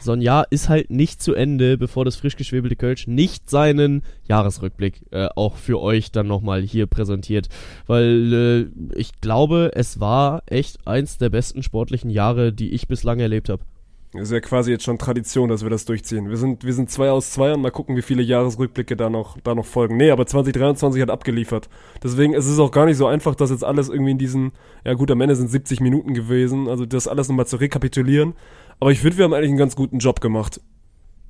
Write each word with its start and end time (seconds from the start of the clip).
so 0.00 0.12
ein 0.12 0.20
Jahr 0.20 0.46
ist 0.50 0.68
halt 0.68 0.90
nicht 0.90 1.22
zu 1.22 1.34
Ende, 1.34 1.76
bevor 1.76 2.04
das 2.04 2.16
frisch 2.16 2.36
geschwebelte 2.36 2.76
Kölsch 2.76 3.06
nicht 3.06 3.50
seinen 3.50 4.02
Jahresrückblick 4.28 5.02
äh, 5.10 5.28
auch 5.34 5.56
für 5.56 5.80
euch 5.80 6.12
dann 6.12 6.26
nochmal 6.26 6.62
hier 6.62 6.86
präsentiert. 6.86 7.48
Weil 7.86 8.70
äh, 8.94 8.98
ich 8.98 9.20
glaube, 9.20 9.72
es 9.74 10.00
war 10.00 10.42
echt 10.46 10.86
eins 10.86 11.18
der 11.18 11.30
besten 11.30 11.62
sportlichen 11.62 12.10
Jahre, 12.10 12.52
die 12.52 12.70
ich 12.70 12.88
bislang 12.88 13.18
erlebt 13.20 13.48
habe. 13.48 13.62
Ist 14.14 14.32
ja 14.32 14.40
quasi 14.40 14.70
jetzt 14.70 14.84
schon 14.84 14.96
Tradition, 14.96 15.50
dass 15.50 15.62
wir 15.62 15.68
das 15.68 15.84
durchziehen. 15.84 16.30
Wir 16.30 16.38
sind, 16.38 16.64
wir 16.64 16.72
sind 16.72 16.90
zwei 16.90 17.10
aus 17.10 17.30
zwei 17.30 17.52
und 17.52 17.60
mal 17.60 17.70
gucken, 17.70 17.94
wie 17.94 18.02
viele 18.02 18.22
Jahresrückblicke 18.22 18.96
da 18.96 19.10
noch, 19.10 19.38
da 19.44 19.54
noch 19.54 19.66
folgen. 19.66 19.98
Nee, 19.98 20.10
aber 20.10 20.24
2023 20.24 21.02
hat 21.02 21.10
abgeliefert. 21.10 21.68
Deswegen 22.02 22.32
ist 22.32 22.46
es 22.46 22.58
auch 22.58 22.70
gar 22.70 22.86
nicht 22.86 22.96
so 22.96 23.06
einfach, 23.06 23.34
das 23.34 23.50
jetzt 23.50 23.64
alles 23.64 23.90
irgendwie 23.90 24.12
in 24.12 24.18
diesen, 24.18 24.52
ja 24.82 24.94
gut, 24.94 25.10
am 25.10 25.20
Ende 25.20 25.36
sind 25.36 25.48
70 25.48 25.80
Minuten 25.80 26.14
gewesen, 26.14 26.68
also 26.68 26.86
das 26.86 27.06
alles 27.06 27.28
nochmal 27.28 27.46
zu 27.46 27.56
rekapitulieren. 27.56 28.32
Aber 28.80 28.92
ich 28.92 29.00
finde, 29.00 29.18
wir 29.18 29.24
haben 29.24 29.34
eigentlich 29.34 29.50
einen 29.50 29.58
ganz 29.58 29.76
guten 29.76 29.98
Job 29.98 30.20
gemacht. 30.20 30.60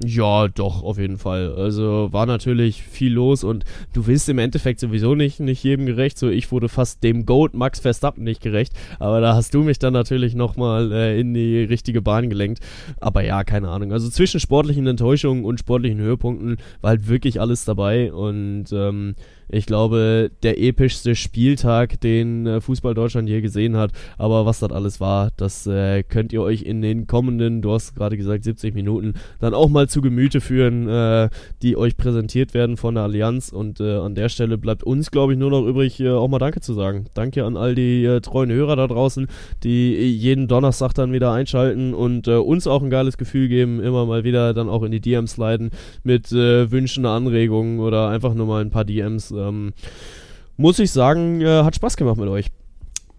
Ja, 0.04 0.46
doch, 0.46 0.84
auf 0.84 0.96
jeden 0.98 1.18
Fall. 1.18 1.52
Also 1.56 2.12
war 2.12 2.24
natürlich 2.24 2.84
viel 2.84 3.12
los 3.12 3.42
und 3.42 3.64
du 3.94 4.06
willst 4.06 4.28
im 4.28 4.38
Endeffekt 4.38 4.78
sowieso 4.78 5.16
nicht, 5.16 5.40
nicht 5.40 5.64
jedem 5.64 5.86
gerecht. 5.86 6.18
So, 6.18 6.28
ich 6.28 6.52
wurde 6.52 6.68
fast 6.68 7.02
dem 7.02 7.26
Goat 7.26 7.54
Max 7.54 7.80
Verstappen 7.80 8.22
nicht 8.22 8.40
gerecht, 8.40 8.74
aber 9.00 9.20
da 9.20 9.34
hast 9.34 9.54
du 9.54 9.64
mich 9.64 9.80
dann 9.80 9.94
natürlich 9.94 10.36
nochmal 10.36 10.92
äh, 10.92 11.18
in 11.20 11.34
die 11.34 11.64
richtige 11.64 12.00
Bahn 12.00 12.30
gelenkt. 12.30 12.60
Aber 13.00 13.24
ja, 13.24 13.42
keine 13.42 13.70
Ahnung. 13.70 13.92
Also 13.92 14.08
zwischen 14.08 14.38
sportlichen 14.38 14.86
Enttäuschungen 14.86 15.44
und 15.44 15.58
sportlichen 15.58 15.98
Höhepunkten 15.98 16.58
war 16.80 16.90
halt 16.90 17.08
wirklich 17.08 17.40
alles 17.40 17.64
dabei 17.64 18.12
und 18.12 18.66
ähm, 18.72 19.16
ich 19.48 19.66
glaube, 19.66 20.30
der 20.42 20.60
epischste 20.60 21.14
Spieltag, 21.14 22.00
den 22.00 22.46
äh, 22.46 22.60
Fußball 22.60 22.94
Deutschland 22.94 23.28
je 23.28 23.40
gesehen 23.40 23.76
hat. 23.76 23.92
Aber 24.18 24.46
was 24.46 24.60
das 24.60 24.70
alles 24.72 25.00
war, 25.00 25.30
das 25.36 25.66
äh, 25.66 26.02
könnt 26.02 26.32
ihr 26.32 26.42
euch 26.42 26.62
in 26.62 26.82
den 26.82 27.06
kommenden, 27.06 27.62
du 27.62 27.72
hast 27.72 27.94
gerade 27.94 28.16
gesagt, 28.16 28.44
70 28.44 28.74
Minuten 28.74 29.14
dann 29.40 29.54
auch 29.54 29.68
mal 29.68 29.88
zu 29.88 30.02
Gemüte 30.02 30.40
führen, 30.40 30.88
äh, 30.88 31.30
die 31.62 31.76
euch 31.76 31.96
präsentiert 31.96 32.54
werden 32.54 32.76
von 32.76 32.94
der 32.94 33.04
Allianz. 33.04 33.50
Und 33.50 33.80
äh, 33.80 33.96
an 33.96 34.14
der 34.14 34.28
Stelle 34.28 34.58
bleibt 34.58 34.84
uns, 34.84 35.10
glaube 35.10 35.32
ich, 35.32 35.38
nur 35.38 35.50
noch 35.50 35.64
übrig, 35.66 36.00
äh, 36.00 36.10
auch 36.10 36.28
mal 36.28 36.38
Danke 36.38 36.60
zu 36.60 36.74
sagen. 36.74 37.06
Danke 37.14 37.44
an 37.44 37.56
all 37.56 37.74
die 37.74 38.04
äh, 38.04 38.20
treuen 38.20 38.50
Hörer 38.50 38.76
da 38.76 38.86
draußen, 38.86 39.28
die 39.64 39.94
jeden 39.94 40.48
Donnerstag 40.48 40.92
dann 40.92 41.12
wieder 41.12 41.32
einschalten 41.32 41.94
und 41.94 42.28
uns 42.28 42.66
auch 42.66 42.82
ein 42.82 42.90
geiles 42.90 43.16
Gefühl 43.16 43.48
geben, 43.48 43.80
immer 43.80 44.04
mal 44.06 44.24
wieder 44.24 44.54
dann 44.54 44.68
auch 44.68 44.82
in 44.82 44.92
die 44.92 45.00
DMs 45.00 45.36
leiten 45.36 45.70
mit 46.02 46.30
Wünschen, 46.32 47.06
Anregungen 47.06 47.80
oder 47.80 48.08
einfach 48.08 48.34
nur 48.34 48.46
mal 48.46 48.60
ein 48.60 48.70
paar 48.70 48.84
DMs 48.84 49.32
ähm, 49.38 49.72
muss 50.56 50.78
ich 50.78 50.92
sagen, 50.92 51.40
äh, 51.40 51.62
hat 51.62 51.76
Spaß 51.76 51.96
gemacht 51.96 52.16
mit 52.16 52.28
euch. 52.28 52.50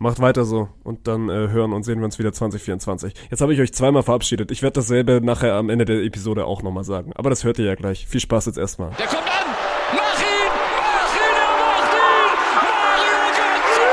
Macht 0.02 0.22
weiter 0.22 0.46
so 0.46 0.70
und 0.84 1.08
dann 1.08 1.28
äh, 1.28 1.50
hören 1.50 1.74
und 1.74 1.84
sehen 1.84 2.00
wir 2.00 2.06
uns 2.06 2.18
wieder 2.20 2.32
2024. 2.32 3.14
Jetzt 3.30 3.42
habe 3.42 3.54
ich 3.54 3.60
euch 3.60 3.74
zweimal 3.74 4.02
verabschiedet. 4.04 4.50
Ich 4.50 4.62
werde 4.62 4.76
dasselbe 4.76 5.20
nachher 5.22 5.56
am 5.56 5.70
Ende 5.70 5.84
der 5.84 6.04
Episode 6.04 6.46
auch 6.46 6.64
nochmal 6.64 6.86
sagen. 6.86 7.12
Aber 7.16 7.30
das 7.30 7.44
hört 7.44 7.60
ihr 7.60 7.66
ja 7.66 7.76
gleich. 7.76 8.08
Viel 8.08 8.22
Spaß 8.22 8.46
jetzt 8.46 8.58
erstmal. 8.58 8.92
Der 8.92 9.08
kommt 9.08 9.24
an! 9.24 9.56
Mach 9.92 10.20
ihn! 10.22 10.52
Mach 10.78 11.12
ihn! 11.12 11.36
Er 11.36 11.58
macht 11.60 11.94
ihn! 12.00 12.32
Mario 12.72 13.20
Götze! 13.36 13.90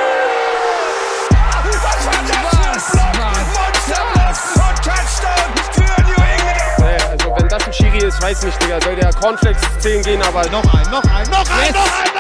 Also 7.11 7.35
wenn 7.37 7.49
das 7.49 7.67
ein 7.67 7.73
Schiri 7.73 8.07
ist, 8.07 8.23
weiß 8.23 8.45
nicht, 8.45 8.63
Digga. 8.63 8.81
Soll 8.81 8.95
der 8.95 9.13
Cornflakes 9.13 9.63
10 9.81 10.03
gehen, 10.05 10.23
aber... 10.23 10.49
Noch 10.51 10.73
ein, 10.73 10.89
noch 10.89 11.03
ein, 11.03 11.29
noch 11.31 11.51
ein, 11.51 11.67
yes. 11.67 11.75
noch 11.75 12.01
ein, 12.01 12.16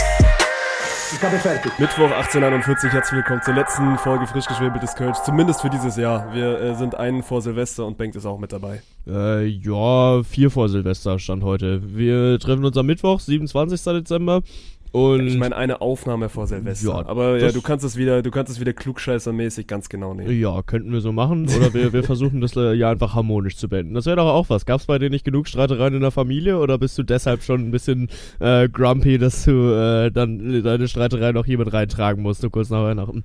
Mittwoch 1.79 2.11
1841, 2.11 2.91
herzlich 2.91 3.17
willkommen 3.17 3.41
zur 3.43 3.53
letzten 3.53 3.97
Folge 3.97 4.25
frisch 4.25 4.45
geschwebeltes 4.45 4.95
Kölsch, 4.95 5.17
zumindest 5.25 5.61
für 5.61 5.69
dieses 5.69 5.97
Jahr. 5.97 6.33
Wir 6.33 6.59
äh, 6.59 6.75
sind 6.75 6.95
einen 6.95 7.21
vor 7.21 7.41
Silvester 7.41 7.85
und 7.85 7.97
Bengt 7.97 8.15
ist 8.15 8.25
auch 8.25 8.39
mit 8.39 8.51
dabei. 8.51 8.81
Äh, 9.05 9.45
ja, 9.47 10.23
vier 10.23 10.49
vor 10.49 10.69
Silvester 10.69 11.19
stand 11.19 11.43
heute. 11.43 11.95
Wir 11.95 12.39
treffen 12.39 12.63
uns 12.63 12.77
am 12.77 12.85
Mittwoch, 12.85 13.19
27. 13.19 13.83
Dezember. 13.83 14.41
Und 14.91 15.27
ich 15.27 15.37
meine 15.37 15.55
eine 15.55 15.79
Aufnahme 15.79 16.27
vor 16.27 16.47
Silvester. 16.47 16.89
Ja, 16.89 17.05
aber 17.07 17.39
ja, 17.39 17.53
du 17.53 17.61
kannst 17.61 17.85
es 17.85 17.95
wieder, 17.95 18.21
du 18.21 18.29
kannst 18.29 18.51
es 18.51 18.59
wieder 18.59 18.73
klugscheißermäßig 18.73 19.65
ganz 19.65 19.87
genau 19.87 20.13
nehmen. 20.13 20.37
Ja, 20.37 20.61
könnten 20.63 20.91
wir 20.91 20.99
so 20.99 21.13
machen. 21.13 21.47
Oder 21.55 21.73
wir, 21.73 21.93
wir 21.93 22.03
versuchen 22.03 22.41
das 22.41 22.57
äh, 22.57 22.73
ja 22.73 22.91
einfach 22.91 23.15
harmonisch 23.15 23.55
zu 23.55 23.69
beenden. 23.69 23.93
Das 23.93 24.05
wäre 24.05 24.17
doch 24.17 24.27
auch 24.27 24.49
was. 24.49 24.65
Gab 24.65 24.81
es 24.81 24.87
bei 24.87 24.99
dir 24.99 25.09
nicht 25.09 25.23
genug 25.23 25.47
Streitereien 25.47 25.93
in 25.93 26.01
der 26.01 26.11
Familie 26.11 26.59
oder 26.59 26.77
bist 26.77 26.97
du 26.97 27.03
deshalb 27.03 27.41
schon 27.41 27.61
ein 27.61 27.71
bisschen 27.71 28.09
äh, 28.39 28.67
grumpy, 28.67 29.17
dass 29.17 29.45
du 29.45 29.73
äh, 29.73 30.11
dann 30.11 30.61
deine 30.61 30.89
Streiterei 30.89 31.31
noch 31.31 31.47
mit 31.47 31.71
reintragen 31.71 32.21
musst, 32.21 32.41
nur 32.41 32.51
kurz 32.51 32.69
nach 32.69 32.83
Weihnachten? 32.83 33.23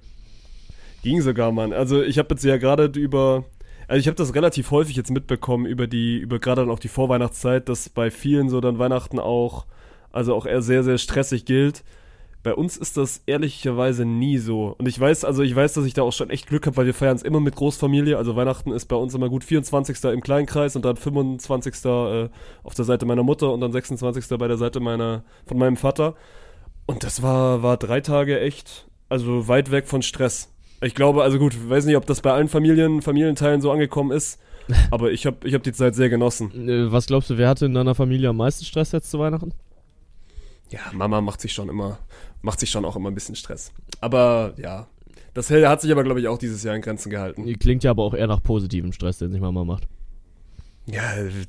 Ging 1.02 1.20
sogar, 1.20 1.50
Mann. 1.50 1.72
Also 1.72 2.00
ich 2.00 2.18
habe 2.18 2.28
jetzt 2.30 2.44
ja 2.44 2.58
gerade 2.58 2.84
über 2.98 3.44
also 3.88 4.00
ich 4.00 4.08
habe 4.08 4.16
das 4.16 4.34
relativ 4.34 4.72
häufig 4.72 4.96
jetzt 4.96 5.10
mitbekommen 5.10 5.66
über 5.66 5.86
die, 5.86 6.18
über 6.18 6.40
gerade 6.40 6.62
dann 6.62 6.70
auch 6.70 6.80
die 6.80 6.88
Vorweihnachtszeit, 6.88 7.68
dass 7.68 7.88
bei 7.88 8.10
vielen 8.10 8.48
so 8.48 8.60
dann 8.60 8.78
Weihnachten 8.78 9.20
auch 9.20 9.66
also 10.16 10.34
auch 10.34 10.46
eher 10.46 10.62
sehr, 10.62 10.82
sehr 10.82 10.98
stressig 10.98 11.44
gilt. 11.44 11.84
Bei 12.42 12.54
uns 12.54 12.76
ist 12.76 12.96
das 12.96 13.22
ehrlicherweise 13.26 14.04
nie 14.04 14.38
so. 14.38 14.74
Und 14.78 14.86
ich 14.86 14.98
weiß, 14.98 15.24
also 15.24 15.42
ich 15.42 15.54
weiß, 15.54 15.74
dass 15.74 15.84
ich 15.84 15.94
da 15.94 16.02
auch 16.02 16.12
schon 16.12 16.30
echt 16.30 16.46
Glück 16.46 16.66
habe, 16.66 16.76
weil 16.76 16.86
wir 16.86 16.94
feiern 16.94 17.16
es 17.16 17.22
immer 17.22 17.40
mit 17.40 17.56
Großfamilie. 17.56 18.16
Also 18.16 18.36
Weihnachten 18.36 18.70
ist 18.70 18.86
bei 18.86 18.96
uns 18.96 19.14
immer 19.14 19.28
gut 19.28 19.44
24. 19.44 20.04
im 20.04 20.20
Kleinkreis 20.20 20.76
und 20.76 20.84
dann 20.84 20.96
25. 20.96 21.84
Äh, 21.84 22.28
auf 22.62 22.74
der 22.74 22.84
Seite 22.84 23.04
meiner 23.04 23.24
Mutter 23.24 23.52
und 23.52 23.60
dann 23.60 23.72
26. 23.72 24.38
bei 24.38 24.48
der 24.48 24.56
Seite 24.56 24.80
meiner, 24.80 25.24
von 25.44 25.58
meinem 25.58 25.76
Vater. 25.76 26.14
Und 26.86 27.02
das 27.02 27.20
war, 27.20 27.62
war 27.62 27.76
drei 27.76 28.00
Tage 28.00 28.40
echt, 28.40 28.86
also 29.08 29.48
weit 29.48 29.72
weg 29.72 29.88
von 29.88 30.02
Stress. 30.02 30.52
Ich 30.82 30.94
glaube, 30.94 31.24
also 31.24 31.38
gut, 31.38 31.54
ich 31.54 31.68
weiß 31.68 31.84
nicht, 31.84 31.96
ob 31.96 32.06
das 32.06 32.20
bei 32.20 32.32
allen 32.32 32.48
Familien, 32.48 33.02
Familienteilen 33.02 33.60
so 33.60 33.72
angekommen 33.72 34.12
ist, 34.12 34.40
aber 34.92 35.10
ich 35.10 35.26
habe 35.26 35.46
ich 35.48 35.54
hab 35.54 35.64
die 35.64 35.72
Zeit 35.72 35.96
sehr 35.96 36.08
genossen. 36.08 36.68
Äh, 36.68 36.92
was 36.92 37.06
glaubst 37.06 37.28
du, 37.28 37.38
wer 37.38 37.48
hatte 37.48 37.66
in 37.66 37.74
deiner 37.74 37.96
Familie 37.96 38.28
am 38.28 38.36
meisten 38.36 38.64
Stress 38.64 38.92
jetzt 38.92 39.10
zu 39.10 39.18
Weihnachten? 39.18 39.52
Ja, 40.70 40.80
Mama 40.92 41.20
macht 41.20 41.40
sich 41.40 41.52
schon 41.52 41.68
immer, 41.68 41.98
macht 42.42 42.60
sich 42.60 42.70
schon 42.70 42.84
auch 42.84 42.96
immer 42.96 43.10
ein 43.10 43.14
bisschen 43.14 43.36
Stress. 43.36 43.72
Aber 44.00 44.54
ja, 44.56 44.86
das 45.34 45.50
hat 45.50 45.80
sich 45.80 45.92
aber, 45.92 46.02
glaube 46.02 46.20
ich, 46.20 46.28
auch 46.28 46.38
dieses 46.38 46.62
Jahr 46.62 46.74
in 46.74 46.82
Grenzen 46.82 47.10
gehalten. 47.10 47.44
Klingt 47.58 47.84
ja 47.84 47.90
aber 47.90 48.02
auch 48.02 48.14
eher 48.14 48.26
nach 48.26 48.42
positivem 48.42 48.92
Stress, 48.92 49.18
den 49.18 49.32
sich 49.32 49.40
Mama 49.40 49.64
macht. 49.64 49.86
Ja, 50.88 51.02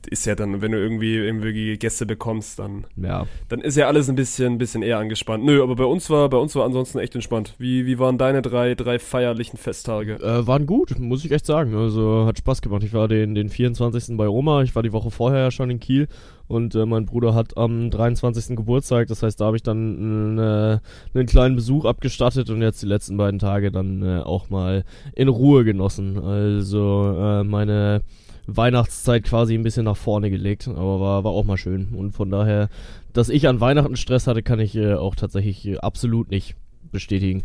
ist 0.09 0.25
ja 0.25 0.33
dann, 0.33 0.61
wenn 0.63 0.72
du 0.72 0.79
irgendwie 0.79 1.16
irgendwie 1.16 1.78
Gäste 1.78 2.07
bekommst, 2.07 2.57
dann, 2.57 2.85
ja. 2.95 3.28
dann 3.50 3.61
ist 3.61 3.78
ja 3.78 3.85
alles 3.85 4.09
ein 4.09 4.16
bisschen, 4.16 4.53
ein 4.53 4.57
bisschen 4.57 4.81
eher 4.81 4.97
angespannt. 4.97 5.45
Nö, 5.45 5.61
aber 5.61 5.75
bei 5.75 5.84
uns 5.84 6.09
war, 6.09 6.28
bei 6.28 6.38
uns 6.38 6.55
war 6.55 6.66
ansonsten 6.66 6.97
echt 6.97 7.13
entspannt. 7.13 7.53
Wie, 7.59 7.85
wie 7.85 7.99
waren 7.99 8.17
deine 8.17 8.41
drei, 8.41 8.73
drei 8.73 8.97
feierlichen 8.97 9.59
Festtage? 9.59 10.16
Äh, 10.16 10.47
waren 10.47 10.66
gut, 10.66 10.97
muss 10.97 11.23
ich 11.23 11.31
echt 11.31 11.45
sagen. 11.45 11.75
Also 11.75 12.25
hat 12.25 12.39
Spaß 12.39 12.61
gemacht. 12.61 12.81
Ich 12.81 12.94
war 12.94 13.07
den, 13.07 13.35
den 13.35 13.49
24. 13.49 14.17
bei 14.17 14.28
Oma, 14.28 14.63
ich 14.63 14.75
war 14.75 14.81
die 14.81 14.91
Woche 14.91 15.11
vorher 15.11 15.39
ja 15.39 15.51
schon 15.51 15.69
in 15.69 15.79
Kiel 15.79 16.07
und 16.47 16.75
äh, 16.75 16.85
mein 16.85 17.06
Bruder 17.06 17.34
hat 17.34 17.58
am 17.58 17.90
23. 17.90 18.56
Geburtstag, 18.56 19.08
das 19.08 19.24
heißt, 19.24 19.40
da 19.40 19.46
habe 19.46 19.58
ich 19.58 19.63
dann 19.63 20.38
äh, 20.38 20.80
einen 21.13 21.25
kleinen 21.25 21.56
Besuch 21.56 21.85
abgestattet 21.85 22.50
und 22.50 22.62
jetzt 22.62 22.81
die 22.81 22.88
letzten 22.88 23.18
beiden 23.18 23.40
Tage 23.40 23.72
dann 23.72 24.02
äh, 24.02 24.19
auch 24.19 24.50
mal 24.50 24.84
in 25.13 25.28
Ruhe 25.28 25.63
genossen. 25.66 26.18
Also 26.18 27.16
äh, 27.18 27.44
meine 27.44 28.02
Weihnachtszeit 28.47 29.24
quasi 29.24 29.56
ein 29.56 29.63
bisschen 29.63 29.85
nach 29.85 29.97
vorne 29.97 30.30
gelegt, 30.30 30.68
aber 30.68 31.00
war, 31.00 31.24
war 31.24 31.31
auch 31.31 31.44
mal 31.44 31.58
schön. 31.58 31.90
Und 31.94 32.13
von 32.13 32.30
daher, 32.30 32.69
dass 33.14 33.29
ich 33.29 33.47
an 33.47 33.59
Weihnachten 33.59 33.97
Stress 33.97 34.25
hatte, 34.25 34.41
kann 34.41 34.59
ich 34.59 34.75
äh, 34.75 34.94
auch 34.94 35.16
tatsächlich 35.16 35.68
äh, 35.68 35.78
absolut 35.78 36.31
nicht 36.31 36.56
bestätigen. 36.91 37.44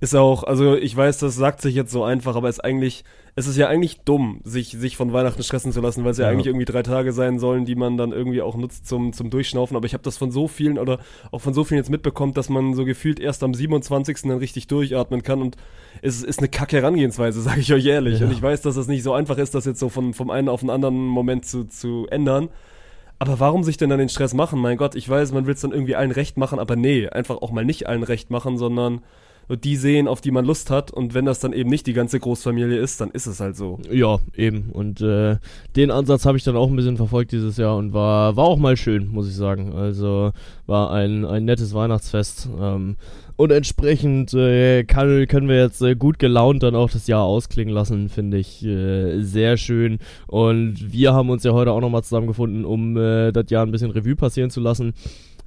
Ist 0.00 0.14
auch, 0.14 0.44
also 0.44 0.76
ich 0.76 0.96
weiß, 0.96 1.18
das 1.18 1.34
sagt 1.34 1.60
sich 1.60 1.74
jetzt 1.74 1.90
so 1.90 2.04
einfach, 2.04 2.36
aber 2.36 2.48
es 2.48 2.56
ist 2.56 2.64
eigentlich, 2.64 3.04
es 3.34 3.46
ist 3.46 3.56
ja 3.56 3.68
eigentlich 3.68 4.00
dumm, 4.00 4.40
sich, 4.44 4.70
sich 4.70 4.96
von 4.96 5.12
Weihnachten 5.12 5.42
stressen 5.42 5.72
zu 5.72 5.80
lassen, 5.80 6.04
weil 6.04 6.12
es 6.12 6.18
ja, 6.18 6.26
ja, 6.26 6.30
eigentlich 6.30 6.46
irgendwie 6.46 6.64
drei 6.64 6.82
Tage 6.82 7.12
sein 7.12 7.38
sollen, 7.38 7.64
die 7.64 7.74
man 7.74 7.96
dann 7.96 8.12
irgendwie 8.12 8.42
auch 8.42 8.56
nutzt 8.56 8.86
zum, 8.86 9.12
zum 9.12 9.30
Durchschnaufen. 9.30 9.76
Aber 9.76 9.86
ich 9.86 9.94
habe 9.94 10.02
das 10.02 10.16
von 10.16 10.30
so 10.30 10.46
vielen 10.46 10.78
oder 10.78 10.98
auch 11.32 11.40
von 11.40 11.54
so 11.54 11.64
vielen 11.64 11.78
jetzt 11.78 11.90
mitbekommen, 11.90 12.34
dass 12.34 12.48
man 12.48 12.74
so 12.74 12.84
gefühlt 12.84 13.18
erst 13.18 13.42
am 13.42 13.54
27. 13.54 14.22
dann 14.22 14.38
richtig 14.38 14.66
durchatmen 14.68 15.22
kann 15.22 15.40
und 15.40 15.56
es 16.02 16.22
ist 16.22 16.38
eine 16.38 16.48
kacke 16.48 16.76
Herangehensweise, 16.76 17.40
sage 17.42 17.60
ich 17.60 17.72
euch 17.72 17.86
ehrlich. 17.86 18.20
Ja. 18.20 18.26
Und 18.26 18.32
ich 18.32 18.42
weiß, 18.42 18.62
dass 18.62 18.76
es 18.76 18.86
nicht 18.86 19.02
so 19.02 19.12
einfach 19.12 19.38
ist, 19.38 19.54
das 19.54 19.64
jetzt 19.64 19.80
so 19.80 19.88
von, 19.88 20.14
vom 20.14 20.30
einen 20.30 20.48
auf 20.48 20.60
den 20.60 20.70
anderen 20.70 21.06
Moment 21.06 21.46
zu, 21.46 21.64
zu 21.64 22.06
ändern. 22.10 22.48
Aber 23.18 23.40
warum 23.40 23.64
sich 23.64 23.76
denn 23.76 23.90
dann 23.90 23.98
den 23.98 24.08
Stress 24.08 24.34
machen? 24.34 24.60
Mein 24.60 24.76
Gott, 24.76 24.94
ich 24.94 25.08
weiß, 25.08 25.32
man 25.32 25.46
will 25.46 25.54
es 25.54 25.60
dann 25.60 25.72
irgendwie 25.72 25.96
allen 25.96 26.10
recht 26.10 26.36
machen, 26.36 26.58
aber 26.58 26.76
nee, 26.76 27.08
einfach 27.08 27.36
auch 27.36 27.52
mal 27.52 27.64
nicht 27.64 27.88
allen 27.88 28.02
recht 28.02 28.30
machen, 28.30 28.58
sondern 28.58 29.00
die 29.48 29.76
sehen, 29.76 30.08
auf 30.08 30.20
die 30.20 30.30
man 30.30 30.44
Lust 30.44 30.70
hat. 30.70 30.90
Und 30.90 31.14
wenn 31.14 31.24
das 31.24 31.40
dann 31.40 31.52
eben 31.52 31.70
nicht 31.70 31.86
die 31.86 31.92
ganze 31.92 32.20
Großfamilie 32.20 32.78
ist, 32.78 33.00
dann 33.00 33.10
ist 33.10 33.26
es 33.26 33.40
halt 33.40 33.56
so. 33.56 33.78
Ja, 33.90 34.18
eben. 34.36 34.70
Und 34.72 35.00
äh, 35.00 35.36
den 35.76 35.90
Ansatz 35.90 36.26
habe 36.26 36.38
ich 36.38 36.44
dann 36.44 36.56
auch 36.56 36.68
ein 36.68 36.76
bisschen 36.76 36.96
verfolgt 36.96 37.32
dieses 37.32 37.56
Jahr 37.56 37.76
und 37.76 37.92
war, 37.92 38.36
war 38.36 38.44
auch 38.44 38.58
mal 38.58 38.76
schön, 38.76 39.08
muss 39.08 39.28
ich 39.28 39.36
sagen. 39.36 39.72
Also 39.74 40.32
war 40.66 40.92
ein, 40.92 41.24
ein 41.24 41.44
nettes 41.44 41.74
Weihnachtsfest. 41.74 42.48
Ähm, 42.60 42.96
und 43.36 43.50
entsprechend 43.50 44.32
äh, 44.34 44.84
kann, 44.84 45.26
können 45.26 45.48
wir 45.48 45.56
jetzt 45.56 45.82
äh, 45.82 45.96
gut 45.96 46.20
gelaunt 46.20 46.62
dann 46.62 46.76
auch 46.76 46.90
das 46.90 47.08
Jahr 47.08 47.24
ausklingen 47.24 47.74
lassen, 47.74 48.08
finde 48.08 48.38
ich 48.38 48.64
äh, 48.64 49.20
sehr 49.22 49.56
schön. 49.56 49.98
Und 50.28 50.92
wir 50.92 51.14
haben 51.14 51.30
uns 51.30 51.42
ja 51.42 51.52
heute 51.52 51.72
auch 51.72 51.80
nochmal 51.80 52.04
zusammengefunden, 52.04 52.64
um 52.64 52.96
äh, 52.96 53.32
das 53.32 53.50
Jahr 53.50 53.66
ein 53.66 53.72
bisschen 53.72 53.90
Revue 53.90 54.14
passieren 54.14 54.50
zu 54.50 54.60
lassen. 54.60 54.94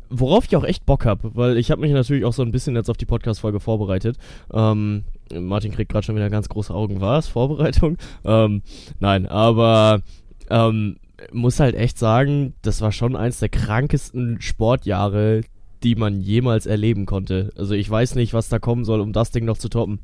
Worauf 0.09 0.45
ich 0.45 0.56
auch 0.56 0.63
echt 0.63 0.86
Bock 0.86 1.06
habe, 1.06 1.36
weil 1.36 1.57
ich 1.57 1.71
habe 1.71 1.81
mich 1.81 1.92
natürlich 1.92 2.24
auch 2.25 2.33
so 2.33 2.42
ein 2.42 2.51
bisschen 2.51 2.75
jetzt 2.75 2.89
auf 2.89 2.98
die 2.98 3.06
Podcast-Folge 3.06 3.59
vorbereitet. 3.59 4.18
Ähm, 4.54 5.04
Martin 5.33 5.71
kriegt 5.71 5.92
gerade 5.92 6.06
schon 6.06 6.15
wieder 6.15 6.30
ganz 6.30 6.48
große 6.50 6.74
Augen. 6.74 7.01
War 7.01 7.19
es 7.19 7.27
Vorbereitung? 7.27 7.98
Ähm, 8.25 8.62
nein, 9.00 9.25
aber 9.25 10.01
ähm, 10.50 10.98
muss 11.31 11.59
halt 11.59 11.75
echt 11.75 11.98
sagen, 11.98 12.54
das 12.62 12.81
war 12.81 12.92
schon 12.92 13.15
eins 13.15 13.39
der 13.39 13.50
krankesten 13.50 14.42
Sportjahre, 14.42 15.42
die 15.83 15.95
man 15.95 16.19
jemals 16.21 16.65
erleben 16.65 17.06
konnte. 17.06 17.51
Also 17.56 17.74
ich 17.74 17.89
weiß 17.89 18.15
nicht, 18.15 18.33
was 18.33 18.50
da 18.50 18.60
kommen 18.60 18.86
soll, 18.86 19.00
um 19.00 19.13
das 19.13 19.31
Ding 19.31 19.45
noch 19.45 19.57
zu 19.57 19.69
toppen. 19.69 20.00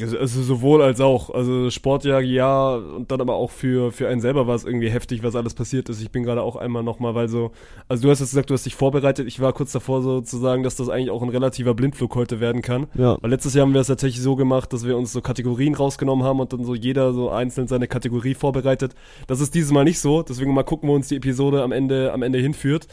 Also, 0.00 0.18
also 0.18 0.42
sowohl 0.42 0.82
als 0.82 1.00
auch. 1.00 1.30
Also 1.30 1.70
Sportjahr, 1.70 2.20
ja, 2.20 2.74
und 2.74 3.10
dann 3.10 3.20
aber 3.20 3.34
auch 3.34 3.50
für, 3.50 3.92
für 3.92 4.08
einen 4.08 4.20
selber 4.20 4.46
war 4.46 4.54
es 4.54 4.64
irgendwie 4.64 4.90
heftig, 4.90 5.22
was 5.22 5.36
alles 5.36 5.54
passiert 5.54 5.88
ist. 5.88 6.00
Ich 6.02 6.10
bin 6.10 6.22
gerade 6.22 6.42
auch 6.42 6.56
einmal 6.56 6.82
nochmal, 6.82 7.14
weil 7.14 7.28
so, 7.28 7.52
also 7.88 8.02
du 8.02 8.10
hast 8.10 8.20
jetzt 8.20 8.30
gesagt, 8.30 8.50
du 8.50 8.54
hast 8.54 8.66
dich 8.66 8.74
vorbereitet. 8.74 9.26
Ich 9.26 9.40
war 9.40 9.52
kurz 9.52 9.72
davor 9.72 10.02
so 10.02 10.20
zu 10.20 10.38
sagen, 10.38 10.62
dass 10.62 10.76
das 10.76 10.88
eigentlich 10.88 11.10
auch 11.10 11.22
ein 11.22 11.28
relativer 11.28 11.74
Blindflug 11.74 12.14
heute 12.14 12.40
werden 12.40 12.62
kann. 12.62 12.86
Ja. 12.94 13.16
Weil 13.20 13.30
letztes 13.30 13.54
Jahr 13.54 13.66
haben 13.66 13.74
wir 13.74 13.80
es 13.80 13.86
tatsächlich 13.86 14.22
so 14.22 14.36
gemacht, 14.36 14.72
dass 14.72 14.86
wir 14.86 14.96
uns 14.96 15.12
so 15.12 15.20
Kategorien 15.20 15.74
rausgenommen 15.74 16.24
haben 16.24 16.40
und 16.40 16.52
dann 16.52 16.64
so 16.64 16.74
jeder 16.74 17.12
so 17.12 17.30
einzeln 17.30 17.68
seine 17.68 17.88
Kategorie 17.88 18.34
vorbereitet. 18.34 18.94
Das 19.26 19.40
ist 19.40 19.54
dieses 19.54 19.72
Mal 19.72 19.84
nicht 19.84 20.00
so. 20.00 20.22
Deswegen 20.22 20.54
mal 20.54 20.62
gucken, 20.62 20.88
wo 20.88 20.94
uns 20.94 21.08
die 21.08 21.16
Episode 21.16 21.62
am 21.62 21.72
Ende, 21.72 22.12
am 22.12 22.22
Ende 22.22 22.38
hinführt. 22.38 22.88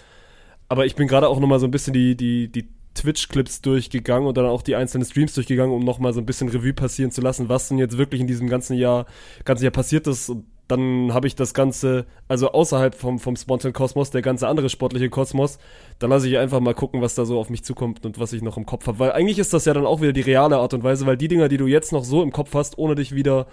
Aber 0.69 0.85
ich 0.85 0.95
bin 0.95 1.07
gerade 1.07 1.27
auch 1.27 1.39
nochmal 1.39 1.59
so 1.59 1.67
ein 1.67 1.71
bisschen 1.71 1.93
die, 1.93 2.15
die, 2.15 2.49
die 2.49 2.69
Twitch-Clips 2.95 3.61
durchgegangen 3.61 4.27
und 4.27 4.37
dann 4.37 4.45
auch 4.45 4.61
die 4.61 4.75
einzelnen 4.75 5.05
Streams 5.05 5.33
durchgegangen, 5.33 5.73
um 5.73 5.83
nochmal 5.83 6.13
so 6.13 6.19
ein 6.19 6.25
bisschen 6.25 6.49
Revue 6.49 6.73
passieren 6.73 7.11
zu 7.11 7.21
lassen, 7.21 7.49
was 7.49 7.69
denn 7.69 7.77
jetzt 7.77 7.97
wirklich 7.97 8.21
in 8.21 8.27
diesem 8.27 8.49
ganzen 8.49 8.75
Jahr, 8.75 9.05
ganzen 9.45 9.63
Jahr 9.63 9.71
passiert 9.71 10.07
ist. 10.07 10.29
Und 10.29 10.45
dann 10.67 11.13
habe 11.13 11.27
ich 11.27 11.35
das 11.35 11.53
Ganze, 11.53 12.05
also 12.27 12.51
außerhalb 12.51 12.95
vom, 12.95 13.19
vom 13.19 13.35
Spontan 13.35 13.73
Kosmos, 13.73 14.09
der 14.09 14.21
ganze 14.21 14.47
andere 14.47 14.69
sportliche 14.69 15.09
Kosmos, 15.09 15.59
dann 15.99 16.09
lasse 16.09 16.29
ich 16.29 16.37
einfach 16.37 16.61
mal 16.61 16.73
gucken, 16.73 17.01
was 17.01 17.15
da 17.15 17.25
so 17.25 17.39
auf 17.39 17.49
mich 17.49 17.63
zukommt 17.63 18.05
und 18.05 18.19
was 18.19 18.31
ich 18.33 18.41
noch 18.41 18.57
im 18.57 18.65
Kopf 18.65 18.87
habe. 18.87 18.99
Weil 18.99 19.11
eigentlich 19.11 19.39
ist 19.39 19.53
das 19.53 19.65
ja 19.65 19.73
dann 19.73 19.85
auch 19.85 20.01
wieder 20.01 20.13
die 20.13 20.21
reale 20.21 20.57
Art 20.57 20.73
und 20.73 20.83
Weise, 20.83 21.05
weil 21.05 21.17
die 21.17 21.27
Dinger, 21.27 21.49
die 21.49 21.57
du 21.57 21.67
jetzt 21.67 21.91
noch 21.91 22.05
so 22.05 22.23
im 22.23 22.31
Kopf 22.31 22.53
hast, 22.53 22.77
ohne 22.77 22.95
dich 22.95 23.13
wieder, 23.13 23.47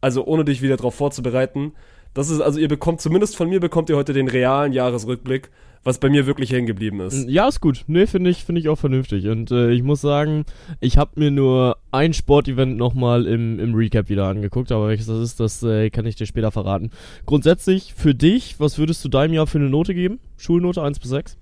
also 0.00 0.24
ohne 0.24 0.44
dich 0.44 0.62
wieder 0.62 0.76
darauf 0.76 0.94
vorzubereiten, 0.94 1.72
das 2.14 2.30
ist, 2.30 2.40
also 2.40 2.58
ihr 2.58 2.68
bekommt, 2.68 3.00
zumindest 3.00 3.36
von 3.36 3.48
mir 3.48 3.60
bekommt 3.60 3.88
ihr 3.90 3.96
heute 3.96 4.12
den 4.12 4.28
realen 4.28 4.72
Jahresrückblick, 4.72 5.50
was 5.84 5.98
bei 5.98 6.10
mir 6.10 6.26
wirklich 6.26 6.52
hängen 6.52 6.66
geblieben 6.66 7.00
ist. 7.00 7.28
Ja, 7.28 7.48
ist 7.48 7.60
gut. 7.60 7.84
Nee, 7.88 8.06
finde 8.06 8.30
ich, 8.30 8.44
finde 8.44 8.60
ich 8.60 8.68
auch 8.68 8.78
vernünftig. 8.78 9.26
Und 9.28 9.50
äh, 9.50 9.70
ich 9.70 9.82
muss 9.82 10.00
sagen, 10.00 10.44
ich 10.80 10.96
habe 10.96 11.18
mir 11.18 11.30
nur 11.30 11.78
ein 11.90 12.12
Sportevent 12.12 12.76
nochmal 12.76 13.26
im, 13.26 13.58
im 13.58 13.74
Recap 13.74 14.08
wieder 14.08 14.26
angeguckt, 14.26 14.70
aber 14.70 14.88
welches 14.88 15.06
das 15.06 15.18
ist, 15.18 15.40
das 15.40 15.62
äh, 15.62 15.90
kann 15.90 16.06
ich 16.06 16.14
dir 16.14 16.26
später 16.26 16.52
verraten. 16.52 16.90
Grundsätzlich, 17.26 17.94
für 17.94 18.14
dich, 18.14 18.60
was 18.60 18.78
würdest 18.78 19.04
du 19.04 19.08
deinem 19.08 19.34
Jahr 19.34 19.46
für 19.46 19.58
eine 19.58 19.70
Note 19.70 19.94
geben? 19.94 20.20
Schulnote 20.36 20.82
1 20.82 21.00
bis 21.00 21.10
6? 21.10 21.38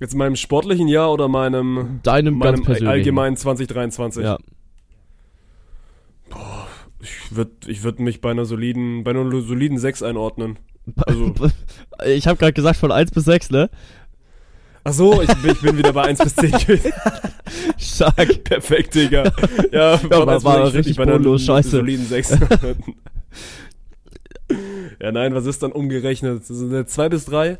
Jetzt 0.00 0.14
meinem 0.14 0.34
sportlichen 0.34 0.88
Jahr 0.88 1.12
oder 1.12 1.28
meinem, 1.28 2.00
Deinem 2.02 2.40
ganz 2.40 2.56
meinem 2.56 2.64
persönlichen. 2.64 2.88
allgemeinen 2.88 3.36
2023? 3.36 4.24
Ja. 4.24 4.38
Ich 7.02 7.34
würde 7.34 7.50
ich 7.66 7.82
würd 7.82 7.98
mich 8.00 8.20
bei 8.20 8.30
einer 8.30 8.44
soliden, 8.44 9.04
bei 9.04 9.10
einer 9.12 9.30
soliden 9.42 9.78
6 9.78 10.02
einordnen. 10.02 10.58
Also- 11.06 11.32
ich 12.06 12.26
habe 12.26 12.36
gerade 12.38 12.52
gesagt 12.52 12.78
von 12.78 12.92
1 12.92 13.10
bis 13.12 13.24
6, 13.24 13.50
ne? 13.50 13.70
Ach 14.84 14.92
so, 14.92 15.20
ich, 15.20 15.28
bin- 15.42 15.50
ich 15.52 15.60
bin 15.60 15.76
wieder 15.78 15.92
bei 15.92 16.04
1 16.04 16.18
bis 16.20 16.34
10 16.36 16.50
gewesen. 16.52 16.92
Stark. 17.78 18.44
Perfekt, 18.44 18.94
Digga. 18.94 19.30
Ja, 19.72 20.00
war- 20.10 20.26
das 20.26 20.44
war 20.44 20.58
ich 20.58 20.72
würd 20.72 20.74
richtig 20.74 20.96
bei 20.96 21.02
einer 21.04 21.38
scheiße. 21.38 21.70
soliden 21.70 22.06
6 22.06 22.38
Ja, 25.00 25.12
nein, 25.12 25.34
was 25.34 25.46
ist 25.46 25.62
dann 25.62 25.72
umgerechnet? 25.72 26.40
Das 26.40 26.48
sind 26.48 26.88
2 26.88 27.08
bis 27.08 27.24
3? 27.26 27.58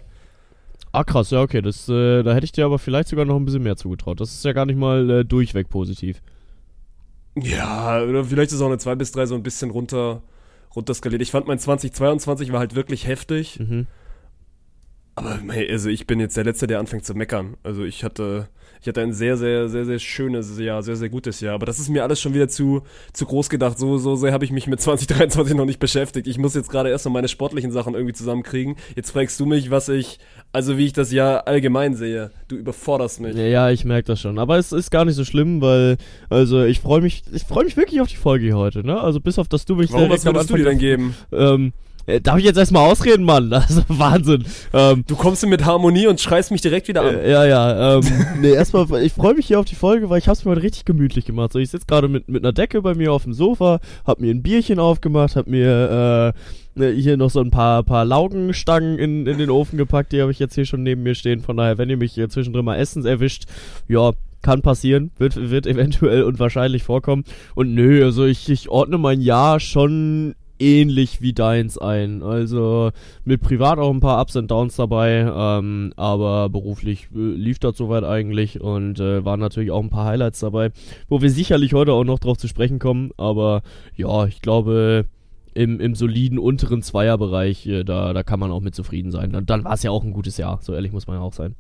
Ah, 0.93 1.05
krass, 1.05 1.31
ja, 1.31 1.41
okay. 1.41 1.63
Das, 1.63 1.89
äh, 1.89 2.23
da 2.23 2.35
hätte 2.35 2.45
ich 2.45 2.53
dir 2.53 2.65
aber 2.65 2.79
vielleicht 2.79 3.09
sogar 3.09 3.25
noch 3.25 3.37
ein 3.37 3.45
bisschen 3.45 3.63
mehr 3.63 3.77
zugetraut. 3.77 4.21
Das 4.21 4.33
ist 4.35 4.45
ja 4.45 4.53
gar 4.53 4.67
nicht 4.67 4.77
mal 4.79 5.09
äh, 5.11 5.25
durchweg 5.25 5.69
positiv. 5.69 6.21
Ja, 7.43 8.03
oder 8.03 8.25
vielleicht 8.25 8.53
ist 8.53 8.61
auch 8.61 8.67
eine 8.67 8.79
2 8.79 8.95
bis 8.95 9.13
3 9.13 9.27
so 9.27 9.35
ein 9.35 9.43
bisschen 9.43 9.71
runter, 9.71 10.23
runter 10.75 10.95
skaliert. 10.95 11.23
Ich 11.23 11.31
fand 11.31 11.47
mein 11.47 11.59
2022 11.59 12.53
war 12.53 12.61
halt 12.61 12.75
wirklich 12.75 13.07
heftig. 13.07 13.59
Mhm. 13.61 13.87
Aber 15.15 15.39
hey, 15.49 15.71
also 15.71 15.89
ich 15.89 16.07
bin 16.07 16.21
jetzt 16.21 16.37
der 16.37 16.45
Letzte, 16.45 16.67
der 16.67 16.79
anfängt 16.79 17.05
zu 17.05 17.15
meckern. 17.15 17.57
Also 17.63 17.85
ich 17.85 18.05
hatte, 18.05 18.49
ich 18.81 18.89
hatte 18.89 19.03
ein 19.03 19.13
sehr, 19.13 19.37
sehr, 19.37 19.69
sehr, 19.69 19.85
sehr 19.85 19.99
schönes 19.99 20.59
Jahr, 20.59 20.83
sehr, 20.83 20.97
sehr 20.97 21.11
gutes 21.11 21.41
Jahr. 21.41 21.55
Aber 21.55 21.67
das 21.67 21.79
ist 21.79 21.91
mir 21.91 22.03
alles 22.03 22.21
schon 22.21 22.33
wieder 22.33 22.49
zu, 22.49 22.83
zu 23.13 23.27
groß 23.27 23.51
gedacht. 23.51 23.79
So, 23.79 23.99
so 23.99 24.17
sehr 24.17 24.33
habe 24.33 24.45
ich 24.45 24.53
mich 24.53 24.67
mit 24.67 24.81
2023 24.81 25.55
noch 25.55 25.67
nicht 25.67 25.81
beschäftigt. 25.81 26.27
Ich 26.27 26.39
muss 26.39 26.55
jetzt 26.55 26.71
gerade 26.71 26.89
erst 26.89 27.05
mal 27.05 27.11
meine 27.11 27.29
sportlichen 27.29 27.73
Sachen 27.73 27.95
irgendwie 27.95 28.15
zusammenkriegen. 28.15 28.77
Jetzt 28.97 29.11
fragst 29.11 29.39
du 29.41 29.47
mich, 29.47 29.71
was 29.71 29.89
ich, 29.89 30.21
also 30.53 30.79
wie 30.79 30.87
ich 30.87 30.93
das 30.93 31.13
Jahr 31.13 31.47
allgemein 31.47 31.95
sehe. 31.95 32.31
Du 32.49 32.57
überforderst 32.57 33.21
mich. 33.21 33.37
Ja, 33.37 33.45
ja, 33.45 33.71
ich 33.71 33.85
merke 33.85 34.07
das 34.07 34.21
schon. 34.21 34.39
Aber 34.39 34.59
es 34.59 34.73
ist 34.73 34.91
gar 34.91 35.05
nicht 35.05 35.15
so 35.15 35.25
schlimm, 35.25 35.61
weil, 35.61 35.97
also 36.29 36.65
ich 36.65 36.81
freue 36.81 37.01
mich, 37.01 37.23
ich 37.33 37.45
freue 37.45 37.65
mich 37.65 37.77
wirklich 37.77 38.01
auf 38.01 38.09
die 38.09 38.17
Folge 38.17 38.47
hier 38.47 38.57
heute, 38.57 38.85
ne? 38.85 39.01
Also 39.01 39.21
bis 39.21 39.39
auf, 39.39 39.49
dass 39.49 39.65
du 39.65 39.77
mich 39.77 39.93
Warum, 39.93 40.11
was 40.11 40.25
würdest 40.25 40.51
du 40.51 40.57
dir 40.57 40.65
denn 40.65 40.79
geben? 40.79 41.15
Ähm, 41.33 41.69
äh, 41.69 41.90
darf 42.23 42.39
ich 42.39 42.45
jetzt 42.45 42.57
erstmal 42.57 42.91
ausreden, 42.91 43.25
Mann? 43.25 43.53
Also 43.71 43.83
Wahnsinn. 43.89 44.45
Ähm, 44.73 45.05
Du 45.07 45.17
kommst 45.17 45.47
mit 45.47 45.65
Harmonie 45.65 46.07
und 46.07 46.21
schreist 46.21 46.51
mich 46.51 46.61
direkt 46.61 46.89
wieder 46.89 47.03
an. 47.03 47.15
äh, 47.19 47.31
ja, 47.31 47.45
ja, 47.45 47.97
ähm, 47.97 48.05
nee, 48.41 48.53
erstmal, 48.53 48.87
ich 49.03 49.13
freue 49.13 49.35
mich 49.35 49.47
hier 49.47 49.61
auf 49.61 49.67
die 49.67 49.75
Folge, 49.75 50.11
weil 50.11 50.19
ich 50.19 50.29
hab's 50.29 50.45
mir 50.45 50.51
heute 50.53 50.63
richtig 50.63 50.85
gemütlich 50.85 51.25
gemacht. 51.25 51.53
So, 51.53 51.59
ich 51.59 51.71
sitze 51.71 51.87
gerade 51.87 52.09
mit, 52.09 52.29
mit 52.29 52.43
einer 52.45 52.53
Decke 52.53 52.83
bei 52.83 52.95
mir 52.95 53.13
auf 53.13 53.25
dem 53.25 53.33
Sofa, 53.33 53.81
hab 54.05 54.21
mir 54.21 54.33
ein 54.33 54.43
Bierchen 54.43 54.79
aufgemacht, 54.79 55.37
hab 55.37 55.47
mir 55.47 56.35
äh, 56.77 56.79
ne, 56.79 56.91
hier 56.91 57.17
noch 57.17 57.31
so 57.31 57.41
ein 57.41 57.51
paar, 57.51 57.83
paar 57.83 58.05
Laugenstangen 58.05 58.99
in, 58.99 59.27
in 59.27 59.39
den 59.39 59.51
Ofen 59.51 59.77
gepackt, 59.77 60.13
die 60.13 60.21
habe 60.21 60.33
ich 60.33 60.39
jetzt 60.39 60.55
hier 60.55 60.67
schon 60.67 60.83
neben 60.83 61.03
mir 61.03 61.15
stehen. 61.15 61.41
Von 61.41 61.57
daher, 61.57 61.79
wenn 61.79 61.91
ihr 61.91 61.97
mich 61.97 62.13
hier 62.13 62.29
zwischendrin 62.29 62.65
mal 62.65 62.77
Essens 62.77 63.05
erwischt, 63.05 63.45
ja, 63.89 64.13
kann 64.43 64.63
passieren, 64.63 65.11
wird, 65.19 65.51
wird 65.51 65.67
eventuell 65.67 66.23
und 66.23 66.39
wahrscheinlich 66.39 66.83
vorkommen. 66.83 67.25
Und 67.55 67.75
nö, 67.75 68.05
also 68.05 68.25
ich, 68.25 68.49
ich 68.49 68.69
ordne 68.71 68.97
mein 68.99 69.21
Jahr 69.21 69.61
schon 69.61 70.35
ähnlich 70.61 71.21
wie 71.21 71.33
deins 71.33 71.79
ein. 71.79 72.23
Also 72.23 72.91
mit 73.25 73.41
privat 73.41 73.79
auch 73.79 73.91
ein 73.91 74.01
paar 74.01 74.21
Ups 74.21 74.37
und 74.37 74.51
Downs 74.51 74.77
dabei, 74.77 75.31
ähm, 75.35 75.93
aber 75.97 76.49
beruflich 76.49 77.09
äh, 77.15 77.19
lief 77.19 77.59
das 77.59 77.77
soweit 77.77 78.05
eigentlich 78.05 78.61
und 78.61 79.01
äh, 79.01 79.25
waren 79.25 79.41
natürlich 79.41 79.71
auch 79.71 79.83
ein 79.83 79.91
paar 79.91 80.07
Highlights 80.07 80.41
dabei, 80.41 80.71
wo 81.09 81.23
wir 81.23 81.31
sicherlich 81.31 81.75
heute 81.75 81.93
auch 81.93 82.05
noch 82.05 82.19
drauf 82.19 82.39
zu 82.39 82.49
sprechen 82.49 82.79
kommen. 82.79 83.11
Aber 83.17 83.63
ja, 83.97 84.27
ich 84.27 84.43
glaube, 84.43 85.07
im, 85.55 85.81
im 85.81 85.95
soliden 85.95 86.39
unteren 86.39 86.83
Zweierbereich, 86.83 87.67
äh, 87.67 87.85
da, 87.85 88.13
da 88.13 88.23
kann 88.23 88.41
man 88.41 88.51
auch 88.51 88.61
mit 88.61 88.75
zufrieden 88.75 89.11
sein. 89.11 89.35
Und 89.35 89.51
dann 89.51 89.65
war 89.65 89.75
es 89.75 89.83
ja 89.83 89.91
auch 89.91 90.05
ein 90.05 90.13
gutes 90.13 90.37
Jahr, 90.37 90.59
so 90.63 90.75
ehrlich 90.75 90.93
muss 90.93 91.07
man 91.07 91.17
ja 91.17 91.23
auch 91.23 91.35
sein. 91.35 91.57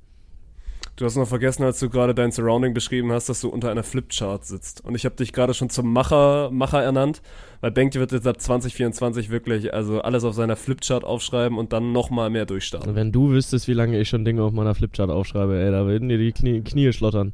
Du 1.00 1.06
hast 1.06 1.16
noch 1.16 1.26
vergessen, 1.26 1.62
als 1.62 1.80
du 1.80 1.88
gerade 1.88 2.14
dein 2.14 2.30
Surrounding 2.30 2.74
beschrieben 2.74 3.10
hast, 3.10 3.30
dass 3.30 3.40
du 3.40 3.48
unter 3.48 3.70
einer 3.70 3.82
Flipchart 3.82 4.44
sitzt. 4.44 4.84
Und 4.84 4.94
ich 4.94 5.06
habe 5.06 5.16
dich 5.16 5.32
gerade 5.32 5.54
schon 5.54 5.70
zum 5.70 5.90
Macher, 5.90 6.50
Macher 6.50 6.82
ernannt, 6.82 7.22
weil 7.62 7.70
Bengt 7.70 7.94
wird 7.94 8.12
jetzt 8.12 8.26
ab 8.26 8.38
2024 8.38 9.30
wirklich 9.30 9.72
also 9.72 10.02
alles 10.02 10.24
auf 10.24 10.34
seiner 10.34 10.56
Flipchart 10.56 11.02
aufschreiben 11.02 11.56
und 11.56 11.72
dann 11.72 11.92
nochmal 11.92 12.28
mehr 12.28 12.44
durchstarten. 12.44 12.96
Wenn 12.96 13.12
du 13.12 13.30
wüsstest, 13.30 13.66
wie 13.66 13.72
lange 13.72 13.98
ich 13.98 14.10
schon 14.10 14.26
Dinge 14.26 14.42
auf 14.42 14.52
meiner 14.52 14.74
Flipchart 14.74 15.08
aufschreibe, 15.08 15.58
ey, 15.58 15.70
da 15.70 15.86
würden 15.86 16.10
dir 16.10 16.18
die 16.18 16.32
Knie, 16.32 16.60
Knie 16.60 16.92
schlottern. 16.92 17.32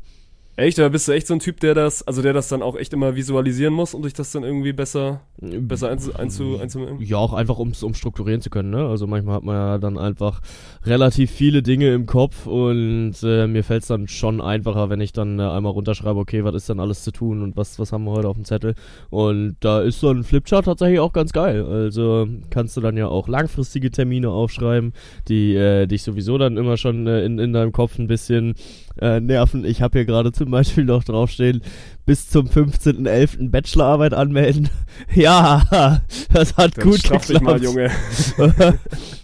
Echt? 0.56 0.78
Da 0.78 0.88
bist 0.88 1.06
du 1.06 1.12
echt 1.12 1.26
so 1.26 1.34
ein 1.34 1.40
Typ, 1.40 1.60
der 1.60 1.74
das, 1.74 2.02
also 2.06 2.22
der 2.22 2.32
das 2.32 2.48
dann 2.48 2.62
auch 2.62 2.76
echt 2.76 2.94
immer 2.94 3.14
visualisieren 3.14 3.74
muss 3.74 3.92
und 3.92 4.06
dich 4.06 4.14
das 4.14 4.32
dann 4.32 4.42
irgendwie 4.42 4.72
besser, 4.72 5.20
besser 5.38 5.90
einzu, 5.90 6.14
einzu, 6.14 6.58
einzunehmen? 6.58 6.98
Ja, 7.02 7.18
auch 7.18 7.34
einfach, 7.34 7.58
um 7.58 7.68
es 7.68 7.84
strukturieren 7.98 8.40
zu 8.40 8.48
können, 8.48 8.70
ne? 8.70 8.86
Also 8.86 9.06
manchmal 9.06 9.34
hat 9.34 9.42
man 9.42 9.54
ja 9.54 9.78
dann 9.78 9.98
einfach 9.98 10.40
relativ 10.84 11.30
viele 11.30 11.62
Dinge 11.62 11.92
im 11.92 12.06
Kopf 12.06 12.46
und 12.46 13.14
äh, 13.22 13.46
mir 13.46 13.64
fällt 13.64 13.82
es 13.82 13.88
dann 13.88 14.08
schon 14.08 14.40
einfacher, 14.40 14.88
wenn 14.88 15.02
ich 15.02 15.12
dann 15.12 15.38
äh, 15.38 15.42
einmal 15.42 15.72
runterschreibe, 15.72 16.18
okay, 16.18 16.42
was 16.42 16.54
ist 16.54 16.70
dann 16.70 16.80
alles 16.80 17.04
zu 17.04 17.12
tun 17.12 17.42
und 17.42 17.54
was, 17.58 17.78
was 17.78 17.92
haben 17.92 18.04
wir 18.04 18.12
heute 18.12 18.28
auf 18.28 18.36
dem 18.36 18.46
Zettel. 18.46 18.76
Und 19.10 19.56
da 19.60 19.82
ist 19.82 20.00
so 20.00 20.10
ein 20.10 20.24
Flipchart 20.24 20.64
tatsächlich 20.64 21.00
auch 21.00 21.12
ganz 21.12 21.34
geil. 21.34 21.66
Also 21.66 22.26
kannst 22.48 22.78
du 22.78 22.80
dann 22.80 22.96
ja 22.96 23.08
auch 23.08 23.28
langfristige 23.28 23.90
Termine 23.90 24.30
aufschreiben, 24.30 24.94
die 25.28 25.54
äh, 25.54 25.86
dich 25.86 26.02
sowieso 26.02 26.38
dann 26.38 26.56
immer 26.56 26.78
schon 26.78 27.06
äh, 27.06 27.26
in, 27.26 27.38
in 27.38 27.52
deinem 27.52 27.72
Kopf 27.72 27.98
ein 27.98 28.06
bisschen 28.06 28.54
äh, 29.00 29.20
nerven. 29.20 29.64
Ich 29.66 29.82
habe 29.82 29.98
hier 29.98 30.06
gerade 30.06 30.32
zu 30.32 30.46
zum 30.46 30.52
Beispiel 30.52 30.84
noch 30.84 31.02
draufstehen, 31.02 31.60
bis 32.04 32.28
zum 32.28 32.46
15.11. 32.46 33.50
Bachelorarbeit 33.50 34.14
anmelden. 34.14 34.68
ja, 35.14 36.00
das 36.32 36.56
hat 36.56 36.78
Dann 36.78 36.84
gut 36.84 37.02
geklappt. 37.02 37.42
mal, 37.42 37.60
Junge. 37.60 37.90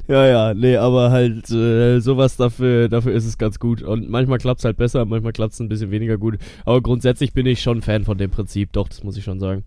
ja, 0.08 0.26
ja, 0.26 0.52
nee, 0.52 0.76
aber 0.76 1.12
halt 1.12 1.48
äh, 1.52 2.00
sowas 2.00 2.36
dafür, 2.36 2.88
dafür 2.88 3.12
ist 3.12 3.24
es 3.24 3.38
ganz 3.38 3.60
gut. 3.60 3.82
Und 3.82 4.10
manchmal 4.10 4.38
klappt's 4.38 4.64
halt 4.64 4.78
besser, 4.78 5.04
manchmal 5.04 5.32
klappt's 5.32 5.60
ein 5.60 5.68
bisschen 5.68 5.92
weniger 5.92 6.18
gut. 6.18 6.38
Aber 6.64 6.80
grundsätzlich 6.80 7.32
bin 7.32 7.46
ich 7.46 7.62
schon 7.62 7.82
Fan 7.82 8.04
von 8.04 8.18
dem 8.18 8.32
Prinzip, 8.32 8.72
doch, 8.72 8.88
das 8.88 9.04
muss 9.04 9.16
ich 9.16 9.22
schon 9.22 9.38
sagen. 9.38 9.62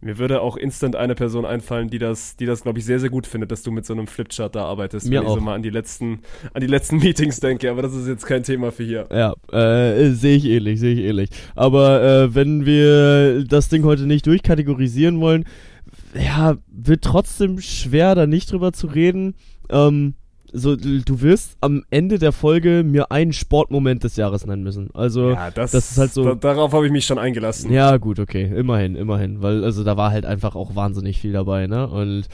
Mir 0.00 0.18
würde 0.18 0.42
auch 0.42 0.56
instant 0.56 0.96
eine 0.96 1.14
Person 1.14 1.46
einfallen, 1.46 1.88
die 1.88 1.98
das, 1.98 2.36
die 2.36 2.44
das, 2.44 2.62
glaube 2.62 2.78
ich, 2.78 2.84
sehr, 2.84 3.00
sehr 3.00 3.08
gut 3.08 3.26
findet, 3.26 3.50
dass 3.50 3.62
du 3.62 3.70
mit 3.70 3.86
so 3.86 3.94
einem 3.94 4.06
Flipchart 4.06 4.54
da 4.54 4.64
arbeitest, 4.64 5.06
Mir 5.08 5.20
wenn 5.20 5.26
ich 5.26 5.32
so 5.32 5.38
auch. 5.38 5.40
mal 5.40 5.54
an 5.54 5.62
die 5.62 5.70
letzten, 5.70 6.20
an 6.52 6.60
die 6.60 6.66
letzten 6.66 6.96
Meetings 7.00 7.40
denke, 7.40 7.70
aber 7.70 7.82
das 7.82 7.94
ist 7.94 8.06
jetzt 8.06 8.26
kein 8.26 8.42
Thema 8.42 8.70
für 8.70 8.84
hier. 8.84 9.08
Ja, 9.10 9.34
äh, 9.50 10.10
sehe 10.10 10.36
ich 10.36 10.44
ähnlich, 10.44 10.78
sehe 10.78 10.94
ich 10.94 11.00
ähnlich. 11.00 11.30
Aber 11.54 12.02
äh, 12.02 12.34
wenn 12.34 12.66
wir 12.66 13.44
das 13.44 13.70
Ding 13.70 13.84
heute 13.84 14.06
nicht 14.06 14.26
durchkategorisieren 14.26 15.20
wollen, 15.20 15.44
ja, 16.14 16.56
wird 16.70 17.02
trotzdem 17.02 17.60
schwer, 17.60 18.14
da 18.14 18.26
nicht 18.26 18.52
drüber 18.52 18.72
zu 18.72 18.86
reden. 18.88 19.34
Ähm, 19.70 20.14
so, 20.56 20.76
du 20.76 21.20
wirst 21.20 21.56
am 21.60 21.84
Ende 21.90 22.18
der 22.18 22.32
Folge 22.32 22.84
mir 22.84 23.10
einen 23.10 23.32
Sportmoment 23.32 24.04
des 24.04 24.16
Jahres 24.16 24.46
nennen 24.46 24.62
müssen. 24.62 24.88
Also, 24.94 25.30
Ja, 25.30 25.50
das, 25.50 25.72
das 25.72 25.90
ist 25.90 25.98
halt 25.98 26.12
so- 26.12 26.24
Da, 26.24 26.34
darauf 26.34 26.72
habe 26.72 26.86
ich 26.86 26.92
mich 26.92 27.04
schon 27.04 27.18
eingelassen. 27.18 27.72
Ja, 27.72 27.96
gut, 27.96 28.20
okay. 28.20 28.44
Immerhin, 28.56 28.94
immerhin. 28.94 29.42
Weil, 29.42 29.64
also 29.64 29.82
da 29.84 29.96
war 29.96 30.10
halt 30.12 30.24
einfach 30.24 30.54
auch 30.54 30.76
wahnsinnig 30.76 31.18
viel 31.20 31.32
dabei, 31.32 31.66
ne? 31.66 31.88
Und 31.88 32.26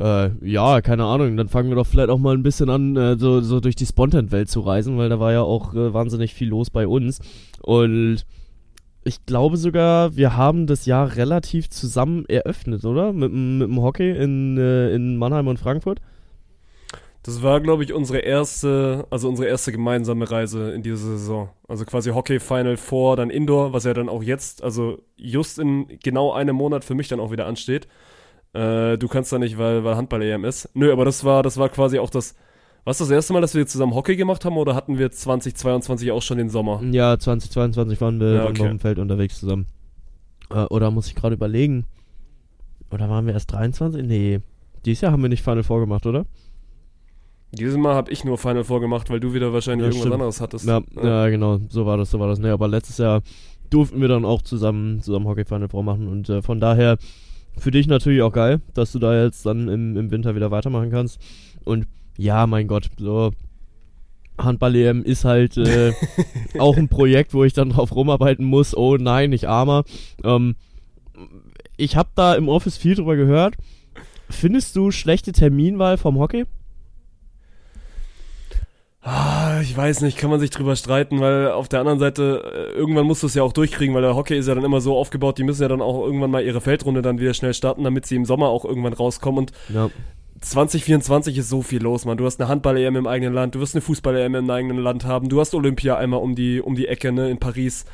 äh, 0.00 0.30
ja, 0.44 0.80
keine 0.80 1.04
Ahnung, 1.04 1.36
dann 1.36 1.48
fangen 1.48 1.68
wir 1.68 1.76
doch 1.76 1.86
vielleicht 1.86 2.10
auch 2.10 2.18
mal 2.18 2.34
ein 2.34 2.42
bisschen 2.42 2.68
an, 2.68 2.96
äh, 2.96 3.16
so, 3.18 3.40
so 3.40 3.60
durch 3.60 3.76
die 3.76 3.86
Spontan-Welt 3.86 4.48
zu 4.50 4.60
reisen, 4.60 4.98
weil 4.98 5.08
da 5.08 5.18
war 5.20 5.32
ja 5.32 5.42
auch 5.42 5.74
äh, 5.74 5.94
wahnsinnig 5.94 6.34
viel 6.34 6.48
los 6.48 6.70
bei 6.70 6.86
uns. 6.86 7.20
Und 7.62 8.24
ich 9.04 9.24
glaube 9.24 9.56
sogar, 9.56 10.16
wir 10.16 10.36
haben 10.36 10.66
das 10.66 10.84
Jahr 10.84 11.16
relativ 11.16 11.70
zusammen 11.70 12.24
eröffnet, 12.26 12.84
oder? 12.84 13.12
Mit, 13.12 13.30
dem- 13.32 13.58
mit 13.58 13.68
dem 13.68 13.80
Hockey 13.82 14.10
in, 14.10 14.58
äh, 14.58 14.92
in 14.94 15.16
Mannheim 15.16 15.46
und 15.46 15.58
Frankfurt. 15.58 16.00
Das 17.28 17.42
war, 17.42 17.60
glaube 17.60 17.84
ich, 17.84 17.92
unsere 17.92 18.20
erste, 18.20 19.06
also 19.10 19.28
unsere 19.28 19.46
erste 19.48 19.70
gemeinsame 19.70 20.30
Reise 20.30 20.70
in 20.70 20.82
dieser 20.82 20.96
Saison. 20.96 21.50
Also 21.68 21.84
quasi 21.84 22.08
Hockey 22.08 22.40
Final 22.40 22.78
Four, 22.78 23.16
dann 23.16 23.28
Indoor, 23.28 23.74
was 23.74 23.84
ja 23.84 23.92
dann 23.92 24.08
auch 24.08 24.22
jetzt, 24.22 24.64
also 24.64 25.02
just 25.18 25.58
in 25.58 25.98
genau 26.02 26.32
einem 26.32 26.56
Monat 26.56 26.84
für 26.84 26.94
mich 26.94 27.08
dann 27.08 27.20
auch 27.20 27.30
wieder 27.30 27.44
ansteht. 27.44 27.86
Äh, 28.54 28.96
du 28.96 29.08
kannst 29.08 29.30
da 29.30 29.38
nicht, 29.38 29.58
weil, 29.58 29.84
weil 29.84 29.94
Handball 29.96 30.22
EM 30.22 30.46
ist. 30.46 30.70
Nö, 30.72 30.90
aber 30.90 31.04
das 31.04 31.22
war, 31.22 31.42
das 31.42 31.58
war 31.58 31.68
quasi 31.68 31.98
auch 31.98 32.08
das, 32.08 32.34
was 32.84 32.96
das 32.96 33.10
erste 33.10 33.34
Mal, 33.34 33.42
dass 33.42 33.54
wir 33.54 33.66
zusammen 33.66 33.94
Hockey 33.94 34.16
gemacht 34.16 34.46
haben 34.46 34.56
oder 34.56 34.74
hatten 34.74 34.96
wir 34.96 35.10
2022 35.10 36.10
auch 36.12 36.22
schon 36.22 36.38
den 36.38 36.48
Sommer? 36.48 36.82
Ja, 36.82 37.18
2022 37.18 38.00
waren 38.00 38.20
wir, 38.20 38.32
Ja, 38.36 38.44
okay. 38.44 38.62
auf 38.62 38.68
dem 38.68 38.80
Feld 38.80 38.98
unterwegs 38.98 39.38
zusammen. 39.38 39.66
Äh, 40.48 40.64
oder 40.70 40.90
muss 40.90 41.08
ich 41.08 41.14
gerade 41.14 41.34
überlegen? 41.34 41.84
Oder 42.90 43.10
waren 43.10 43.26
wir 43.26 43.34
erst 43.34 43.52
23? 43.52 44.02
Nee. 44.06 44.40
Dieses 44.86 45.02
Jahr 45.02 45.12
haben 45.12 45.20
wir 45.20 45.28
nicht 45.28 45.42
Final 45.42 45.62
Four 45.62 45.80
gemacht, 45.80 46.06
oder? 46.06 46.24
Dieses 47.52 47.76
Mal 47.76 47.94
habe 47.94 48.10
ich 48.12 48.24
nur 48.24 48.36
Final 48.38 48.64
Four 48.64 48.80
gemacht, 48.80 49.08
weil 49.10 49.20
du 49.20 49.32
wieder 49.32 49.52
wahrscheinlich 49.52 49.84
Ja, 49.86 49.88
irgendwas 49.88 50.00
stimmt. 50.02 50.14
anderes 50.14 50.40
hattest. 50.40 50.66
Ja, 50.66 50.82
ja, 51.02 51.28
genau, 51.28 51.58
so 51.68 51.86
war 51.86 51.96
das, 51.96 52.10
so 52.10 52.20
war 52.20 52.28
das. 52.28 52.38
Nee, 52.38 52.50
aber 52.50 52.68
letztes 52.68 52.98
Jahr 52.98 53.22
durften 53.70 54.00
wir 54.00 54.08
dann 54.08 54.24
auch 54.24 54.42
zusammen, 54.42 55.00
zusammen 55.02 55.26
Hockey 55.26 55.44
Final 55.44 55.68
Four 55.68 55.82
machen 55.82 56.08
und 56.08 56.28
äh, 56.28 56.42
von 56.42 56.60
daher 56.60 56.98
für 57.56 57.70
dich 57.70 57.86
natürlich 57.86 58.22
auch 58.22 58.32
geil, 58.32 58.60
dass 58.74 58.92
du 58.92 58.98
da 58.98 59.22
jetzt 59.24 59.44
dann 59.46 59.68
im, 59.68 59.96
im 59.96 60.10
Winter 60.10 60.34
wieder 60.34 60.50
weitermachen 60.50 60.90
kannst. 60.90 61.18
Und 61.64 61.86
ja, 62.16 62.46
mein 62.46 62.68
Gott, 62.68 62.88
so 62.98 63.30
Handball-EM 64.38 65.02
ist 65.02 65.24
halt 65.24 65.56
äh, 65.56 65.92
auch 66.58 66.76
ein 66.76 66.88
Projekt, 66.88 67.34
wo 67.34 67.44
ich 67.44 67.52
dann 67.54 67.70
drauf 67.70 67.94
rumarbeiten 67.94 68.44
muss. 68.44 68.76
Oh 68.76 68.96
nein, 68.96 69.32
ich 69.32 69.48
armer. 69.48 69.84
Ähm, 70.22 70.54
ich 71.76 71.96
habe 71.96 72.10
da 72.14 72.34
im 72.34 72.48
Office 72.48 72.76
viel 72.76 72.94
drüber 72.94 73.16
gehört. 73.16 73.54
Findest 74.30 74.76
du 74.76 74.90
schlechte 74.90 75.32
Terminwahl 75.32 75.96
vom 75.96 76.18
Hockey? 76.18 76.44
Ah, 79.10 79.60
ich 79.62 79.74
weiß 79.74 80.02
nicht, 80.02 80.18
kann 80.18 80.28
man 80.28 80.38
sich 80.38 80.50
drüber 80.50 80.76
streiten, 80.76 81.18
weil 81.20 81.50
auf 81.50 81.66
der 81.66 81.80
anderen 81.80 81.98
Seite, 81.98 82.72
äh, 82.74 82.76
irgendwann 82.76 83.06
musst 83.06 83.22
du 83.22 83.26
es 83.26 83.34
ja 83.34 83.42
auch 83.42 83.54
durchkriegen, 83.54 83.94
weil 83.94 84.02
der 84.02 84.14
Hockey 84.14 84.36
ist 84.36 84.48
ja 84.48 84.54
dann 84.54 84.64
immer 84.64 84.82
so 84.82 84.98
aufgebaut, 84.98 85.38
die 85.38 85.44
müssen 85.44 85.62
ja 85.62 85.68
dann 85.68 85.80
auch 85.80 86.04
irgendwann 86.04 86.30
mal 86.30 86.44
ihre 86.44 86.60
Feldrunde 86.60 87.00
dann 87.00 87.18
wieder 87.18 87.32
schnell 87.32 87.54
starten, 87.54 87.84
damit 87.84 88.04
sie 88.04 88.16
im 88.16 88.26
Sommer 88.26 88.48
auch 88.48 88.66
irgendwann 88.66 88.92
rauskommen. 88.92 89.38
Und 89.38 89.52
Ja. 89.72 89.88
2024 90.40 91.38
ist 91.38 91.48
so 91.48 91.62
viel 91.62 91.82
los, 91.82 92.04
Mann. 92.04 92.18
Du 92.18 92.26
hast 92.26 92.38
eine 92.38 92.50
Handball-EM 92.50 92.96
im 92.96 93.06
eigenen 93.06 93.32
Land, 93.32 93.54
du 93.54 93.60
wirst 93.60 93.74
eine 93.74 93.80
Fußball-EM 93.80 94.34
im 94.34 94.50
eigenen 94.50 94.76
Land 94.76 95.06
haben, 95.06 95.30
du 95.30 95.40
hast 95.40 95.54
Olympia 95.54 95.96
einmal 95.96 96.20
um 96.20 96.34
die, 96.34 96.60
um 96.60 96.74
die 96.74 96.86
Ecke, 96.86 97.10
ne, 97.10 97.30
in 97.30 97.38
Paris. 97.38 97.86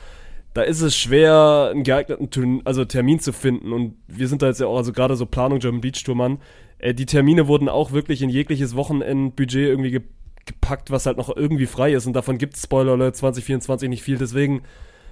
Da 0.52 0.62
ist 0.62 0.80
es 0.80 0.97
schwer, 0.97 1.71
einen 1.71 1.85
geeigneten 1.85 2.30
Turn 2.30 2.61
also 2.64 2.85
Termin 2.85 3.21
zu 3.21 3.33
finden. 3.33 3.73
Und 3.73 3.94
wir 4.09 4.26
sind 4.26 4.42
da 4.42 4.49
jetzt 4.49 4.61
ja 4.61 4.66
auch, 4.66 4.76
also 4.76 4.92
gerade 4.92 5.14
so 5.14 5.26
Planung 5.26 5.61
German 5.61 5.80
Beach 5.80 6.02
Tour, 6.02 6.16
Mann. 6.16 6.38
Äh, 6.78 6.92
die 6.92 7.06
Termine 7.06 7.47
wurden 7.47 7.68
auch 7.68 7.92
wirklich 7.92 8.21
in 8.21 8.30
jegliches 8.30 8.75
Wochenendbudget 8.75 9.68
irgendwie 9.68 9.90
ge 9.92 10.00
gepackt, 10.46 10.90
was 10.90 11.06
halt 11.06 11.16
noch 11.16 11.34
irgendwie 11.34 11.66
frei 11.66 11.92
ist. 11.92 12.06
Und 12.06 12.14
davon 12.14 12.38
gibt 12.38 12.54
es, 12.54 12.62
Spoiler 12.62 12.92
Alert, 12.92 13.16
2024 13.16 13.88
nicht 13.88 14.02
viel. 14.02 14.18
Deswegen, 14.18 14.62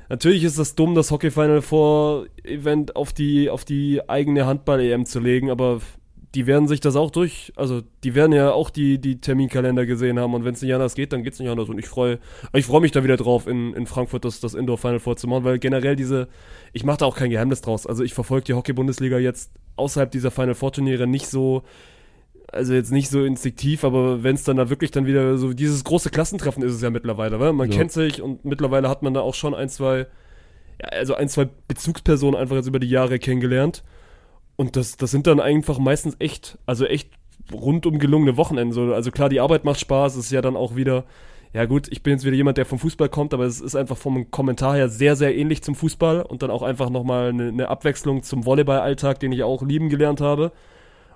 natürlich 0.08 0.44
ist 0.44 0.58
das 0.58 0.74
dumm, 0.74 0.94
das 0.94 1.10
Hockey 1.10 1.30
Final 1.30 1.62
Four 1.62 2.26
Event 2.44 2.96
auf 2.96 3.12
die, 3.12 3.50
auf 3.50 3.64
die 3.64 4.08
eigene 4.08 4.46
Handball-EM 4.46 5.06
zu 5.06 5.20
legen, 5.20 5.50
aber 5.50 5.80
die 6.34 6.46
werden 6.46 6.66
sich 6.66 6.80
das 6.80 6.96
auch 6.96 7.10
durch, 7.10 7.52
also 7.56 7.82
die 8.04 8.14
werden 8.14 8.32
ja 8.32 8.52
auch 8.52 8.70
die, 8.70 8.98
die 8.98 9.20
Terminkalender 9.20 9.84
gesehen 9.84 10.18
haben. 10.18 10.32
Und 10.32 10.44
wenn 10.44 10.54
es 10.54 10.62
nicht 10.62 10.72
anders 10.72 10.94
geht, 10.94 11.12
dann 11.12 11.22
geht 11.22 11.34
es 11.34 11.40
nicht 11.40 11.50
anders. 11.50 11.68
Und 11.68 11.78
ich 11.78 11.86
freue 11.86 12.20
ich 12.54 12.64
freue 12.64 12.80
mich 12.80 12.92
da 12.92 13.04
wieder 13.04 13.18
drauf, 13.18 13.46
in, 13.46 13.74
in 13.74 13.86
Frankfurt 13.86 14.24
das, 14.24 14.40
das 14.40 14.54
Indoor 14.54 14.78
Final 14.78 14.98
Four 14.98 15.16
zu 15.16 15.26
machen, 15.26 15.44
weil 15.44 15.58
generell 15.58 15.94
diese, 15.94 16.28
ich 16.72 16.84
mache 16.84 16.98
da 16.98 17.06
auch 17.06 17.16
kein 17.16 17.30
Geheimnis 17.30 17.60
draus, 17.60 17.86
also 17.86 18.02
ich 18.02 18.14
verfolge 18.14 18.44
die 18.44 18.54
Hockey-Bundesliga 18.54 19.18
jetzt 19.18 19.52
außerhalb 19.76 20.10
dieser 20.10 20.30
Final 20.30 20.54
Four 20.54 20.72
Turniere 20.72 21.06
nicht 21.06 21.26
so, 21.26 21.64
also 22.52 22.74
jetzt 22.74 22.92
nicht 22.92 23.08
so 23.08 23.24
instinktiv, 23.24 23.82
aber 23.84 24.22
wenn 24.22 24.34
es 24.34 24.44
dann 24.44 24.56
da 24.58 24.68
wirklich 24.70 24.90
dann 24.90 25.06
wieder 25.06 25.36
so, 25.38 25.52
dieses 25.52 25.84
große 25.84 26.10
Klassentreffen 26.10 26.62
ist 26.62 26.72
es 26.74 26.82
ja 26.82 26.90
mittlerweile, 26.90 27.40
weil 27.40 27.52
man 27.52 27.70
Ja. 27.70 27.78
kennt 27.78 27.92
sich 27.92 28.20
und 28.22 28.44
mittlerweile 28.44 28.88
hat 28.88 29.02
man 29.02 29.14
da 29.14 29.20
auch 29.20 29.34
schon 29.34 29.54
ein, 29.54 29.68
zwei, 29.68 30.06
ja, 30.80 30.88
also 30.90 31.14
ein, 31.14 31.28
zwei 31.28 31.48
Bezugspersonen 31.66 32.38
einfach 32.38 32.56
jetzt 32.56 32.66
über 32.68 32.78
die 32.78 32.90
Jahre 32.90 33.18
kennengelernt. 33.18 33.82
Und 34.56 34.76
das, 34.76 34.96
das 34.98 35.10
sind 35.10 35.26
dann 35.26 35.40
einfach 35.40 35.78
meistens 35.78 36.16
echt, 36.18 36.58
also 36.66 36.84
echt 36.84 37.10
rundum 37.52 37.98
gelungene 37.98 38.36
Wochenenden. 38.36 38.72
So, 38.72 38.92
also 38.94 39.10
klar, 39.10 39.28
die 39.28 39.40
Arbeit 39.40 39.64
macht 39.64 39.80
Spaß, 39.80 40.14
es 40.16 40.26
ist 40.26 40.30
ja 40.32 40.42
dann 40.42 40.54
auch 40.56 40.76
wieder, 40.76 41.04
ja 41.54 41.64
gut, 41.64 41.88
ich 41.90 42.02
bin 42.02 42.12
jetzt 42.12 42.24
wieder 42.24 42.36
jemand, 42.36 42.58
der 42.58 42.66
vom 42.66 42.78
Fußball 42.78 43.08
kommt, 43.08 43.34
aber 43.34 43.44
es 43.44 43.60
ist 43.60 43.74
einfach 43.76 43.96
vom 43.96 44.30
Kommentar 44.30 44.76
her 44.76 44.88
sehr, 44.88 45.16
sehr 45.16 45.36
ähnlich 45.36 45.62
zum 45.62 45.74
Fußball 45.74 46.22
und 46.22 46.42
dann 46.42 46.50
auch 46.50 46.62
einfach 46.62 46.90
nochmal 46.90 47.30
eine, 47.30 47.48
eine 47.48 47.68
Abwechslung 47.68 48.22
zum 48.22 48.44
Volleyball-Alltag, 48.44 49.20
den 49.20 49.32
ich 49.32 49.42
auch 49.42 49.62
lieben 49.62 49.88
gelernt 49.88 50.20
habe. 50.20 50.52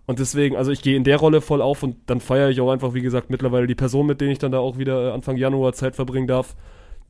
Und 0.06 0.20
deswegen, 0.20 0.56
also 0.56 0.70
ich 0.70 0.82
gehe 0.82 0.96
in 0.96 1.04
der 1.04 1.16
Rolle 1.16 1.40
voll 1.40 1.60
auf 1.60 1.82
und 1.82 1.96
dann 2.06 2.20
feiere 2.20 2.50
ich 2.50 2.60
auch 2.60 2.70
einfach, 2.70 2.94
wie 2.94 3.02
gesagt, 3.02 3.28
mittlerweile 3.28 3.66
die 3.66 3.74
Person, 3.74 4.06
mit 4.06 4.20
denen 4.20 4.30
ich 4.30 4.38
dann 4.38 4.52
da 4.52 4.58
auch 4.58 4.78
wieder 4.78 5.08
äh, 5.08 5.12
Anfang 5.12 5.36
Januar 5.36 5.72
Zeit 5.72 5.96
verbringen 5.96 6.28
darf. 6.28 6.54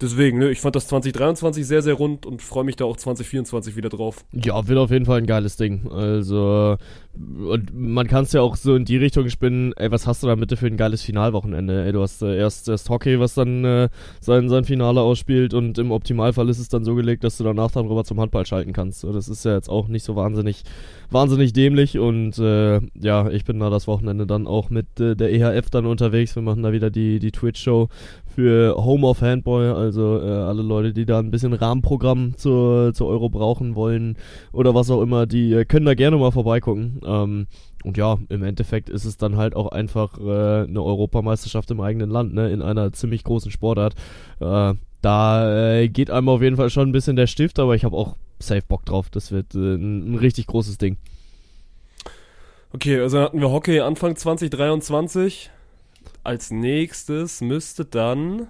Deswegen, 0.01 0.39
ne, 0.39 0.51
ich 0.51 0.61
fand 0.61 0.77
das 0.77 0.89
2023 0.89 1.67
sehr, 1.67 1.81
sehr 1.81 1.95
rund 1.95 2.27
und 2.27 2.43
freue 2.43 2.65
mich 2.65 2.77
da 2.77 2.85
auch 2.85 2.99
2024 2.99 3.77
wieder 3.77 3.89
drauf. 3.89 4.25
Ja, 4.33 4.69
wird 4.69 4.79
auf 4.79 4.91
jeden 4.91 5.07
Fall 5.07 5.19
ein 5.19 5.27
geiles 5.27 5.57
Ding. 5.57 5.91
Also, 5.91 6.77
und 7.15 7.75
man 7.75 8.07
kann 8.07 8.25
es 8.25 8.33
ja 8.33 8.43
auch 8.43 8.57
so 8.57 8.75
in 8.75 8.85
die 8.85 8.99
Richtung 8.99 9.31
spinnen, 9.31 9.73
ey, 9.77 9.91
was 9.91 10.07
hast 10.07 10.23
du 10.23 10.27
da 10.27 10.35
bitte 10.35 10.59
für 10.59 10.67
ein 10.67 10.77
geiles 10.77 11.01
Finalwochenende? 11.01 11.87
Ey, 11.87 11.93
du 11.93 12.03
hast 12.03 12.21
äh, 12.21 12.37
erst, 12.37 12.69
erst 12.69 12.91
Hockey, 12.91 13.19
was 13.21 13.33
dann 13.33 13.65
äh, 13.65 13.89
sein, 14.21 14.51
sein 14.51 14.65
Finale 14.65 15.01
ausspielt 15.01 15.55
und 15.55 15.79
im 15.79 15.91
Optimalfall 15.91 16.51
ist 16.51 16.59
es 16.59 16.69
dann 16.69 16.85
so 16.85 16.95
gelegt, 16.95 17.25
dass 17.25 17.39
du 17.39 17.45
danach 17.45 17.71
dann 17.71 17.87
rüber 17.87 18.05
zum 18.05 18.21
Handball 18.21 18.45
schalten 18.45 18.75
kannst. 18.75 19.03
Das 19.03 19.29
ist 19.31 19.47
ja 19.47 19.55
jetzt 19.55 19.71
auch 19.71 19.89
nicht 19.89 20.05
so 20.05 20.15
wahnsinnig, 20.15 20.65
wahnsinnig 21.11 21.55
dämlich 21.55 21.99
und 21.99 22.39
äh, 22.39 22.81
ja, 23.01 23.31
ich 23.31 23.45
bin 23.45 23.61
da 23.61 23.71
das 23.71 23.87
Wochenende 23.87 24.27
dann 24.27 24.47
auch 24.47 24.69
mit 24.69 25.01
äh, 25.01 25.17
der 25.17 25.33
EHF 25.33 25.71
dann 25.71 25.87
unterwegs. 25.87 26.37
Wir 26.37 26.43
machen 26.43 26.63
da 26.63 26.73
wieder 26.73 26.91
die, 26.91 27.19
die 27.19 27.33
Twitch-Show 27.33 27.89
für 28.37 28.77
Home 28.77 29.07
of 29.07 29.23
Handball, 29.23 29.73
also 29.73 30.21
äh, 30.21 30.29
alle 30.29 30.61
Leute, 30.61 30.93
die 30.93 31.07
da 31.07 31.19
ein 31.19 31.31
bisschen 31.31 31.55
Rahmenprogramm 31.55 32.37
zur, 32.37 32.93
zur 32.93 33.09
Euro 33.09 33.31
brauchen 33.31 33.75
wollen 33.75 34.19
oder 34.53 34.75
was 34.75 34.91
auch 34.91 35.01
immer, 35.01 35.25
die 35.25 35.55
äh, 35.55 35.65
können 35.65 35.87
da 35.87 35.95
gerne 35.95 36.19
mal 36.19 36.33
vorbeigucken. 36.33 37.01
Ähm, 37.03 37.47
und 37.83 37.97
ja, 37.97 38.19
im 38.29 38.43
Endeffekt 38.43 38.91
ist 38.91 39.07
es 39.07 39.17
dann 39.17 39.39
halt 39.39 39.57
auch 39.57 39.69
einfach 39.69 40.19
äh, 40.19 40.65
eine 40.65 40.83
Europameisterschaft 40.83 41.71
im 41.71 41.81
eigenen 41.81 42.11
Land, 42.11 42.35
ne, 42.35 42.51
in 42.51 42.61
einer 42.61 42.93
ziemlich 42.93 43.25
großen 43.25 43.51
Sportart. 43.51 43.95
Äh, 44.41 44.75
da 45.01 45.79
äh, 45.79 45.89
geht 45.89 46.11
einem 46.11 46.29
auf 46.29 46.43
jeden 46.43 46.57
Fall 46.57 46.69
schon 46.69 46.91
ein 46.91 46.93
bisschen 46.93 47.17
der 47.17 47.29
Stift, 47.29 47.59
aber 47.59 47.75
ich 47.75 47.85
habe 47.85 47.97
auch 47.97 48.17
safe 48.39 48.65
Bock 48.69 48.85
drauf. 48.85 49.09
Das 49.09 49.33
wird 49.33 49.55
äh, 49.55 49.77
ein, 49.77 50.13
ein 50.13 50.15
richtig 50.17 50.47
großes 50.47 50.77
Ding. 50.77 50.99
Okay, 52.75 53.01
also 53.01 53.19
hatten 53.19 53.41
wir 53.41 53.51
Hockey 53.51 53.81
Anfang 53.81 54.15
2023. 54.15 55.53
Als 56.25 56.51
nächstes 56.51 57.41
müsste 57.41 57.85
dann. 57.85 58.49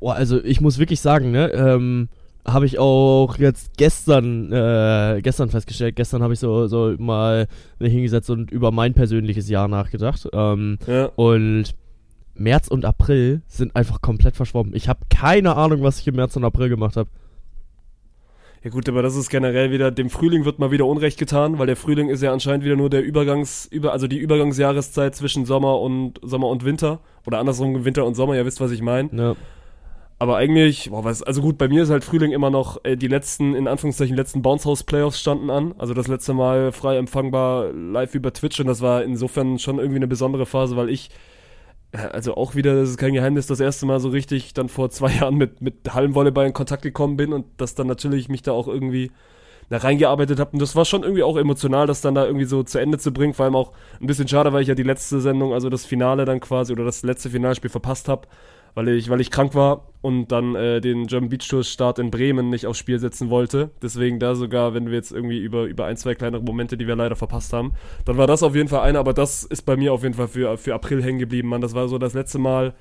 Boah, 0.00 0.14
also 0.14 0.42
ich 0.42 0.60
muss 0.60 0.78
wirklich 0.78 1.00
sagen, 1.00 1.30
ne, 1.30 1.50
ähm, 1.52 2.08
habe 2.46 2.66
ich 2.66 2.78
auch 2.78 3.36
jetzt 3.38 3.76
gestern, 3.76 4.52
äh, 4.52 5.20
gestern 5.22 5.50
festgestellt, 5.50 5.96
gestern 5.96 6.22
habe 6.22 6.32
ich 6.32 6.40
so, 6.40 6.66
so 6.66 6.94
mal 6.98 7.46
mich 7.78 7.92
hingesetzt 7.92 8.30
und 8.30 8.50
über 8.50 8.70
mein 8.70 8.94
persönliches 8.94 9.48
Jahr 9.48 9.68
nachgedacht. 9.68 10.28
Ähm, 10.32 10.78
Ja, 10.86 11.06
und 11.16 11.74
März 12.34 12.68
und 12.68 12.84
April 12.84 13.42
sind 13.48 13.74
einfach 13.74 14.00
komplett 14.00 14.36
verschwommen. 14.36 14.74
Ich 14.74 14.88
habe 14.88 15.00
keine 15.10 15.56
Ahnung, 15.56 15.82
was 15.82 15.98
ich 15.98 16.06
im 16.06 16.16
März 16.16 16.36
und 16.36 16.44
April 16.44 16.68
gemacht 16.68 16.96
habe. 16.96 17.10
Ja 18.68 18.74
gut, 18.74 18.86
aber 18.86 19.00
das 19.00 19.16
ist 19.16 19.30
generell 19.30 19.70
wieder, 19.70 19.90
dem 19.90 20.10
Frühling 20.10 20.44
wird 20.44 20.58
mal 20.58 20.70
wieder 20.70 20.84
Unrecht 20.84 21.18
getan, 21.18 21.58
weil 21.58 21.66
der 21.66 21.74
Frühling 21.74 22.10
ist 22.10 22.22
ja 22.22 22.34
anscheinend 22.34 22.66
wieder 22.66 22.76
nur 22.76 22.90
der 22.90 23.02
Übergangs, 23.02 23.64
über, 23.64 23.92
also 23.94 24.06
die 24.06 24.18
Übergangsjahreszeit 24.18 25.16
zwischen 25.16 25.46
Sommer 25.46 25.80
und 25.80 26.20
Sommer 26.20 26.48
und 26.48 26.66
Winter. 26.66 27.00
Oder 27.26 27.38
andersrum 27.38 27.86
Winter 27.86 28.04
und 28.04 28.14
Sommer, 28.14 28.34
ihr 28.34 28.44
wisst, 28.44 28.60
was 28.60 28.70
ich 28.70 28.82
meine. 28.82 29.08
Ja. 29.10 29.36
Aber 30.18 30.36
eigentlich, 30.36 30.90
boah, 30.90 31.02
was, 31.02 31.22
also 31.22 31.40
gut, 31.40 31.56
bei 31.56 31.66
mir 31.66 31.82
ist 31.82 31.88
halt 31.88 32.04
Frühling 32.04 32.30
immer 32.30 32.50
noch, 32.50 32.84
äh, 32.84 32.96
die 32.96 33.08
letzten, 33.08 33.54
in 33.54 33.68
Anführungszeichen, 33.68 34.14
letzten 34.14 34.42
Bounce 34.42 34.68
House 34.68 34.82
Playoffs 34.82 35.18
standen 35.18 35.48
an. 35.48 35.74
Also 35.78 35.94
das 35.94 36.06
letzte 36.06 36.34
Mal 36.34 36.70
frei 36.70 36.98
empfangbar 36.98 37.72
live 37.72 38.14
über 38.14 38.34
Twitch 38.34 38.60
und 38.60 38.66
das 38.66 38.82
war 38.82 39.02
insofern 39.02 39.58
schon 39.58 39.78
irgendwie 39.78 39.96
eine 39.96 40.08
besondere 40.08 40.44
Phase, 40.44 40.76
weil 40.76 40.90
ich, 40.90 41.08
also 41.92 42.36
auch 42.36 42.54
wieder, 42.54 42.74
das 42.74 42.90
ist 42.90 42.98
kein 42.98 43.14
Geheimnis, 43.14 43.46
das 43.46 43.60
erste 43.60 43.86
Mal 43.86 44.00
so 44.00 44.08
richtig 44.08 44.54
dann 44.54 44.68
vor 44.68 44.90
zwei 44.90 45.12
Jahren 45.20 45.36
mit, 45.36 45.60
mit 45.62 45.94
Hallenvolleyball 45.94 46.46
in 46.46 46.52
Kontakt 46.52 46.82
gekommen 46.82 47.16
bin 47.16 47.32
und 47.32 47.46
das 47.56 47.74
dann 47.74 47.86
natürlich 47.86 48.28
mich 48.28 48.42
da 48.42 48.52
auch 48.52 48.68
irgendwie 48.68 49.10
da 49.70 49.78
reingearbeitet 49.78 50.38
habe. 50.40 50.52
Und 50.52 50.62
das 50.62 50.76
war 50.76 50.84
schon 50.84 51.02
irgendwie 51.02 51.22
auch 51.22 51.36
emotional, 51.36 51.86
das 51.86 52.00
dann 52.00 52.14
da 52.14 52.24
irgendwie 52.24 52.46
so 52.46 52.62
zu 52.62 52.78
Ende 52.78 52.98
zu 52.98 53.12
bringen. 53.12 53.34
Vor 53.34 53.44
allem 53.44 53.56
auch 53.56 53.72
ein 54.00 54.06
bisschen 54.06 54.28
schade, 54.28 54.52
weil 54.52 54.62
ich 54.62 54.68
ja 54.68 54.74
die 54.74 54.82
letzte 54.82 55.20
Sendung, 55.20 55.52
also 55.52 55.68
das 55.68 55.84
Finale 55.84 56.24
dann 56.24 56.40
quasi 56.40 56.72
oder 56.72 56.84
das 56.84 57.02
letzte 57.02 57.30
Finalspiel 57.30 57.70
verpasst 57.70 58.08
habe 58.08 58.28
weil 58.74 58.88
ich, 58.88 59.08
weil 59.10 59.20
ich 59.20 59.30
krank 59.30 59.54
war 59.54 59.88
und 60.00 60.28
dann 60.28 60.54
äh, 60.54 60.80
den 60.80 61.06
German 61.06 61.28
Beach 61.28 61.48
Tour 61.48 61.64
Start 61.64 61.98
in 61.98 62.10
Bremen 62.10 62.50
nicht 62.50 62.66
aufs 62.66 62.78
Spiel 62.78 62.98
setzen 62.98 63.30
wollte. 63.30 63.70
Deswegen 63.82 64.20
da 64.20 64.34
sogar, 64.34 64.74
wenn 64.74 64.86
wir 64.86 64.94
jetzt 64.94 65.12
irgendwie 65.12 65.38
über, 65.38 65.64
über 65.64 65.86
ein, 65.86 65.96
zwei 65.96 66.14
kleinere 66.14 66.42
Momente, 66.42 66.76
die 66.76 66.86
wir 66.86 66.96
leider 66.96 67.16
verpasst 67.16 67.52
haben, 67.52 67.74
dann 68.04 68.16
war 68.16 68.26
das 68.26 68.42
auf 68.42 68.54
jeden 68.54 68.68
Fall 68.68 68.80
einer, 68.80 69.00
aber 69.00 69.12
das 69.12 69.44
ist 69.44 69.62
bei 69.62 69.76
mir 69.76 69.92
auf 69.92 70.02
jeden 70.02 70.14
Fall 70.14 70.28
für, 70.28 70.56
für 70.56 70.74
April 70.74 71.02
hängen 71.02 71.18
geblieben, 71.18 71.48
Mann. 71.48 71.60
Das 71.60 71.74
war 71.74 71.88
so 71.88 71.98
das 71.98 72.14
letzte 72.14 72.38
Mal, 72.38 72.74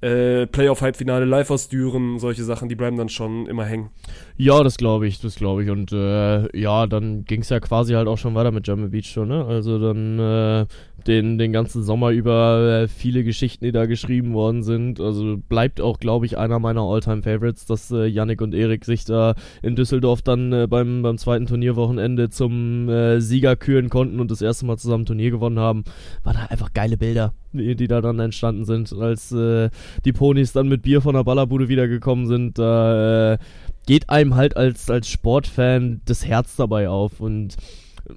äh, 0.00 0.46
Playoff-Halbfinale 0.46 1.24
live 1.24 1.50
aus 1.50 1.68
Düren, 1.68 2.18
solche 2.18 2.44
Sachen, 2.44 2.68
die 2.68 2.74
bleiben 2.74 2.96
dann 2.96 3.08
schon 3.08 3.46
immer 3.46 3.64
hängen. 3.64 3.90
Ja, 4.36 4.62
das 4.62 4.76
glaube 4.76 5.06
ich, 5.06 5.20
das 5.20 5.36
glaube 5.36 5.64
ich. 5.64 5.70
Und 5.70 5.92
äh, 5.92 6.58
ja, 6.58 6.86
dann 6.86 7.24
ging 7.24 7.40
es 7.40 7.48
ja 7.48 7.60
quasi 7.60 7.94
halt 7.94 8.06
auch 8.06 8.18
schon 8.18 8.34
weiter 8.34 8.52
mit 8.52 8.64
German 8.64 8.90
Beach 8.90 9.06
Show, 9.06 9.24
ne? 9.24 9.44
Also 9.44 9.78
dann 9.78 10.18
äh, 10.18 10.66
den, 11.06 11.38
den 11.38 11.52
ganzen 11.52 11.82
Sommer 11.82 12.10
über 12.10 12.82
äh, 12.82 12.88
viele 12.88 13.24
Geschichten, 13.24 13.64
die 13.64 13.72
da 13.72 13.86
geschrieben 13.86 14.34
worden 14.34 14.62
sind. 14.62 15.00
Also 15.00 15.36
bleibt 15.48 15.80
auch, 15.80 15.98
glaube 15.98 16.26
ich, 16.26 16.36
einer 16.36 16.58
meiner 16.58 16.82
All-Time-Favorites, 16.82 17.66
dass 17.66 17.90
äh, 17.90 18.06
Yannick 18.06 18.42
und 18.42 18.54
Erik 18.54 18.84
sich 18.84 19.04
da 19.04 19.34
in 19.62 19.76
Düsseldorf 19.76 20.22
dann 20.22 20.52
äh, 20.52 20.66
beim, 20.68 21.02
beim 21.02 21.18
zweiten 21.18 21.46
Turnierwochenende 21.46 22.28
zum 22.28 22.88
äh, 22.88 23.20
Sieger 23.20 23.56
küren 23.56 23.88
konnten 23.88 24.20
und 24.20 24.30
das 24.30 24.42
erste 24.42 24.66
Mal 24.66 24.76
zusammen 24.76 25.06
Turnier 25.06 25.30
gewonnen 25.30 25.58
haben. 25.58 25.84
Waren 26.24 26.36
da 26.36 26.46
einfach 26.46 26.72
geile 26.72 26.96
Bilder, 26.96 27.32
die, 27.56 27.76
die 27.76 27.88
da 27.88 28.00
dann 28.00 28.18
entstanden 28.18 28.64
sind, 28.64 28.92
als 28.92 29.32
äh, 29.32 29.70
die 30.04 30.12
Ponys 30.12 30.52
dann 30.52 30.68
mit 30.68 30.82
Bier 30.82 31.00
von 31.00 31.14
der 31.14 31.24
Ballerbude 31.24 31.68
wiedergekommen 31.68 32.26
sind. 32.26 32.58
Da 32.58 33.34
äh, 33.34 33.38
geht 33.86 34.10
einem 34.10 34.34
halt 34.34 34.56
als, 34.56 34.90
als 34.90 35.08
Sportfan 35.08 36.00
das 36.04 36.26
Herz 36.26 36.56
dabei 36.56 36.88
auf 36.88 37.20
und 37.20 37.56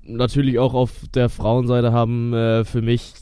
natürlich 0.03 0.60
auch 0.60 0.74
auf 0.74 0.91
der 1.13 1.29
Frauenseite 1.29 1.91
haben 1.91 2.34
äh, 2.34 2.65
für 2.65 2.81
mich 2.81 3.13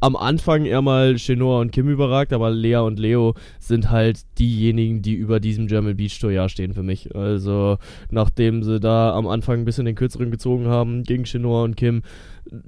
am 0.00 0.16
Anfang 0.16 0.64
eher 0.64 0.82
mal 0.82 1.16
Chenoa 1.16 1.60
und 1.60 1.72
Kim 1.72 1.88
überragt, 1.88 2.32
aber 2.32 2.50
Lea 2.50 2.76
und 2.76 2.98
Leo 2.98 3.34
sind 3.58 3.90
halt 3.90 4.20
diejenigen, 4.38 5.02
die 5.02 5.14
über 5.14 5.40
diesem 5.40 5.66
German 5.66 5.96
Beach 5.96 6.18
Tour 6.18 6.32
Jahr 6.32 6.48
stehen 6.48 6.72
für 6.72 6.82
mich. 6.82 7.14
Also, 7.14 7.76
nachdem 8.10 8.62
sie 8.62 8.80
da 8.80 9.14
am 9.14 9.26
Anfang 9.26 9.60
ein 9.60 9.64
bisschen 9.64 9.84
den 9.84 9.94
kürzeren 9.94 10.30
gezogen 10.30 10.66
haben 10.68 11.04
gegen 11.04 11.24
Chenoa 11.24 11.64
und 11.64 11.76
Kim, 11.76 12.02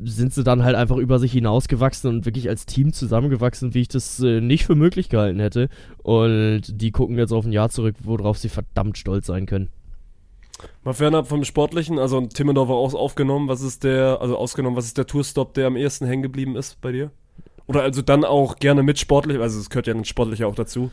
sind 0.05 0.33
sie 0.33 0.45
dann 0.45 0.63
halt 0.63 0.77
einfach 0.77 0.99
über 0.99 1.19
sich 1.19 1.33
hinausgewachsen 1.33 2.09
und 2.11 2.27
wirklich 2.27 2.49
als 2.49 2.67
Team 2.67 2.93
zusammengewachsen, 2.93 3.75
wie 3.75 3.81
ich 3.81 3.89
das 3.89 4.21
äh, 4.21 4.41
nicht 4.41 4.65
für 4.65 4.75
möglich 4.75 5.09
gehalten 5.09 5.41
hätte. 5.41 5.69
Und 6.03 6.63
die 6.69 6.93
gucken 6.93 7.19
jetzt 7.19 7.33
auf 7.33 7.47
ein 7.47 7.53
Jahr 7.53 7.71
zurück, 7.71 7.97
worauf 8.05 8.39
sie 8.39 8.51
verdammt 8.51 8.99
stolz 8.99 9.27
sein 9.27 9.47
können. 9.47 9.71
Mal 10.85 10.93
fernab 10.93 11.27
vom 11.29 11.45
Sportlichen, 11.45 11.99
also 11.99 12.21
Timmendorf 12.27 12.69
war 12.69 12.77
auch 12.77 12.95
aufgenommen, 12.95 13.49
was 13.49 13.63
ist 13.63 13.83
der, 13.83 14.19
also 14.21 14.37
ausgenommen, 14.37 14.77
was 14.77 14.85
ist 14.85 14.99
der 14.99 15.07
Tourstop, 15.07 15.55
der 15.55 15.67
am 15.67 15.77
ehesten 15.77 16.07
hängen 16.07 16.23
geblieben 16.23 16.55
ist 16.57 16.81
bei 16.81 16.93
dir? 16.93 17.11
Oder 17.67 17.83
also 17.83 18.03
dann 18.03 18.25
auch 18.25 18.57
gerne 18.57 18.83
mit 18.83 18.99
sportlich, 18.99 19.39
also 19.41 19.59
es 19.59 19.71
gehört 19.71 19.87
ja 19.87 19.95
ein 19.95 20.05
sportlicher 20.05 20.47
auch 20.47 20.55
dazu. 20.55 20.91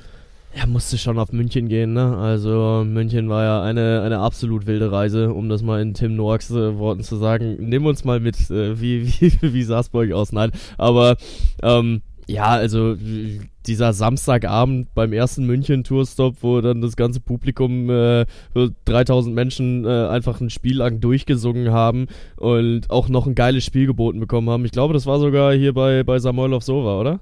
Ja, 0.55 0.65
musste 0.65 0.97
schon 0.97 1.19
auf 1.19 1.31
München 1.31 1.67
gehen, 1.67 1.93
ne? 1.93 2.17
Also 2.17 2.83
München 2.83 3.29
war 3.29 3.43
ja 3.43 3.61
eine, 3.61 4.01
eine 4.01 4.17
absolut 4.19 4.65
wilde 4.65 4.91
Reise, 4.91 5.31
um 5.31 5.47
das 5.47 5.61
mal 5.61 5.79
in 5.79 5.93
Tim 5.93 6.15
Noaks 6.15 6.49
äh, 6.49 6.75
Worten 6.77 7.03
zu 7.03 7.17
sagen. 7.17 7.57
Nimm 7.59 7.85
uns 7.85 8.03
mal 8.03 8.19
mit, 8.19 8.49
äh, 8.49 8.81
wie, 8.81 9.07
wie, 9.21 9.53
wie 9.53 9.63
sah 9.63 9.79
es 9.79 9.89
bei 9.89 9.99
euch 9.99 10.13
aus? 10.13 10.31
Nein, 10.31 10.51
aber 10.77 11.17
ähm, 11.61 12.01
ja, 12.29 12.45
also 12.45 12.95
dieser 13.65 13.93
Samstagabend 13.93 14.93
beim 14.93 15.13
ersten 15.13 15.45
München-Tourstop, 15.45 16.37
wo 16.41 16.61
dann 16.61 16.79
das 16.79 16.95
ganze 16.95 17.19
Publikum, 17.19 17.89
äh, 17.89 18.25
3000 18.85 19.33
Menschen 19.33 19.83
äh, 19.85 20.07
einfach 20.07 20.39
ein 20.39 20.51
Spiel 20.51 20.77
lang 20.77 20.99
durchgesungen 20.99 21.71
haben 21.71 22.07
und 22.37 22.89
auch 22.91 23.09
noch 23.09 23.25
ein 23.25 23.33
geiles 23.33 23.65
Spiel 23.65 23.87
geboten 23.87 24.19
bekommen 24.19 24.49
haben. 24.49 24.63
Ich 24.63 24.71
glaube, 24.71 24.93
das 24.93 25.07
war 25.07 25.19
sogar 25.19 25.53
hier 25.53 25.73
bei, 25.73 26.03
bei 26.03 26.19
Samoilov 26.19 26.63
Sova, 26.63 26.99
oder? 26.99 27.19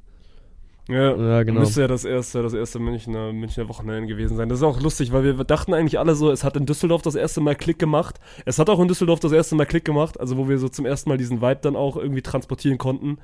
Ja, 0.90 1.16
ja 1.16 1.44
genau. 1.44 1.62
Müsste 1.62 1.82
ja 1.82 1.88
das 1.88 2.04
erste, 2.04 2.44
das 2.44 2.54
erste 2.54 2.80
Münchner, 2.80 3.32
Münchner 3.32 3.70
Wochenende 3.70 4.08
gewesen 4.08 4.36
sein. 4.36 4.50
Das 4.50 4.60
ist 4.60 4.64
auch 4.64 4.82
lustig, 4.82 5.14
weil 5.14 5.24
wir 5.24 5.44
dachten 5.46 5.74
eigentlich 5.74 6.00
alle 6.00 6.16
so, 6.16 6.32
es 6.32 6.44
hat 6.44 6.58
in 6.58 6.66
Düsseldorf 6.66 7.02
das 7.02 7.16
erste 7.16 7.40
Mal 7.40 7.56
Klick 7.56 7.80
gemacht. 7.80 8.20
Es 8.46 8.60
hat 8.60 8.70
auch 8.70 8.80
in 8.80 8.90
Düsseldorf 8.90 9.22
das 9.22 9.32
erste 9.32 9.56
Mal 9.56 9.66
Klick 9.66 9.86
gemacht, 9.86 10.20
also 10.20 10.38
wo 10.38 10.50
wir 10.50 10.58
so 10.60 10.68
zum 10.68 10.86
ersten 10.86 11.10
Mal 11.10 11.18
diesen 11.18 11.42
Vibe 11.42 11.60
dann 11.62 11.78
auch 11.78 11.96
irgendwie 11.96 12.22
transportieren 12.22 12.78
konnten. 12.78 13.20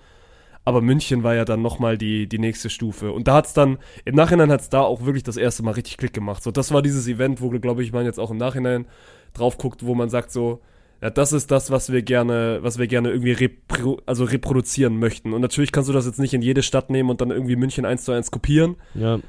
Aber 0.65 0.81
München 0.81 1.23
war 1.23 1.35
ja 1.35 1.45
dann 1.45 1.61
nochmal 1.61 1.97
die, 1.97 2.27
die 2.27 2.39
nächste 2.39 2.69
Stufe. 2.69 3.11
Und 3.11 3.27
da 3.27 3.35
hat's 3.35 3.53
dann, 3.53 3.77
im 4.05 4.15
Nachhinein 4.15 4.51
hat's 4.51 4.69
da 4.69 4.81
auch 4.81 5.05
wirklich 5.05 5.23
das 5.23 5.37
erste 5.37 5.63
Mal 5.63 5.71
richtig 5.71 5.97
Klick 5.97 6.13
gemacht. 6.13 6.41
So, 6.41 6.51
das 6.51 6.71
war 6.71 6.81
dieses 6.81 7.07
Event, 7.07 7.41
wo, 7.41 7.49
glaube 7.49 7.83
ich, 7.83 7.91
man 7.91 8.05
jetzt 8.05 8.19
auch 8.19 8.31
im 8.31 8.37
Nachhinein 8.37 8.85
drauf 9.33 9.57
guckt, 9.57 9.85
wo 9.85 9.93
man 9.93 10.09
sagt 10.09 10.31
so, 10.31 10.61
ja, 11.01 11.09
das 11.09 11.33
ist 11.33 11.51
das, 11.51 11.69
was 11.69 11.91
wir 11.91 12.01
gerne, 12.01 12.59
was 12.61 12.79
wir 12.79 12.87
gerne 12.87 13.09
irgendwie 13.09 13.33
repro 13.33 13.99
also 14.05 14.23
reproduzieren 14.23 14.99
möchten. 14.99 15.33
Und 15.33 15.41
natürlich 15.41 15.73
kannst 15.73 15.89
du 15.89 15.93
das 15.93 16.05
jetzt 16.05 16.19
nicht 16.19 16.33
in 16.33 16.41
jede 16.41 16.63
Stadt 16.63 16.89
nehmen 16.89 17.09
und 17.09 17.19
dann 17.19 17.29
irgendwie 17.29 17.57
München 17.57 17.83
eins 17.83 18.05
zu 18.05 18.13
eins 18.13 18.31
kopieren. 18.31 18.77
Ja. 18.95 19.19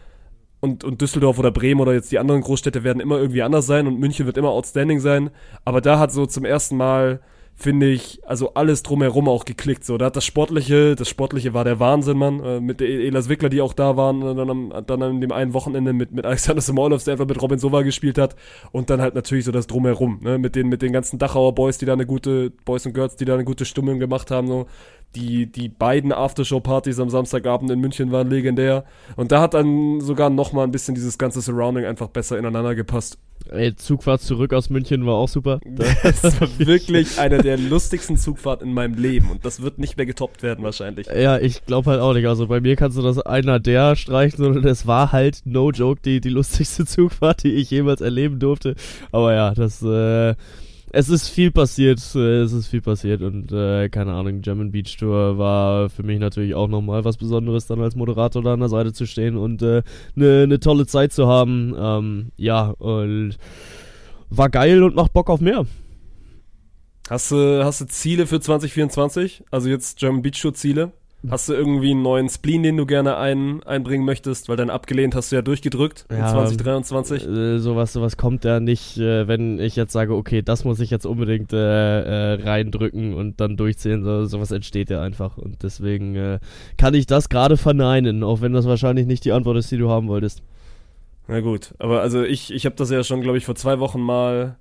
Und, 0.61 0.85
und 0.85 1.01
Düsseldorf 1.01 1.37
oder 1.39 1.51
Bremen 1.51 1.81
oder 1.81 1.93
jetzt 1.93 2.13
die 2.13 2.21
anderen 2.21 2.43
Großstädte 2.43 2.85
werden 2.85 3.01
immer 3.01 3.19
irgendwie 3.19 3.43
anders 3.43 3.67
sein 3.67 3.89
und 3.89 3.99
München 3.99 4.25
wird 4.25 4.37
immer 4.37 4.51
outstanding 4.51 5.01
sein. 5.01 5.31
Aber 5.65 5.81
da 5.81 5.99
hat 5.99 6.13
so 6.13 6.27
zum 6.27 6.45
ersten 6.45 6.77
Mal 6.77 7.21
finde 7.57 7.91
ich, 7.91 8.21
also 8.27 8.55
alles 8.55 8.83
drumherum 8.83 9.29
auch 9.29 9.45
geklickt. 9.45 9.85
So, 9.85 9.97
da 9.97 10.07
hat 10.07 10.17
das 10.17 10.25
Sportliche, 10.25 10.97
das 10.97 11.09
Sportliche 11.09 11.55
war 11.55 11.65
der 11.65 11.79
Wahnsinn, 11.79 12.19
Mann. 12.19 12.41
Äh, 12.43 12.61
mit 12.61 12.81
der 12.81 12.89
Elas 12.89 13.29
Wickler, 13.29 13.49
die 13.49 13.61
auch 13.61 13.73
da 13.73 13.97
waren, 13.97 14.23
und 14.23 14.37
dann, 14.37 14.51
am, 14.51 14.73
dann 14.87 15.03
an 15.03 15.21
dem 15.21 15.33
einen 15.33 15.55
Wochenende 15.55 15.93
mit, 15.93 16.13
mit 16.13 16.27
Alexander 16.27 16.61
Samolov, 16.61 17.05
der 17.05 17.13
einfach 17.13 17.27
mit 17.27 17.41
Robin 17.41 17.59
Sova 17.59 17.83
gespielt 17.83 18.19
hat. 18.19 18.35
Und 18.73 18.91
dann 18.91 19.01
halt 19.01 19.15
natürlich 19.15 19.45
so 19.45 19.53
das 19.53 19.67
drumherum, 19.67 20.21
ne? 20.23 20.39
Mit 20.39 20.57
den, 20.57 20.69
mit 20.69 20.83
den 20.83 20.93
ganzen 20.93 21.19
Dachauer 21.19 21.55
Boys, 21.55 21.79
die 21.79 21.87
da 21.87 21.93
eine 21.93 22.07
gute, 22.07 22.51
Boys 22.65 22.87
und 22.87 22.93
Girls, 22.93 23.17
die 23.17 23.25
da 23.25 23.35
eine 23.35 23.45
gute 23.45 23.65
Stimmung 23.65 23.99
gemacht 23.99 24.31
haben, 24.31 24.49
so. 24.49 24.67
Die, 25.15 25.47
die 25.47 25.69
beiden 25.69 26.13
Aftershow-Partys 26.13 26.99
am 26.99 27.11
Samstagabend 27.11 27.71
in 27.71 27.81
München 27.81 28.13
waren 28.13 28.29
legendär. 28.29 28.85
Und 29.17 29.33
da 29.33 29.41
hat 29.41 29.55
dann 29.55 30.01
sogar 30.01 30.31
nochmal 30.31 30.65
ein 30.65 30.73
bisschen 30.73 30.95
dieses 30.95 31.19
ganze 31.19 31.41
Surrounding 31.41 31.85
einfach 31.85 32.09
besser 32.09 32.39
ineinander 32.39 32.75
gepasst. 32.75 33.19
Ey, 33.51 33.77
Zugfahrt 33.77 34.23
zurück 34.23 34.55
aus 34.55 34.71
München 34.71 35.05
war 35.05 35.15
auch 35.15 35.29
super. 35.29 35.61
Das 36.03 36.23
war 36.41 36.49
wirklich 36.59 37.19
eine 37.19 37.39
der 37.39 37.59
lustigsten 37.59 38.17
Zugfahrten 38.17 38.69
in 38.69 38.75
meinem 38.75 38.95
Leben 38.95 39.31
und 39.31 39.45
das 39.45 39.63
wird 39.63 39.79
nicht 39.79 39.97
mehr 39.97 40.07
getoppt 40.07 40.43
werden 40.43 40.65
wahrscheinlich. 40.65 41.07
Ja, 41.07 41.39
ich 41.39 41.65
glaube 41.67 41.91
halt 41.91 42.01
auch 42.01 42.15
nicht. 42.15 42.27
Also 42.27 42.47
bei 42.47 42.61
mir 42.61 42.77
kannst 42.77 42.97
du 42.97 43.03
das 43.03 43.19
einer 43.19 43.61
der 43.61 43.97
streichen, 43.97 44.39
sondern 44.39 44.65
es 44.67 44.87
war 44.87 45.13
halt 45.13 45.43
no 45.45 45.71
joke 45.71 46.01
die, 46.03 46.21
die 46.21 46.31
lustigste 46.31 46.87
Zugfahrt, 46.87 47.43
die 47.43 47.53
ich 47.53 47.71
jemals 47.71 48.01
erleben 48.01 48.39
durfte. 48.39 48.77
Aber 49.13 49.35
ja, 49.35 49.55
das 49.55 49.83
äh, 49.83 50.35
es 50.95 51.09
ist 51.09 51.29
viel 51.29 51.51
passiert, 51.51 52.01
äh, 52.15 52.43
es 52.43 52.53
ist 52.53 52.69
viel 52.69 52.81
passiert 52.81 53.21
und 53.23 53.51
äh, 53.51 53.89
keine 53.89 54.13
Ahnung, 54.13 54.41
German 54.43 54.71
Beach 54.71 54.97
Tour 54.97 55.39
war 55.39 55.91
für 55.91 56.05
mich 56.05 56.21
natürlich 56.21 56.55
auch 56.55 56.69
nochmal 56.69 57.05
was 57.05 57.17
Besonderes, 57.17 57.67
dann 57.67 57.81
als 57.81 57.97
Moderator 57.97 58.43
da 58.43 58.53
an 58.53 58.61
der 58.61 58.69
Seite 58.69 58.93
zu 58.93 59.05
stehen 59.05 59.37
und 59.37 59.63
eine 59.63 59.79
äh, 59.79 59.83
ne, 60.15 60.47
ne 60.47 60.61
tolle 60.61 60.87
Zeit 60.87 61.13
zu 61.13 61.27
haben. 61.27 61.75
Ähm, 61.77 62.29
ja, 62.37 62.71
und 62.79 63.37
war 64.31 64.49
geil 64.51 64.83
und 64.85 64.95
macht 64.95 65.13
Bock 65.13 65.31
auf 65.31 65.41
mehr. 65.41 65.67
Hast 67.11 67.33
du, 67.33 67.65
hast 67.65 67.81
du 67.81 67.87
Ziele 67.87 68.27
für 68.27 68.41
2024? 68.41 69.45
Also 69.51 69.69
jetzt 69.69 69.99
German 69.99 70.23
Beach 70.23 70.41
Tour 70.41 70.55
Ziele? 70.55 70.93
Hast 71.31 71.49
du 71.49 71.55
irgendwie 71.55 71.93
einen 71.93 72.03
neuen 72.03 72.29
Spleen, 72.29 72.63
den 72.63 72.77
du 72.77 72.87
gerne 72.87 73.17
ein, 73.17 73.63
einbringen 73.63 74.05
möchtest? 74.05 74.49
Weil 74.49 74.57
dann 74.57 74.71
abgelehnt 74.71 75.15
hast 75.15 75.33
du 75.33 75.37
ja 75.37 75.43
durchgedrückt 75.43 76.07
ja, 76.11 76.17
in 76.17 76.27
2023. 76.27 77.27
Äh, 77.27 77.59
sowas, 77.59 77.93
sowas 77.93 78.17
kommt 78.17 78.45
ja 78.45 78.61
nicht, 78.61 78.99
äh, 78.99 79.27
wenn 79.27 79.59
ich 79.59 79.77
jetzt 79.77 79.93
sage, 79.93 80.15
okay, 80.15 80.43
das 80.43 80.65
muss 80.65 80.81
ich 80.81 80.91
jetzt 80.91 81.07
unbedingt 81.07 81.53
äh, 81.53 81.57
äh, 81.57 82.43
reindrücken 82.43 83.15
und 83.15 83.41
dann 83.41 83.57
durchziehen. 83.57 84.05
So, 84.05 84.27
sowas 84.27 84.51
entsteht 84.51 84.91
ja 84.91 85.01
einfach. 85.01 85.39
Und 85.39 85.63
deswegen 85.63 86.15
äh, 86.17 86.41
kann 86.77 86.95
ich 86.95 87.07
das 87.07 87.29
gerade 87.29 87.57
verneinen, 87.57 88.23
auch 88.23 88.41
wenn 88.41 88.53
das 88.53 88.67
wahrscheinlich 88.67 89.07
nicht 89.07 89.25
die 89.25 89.33
Antwort 89.33 89.57
ist, 89.57 89.71
die 89.71 89.79
du 89.79 89.91
haben 89.91 90.09
wolltest. 90.09 90.43
Na 91.27 91.41
gut, 91.41 91.75
aber 91.79 92.03
also 92.03 92.23
ich, 92.23 92.53
ich 92.53 92.67
habe 92.67 92.77
das 92.77 92.91
ja 92.91 93.03
schon, 93.03 93.23
glaube 93.23 93.39
ich, 93.39 93.47
vor 93.47 93.55
zwei 93.55 93.79
Wochen 93.79 94.01
mal 94.01 94.57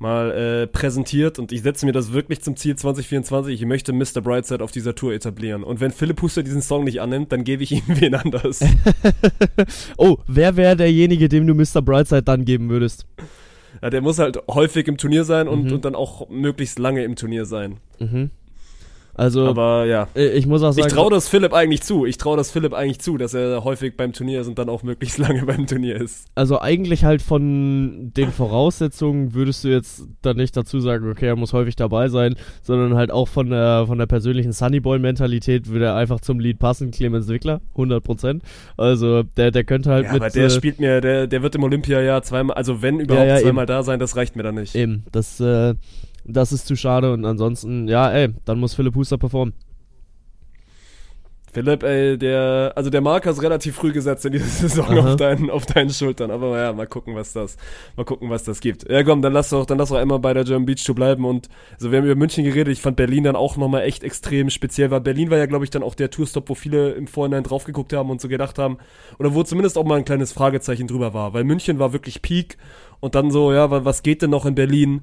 mal 0.00 0.30
äh, 0.30 0.66
präsentiert 0.66 1.38
und 1.38 1.50
ich 1.52 1.62
setze 1.62 1.84
mir 1.86 1.92
das 1.92 2.12
wirklich 2.12 2.40
zum 2.40 2.56
Ziel 2.56 2.76
2024. 2.76 3.54
Ich 3.60 3.66
möchte 3.66 3.92
Mr. 3.92 4.20
Brightside 4.22 4.62
auf 4.62 4.70
dieser 4.70 4.94
Tour 4.94 5.12
etablieren. 5.12 5.64
Und 5.64 5.80
wenn 5.80 5.90
Philipp 5.90 6.22
Huster 6.22 6.42
diesen 6.42 6.62
Song 6.62 6.84
nicht 6.84 7.00
annimmt, 7.00 7.32
dann 7.32 7.44
gebe 7.44 7.62
ich 7.62 7.72
ihm 7.72 7.82
wen 7.86 8.14
anders. 8.14 8.60
oh, 9.96 10.18
wer 10.26 10.56
wäre 10.56 10.76
derjenige, 10.76 11.28
dem 11.28 11.46
du 11.46 11.54
Mr. 11.54 11.82
Brightside 11.82 12.22
dann 12.22 12.44
geben 12.44 12.68
würdest? 12.68 13.06
Ja, 13.82 13.90
der 13.90 14.00
muss 14.00 14.18
halt 14.18 14.38
häufig 14.48 14.88
im 14.88 14.96
Turnier 14.96 15.24
sein 15.24 15.46
und, 15.48 15.64
Mhm. 15.66 15.72
und 15.74 15.84
dann 15.84 15.94
auch 15.94 16.28
möglichst 16.30 16.78
lange 16.78 17.04
im 17.04 17.16
Turnier 17.16 17.44
sein. 17.44 17.76
Mhm. 17.98 18.30
Also, 19.18 19.46
Aber 19.46 19.84
ja. 19.84 20.06
äh, 20.14 20.28
ich 20.28 20.46
muss 20.46 20.62
auch 20.62 20.70
Ich 20.70 20.76
sagen, 20.76 20.88
traue 20.90 21.10
das 21.10 21.28
Philipp 21.28 21.52
eigentlich 21.52 21.82
zu. 21.82 22.06
Ich 22.06 22.18
traue 22.18 22.36
das 22.36 22.52
Philipp 22.52 22.72
eigentlich 22.72 23.00
zu, 23.00 23.16
dass 23.18 23.34
er 23.34 23.64
häufig 23.64 23.96
beim 23.96 24.12
Turnier 24.12 24.40
ist 24.42 24.46
und 24.46 24.60
dann 24.60 24.68
auch 24.68 24.84
möglichst 24.84 25.18
lange 25.18 25.44
beim 25.44 25.66
Turnier 25.66 26.00
ist. 26.00 26.26
also 26.36 26.60
eigentlich 26.60 27.04
halt 27.04 27.20
von 27.20 28.12
den 28.16 28.30
Voraussetzungen 28.30 29.34
würdest 29.34 29.64
du 29.64 29.68
jetzt 29.68 30.04
dann 30.22 30.36
nicht 30.36 30.56
dazu 30.56 30.78
sagen, 30.78 31.10
okay, 31.10 31.26
er 31.26 31.34
muss 31.34 31.52
häufig 31.52 31.74
dabei 31.74 32.08
sein, 32.08 32.36
sondern 32.62 32.94
halt 32.94 33.10
auch 33.10 33.26
von 33.26 33.50
der, 33.50 33.86
von 33.88 33.98
der 33.98 34.06
persönlichen 34.06 34.52
Sunnyboy-Mentalität 34.52 35.68
würde 35.68 35.86
er 35.86 35.96
einfach 35.96 36.20
zum 36.20 36.38
Lied 36.38 36.60
passen, 36.60 36.92
Clemens 36.92 37.26
Wickler, 37.26 37.60
100%. 37.76 38.40
Also, 38.76 39.24
der, 39.24 39.50
der 39.50 39.64
könnte 39.64 39.90
halt 39.90 40.04
Ja, 40.04 40.12
mit... 40.12 40.22
aber 40.22 40.30
der 40.30 40.46
äh, 40.46 40.50
spielt 40.50 40.78
mir, 40.78 41.00
der, 41.00 41.26
der 41.26 41.42
wird 41.42 41.56
im 41.56 41.64
Olympiajahr 41.64 42.22
zweimal, 42.22 42.56
also 42.56 42.82
wenn 42.82 43.00
überhaupt 43.00 43.26
ja, 43.26 43.38
zweimal 43.38 43.66
da 43.66 43.82
sein, 43.82 43.98
das 43.98 44.14
reicht 44.14 44.36
mir 44.36 44.44
dann 44.44 44.54
nicht. 44.54 44.76
Eben, 44.76 45.02
das, 45.10 45.40
äh, 45.40 45.74
das 46.28 46.52
ist 46.52 46.66
zu 46.66 46.76
schade 46.76 47.12
und 47.12 47.24
ansonsten, 47.24 47.88
ja, 47.88 48.10
ey, 48.10 48.28
dann 48.44 48.60
muss 48.60 48.74
Philipp 48.74 48.94
Huster 48.94 49.18
performen. 49.18 49.54
Philipp, 51.50 51.82
ey, 51.82 52.18
der, 52.18 52.72
also 52.76 52.90
der 52.90 53.00
Marker 53.00 53.30
ist 53.30 53.42
relativ 53.42 53.74
früh 53.76 53.90
gesetzt 53.90 54.26
in 54.26 54.32
dieser 54.32 54.44
Saison 54.68 54.98
Aha. 54.98 55.12
auf 55.12 55.16
deinen, 55.16 55.48
auf 55.48 55.64
deinen 55.64 55.88
Schultern. 55.88 56.30
Aber 56.30 56.58
ja, 56.60 56.74
mal 56.74 56.86
gucken, 56.86 57.14
was 57.14 57.32
das, 57.32 57.56
mal 57.96 58.04
gucken, 58.04 58.28
was 58.28 58.44
das 58.44 58.60
gibt. 58.60 58.88
Ja, 58.88 59.02
komm, 59.02 59.22
dann 59.22 59.32
lass 59.32 59.48
doch, 59.48 59.64
dann 59.64 59.78
lass 59.78 59.88
doch 59.88 59.96
einmal 59.96 60.18
bei 60.18 60.34
der 60.34 60.44
German 60.44 60.66
Beach 60.66 60.84
Tour 60.84 60.94
bleiben 60.94 61.24
und, 61.24 61.48
also 61.72 61.90
wir 61.90 61.98
haben 61.98 62.04
über 62.04 62.16
München 62.16 62.44
geredet. 62.44 62.70
Ich 62.70 62.82
fand 62.82 62.96
Berlin 62.96 63.24
dann 63.24 63.34
auch 63.34 63.56
nochmal 63.56 63.82
echt 63.84 64.04
extrem 64.04 64.50
speziell, 64.50 64.90
weil 64.90 65.00
Berlin 65.00 65.30
war 65.30 65.38
ja, 65.38 65.46
glaube 65.46 65.64
ich, 65.64 65.70
dann 65.70 65.82
auch 65.82 65.94
der 65.94 66.10
Tourstop, 66.10 66.50
wo 66.50 66.54
viele 66.54 66.90
im 66.92 67.06
Vorhinein 67.06 67.44
drauf 67.44 67.64
geguckt 67.64 67.94
haben 67.94 68.10
und 68.10 68.20
so 68.20 68.28
gedacht 68.28 68.58
haben, 68.58 68.76
oder 69.18 69.34
wo 69.34 69.42
zumindest 69.42 69.78
auch 69.78 69.84
mal 69.84 69.96
ein 69.96 70.04
kleines 70.04 70.32
Fragezeichen 70.32 70.86
drüber 70.86 71.14
war, 71.14 71.32
weil 71.32 71.44
München 71.44 71.78
war 71.78 71.94
wirklich 71.94 72.20
Peak 72.20 72.58
und 73.00 73.14
dann 73.14 73.30
so, 73.30 73.54
ja, 73.54 73.70
wa- 73.70 73.86
was 73.86 74.02
geht 74.02 74.20
denn 74.20 74.30
noch 74.30 74.44
in 74.44 74.54
Berlin? 74.54 75.00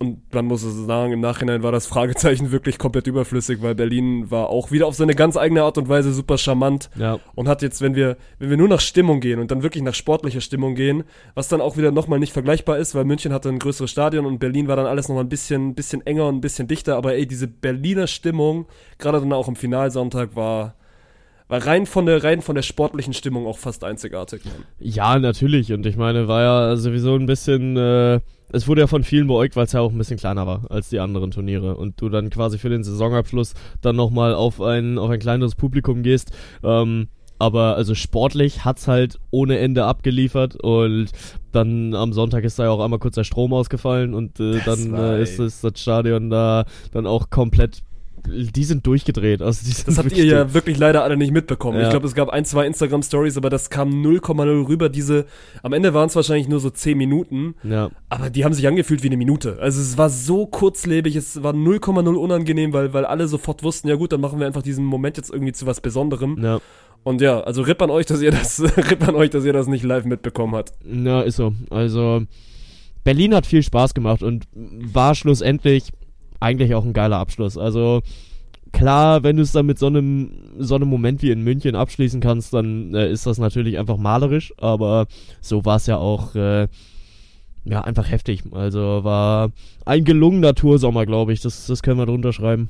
Und 0.00 0.34
man 0.34 0.44
muss 0.46 0.64
es 0.64 0.74
sagen, 0.86 1.12
im 1.12 1.20
Nachhinein 1.20 1.62
war 1.62 1.70
das 1.72 1.86
Fragezeichen 1.86 2.50
wirklich 2.50 2.78
komplett 2.78 3.06
überflüssig, 3.06 3.62
weil 3.62 3.74
Berlin 3.74 4.30
war 4.30 4.50
auch 4.50 4.70
wieder 4.72 4.86
auf 4.86 4.94
seine 4.96 5.14
ganz 5.14 5.36
eigene 5.36 5.62
Art 5.62 5.78
und 5.78 5.88
Weise 5.88 6.12
super 6.12 6.36
charmant 6.36 6.90
Ja. 6.98 7.20
und 7.36 7.48
hat 7.48 7.62
jetzt, 7.62 7.80
wenn 7.80 7.94
wir, 7.94 8.16
wenn 8.38 8.50
wir 8.50 8.56
nur 8.56 8.68
nach 8.68 8.80
Stimmung 8.80 9.20
gehen 9.20 9.38
und 9.38 9.50
dann 9.50 9.62
wirklich 9.62 9.82
nach 9.84 9.94
sportlicher 9.94 10.40
Stimmung 10.40 10.74
gehen, 10.74 11.04
was 11.34 11.48
dann 11.48 11.60
auch 11.60 11.76
wieder 11.76 11.92
nochmal 11.92 12.18
nicht 12.18 12.32
vergleichbar 12.32 12.76
ist, 12.78 12.94
weil 12.94 13.04
München 13.04 13.32
hatte 13.32 13.48
ein 13.48 13.60
größeres 13.60 13.90
Stadion 13.90 14.26
und 14.26 14.40
Berlin 14.40 14.66
war 14.68 14.76
dann 14.76 14.86
alles 14.86 15.08
nochmal 15.08 15.24
ein 15.24 15.28
bisschen, 15.28 15.74
bisschen 15.74 16.04
enger 16.04 16.26
und 16.26 16.36
ein 16.36 16.40
bisschen 16.40 16.66
dichter, 16.66 16.96
aber 16.96 17.14
ey, 17.14 17.26
diese 17.26 17.46
Berliner 17.46 18.08
Stimmung, 18.08 18.66
gerade 18.98 19.20
dann 19.20 19.32
auch 19.32 19.48
im 19.48 19.56
Finalsonntag, 19.56 20.34
war, 20.34 20.74
war 21.46 21.64
rein 21.66 21.86
von 21.86 22.04
der, 22.06 22.24
rein 22.24 22.42
von 22.42 22.56
der 22.56 22.62
sportlichen 22.62 23.12
Stimmung 23.14 23.46
auch 23.46 23.58
fast 23.58 23.84
einzigartig. 23.84 24.44
Mann. 24.44 24.54
Ja, 24.80 25.18
natürlich. 25.18 25.72
Und 25.72 25.86
ich 25.86 25.96
meine, 25.96 26.26
war 26.26 26.42
ja 26.42 26.76
sowieso 26.76 27.14
ein 27.14 27.26
bisschen, 27.26 27.76
äh, 27.76 28.20
es 28.54 28.68
wurde 28.68 28.82
ja 28.82 28.86
von 28.86 29.04
vielen 29.04 29.26
beäugt, 29.26 29.56
weil 29.56 29.64
es 29.64 29.72
ja 29.72 29.80
auch 29.80 29.90
ein 29.90 29.98
bisschen 29.98 30.16
kleiner 30.16 30.46
war 30.46 30.62
als 30.70 30.88
die 30.88 31.00
anderen 31.00 31.30
Turniere. 31.30 31.76
Und 31.76 32.00
du 32.00 32.08
dann 32.08 32.30
quasi 32.30 32.58
für 32.58 32.68
den 32.68 32.84
Saisonabschluss 32.84 33.54
dann 33.80 33.96
nochmal 33.96 34.34
auf 34.34 34.60
ein, 34.60 34.98
auf 34.98 35.10
ein 35.10 35.18
kleineres 35.18 35.56
Publikum 35.56 36.02
gehst. 36.02 36.30
Ähm, 36.62 37.08
aber 37.38 37.76
also 37.76 37.94
sportlich 37.94 38.64
hat's 38.64 38.86
halt 38.86 39.18
ohne 39.30 39.58
Ende 39.58 39.84
abgeliefert 39.84 40.56
und 40.62 41.10
dann 41.50 41.94
am 41.94 42.12
Sonntag 42.12 42.44
ist 42.44 42.58
da 42.58 42.64
ja 42.64 42.70
auch 42.70 42.82
einmal 42.82 43.00
kurz 43.00 43.16
der 43.16 43.24
Strom 43.24 43.52
ausgefallen 43.52 44.14
und 44.14 44.38
äh, 44.38 44.60
dann 44.64 44.94
äh, 44.94 45.20
ist 45.20 45.40
das 45.40 45.62
Stadion 45.74 46.30
da 46.30 46.64
dann 46.92 47.06
auch 47.06 47.30
komplett, 47.30 47.80
die 48.26 48.64
sind 48.64 48.86
durchgedreht. 48.86 49.42
Also 49.42 49.64
die 49.64 49.72
sind 49.72 49.88
Das 49.88 49.98
habt 49.98 50.12
ihr 50.12 50.24
ja 50.24 50.54
wirklich 50.54 50.78
leider 50.78 51.02
alle 51.04 51.16
nicht 51.16 51.32
mitbekommen. 51.32 51.78
Ja. 51.78 51.84
Ich 51.84 51.90
glaube, 51.90 52.06
es 52.06 52.14
gab 52.14 52.28
ein, 52.30 52.44
zwei 52.44 52.66
Instagram-Stories, 52.66 53.36
aber 53.36 53.50
das 53.50 53.70
kam 53.70 53.90
0,0 53.90 54.68
rüber. 54.68 54.88
Diese, 54.88 55.26
am 55.62 55.72
Ende 55.72 55.94
waren 55.94 56.08
es 56.08 56.16
wahrscheinlich 56.16 56.48
nur 56.48 56.60
so 56.60 56.70
10 56.70 56.96
Minuten, 56.96 57.54
Ja, 57.62 57.90
aber 58.08 58.30
die 58.30 58.44
haben 58.44 58.54
sich 58.54 58.66
angefühlt 58.66 59.02
wie 59.02 59.08
eine 59.08 59.16
Minute. 59.16 59.58
Also 59.60 59.80
es 59.80 59.98
war 59.98 60.10
so 60.10 60.46
kurzlebig, 60.46 61.16
es 61.16 61.42
war 61.42 61.52
0,0 61.52 62.14
unangenehm, 62.14 62.72
weil, 62.72 62.92
weil 62.92 63.04
alle 63.04 63.28
sofort 63.28 63.62
wussten, 63.62 63.88
ja 63.88 63.96
gut, 63.96 64.12
dann 64.12 64.20
machen 64.20 64.38
wir 64.38 64.46
einfach 64.46 64.62
diesen 64.62 64.84
Moment 64.84 65.16
jetzt 65.16 65.30
irgendwie 65.30 65.52
zu 65.52 65.66
was 65.66 65.80
Besonderem. 65.80 66.38
ja. 66.42 66.60
Und 67.02 67.20
ja, 67.20 67.42
also 67.42 67.60
ripp 67.60 67.82
an 67.82 67.90
euch, 67.90 68.06
dass 68.06 68.22
ihr 68.22 68.30
das, 68.30 68.62
ripp 68.78 69.06
an 69.06 69.14
euch, 69.14 69.28
dass 69.28 69.44
ihr 69.44 69.52
das 69.52 69.66
nicht 69.66 69.84
live 69.84 70.06
mitbekommen 70.06 70.54
habt. 70.54 70.72
Ja, 70.90 71.20
ist 71.20 71.36
so. 71.36 71.52
Also, 71.68 72.22
Berlin 73.04 73.34
hat 73.34 73.44
viel 73.46 73.62
Spaß 73.62 73.92
gemacht 73.92 74.22
und 74.22 74.46
war 74.54 75.14
schlussendlich 75.14 75.92
eigentlich 76.44 76.74
auch 76.74 76.84
ein 76.84 76.92
geiler 76.92 77.18
Abschluss. 77.18 77.58
Also, 77.58 78.02
klar, 78.72 79.22
wenn 79.22 79.36
du 79.36 79.42
es 79.42 79.52
dann 79.52 79.66
mit 79.66 79.78
so 79.78 79.86
einem, 79.86 80.30
so 80.58 80.74
einem 80.74 80.88
Moment 80.88 81.22
wie 81.22 81.30
in 81.30 81.42
München 81.42 81.74
abschließen 81.74 82.20
kannst, 82.20 82.52
dann 82.52 82.94
äh, 82.94 83.10
ist 83.10 83.26
das 83.26 83.38
natürlich 83.38 83.78
einfach 83.78 83.96
malerisch, 83.96 84.52
aber 84.58 85.06
so 85.40 85.64
war 85.64 85.76
es 85.76 85.86
ja 85.86 85.96
auch, 85.96 86.34
äh, 86.34 86.68
ja, 87.64 87.80
einfach 87.80 88.10
heftig. 88.10 88.42
Also, 88.52 89.04
war 89.04 89.50
ein 89.86 90.04
gelungener 90.04 90.54
Toursommer, 90.54 91.06
glaube 91.06 91.32
ich. 91.32 91.40
Das, 91.40 91.66
das 91.66 91.82
können 91.82 91.98
wir 91.98 92.06
drunter 92.06 92.32
schreiben. 92.32 92.68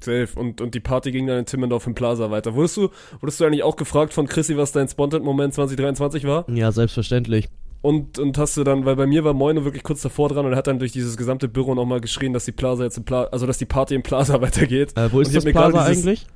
Safe. 0.00 0.28
Und, 0.36 0.60
und 0.60 0.74
die 0.74 0.80
Party 0.80 1.10
ging 1.10 1.26
dann 1.26 1.40
in 1.40 1.46
Timmendorf 1.46 1.86
im 1.88 1.94
Plaza 1.94 2.30
weiter. 2.30 2.54
Wurdest 2.54 2.76
du, 2.76 2.90
wurdest 3.20 3.40
du 3.40 3.44
eigentlich 3.44 3.64
auch 3.64 3.74
gefragt 3.74 4.12
von 4.12 4.26
Chrissy, 4.26 4.56
was 4.56 4.70
dein 4.70 4.88
Spontan-Moment 4.88 5.54
2023 5.54 6.24
war? 6.24 6.48
Ja, 6.48 6.70
selbstverständlich. 6.70 7.48
Und, 7.80 8.18
und 8.18 8.36
hast 8.38 8.56
du 8.56 8.64
dann, 8.64 8.84
weil 8.84 8.96
bei 8.96 9.06
mir 9.06 9.22
war 9.24 9.34
Moino 9.34 9.64
wirklich 9.64 9.84
kurz 9.84 10.02
davor 10.02 10.28
dran 10.28 10.44
und 10.46 10.52
er 10.52 10.58
hat 10.58 10.66
dann 10.66 10.80
durch 10.80 10.92
dieses 10.92 11.16
gesamte 11.16 11.46
Büro 11.48 11.74
nochmal 11.74 12.00
geschrien, 12.00 12.32
dass 12.32 12.44
die 12.44 12.52
Plaza 12.52 12.82
jetzt 12.84 12.98
im 12.98 13.04
Plaza, 13.04 13.28
also 13.30 13.46
dass 13.46 13.58
die 13.58 13.66
Party 13.66 13.94
im 13.94 14.02
Plaza 14.02 14.40
weitergeht. 14.40 14.96
Äh, 14.96 15.12
wo 15.12 15.20
ist 15.20 15.34
das 15.34 15.44
Plaza 15.44 15.86
dieses- 15.88 16.04
eigentlich? 16.04 16.26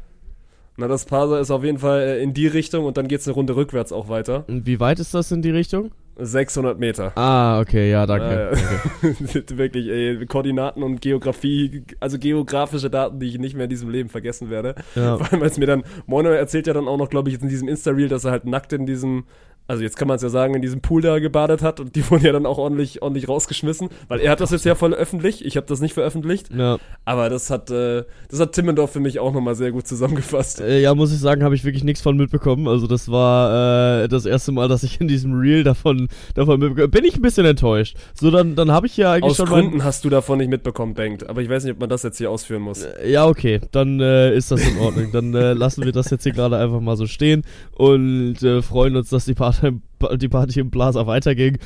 Na, 0.79 0.89
das 0.89 1.05
Plaza 1.05 1.39
ist 1.39 1.51
auf 1.51 1.65
jeden 1.65 1.79
Fall 1.79 2.01
äh, 2.01 2.23
in 2.23 2.33
die 2.33 2.47
Richtung 2.47 2.87
und 2.87 2.97
dann 2.97 3.07
geht's 3.07 3.27
eine 3.27 3.35
Runde 3.35 3.57
rückwärts 3.57 3.93
auch 3.93 4.09
weiter. 4.09 4.45
Und 4.49 4.67
wie 4.67 4.81
weit 4.81 5.01
ist 5.01 5.13
das 5.13 5.31
in 5.31 5.43
die 5.43 5.51
Richtung? 5.51 5.91
600 6.17 6.79
Meter. 6.79 7.13
Ah, 7.17 7.61
okay, 7.61 7.91
ja, 7.91 8.07
danke. 8.07 8.51
Äh, 8.53 8.57
danke. 9.03 9.45
wirklich, 9.59 9.89
ey, 9.89 10.25
Koordinaten 10.27 10.83
und 10.83 11.01
Geografie, 11.01 11.85
also 12.01 12.19
geografische 12.19 12.91
Daten, 12.91 13.19
die 13.19 13.29
ich 13.29 13.39
nicht 13.39 13.55
mehr 13.55 13.65
in 13.65 13.71
diesem 13.71 13.91
Leben 13.91 14.09
vergessen 14.09 14.49
werde. 14.51 14.75
Ja. 14.95 15.19
Vor 15.19 15.31
allem, 15.33 15.43
als 15.43 15.59
mir 15.59 15.67
dann, 15.67 15.85
Mono 16.07 16.29
erzählt 16.31 16.67
ja 16.67 16.73
dann 16.75 16.89
auch 16.89 16.99
noch, 16.99 17.09
glaube 17.11 17.29
ich, 17.29 17.35
jetzt 17.35 17.43
in 17.43 17.49
diesem 17.49 17.69
Insta-Reel, 17.69 18.09
dass 18.09 18.25
er 18.25 18.31
halt 18.31 18.45
nackt 18.47 18.73
in 18.73 18.87
diesem, 18.87 19.25
also 19.69 19.83
jetzt 19.83 19.97
kann 19.97 20.09
man 20.09 20.17
es 20.17 20.23
ja 20.23 20.29
sagen, 20.29 20.55
in 20.55 20.63
diesem 20.63 20.81
Pool 20.81 21.03
da 21.03 21.19
gebadet 21.19 21.63
hat 21.63 21.81
und 21.81 21.95
die 21.97 22.03
wurden 22.11 22.25
ja 22.25 22.33
dann 22.33 22.47
auch 22.47 22.59
ordentlich, 22.59 23.03
ordentlich 23.03 23.29
rausgeschmissen, 23.29 23.89
weil 24.09 24.21
er 24.21 24.31
hat 24.33 24.41
das 24.41 24.51
jetzt 24.51 24.65
ja 24.65 24.75
voll 24.75 24.93
öffentlich, 24.95 25.45
ich 25.45 25.57
habe 25.57 25.67
das 25.67 25.81
nicht 25.81 25.95
veröffentlicht, 25.95 26.51
Ja. 26.55 26.79
aber 27.05 27.31
das 27.31 27.51
hat, 27.51 27.71
äh, 27.71 28.05
das 28.29 28.41
hat 28.41 28.53
Timmendorf 28.53 28.93
für 28.93 29.01
mich 29.01 29.19
auch 29.19 29.33
nochmal 29.33 29.55
sehr 29.55 29.73
gut 29.73 29.87
zusammengefasst. 29.87 30.61
Äh, 30.61 30.81
ja, 30.81 30.95
muss 30.95 31.13
ich 31.13 31.19
sagen, 31.21 31.43
habe 31.45 31.55
ich 31.55 31.65
wirklich 31.65 31.85
nichts 31.85 32.03
von 32.03 32.17
mitbekommen. 32.17 32.69
Also 32.69 32.87
das 32.87 33.11
war 33.11 34.03
äh, 34.03 34.09
das 34.09 34.27
erste 34.27 34.53
Mal, 34.53 34.69
dass 34.69 34.83
ich 34.83 35.01
in 35.01 35.09
diesem 35.09 35.33
Reel 35.39 35.65
davon, 35.65 36.09
davon 36.35 36.61
mitbekommen 36.61 36.91
Bin 36.91 37.05
ich 37.05 37.17
ein 37.17 37.23
bisschen 37.23 37.47
enttäuscht. 37.47 37.97
So, 38.15 38.31
dann, 38.31 38.55
dann 38.55 38.71
habe 38.73 38.87
ich 38.87 38.97
ja 38.97 39.13
eigentlich 39.13 39.31
Aus 39.31 39.37
schon 39.37 39.47
Gründen 39.47 39.85
hast 39.85 40.05
du 40.05 40.11
davon 40.11 40.39
nicht 40.39 40.49
mitbekommen, 40.49 40.95
denkt, 40.95 41.29
aber 41.29 41.41
ich 41.43 41.49
weiß 41.49 41.65
nicht, 41.65 41.75
ob 41.75 41.81
man 41.81 41.89
das 41.89 42.03
jetzt 42.03 42.19
hier 42.19 42.31
ausführen 42.31 42.63
muss. 42.63 42.83
mein... 42.83 43.11
Ja, 43.11 43.27
okay, 43.27 43.61
dann 43.71 44.01
äh, 44.01 44.35
ist 44.35 44.51
das 44.51 44.61
in 44.67 44.79
Ordnung. 44.79 45.11
dann 45.13 45.35
äh, 45.35 45.53
lassen 45.53 45.85
wir 45.85 45.93
das 45.93 46.11
jetzt 46.11 46.25
hier 46.25 46.33
gerade 46.33 46.57
einfach 46.59 46.81
mal 46.81 46.97
so 46.97 47.07
stehen 47.07 47.43
und 47.77 48.43
äh, 48.43 48.63
freuen 48.63 48.97
uns, 48.97 49.11
dass 49.11 49.25
die 49.25 49.35
Die 50.17 50.29
Party 50.29 50.59
im 50.61 50.71
Plaza 50.71 51.07
weiterging. 51.07 51.59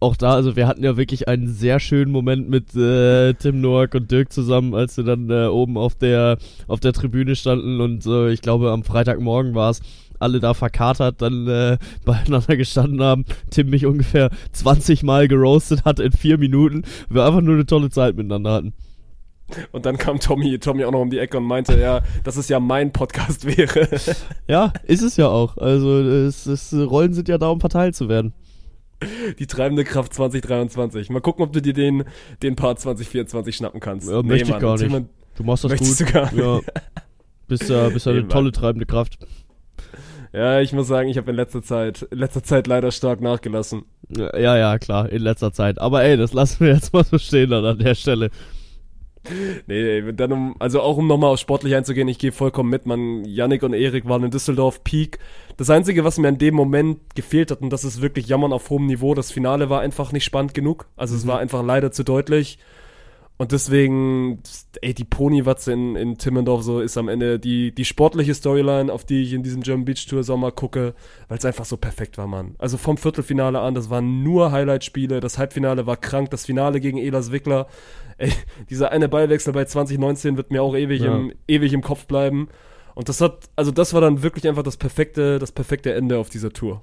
Auch 0.00 0.16
da, 0.16 0.34
also 0.34 0.56
wir 0.56 0.66
hatten 0.66 0.82
ja 0.82 0.96
wirklich 0.96 1.28
einen 1.28 1.48
sehr 1.48 1.78
schönen 1.78 2.10
Moment 2.10 2.48
mit 2.48 2.74
äh, 2.74 3.34
Tim 3.34 3.60
Noack 3.60 3.94
und 3.94 4.10
Dirk 4.10 4.32
zusammen, 4.32 4.74
als 4.74 4.96
wir 4.96 5.04
dann 5.04 5.30
äh, 5.30 5.46
oben 5.46 5.76
auf 5.78 5.94
der 5.94 6.38
auf 6.66 6.80
der 6.80 6.92
Tribüne 6.92 7.36
standen 7.36 7.80
und 7.80 8.04
äh, 8.06 8.30
ich 8.32 8.42
glaube 8.42 8.70
am 8.72 8.82
Freitagmorgen 8.82 9.54
war 9.54 9.70
es, 9.70 9.80
alle 10.18 10.40
da 10.40 10.54
verkatert, 10.54 11.22
dann 11.22 11.46
äh, 11.46 11.78
beieinander 12.04 12.56
gestanden 12.56 13.02
haben, 13.02 13.24
Tim 13.50 13.70
mich 13.70 13.86
ungefähr 13.86 14.30
20 14.52 15.02
Mal 15.02 15.28
geroastet 15.28 15.84
hat 15.84 16.00
in 16.00 16.12
vier 16.12 16.38
Minuten, 16.38 16.82
wir 17.08 17.24
einfach 17.24 17.40
nur 17.40 17.54
eine 17.54 17.66
tolle 17.66 17.90
Zeit 17.90 18.16
miteinander 18.16 18.52
hatten. 18.52 18.72
Und 19.72 19.84
dann 19.86 19.98
kam 19.98 20.20
Tommy, 20.20 20.58
Tommy 20.58 20.84
auch 20.84 20.90
noch 20.92 21.00
um 21.00 21.10
die 21.10 21.18
Ecke 21.18 21.36
und 21.36 21.44
meinte, 21.44 21.78
ja, 21.78 22.02
dass 22.24 22.36
es 22.36 22.48
ja 22.48 22.60
mein 22.60 22.92
Podcast 22.92 23.44
wäre. 23.56 23.88
Ja, 24.48 24.72
ist 24.84 25.02
es 25.02 25.16
ja 25.16 25.28
auch. 25.28 25.56
Also 25.58 26.00
es, 26.00 26.46
es, 26.46 26.72
Rollen 26.72 27.12
sind 27.12 27.28
ja 27.28 27.38
da, 27.38 27.48
um 27.48 27.60
verteilt 27.60 27.94
zu 27.94 28.08
werden. 28.08 28.32
Die 29.38 29.46
treibende 29.46 29.84
Kraft 29.84 30.14
2023. 30.14 31.10
Mal 31.10 31.20
gucken, 31.20 31.44
ob 31.44 31.52
du 31.52 31.60
dir 31.60 31.74
den, 31.74 32.04
den 32.42 32.56
Part 32.56 32.80
2024 32.80 33.54
schnappen 33.56 33.80
kannst. 33.80 34.08
Ja, 34.08 34.22
möchte 34.22 34.44
ich 34.44 34.50
Mann, 34.50 34.60
gar 34.60 34.72
erzähl 34.72 34.88
nicht. 34.88 35.00
mal- 35.00 35.08
Du 35.36 35.42
machst 35.42 35.64
das 35.64 35.70
Möchtest 35.72 35.98
gut. 35.98 36.08
du 36.08 36.12
gar 36.12 36.32
nicht? 36.32 36.42
Ja. 36.44 36.60
Bist 37.48 37.68
ja, 37.68 37.88
bist 37.90 38.06
ja 38.06 38.12
eine 38.12 38.22
Nee, 38.22 38.28
tolle 38.28 38.44
Mann. 38.44 38.52
treibende 38.54 38.86
Kraft. 38.86 39.18
Ja, 40.32 40.60
ich 40.60 40.72
muss 40.72 40.86
sagen, 40.88 41.08
ich 41.10 41.18
habe 41.18 41.30
in 41.30 41.36
letzter 41.36 41.62
Zeit, 41.62 42.02
in 42.10 42.18
letzter 42.18 42.42
Zeit 42.42 42.66
leider 42.66 42.90
stark 42.90 43.20
nachgelassen. 43.20 43.82
Ja, 44.08 44.56
ja, 44.56 44.78
klar, 44.78 45.10
in 45.10 45.20
letzter 45.22 45.52
Zeit. 45.52 45.78
Aber 45.80 46.02
ey, 46.02 46.16
das 46.16 46.32
lassen 46.32 46.64
wir 46.64 46.72
jetzt 46.72 46.92
mal 46.94 47.04
so 47.04 47.18
stehen 47.18 47.50
dann 47.50 47.64
an 47.64 47.78
der 47.78 47.94
Stelle. 47.94 48.30
Nee, 49.66 50.12
dann 50.12 50.32
um, 50.32 50.56
also 50.58 50.80
auch 50.80 50.96
um 50.96 51.06
nochmal 51.06 51.30
auf 51.30 51.38
sportlich 51.38 51.74
einzugehen, 51.74 52.08
ich 52.08 52.18
gehe 52.18 52.32
vollkommen 52.32 52.70
mit, 52.70 52.86
man, 52.86 53.24
Yannick 53.24 53.62
und 53.62 53.72
Erik 53.72 54.08
waren 54.08 54.24
in 54.24 54.30
Düsseldorf 54.30 54.84
Peak. 54.84 55.18
Das 55.56 55.70
Einzige, 55.70 56.04
was 56.04 56.18
mir 56.18 56.28
in 56.28 56.38
dem 56.38 56.54
Moment 56.54 57.14
gefehlt 57.14 57.50
hat, 57.50 57.60
und 57.60 57.70
das 57.70 57.84
ist 57.84 58.02
wirklich 58.02 58.26
Jammern 58.26 58.52
auf 58.52 58.70
hohem 58.70 58.86
Niveau, 58.86 59.14
das 59.14 59.30
Finale 59.30 59.70
war 59.70 59.80
einfach 59.80 60.12
nicht 60.12 60.24
spannend 60.24 60.54
genug. 60.54 60.86
Also 60.96 61.14
es 61.14 61.26
war 61.26 61.38
einfach 61.38 61.64
leider 61.64 61.92
zu 61.92 62.02
deutlich. 62.04 62.58
Und 63.36 63.50
deswegen, 63.50 64.40
ey, 64.80 64.94
die 64.94 65.04
Ponywatze 65.04 65.72
in, 65.72 65.96
in 65.96 66.18
Timmendorf 66.18 66.62
so 66.62 66.80
ist 66.80 66.96
am 66.96 67.08
Ende 67.08 67.40
die, 67.40 67.74
die 67.74 67.84
sportliche 67.84 68.32
Storyline, 68.32 68.92
auf 68.92 69.04
die 69.04 69.22
ich 69.22 69.32
in 69.32 69.42
diesem 69.42 69.62
German 69.62 69.84
Beach 69.84 70.06
Tour 70.06 70.22
Sommer 70.22 70.52
gucke, 70.52 70.94
weil 71.26 71.38
es 71.38 71.44
einfach 71.44 71.64
so 71.64 71.76
perfekt 71.76 72.16
war, 72.16 72.28
Mann. 72.28 72.54
Also 72.58 72.78
vom 72.78 72.96
Viertelfinale 72.96 73.58
an, 73.58 73.74
das 73.74 73.90
waren 73.90 74.22
nur 74.22 74.52
Highlight-Spiele, 74.52 75.18
das 75.18 75.36
Halbfinale 75.36 75.84
war 75.84 75.96
krank, 75.96 76.30
das 76.30 76.46
Finale 76.46 76.78
gegen 76.78 76.96
Elas 76.96 77.32
Wickler, 77.32 77.66
ey, 78.18 78.32
dieser 78.70 78.90
eine 78.92 79.08
Ballwechsel 79.08 79.52
bei 79.52 79.64
2019 79.64 80.36
wird 80.36 80.50
mir 80.50 80.62
auch 80.62 80.74
ewig, 80.76 81.02
Ja. 81.02 81.14
im, 81.16 81.32
ewig 81.48 81.72
im 81.72 81.82
Kopf 81.82 82.06
bleiben. 82.06 82.48
Und 82.94 83.08
das 83.08 83.20
hat, 83.20 83.50
also 83.56 83.70
das 83.72 83.92
war 83.94 84.00
dann 84.00 84.22
wirklich 84.22 84.46
einfach 84.48 84.62
das 84.62 84.76
perfekte, 84.76 85.38
das 85.38 85.50
perfekte 85.52 85.92
Ende 85.94 86.18
auf 86.18 86.30
dieser 86.30 86.50
Tour. 86.52 86.82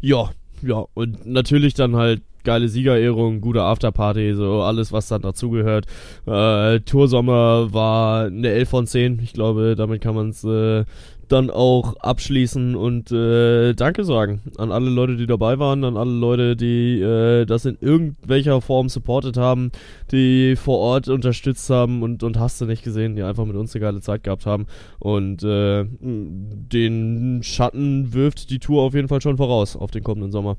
Ja, 0.00 0.30
ja. 0.62 0.84
Und 0.94 1.24
natürlich 1.26 1.74
dann 1.74 1.94
halt 1.96 2.22
geile 2.44 2.66
Siegerehrung, 2.68 3.40
gute 3.40 3.62
Afterparty, 3.62 4.34
so 4.34 4.62
alles, 4.62 4.90
was 4.92 5.06
dann 5.06 5.22
dazugehört. 5.22 5.86
Äh, 6.26 6.80
Toursommer 6.80 7.72
war 7.72 8.24
eine 8.26 8.48
11 8.48 8.68
von 8.68 8.86
10. 8.88 9.20
Ich 9.22 9.32
glaube, 9.32 9.76
damit 9.76 10.00
kann 10.02 10.16
man 10.16 10.30
es 10.30 10.42
äh, 10.42 10.84
dann 11.28 11.50
auch 11.50 11.96
abschließen 11.96 12.74
und 12.74 13.10
äh, 13.10 13.72
Danke 13.74 14.04
sagen 14.04 14.42
an 14.58 14.70
alle 14.72 14.90
Leute, 14.90 15.16
die 15.16 15.26
dabei 15.26 15.58
waren, 15.58 15.84
an 15.84 15.96
alle 15.96 16.12
Leute, 16.12 16.56
die 16.56 17.00
äh, 17.00 17.46
das 17.46 17.64
in 17.64 17.78
irgendwelcher 17.80 18.60
Form 18.60 18.88
supportet 18.88 19.36
haben, 19.36 19.70
die 20.10 20.56
vor 20.56 20.78
Ort 20.78 21.08
unterstützt 21.08 21.68
haben 21.70 22.02
und, 22.02 22.22
und 22.22 22.38
hast 22.38 22.60
du 22.60 22.66
nicht 22.66 22.84
gesehen, 22.84 23.16
die 23.16 23.22
einfach 23.22 23.44
mit 23.44 23.56
uns 23.56 23.74
eine 23.74 23.80
geile 23.80 24.00
Zeit 24.00 24.24
gehabt 24.24 24.46
haben. 24.46 24.66
Und 24.98 25.42
äh, 25.42 25.84
den 26.00 27.40
Schatten 27.42 28.12
wirft 28.12 28.50
die 28.50 28.58
Tour 28.58 28.82
auf 28.82 28.94
jeden 28.94 29.08
Fall 29.08 29.22
schon 29.22 29.36
voraus 29.36 29.76
auf 29.76 29.90
den 29.90 30.02
kommenden 30.02 30.32
Sommer. 30.32 30.56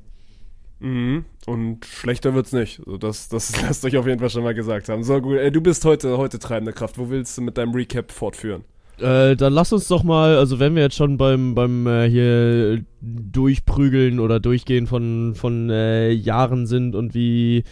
Mhm. 0.80 1.24
Und 1.46 1.84
schlechter 1.86 2.34
wird's 2.34 2.52
nicht. 2.52 2.80
Also 2.80 2.98
das, 2.98 3.28
das 3.28 3.60
lasst 3.62 3.84
euch 3.84 3.96
auf 3.96 4.06
jeden 4.06 4.20
Fall 4.20 4.30
schon 4.30 4.42
mal 4.42 4.54
gesagt 4.54 4.88
haben. 4.88 5.02
So 5.02 5.20
gut, 5.20 5.38
du 5.38 5.60
bist 5.60 5.84
heute, 5.84 6.18
heute 6.18 6.38
treibende 6.38 6.72
Kraft. 6.72 6.98
Wo 6.98 7.08
willst 7.10 7.38
du 7.38 7.42
mit 7.42 7.56
deinem 7.56 7.74
Recap 7.74 8.12
fortführen? 8.12 8.64
Äh, 9.00 9.34
dann 9.36 9.52
lass 9.52 9.72
uns 9.72 9.88
doch 9.88 10.04
mal, 10.04 10.36
also 10.36 10.60
wenn 10.60 10.74
wir 10.76 10.82
jetzt 10.82 10.96
schon 10.96 11.16
beim, 11.16 11.54
beim 11.54 11.86
äh, 11.86 12.08
hier 12.08 12.84
durchprügeln 13.00 14.20
oder 14.20 14.40
durchgehen 14.40 14.86
von, 14.86 15.34
von 15.34 15.68
äh, 15.68 16.10
Jahren 16.10 16.66
sind 16.66 16.94
und 16.94 17.14
wie 17.14 17.64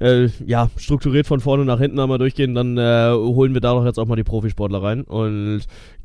äh, 0.00 0.28
ja, 0.44 0.70
strukturiert 0.76 1.26
von 1.26 1.40
vorne 1.40 1.64
nach 1.64 1.80
hinten 1.80 1.98
einmal 1.98 2.18
durchgehen, 2.18 2.54
dann 2.54 2.76
äh, 2.76 3.10
holen 3.12 3.54
wir 3.54 3.60
da 3.60 3.72
doch 3.72 3.84
jetzt 3.84 3.98
auch 3.98 4.06
mal 4.06 4.16
die 4.16 4.24
Profisportler 4.24 4.82
rein 4.82 5.02
und 5.02 5.62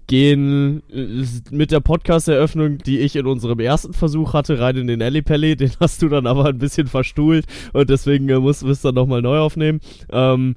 gehen 0.08 0.84
äh, 0.90 1.26
mit 1.52 1.72
der 1.72 1.80
Podcast-Eröffnung, 1.80 2.80
die 2.80 3.00
ich 3.00 3.16
in 3.16 3.26
unserem 3.26 3.60
ersten 3.60 3.94
Versuch 3.94 4.34
hatte, 4.34 4.60
rein 4.60 4.78
in 4.78 4.88
den 4.88 5.02
Ellipelli. 5.02 5.56
Den 5.58 5.72
hast 5.80 6.02
du 6.02 6.10
dann 6.10 6.28
aber 6.28 6.46
ein 6.46 6.58
bisschen 6.58 6.88
verstuhlt 6.88 7.46
und 7.74 7.90
deswegen 7.90 8.28
äh, 8.30 8.40
mussten 8.40 8.66
wir 8.66 8.74
es 8.74 8.82
dann 8.82 8.96
nochmal 8.96 9.22
neu 9.22 9.40
aufnehmen. 9.40 9.80
Ähm, 10.12 10.56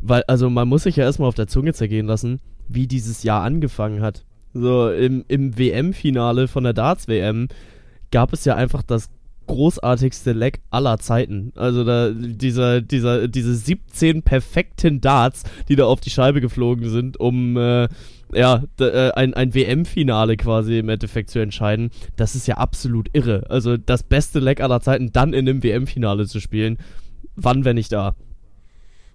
weil, 0.00 0.22
also 0.28 0.50
man 0.50 0.68
muss 0.68 0.82
sich 0.82 0.96
ja 0.96 1.04
erstmal 1.04 1.28
auf 1.28 1.34
der 1.34 1.46
Zunge 1.46 1.72
zergehen 1.72 2.06
lassen, 2.06 2.40
wie 2.68 2.86
dieses 2.86 3.22
Jahr 3.22 3.42
angefangen 3.42 4.02
hat. 4.02 4.24
So, 4.52 4.90
im, 4.90 5.24
im 5.28 5.58
WM-Finale 5.58 6.48
von 6.48 6.64
der 6.64 6.72
Darts-WM 6.72 7.48
gab 8.10 8.32
es 8.32 8.44
ja 8.44 8.54
einfach 8.54 8.82
das 8.82 9.10
großartigste 9.46 10.32
Leck 10.32 10.60
aller 10.70 10.98
Zeiten. 10.98 11.52
Also 11.54 11.84
da 11.84 12.10
dieser, 12.10 12.80
dieser, 12.80 13.28
diese 13.28 13.54
17 13.54 14.22
perfekten 14.22 15.00
Darts, 15.00 15.42
die 15.68 15.76
da 15.76 15.84
auf 15.86 16.00
die 16.00 16.10
Scheibe 16.10 16.40
geflogen 16.40 16.88
sind, 16.88 17.18
um 17.18 17.56
äh, 17.56 17.88
ja, 18.32 18.62
äh, 18.80 19.10
ein, 19.12 19.34
ein 19.34 19.54
WM-Finale 19.54 20.36
quasi 20.36 20.78
im 20.78 20.88
Endeffekt 20.88 21.30
zu 21.30 21.40
entscheiden, 21.40 21.90
das 22.16 22.34
ist 22.34 22.46
ja 22.46 22.56
absolut 22.56 23.08
irre. 23.12 23.46
Also 23.48 23.76
das 23.76 24.02
beste 24.02 24.40
Leck 24.40 24.60
aller 24.60 24.80
Zeiten 24.80 25.12
dann 25.12 25.34
in 25.34 25.48
einem 25.48 25.62
WM-Finale 25.62 26.26
zu 26.26 26.40
spielen. 26.40 26.78
Wann, 27.36 27.64
wenn 27.64 27.76
nicht 27.76 27.92
da? 27.92 28.14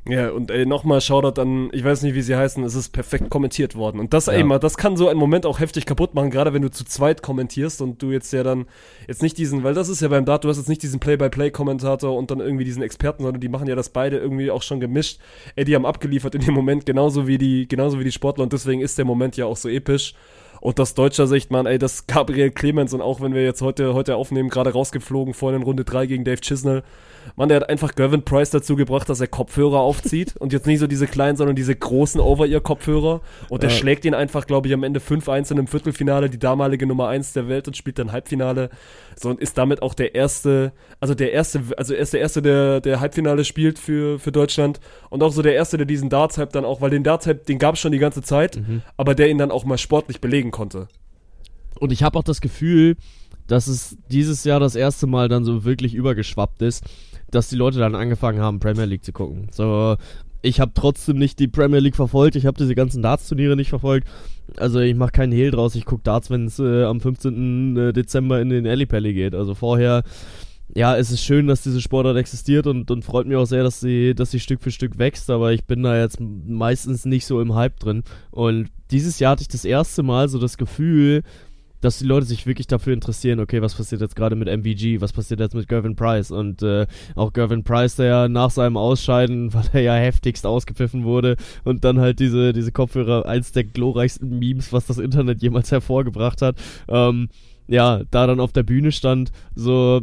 Ja, 0.08 0.32
und 0.32 0.50
ey, 0.50 0.66
nochmal 0.66 1.02
Shoutout 1.02 1.40
an, 1.40 1.70
ich 1.72 1.84
weiß 1.84 2.02
nicht, 2.02 2.16
wie 2.16 2.22
sie 2.22 2.36
heißen, 2.36 2.64
es 2.64 2.74
ist 2.74 2.90
perfekt 2.90 3.30
kommentiert 3.30 3.76
worden. 3.76 4.00
Und 4.00 4.14
das, 4.14 4.26
Ja. 4.26 4.34
ey, 4.34 4.44
mal, 4.44 4.58
das 4.58 4.78
kann 4.78 4.98
so 4.98 5.08
einen 5.08 5.20
Moment 5.20 5.46
auch 5.46 5.60
heftig 5.60 5.86
kaputt 5.86 6.16
machen, 6.16 6.32
gerade 6.32 6.54
wenn 6.54 6.62
du 6.62 6.72
zu 6.72 6.84
zweit 6.86 7.22
kommentierst 7.22 7.82
und 7.82 8.02
du 8.02 8.12
jetzt 8.12 8.32
ja 8.34 8.42
dann 8.42 8.66
jetzt 9.08 9.22
nicht 9.22 9.38
diesen, 9.38 9.64
weil 9.64 9.74
das 9.74 9.88
ist 9.90 10.02
ja 10.02 10.08
beim 10.08 10.26
Dart, 10.26 10.44
du 10.46 10.50
hast 10.50 10.58
jetzt 10.58 10.70
nicht 10.70 10.82
diesen 10.82 11.00
Play-by-Play-Kommentator 11.00 12.16
und 12.18 12.32
dann 12.32 12.40
irgendwie 12.40 12.64
diesen 12.64 12.82
Experten, 12.82 13.24
sondern 13.24 13.42
die 13.42 13.50
machen 13.50 13.68
ja 13.68 13.76
das 13.76 13.90
beide 13.90 14.18
irgendwie 14.18 14.50
auch 14.50 14.64
schon 14.64 14.80
gemischt. 14.80 15.20
Ey, 15.56 15.66
die 15.66 15.76
haben 15.76 15.86
abgeliefert 15.86 16.34
in 16.34 16.42
dem 16.42 16.54
Moment, 16.56 16.86
genauso 16.86 17.28
wie 17.28 17.38
die, 17.38 17.68
genauso 17.68 18.00
wie 18.00 18.04
die 18.06 18.12
Sportler 18.12 18.44
und 18.44 18.54
deswegen 18.54 18.82
ist 18.82 18.98
der 18.98 19.06
Moment 19.06 19.38
ja 19.38 19.46
auch 19.46 19.58
so 19.58 19.70
episch. 19.70 20.16
Und 20.62 20.80
aus 20.80 20.94
deutscher 20.94 21.28
Sicht, 21.28 21.52
man, 21.52 21.66
ey, 21.68 21.78
das 21.78 22.08
Gabriel 22.08 22.52
Clemens 22.52 22.94
und 22.94 23.02
auch 23.02 23.22
wenn 23.22 23.34
wir 23.34 23.44
jetzt 23.44 23.62
heute, 23.62 23.94
heute 23.94 24.16
aufnehmen, 24.16 24.50
gerade 24.50 24.72
rausgeflogen, 24.72 25.34
vorhin 25.34 25.62
in 25.62 25.66
Runde 25.66 25.86
3 25.86 26.06
gegen 26.08 26.24
Dave 26.26 26.42
Chisnell. 26.42 26.84
Mann, 27.36 27.50
der 27.50 27.58
hat 27.62 27.70
einfach 27.70 27.96
Gervin 27.96 28.24
Price 28.24 28.50
dazu 28.50 28.76
gebracht, 28.76 29.08
dass 29.10 29.20
er 29.22 29.28
Kopfhörer 29.28 29.80
aufzieht 29.80 30.36
und 30.38 30.54
jetzt 30.54 30.68
nicht 30.68 30.80
so 30.80 30.88
diese 30.88 31.08
kleinen, 31.08 31.38
sondern 31.38 31.56
diese 31.56 31.76
großen 31.76 32.20
Over-Ear-Kopfhörer. 32.20 33.22
Und 33.50 33.64
der 33.64 33.70
Ja. 33.70 33.76
schlägt 33.76 34.06
ihn 34.06 34.14
einfach, 34.14 34.48
glaube 34.48 34.68
ich, 34.68 34.74
am 34.74 34.84
Ende 34.84 35.00
5-1 35.00 35.52
in 35.52 35.58
einem 35.58 35.68
Viertelfinale, 35.68 36.30
die 36.30 36.40
damalige 36.40 36.86
Nummer 36.86 37.08
1 37.08 37.34
der 37.34 37.48
Welt 37.48 37.68
und 37.68 37.78
spielt 37.78 38.00
dann 38.00 38.12
Halbfinale. 38.12 38.70
So 39.16 39.30
und 39.30 39.40
ist 39.42 39.58
damit 39.58 39.82
auch 39.82 39.94
der 39.94 40.16
erste, 40.16 40.72
also 41.00 41.14
der 41.14 41.32
erste, 41.34 41.62
also 41.78 41.94
er 41.94 42.00
ist 42.02 42.14
der 42.14 42.22
erste, 42.22 42.42
der, 42.42 42.82
der 42.82 43.00
Halbfinale 43.00 43.44
spielt 43.46 43.80
für, 43.80 44.20
für 44.20 44.32
Deutschland 44.32 44.80
und 45.10 45.24
auch 45.24 45.32
so 45.32 45.42
der 45.42 45.56
erste, 45.56 45.78
der 45.78 45.86
diesen 45.86 46.10
Darts-Hype 46.10 46.52
dann 46.54 46.66
auch, 46.66 46.82
weil 46.82 46.90
den 46.90 47.04
Darts-Hype, 47.04 47.46
den 47.46 47.60
gab 47.60 47.76
es 47.76 47.82
schon 47.82 47.92
die 47.92 47.98
ganze 48.00 48.22
Zeit, 48.22 48.60
aber 48.98 49.16
der 49.16 49.30
ihn 49.30 49.38
dann 49.38 49.52
auch 49.52 49.66
mal 49.66 49.78
sportlich 49.78 50.22
belegen 50.22 50.52
konnte. 50.52 50.88
Und 51.80 51.92
ich 51.92 52.04
habe 52.04 52.18
auch 52.20 52.24
das 52.24 52.42
Gefühl, 52.42 52.96
dass 53.48 53.68
es 53.68 53.98
dieses 54.12 54.44
Jahr 54.44 54.60
das 54.60 54.76
erste 54.76 55.08
Mal 55.08 55.28
dann 55.28 55.44
so 55.44 55.64
wirklich 55.66 55.96
übergeschwappt 55.96 56.62
ist, 56.62 56.84
dass 57.32 57.50
die 57.50 57.56
Leute 57.56 57.80
dann 57.80 57.96
angefangen 57.96 58.40
haben, 58.40 58.60
Premier 58.60 58.86
League 58.86 59.04
zu 59.04 59.12
gucken. 59.12 59.48
So, 59.52 59.96
ich 60.42 60.60
habe 60.60 60.72
trotzdem 60.74 61.18
nicht 61.18 61.40
die 61.40 61.48
Premier 61.48 61.80
League 61.80 61.96
verfolgt, 61.96 62.36
ich 62.36 62.46
habe 62.46 62.58
diese 62.58 62.76
ganzen 62.76 63.02
Darts-Turniere 63.02 63.56
nicht 63.56 63.70
verfolgt. 63.70 64.08
Also 64.58 64.80
ich 64.80 64.96
mache 64.96 65.12
keinen 65.12 65.32
Hehl 65.32 65.52
draus, 65.52 65.76
ich 65.76 65.86
gucke 65.86 66.04
Darts, 66.04 66.30
wenn 66.30 66.46
es 66.46 66.60
äh, 66.60 66.84
am 66.84 67.02
15. 67.02 67.78
äh, 67.78 67.94
Dezember 67.94 68.42
in 68.42 68.50
den 68.50 68.66
Ellipelli 68.66 69.14
geht. 69.14 69.36
Also 69.36 69.54
vorher, 69.54 70.04
ja, 70.74 70.96
es 70.96 71.12
ist 71.12 71.24
schön, 71.24 71.48
dass 71.48 71.62
diese 71.62 71.82
Sportart 71.82 72.18
existiert 72.18 72.68
und, 72.68 72.90
und 72.90 73.04
freut 73.04 73.28
mich 73.28 73.38
auch 73.38 73.46
sehr, 73.46 73.64
dass 73.64 73.80
sie, 73.80 74.16
dass 74.16 74.32
sie 74.32 74.40
Stück 74.40 74.62
für 74.62 74.72
Stück 74.72 74.98
wächst, 74.98 75.30
aber 75.30 75.52
ich 75.52 75.66
bin 75.66 75.84
da 75.84 76.00
jetzt 76.00 76.20
meistens 76.20 77.06
nicht 77.06 77.26
so 77.26 77.42
im 77.42 77.56
Hype 77.56 77.80
drin. 77.80 78.04
Und 78.32 78.70
dieses 78.92 79.20
Jahr 79.20 79.34
hatte 79.34 79.42
ich 79.42 79.48
das 79.48 79.66
erste 79.66 80.04
Mal 80.04 80.30
so 80.30 80.40
das 80.40 80.58
Gefühl, 80.58 81.24
dass 81.82 82.00
die 82.00 82.06
Leute 82.06 82.26
sich 82.26 82.46
wirklich 82.46 82.68
dafür 82.68 82.94
interessieren, 82.94 83.40
okay, 83.40 83.62
was 83.62 83.76
passiert 83.76 84.02
jetzt 84.02 84.16
gerade 84.16 84.36
mit 84.36 84.48
MVG, 84.48 85.02
was 85.02 85.14
passiert 85.14 85.40
jetzt 85.40 85.56
mit 85.56 85.68
Gervin 85.68 85.96
Price 85.96 86.32
und 86.32 86.62
äh, 86.62 86.88
auch 87.16 87.34
Gervin 87.34 87.64
Price, 87.64 87.96
der 87.96 88.06
ja 88.06 88.28
nach 88.28 88.52
seinem 88.52 88.78
Ausscheiden, 88.78 89.54
weil 89.54 89.66
er 89.74 89.82
ja 89.82 89.96
heftigst 89.96 90.46
ausgepfiffen 90.46 91.04
wurde 91.04 91.36
und 91.64 91.84
dann 91.84 92.00
halt 92.00 92.20
diese, 92.20 92.54
diese 92.54 92.72
Kopfhörer, 92.72 93.26
eins 93.26 93.52
der 93.52 93.64
glorreichsten 93.64 94.40
Memes, 94.40 94.74
was 94.74 94.86
das 94.86 94.98
Internet 94.98 95.42
jemals 95.42 95.72
hervorgebracht 95.72 96.42
hat, 96.42 96.58
ähm, 96.88 97.30
ja, 97.68 98.02
da 98.10 98.28
dann 98.28 98.40
auf 98.40 98.52
der 98.52 98.64
Bühne 98.64 98.92
stand, 98.92 99.32
so 99.56 100.02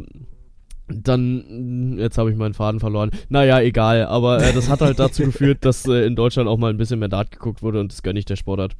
dann, 0.87 1.97
jetzt 1.97 2.17
habe 2.17 2.31
ich 2.31 2.37
meinen 2.37 2.53
Faden 2.53 2.79
verloren. 2.79 3.11
Naja, 3.29 3.59
egal, 3.59 4.05
aber 4.05 4.41
äh, 4.41 4.53
das 4.53 4.69
hat 4.69 4.81
halt 4.81 4.99
dazu 4.99 5.23
geführt, 5.25 5.59
dass 5.61 5.85
äh, 5.85 6.05
in 6.05 6.15
Deutschland 6.15 6.47
auch 6.47 6.57
mal 6.57 6.69
ein 6.69 6.77
bisschen 6.77 6.99
mehr 6.99 7.09
Dart 7.09 7.31
geguckt 7.31 7.61
wurde 7.61 7.79
und 7.79 7.91
das 7.91 8.03
gönne 8.03 8.19
ich 8.19 8.25
der 8.25 8.37
Sportart. 8.37 8.73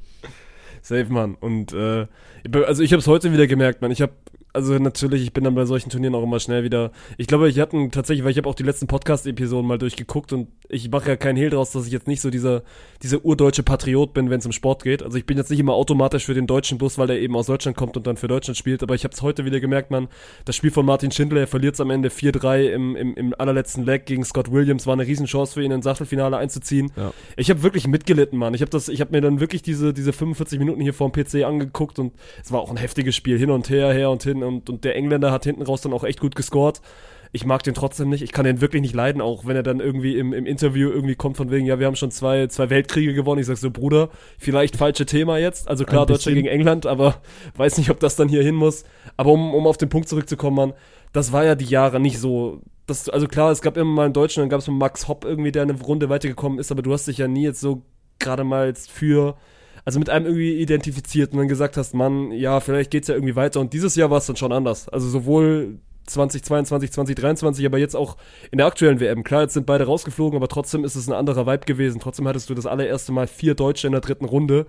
Safe, 0.82 1.06
Mann. 1.08 1.34
Und 1.34 1.72
äh, 1.72 2.06
also 2.66 2.82
ich 2.82 2.92
habe 2.92 3.00
es 3.00 3.06
heute 3.06 3.32
wieder 3.32 3.46
gemerkt, 3.46 3.82
Mann. 3.82 3.90
Ich 3.90 4.02
habe 4.02 4.12
also 4.58 4.78
natürlich, 4.78 5.22
ich 5.22 5.32
bin 5.32 5.44
dann 5.44 5.54
bei 5.54 5.64
solchen 5.64 5.90
Turnieren 5.90 6.14
auch 6.14 6.22
immer 6.22 6.40
schnell 6.40 6.64
wieder. 6.64 6.92
Ich 7.16 7.26
glaube, 7.26 7.48
ich 7.48 7.58
hatte 7.58 7.88
tatsächlich, 7.90 8.24
weil 8.24 8.32
ich 8.32 8.38
habe 8.38 8.48
auch 8.48 8.54
die 8.54 8.62
letzten 8.62 8.86
Podcast-Episoden 8.86 9.66
mal 9.66 9.78
durchgeguckt 9.78 10.32
und 10.32 10.48
ich 10.68 10.90
mache 10.90 11.08
ja 11.08 11.16
keinen 11.16 11.36
Hehl 11.36 11.50
draus, 11.50 11.72
dass 11.72 11.86
ich 11.86 11.92
jetzt 11.92 12.06
nicht 12.06 12.20
so 12.20 12.30
dieser, 12.30 12.62
dieser 13.02 13.24
urdeutsche 13.24 13.62
Patriot 13.62 14.12
bin, 14.12 14.30
wenn 14.30 14.40
es 14.40 14.46
um 14.46 14.52
Sport 14.52 14.82
geht. 14.82 15.02
Also 15.02 15.16
ich 15.16 15.26
bin 15.26 15.36
jetzt 15.36 15.50
nicht 15.50 15.60
immer 15.60 15.74
automatisch 15.74 16.26
für 16.26 16.34
den 16.34 16.46
deutschen 16.46 16.78
Bus, 16.78 16.98
weil 16.98 17.06
der 17.06 17.20
eben 17.20 17.36
aus 17.36 17.46
Deutschland 17.46 17.76
kommt 17.76 17.96
und 17.96 18.06
dann 18.06 18.16
für 18.16 18.28
Deutschland 18.28 18.56
spielt. 18.56 18.82
Aber 18.82 18.94
ich 18.94 19.04
habe 19.04 19.14
es 19.14 19.22
heute 19.22 19.44
wieder 19.44 19.60
gemerkt, 19.60 19.90
Mann. 19.90 20.08
Das 20.44 20.56
Spiel 20.56 20.70
von 20.70 20.84
Martin 20.84 21.10
Schindler, 21.10 21.40
er 21.40 21.46
verliert 21.46 21.74
es 21.74 21.80
am 21.80 21.90
Ende 21.90 22.08
4-3 22.10 22.68
im, 22.68 22.96
im, 22.96 23.14
im 23.14 23.34
allerletzten 23.38 23.84
Leg 23.84 24.06
gegen 24.06 24.24
Scott 24.24 24.52
Williams. 24.52 24.86
War 24.86 24.94
eine 24.94 25.06
Riesenchance 25.06 25.54
für 25.54 25.62
ihn, 25.62 25.70
ins 25.70 25.86
Achtelfinale 25.86 26.36
einzuziehen. 26.36 26.92
Ja. 26.96 27.12
Ich 27.36 27.50
habe 27.50 27.62
wirklich 27.62 27.86
mitgelitten, 27.86 28.38
Mann. 28.38 28.54
Ich 28.54 28.60
habe 28.60 28.70
habe 29.00 29.12
mir 29.12 29.20
dann 29.20 29.40
wirklich 29.40 29.62
diese, 29.62 29.92
diese 29.94 30.12
45 30.12 30.58
Minuten 30.58 30.80
hier 30.80 30.94
vorm 30.94 31.12
PC 31.12 31.44
angeguckt 31.44 31.98
und 31.98 32.12
es 32.42 32.52
war 32.52 32.60
auch 32.60 32.70
ein 32.70 32.76
heftiges 32.76 33.16
Spiel, 33.16 33.38
hin 33.38 33.50
und 33.50 33.70
her, 33.70 33.92
her 33.92 34.10
und 34.10 34.22
hin 34.22 34.42
und, 34.48 34.68
und 34.68 34.84
der 34.84 34.96
Engländer 34.96 35.30
hat 35.30 35.44
hinten 35.44 35.62
raus 35.62 35.82
dann 35.82 35.92
auch 35.92 36.04
echt 36.04 36.20
gut 36.20 36.34
gescored. 36.34 36.80
Ich 37.30 37.44
mag 37.44 37.62
den 37.62 37.74
trotzdem 37.74 38.08
nicht. 38.08 38.22
Ich 38.22 38.32
kann 38.32 38.46
den 38.46 38.60
wirklich 38.62 38.80
nicht 38.80 38.94
leiden, 38.94 39.20
auch 39.20 39.44
wenn 39.44 39.54
er 39.54 39.62
dann 39.62 39.80
irgendwie 39.80 40.16
im, 40.16 40.32
im 40.32 40.46
Interview 40.46 40.88
irgendwie 40.88 41.14
kommt 41.14 41.36
von 41.36 41.50
wegen, 41.50 41.66
ja, 41.66 41.78
wir 41.78 41.86
haben 41.86 41.96
schon 41.96 42.10
zwei, 42.10 42.46
zwei 42.46 42.70
Weltkriege 42.70 43.12
gewonnen. 43.12 43.40
Ich 43.40 43.46
sag 43.46 43.58
so, 43.58 43.70
Bruder, 43.70 44.08
vielleicht 44.38 44.76
falsche 44.76 45.04
Thema 45.04 45.36
jetzt. 45.38 45.68
Also 45.68 45.84
klar, 45.84 46.06
Deutschland 46.06 46.36
gegen 46.36 46.48
England, 46.48 46.86
aber 46.86 47.20
weiß 47.56 47.76
nicht, 47.78 47.90
ob 47.90 48.00
das 48.00 48.16
dann 48.16 48.28
hier 48.28 48.42
hin 48.42 48.54
muss. 48.54 48.84
Aber 49.18 49.30
um, 49.32 49.54
um 49.54 49.66
auf 49.66 49.76
den 49.76 49.90
Punkt 49.90 50.08
zurückzukommen, 50.08 50.56
Mann, 50.56 50.72
das 51.12 51.32
war 51.32 51.44
ja 51.44 51.54
die 51.54 51.66
Jahre 51.66 52.00
nicht 52.00 52.18
so. 52.18 52.62
Das, 52.86 53.10
also 53.10 53.28
klar, 53.28 53.52
es 53.52 53.60
gab 53.60 53.76
immer 53.76 53.92
mal 53.92 54.04
einen 54.06 54.14
Deutschen, 54.14 54.40
dann 54.40 54.48
gab 54.48 54.60
es 54.60 54.66
mal 54.66 54.74
Max 54.74 55.06
Hopp 55.06 55.26
irgendwie, 55.26 55.52
der 55.52 55.62
eine 55.62 55.78
Runde 55.78 56.08
weitergekommen 56.08 56.58
ist, 56.58 56.72
aber 56.72 56.80
du 56.80 56.92
hast 56.94 57.06
dich 57.06 57.18
ja 57.18 57.28
nie 57.28 57.44
jetzt 57.44 57.60
so 57.60 57.82
gerade 58.18 58.44
mal 58.44 58.68
jetzt 58.68 58.90
für, 58.90 59.36
also 59.88 60.00
mit 60.00 60.10
einem 60.10 60.26
irgendwie 60.26 60.60
identifiziert 60.60 61.32
und 61.32 61.38
dann 61.38 61.48
gesagt 61.48 61.78
hast, 61.78 61.94
Mann, 61.94 62.30
ja, 62.30 62.60
vielleicht 62.60 62.90
geht's 62.90 63.08
ja 63.08 63.14
irgendwie 63.14 63.36
weiter. 63.36 63.58
Und 63.58 63.72
dieses 63.72 63.96
Jahr 63.96 64.10
war 64.10 64.18
es 64.18 64.26
dann 64.26 64.36
schon 64.36 64.52
anders. 64.52 64.86
Also 64.90 65.08
sowohl 65.08 65.78
2022, 66.04 66.92
2023, 66.92 67.64
aber 67.64 67.78
jetzt 67.78 67.96
auch 67.96 68.18
in 68.50 68.58
der 68.58 68.66
aktuellen 68.66 69.00
WM. 69.00 69.24
Klar, 69.24 69.40
jetzt 69.44 69.54
sind 69.54 69.64
beide 69.64 69.86
rausgeflogen, 69.86 70.36
aber 70.36 70.48
trotzdem 70.48 70.84
ist 70.84 70.94
es 70.94 71.08
ein 71.08 71.14
anderer 71.14 71.46
Vibe 71.46 71.64
gewesen. 71.64 72.02
Trotzdem 72.02 72.28
hattest 72.28 72.50
du 72.50 72.54
das 72.54 72.66
allererste 72.66 73.12
Mal 73.12 73.26
vier 73.26 73.54
Deutsche 73.54 73.86
in 73.86 73.92
der 73.92 74.02
dritten 74.02 74.26
Runde. 74.26 74.66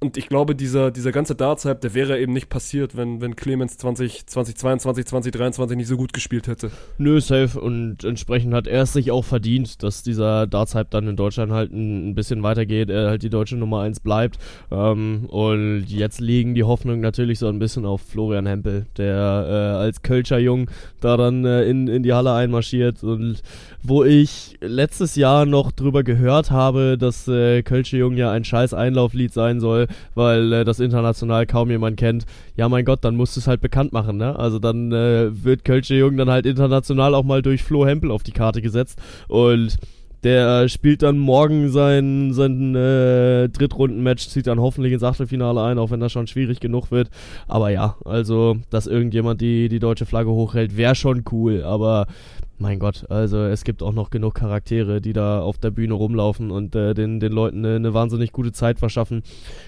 Und 0.00 0.16
ich 0.16 0.28
glaube, 0.28 0.54
dieser, 0.54 0.92
dieser 0.92 1.10
ganze 1.10 1.34
Darts-Hype, 1.34 1.80
der 1.80 1.92
wäre 1.92 2.20
eben 2.20 2.32
nicht 2.32 2.48
passiert, 2.48 2.96
wenn, 2.96 3.20
wenn 3.20 3.34
Clemens 3.34 3.78
20, 3.78 4.26
2022, 4.26 5.04
2023 5.06 5.76
nicht 5.76 5.88
so 5.88 5.96
gut 5.96 6.12
gespielt 6.12 6.46
hätte. 6.46 6.70
Nö, 6.98 7.20
safe. 7.20 7.60
Und 7.60 8.04
entsprechend 8.04 8.54
hat 8.54 8.68
er 8.68 8.82
es 8.82 8.92
sich 8.92 9.10
auch 9.10 9.24
verdient, 9.24 9.82
dass 9.82 10.04
dieser 10.04 10.46
Darts-Hype 10.46 10.90
dann 10.90 11.08
in 11.08 11.16
Deutschland 11.16 11.50
halt 11.50 11.72
ein, 11.72 12.10
ein 12.10 12.14
bisschen 12.14 12.44
weitergeht, 12.44 12.90
er 12.90 13.08
halt 13.08 13.24
die 13.24 13.28
deutsche 13.28 13.56
Nummer 13.56 13.80
1 13.80 13.98
bleibt. 13.98 14.38
Ähm, 14.70 15.24
und 15.30 15.86
jetzt 15.88 16.20
liegen 16.20 16.54
die 16.54 16.62
Hoffnungen 16.62 17.00
natürlich 17.00 17.40
so 17.40 17.48
ein 17.48 17.58
bisschen 17.58 17.84
auf 17.84 18.00
Florian 18.00 18.46
Hempel, 18.46 18.86
der 18.98 19.16
äh, 19.16 19.82
als 19.82 20.02
Kölscher 20.02 20.38
Jung 20.38 20.70
da 21.00 21.16
dann 21.16 21.44
äh, 21.44 21.64
in, 21.64 21.88
in 21.88 22.04
die 22.04 22.12
Halle 22.12 22.34
einmarschiert. 22.34 23.02
Und 23.02 23.42
wo 23.82 24.04
ich 24.04 24.58
letztes 24.60 25.16
Jahr 25.16 25.44
noch 25.44 25.72
drüber 25.72 26.04
gehört 26.04 26.52
habe, 26.52 26.96
dass 26.96 27.26
äh, 27.26 27.62
Kölsche 27.62 27.96
Jung 27.96 28.16
ja 28.16 28.30
ein 28.30 28.44
scheiß 28.44 28.74
Einlauflied 28.74 29.32
sein 29.32 29.58
soll, 29.58 29.87
weil 30.14 30.52
äh, 30.52 30.64
das 30.64 30.80
international 30.80 31.46
kaum 31.46 31.70
jemand 31.70 31.96
kennt. 31.96 32.26
Ja, 32.56 32.68
mein 32.68 32.84
Gott, 32.84 33.04
dann 33.04 33.16
musst 33.16 33.36
du 33.36 33.40
es 33.40 33.46
halt 33.46 33.60
bekannt 33.60 33.92
machen, 33.92 34.16
ne? 34.16 34.38
Also 34.38 34.58
dann 34.58 34.92
äh, 34.92 35.44
wird 35.44 35.64
Kölsche 35.64 35.94
Jung 35.94 36.16
dann 36.16 36.30
halt 36.30 36.46
international 36.46 37.14
auch 37.14 37.24
mal 37.24 37.42
durch 37.42 37.62
Flo 37.62 37.86
Hempel 37.86 38.10
auf 38.10 38.22
die 38.22 38.32
Karte 38.32 38.62
gesetzt 38.62 39.00
und 39.28 39.76
der 40.24 40.68
spielt 40.68 41.02
dann 41.02 41.18
morgen 41.18 41.70
sein, 41.70 42.32
sein 42.32 42.74
äh, 42.74 43.48
Drittrunden-Match, 43.48 44.28
zieht 44.28 44.46
dann 44.46 44.60
hoffentlich 44.60 44.92
ins 44.92 45.02
Achtelfinale 45.02 45.62
ein, 45.62 45.78
auch 45.78 45.90
wenn 45.90 46.00
das 46.00 46.12
schon 46.12 46.26
schwierig 46.26 46.60
genug 46.60 46.90
wird. 46.90 47.10
Aber 47.46 47.70
ja, 47.70 47.96
also, 48.04 48.56
dass 48.70 48.86
irgendjemand 48.86 49.40
die, 49.40 49.68
die 49.68 49.78
deutsche 49.78 50.06
Flagge 50.06 50.30
hochhält, 50.30 50.76
wäre 50.76 50.94
schon 50.94 51.24
cool. 51.30 51.62
Aber 51.62 52.06
mein 52.58 52.78
Gott, 52.78 53.08
also 53.08 53.44
es 53.44 53.62
gibt 53.62 53.82
auch 53.82 53.92
noch 53.92 54.10
genug 54.10 54.34
Charaktere, 54.34 55.00
die 55.00 55.12
da 55.12 55.40
auf 55.40 55.58
der 55.58 55.70
Bühne 55.70 55.94
rumlaufen 55.94 56.50
und 56.50 56.74
äh, 56.74 56.92
den, 56.94 57.20
den 57.20 57.32
Leuten 57.32 57.64
eine, 57.64 57.76
eine 57.76 57.94
wahnsinnig 57.94 58.32
gute 58.32 58.52
Zeit 58.52 58.78
verschaffen. 58.80 59.22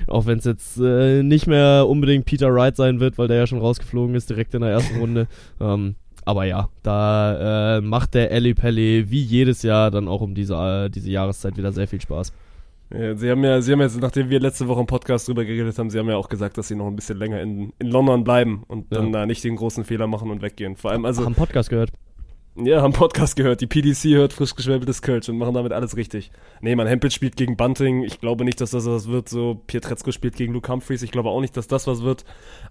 Auch 0.09 0.27
wenn 0.27 0.39
es 0.39 0.45
jetzt 0.45 0.79
äh, 0.81 1.23
nicht 1.23 1.47
mehr 1.47 1.87
unbedingt 1.89 2.25
Peter 2.27 2.53
Wright 2.53 2.77
sein 2.77 2.99
wird, 2.99 3.19
weil 3.19 3.29
der 3.29 3.37
ja 3.39 3.47
schon 3.47 3.61
rausgeflogen 3.61 4.15
ist 4.15 4.29
direkt 4.29 4.55
in 4.55 4.63
der 4.63 4.71
ersten 4.71 4.97
Runde. 5.01 5.29
Ähm, 5.61 5.95
aber 6.31 6.45
ja, 6.45 6.69
da 6.83 7.77
äh, 7.77 7.81
macht 7.81 8.15
der 8.15 8.31
Ellie 8.31 8.55
Pelli 8.55 9.07
wie 9.11 9.23
jedes 9.23 9.63
Jahr 9.63 9.91
dann 9.91 10.09
auch 10.09 10.21
um 10.21 10.35
diese, 10.35 10.55
äh, 10.55 10.89
diese 10.91 11.11
Jahreszeit 11.11 11.57
wieder 11.57 11.73
sehr 11.73 11.87
viel 11.89 12.01
Spaß. 12.01 12.33
Ja, 12.93 13.15
sie 13.15 13.31
haben 13.31 13.45
ja, 13.45 13.61
sie 13.63 13.71
haben 13.73 13.81
jetzt, 13.81 14.01
nachdem 14.01 14.31
wir 14.31 14.41
letzte 14.41 14.67
Woche 14.67 14.81
im 14.81 14.87
Podcast 14.87 15.29
drüber 15.29 15.45
geredet 15.45 15.79
haben, 15.79 15.91
sie 15.91 15.99
haben 15.99 16.09
ja 16.09 16.17
auch 16.17 16.29
gesagt, 16.29 16.59
dass 16.59 16.67
sie 16.69 16.75
noch 16.75 16.89
ein 16.89 16.97
bisschen 16.97 17.19
länger 17.19 17.41
in, 17.41 17.73
in 17.79 17.87
London 17.89 18.25
bleiben 18.25 18.65
und 18.67 18.93
dann 18.93 19.07
Ja. 19.07 19.13
da 19.21 19.27
nicht 19.27 19.45
den 19.45 19.55
großen 19.57 19.85
Fehler 19.85 20.07
machen 20.09 20.31
und 20.31 20.43
weggehen. 20.43 20.75
Vor 20.77 20.91
allem, 20.91 21.05
also, 21.05 21.25
Haben 21.25 21.35
Podcast 21.37 21.71
gehört. 21.71 21.91
Ja, 22.65 22.83
haben 22.83 22.93
Podcast 22.93 23.37
gehört. 23.37 23.61
Die 23.61 23.67
PDC 23.67 24.17
hört 24.17 24.33
frisch 24.33 24.55
geschwäbeltes 24.55 25.03
Kölsch 25.03 25.29
und 25.29 25.39
machen 25.39 25.55
damit 25.55 25.73
alles 25.73 25.97
richtig. 25.97 26.31
Nee, 26.61 26.75
man, 26.77 26.87
Hempel 26.87 27.11
spielt 27.11 27.37
gegen 27.37 27.57
Bunting. 27.57 28.03
Ich 28.05 28.21
glaube 28.21 28.45
nicht, 28.45 28.61
dass 28.61 28.71
das 28.71 28.87
was 28.87 29.09
wird. 29.09 29.29
So, 29.29 29.61
Pietrezco 29.67 30.13
spielt 30.13 30.37
gegen 30.37 30.53
Luke 30.53 30.71
Humphreys. 30.71 31.03
Ich 31.03 31.11
glaube 31.11 31.31
auch 31.31 31.41
nicht, 31.41 31.57
dass 31.57 31.67
das 31.69 31.87
was 31.87 32.03
wird. 32.03 32.25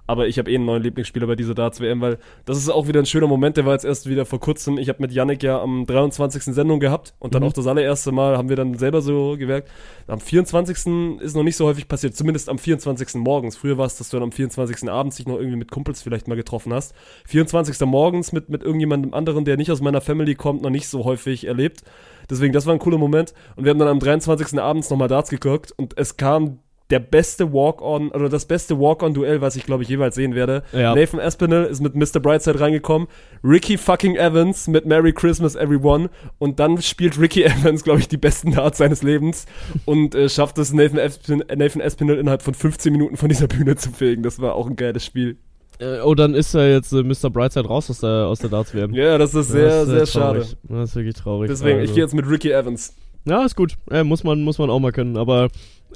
Aber 0.07 0.27
ich 0.27 0.37
habe 0.39 0.51
eh 0.51 0.55
einen 0.55 0.65
neuen 0.65 0.83
Lieblingsspieler 0.83 1.27
bei 1.27 1.35
dieser 1.35 1.53
Darts-WM, 1.55 2.01
weil 2.01 2.17
das 2.45 2.57
ist 2.57 2.69
auch 2.69 2.87
wieder 2.87 2.99
ein 2.99 3.05
schöner 3.05 3.27
Moment. 3.27 3.57
Der 3.57 3.65
war 3.65 3.73
jetzt 3.73 3.85
erst 3.85 4.07
wieder 4.09 4.25
vor 4.25 4.39
kurzem. 4.39 4.77
Ich 4.77 4.89
habe 4.89 5.01
mit 5.01 5.11
Yannick 5.11 5.43
ja 5.43 5.61
am 5.61 5.85
23. 5.85 6.43
Sendung 6.53 6.79
gehabt 6.79 7.13
und 7.19 7.33
dann 7.35 7.43
Mhm. 7.43 7.49
auch 7.49 7.53
das 7.53 7.67
allererste 7.67 8.11
Mal 8.11 8.37
haben 8.37 8.49
wir 8.49 8.55
dann 8.55 8.77
selber 8.77 9.01
so 9.01 9.37
gewerkt. 9.37 9.69
Am 10.07 10.19
24. 10.19 11.19
ist 11.21 11.35
noch 11.35 11.43
nicht 11.43 11.55
so 11.55 11.65
häufig 11.65 11.87
passiert, 11.87 12.15
zumindest 12.15 12.49
am 12.49 12.57
24. 12.57 13.15
morgens. 13.21 13.55
Früher 13.57 13.77
war 13.77 13.85
es, 13.85 13.97
dass 13.97 14.09
du 14.09 14.17
dann 14.17 14.23
am 14.23 14.31
24. 14.31 14.89
abends 14.89 15.17
dich 15.17 15.27
noch 15.27 15.37
irgendwie 15.37 15.57
mit 15.57 15.71
Kumpels 15.71 16.01
vielleicht 16.01 16.27
mal 16.27 16.35
getroffen 16.35 16.73
hast. 16.73 16.93
24. 17.27 17.79
morgens 17.87 18.31
mit, 18.31 18.49
mit 18.49 18.63
irgendjemandem 18.63 19.13
anderen, 19.13 19.45
der 19.45 19.57
nicht 19.57 19.71
aus 19.71 19.78
meiner 19.81 20.01
Family 20.01 20.35
kommt, 20.35 20.61
noch 20.61 20.69
nicht 20.69 20.87
so 20.87 21.05
häufig 21.05 21.45
erlebt. 21.45 21.83
Deswegen, 22.29 22.53
das 22.53 22.65
war 22.65 22.73
ein 22.73 22.79
cooler 22.79 22.97
Moment. 22.97 23.33
Und 23.55 23.65
wir 23.65 23.71
haben 23.71 23.79
dann 23.79 23.87
am 23.87 23.99
23. 23.99 24.59
abends 24.59 24.89
nochmal 24.89 25.07
Darts 25.07 25.29
geguckt 25.29 25.73
und 25.75 25.97
es 25.97 26.17
kam 26.17 26.59
der 26.89 26.99
beste 26.99 27.53
Walk-on, 27.53 28.09
oder 28.09 28.29
das 28.29 28.45
beste 28.45 28.79
Walk-on-Duell, 28.79 29.41
was 29.41 29.55
ich 29.55 29.65
glaube 29.65 29.83
ich 29.83 29.89
jeweils 29.89 30.15
sehen 30.15 30.33
werde. 30.33 30.63
Ja. 30.73 30.95
Nathan 30.95 31.19
Aspinall 31.19 31.65
ist 31.65 31.81
mit 31.81 31.95
Mr. 31.95 32.19
Brightside 32.19 32.59
reingekommen. 32.59 33.07
Ricky 33.43 33.77
fucking 33.77 34.15
Evans 34.15 34.67
mit 34.67 34.85
Merry 34.85 35.13
Christmas 35.13 35.55
Everyone. 35.55 36.09
Und 36.39 36.59
dann 36.59 36.81
spielt 36.81 37.19
Ricky 37.19 37.43
Evans, 37.45 37.83
glaube 37.83 37.99
ich, 37.99 38.07
die 38.07 38.17
besten 38.17 38.53
Darts 38.53 38.79
seines 38.79 39.03
Lebens 39.03 39.45
und 39.85 40.15
äh, 40.15 40.29
schafft 40.29 40.57
es, 40.57 40.73
Nathan, 40.73 40.99
Aspinall 40.99 42.17
innerhalb 42.17 42.41
von 42.41 42.55
15 42.55 42.91
Minuten 42.91 43.17
von 43.17 43.29
dieser 43.29 43.47
Bühne 43.47 43.75
zu 43.75 43.91
fegen. 43.91 44.23
Das 44.23 44.39
war 44.39 44.55
auch 44.55 44.67
ein 44.67 44.75
geiles 44.75 45.05
Spiel. 45.05 45.37
Äh, 45.79 46.01
oh, 46.01 46.13
dann 46.13 46.33
ist 46.35 46.53
ja 46.53 46.65
jetzt 46.67 46.91
äh, 46.91 47.03
Mr. 47.03 47.29
Brightside 47.29 47.67
raus 47.67 47.89
aus 47.89 47.99
der, 48.01 48.27
aus 48.27 48.39
der 48.39 48.49
Darts-WM. 48.49 48.93
Ja, 48.93 49.17
das 49.17 49.33
ist 49.33 49.49
sehr, 49.49 49.65
Das 49.65 49.87
ist, 49.87 49.93
äh, 49.93 49.97
sehr 49.97 50.05
schade. 50.07 50.45
Das 50.63 50.89
ist 50.89 50.95
wirklich 50.95 51.15
traurig. 51.15 51.49
Deswegen, 51.49 51.77
ich 51.79 51.81
Also- 51.83 51.93
gehe 51.95 52.03
jetzt 52.03 52.13
mit 52.13 52.29
Ricky 52.29 52.51
Evans. 52.51 52.95
Ja, 53.25 53.43
ist 53.45 53.55
gut. 53.55 53.73
Äh, 53.91 54.03
muss, 54.03 54.23
man, 54.23 54.41
muss 54.41 54.57
man 54.57 54.69
auch 54.69 54.79
mal 54.79 54.91
können. 54.91 55.17
Aber 55.17 55.49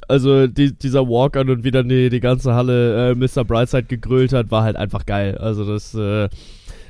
also 0.08 0.46
die, 0.46 0.72
dieser 0.76 1.08
Walk-On 1.08 1.48
und 1.50 1.64
wie 1.64 1.70
dann 1.70 1.88
die, 1.88 2.08
die 2.10 2.20
ganze 2.20 2.54
Halle 2.54 3.10
äh, 3.10 3.14
Mr. 3.14 3.44
Brightside 3.44 3.84
gegrölt 3.84 4.32
hat, 4.32 4.50
war 4.50 4.62
halt 4.62 4.76
einfach 4.76 5.06
geil. 5.06 5.36
Also 5.38 5.64
das, 5.64 5.94
äh, 5.94 6.28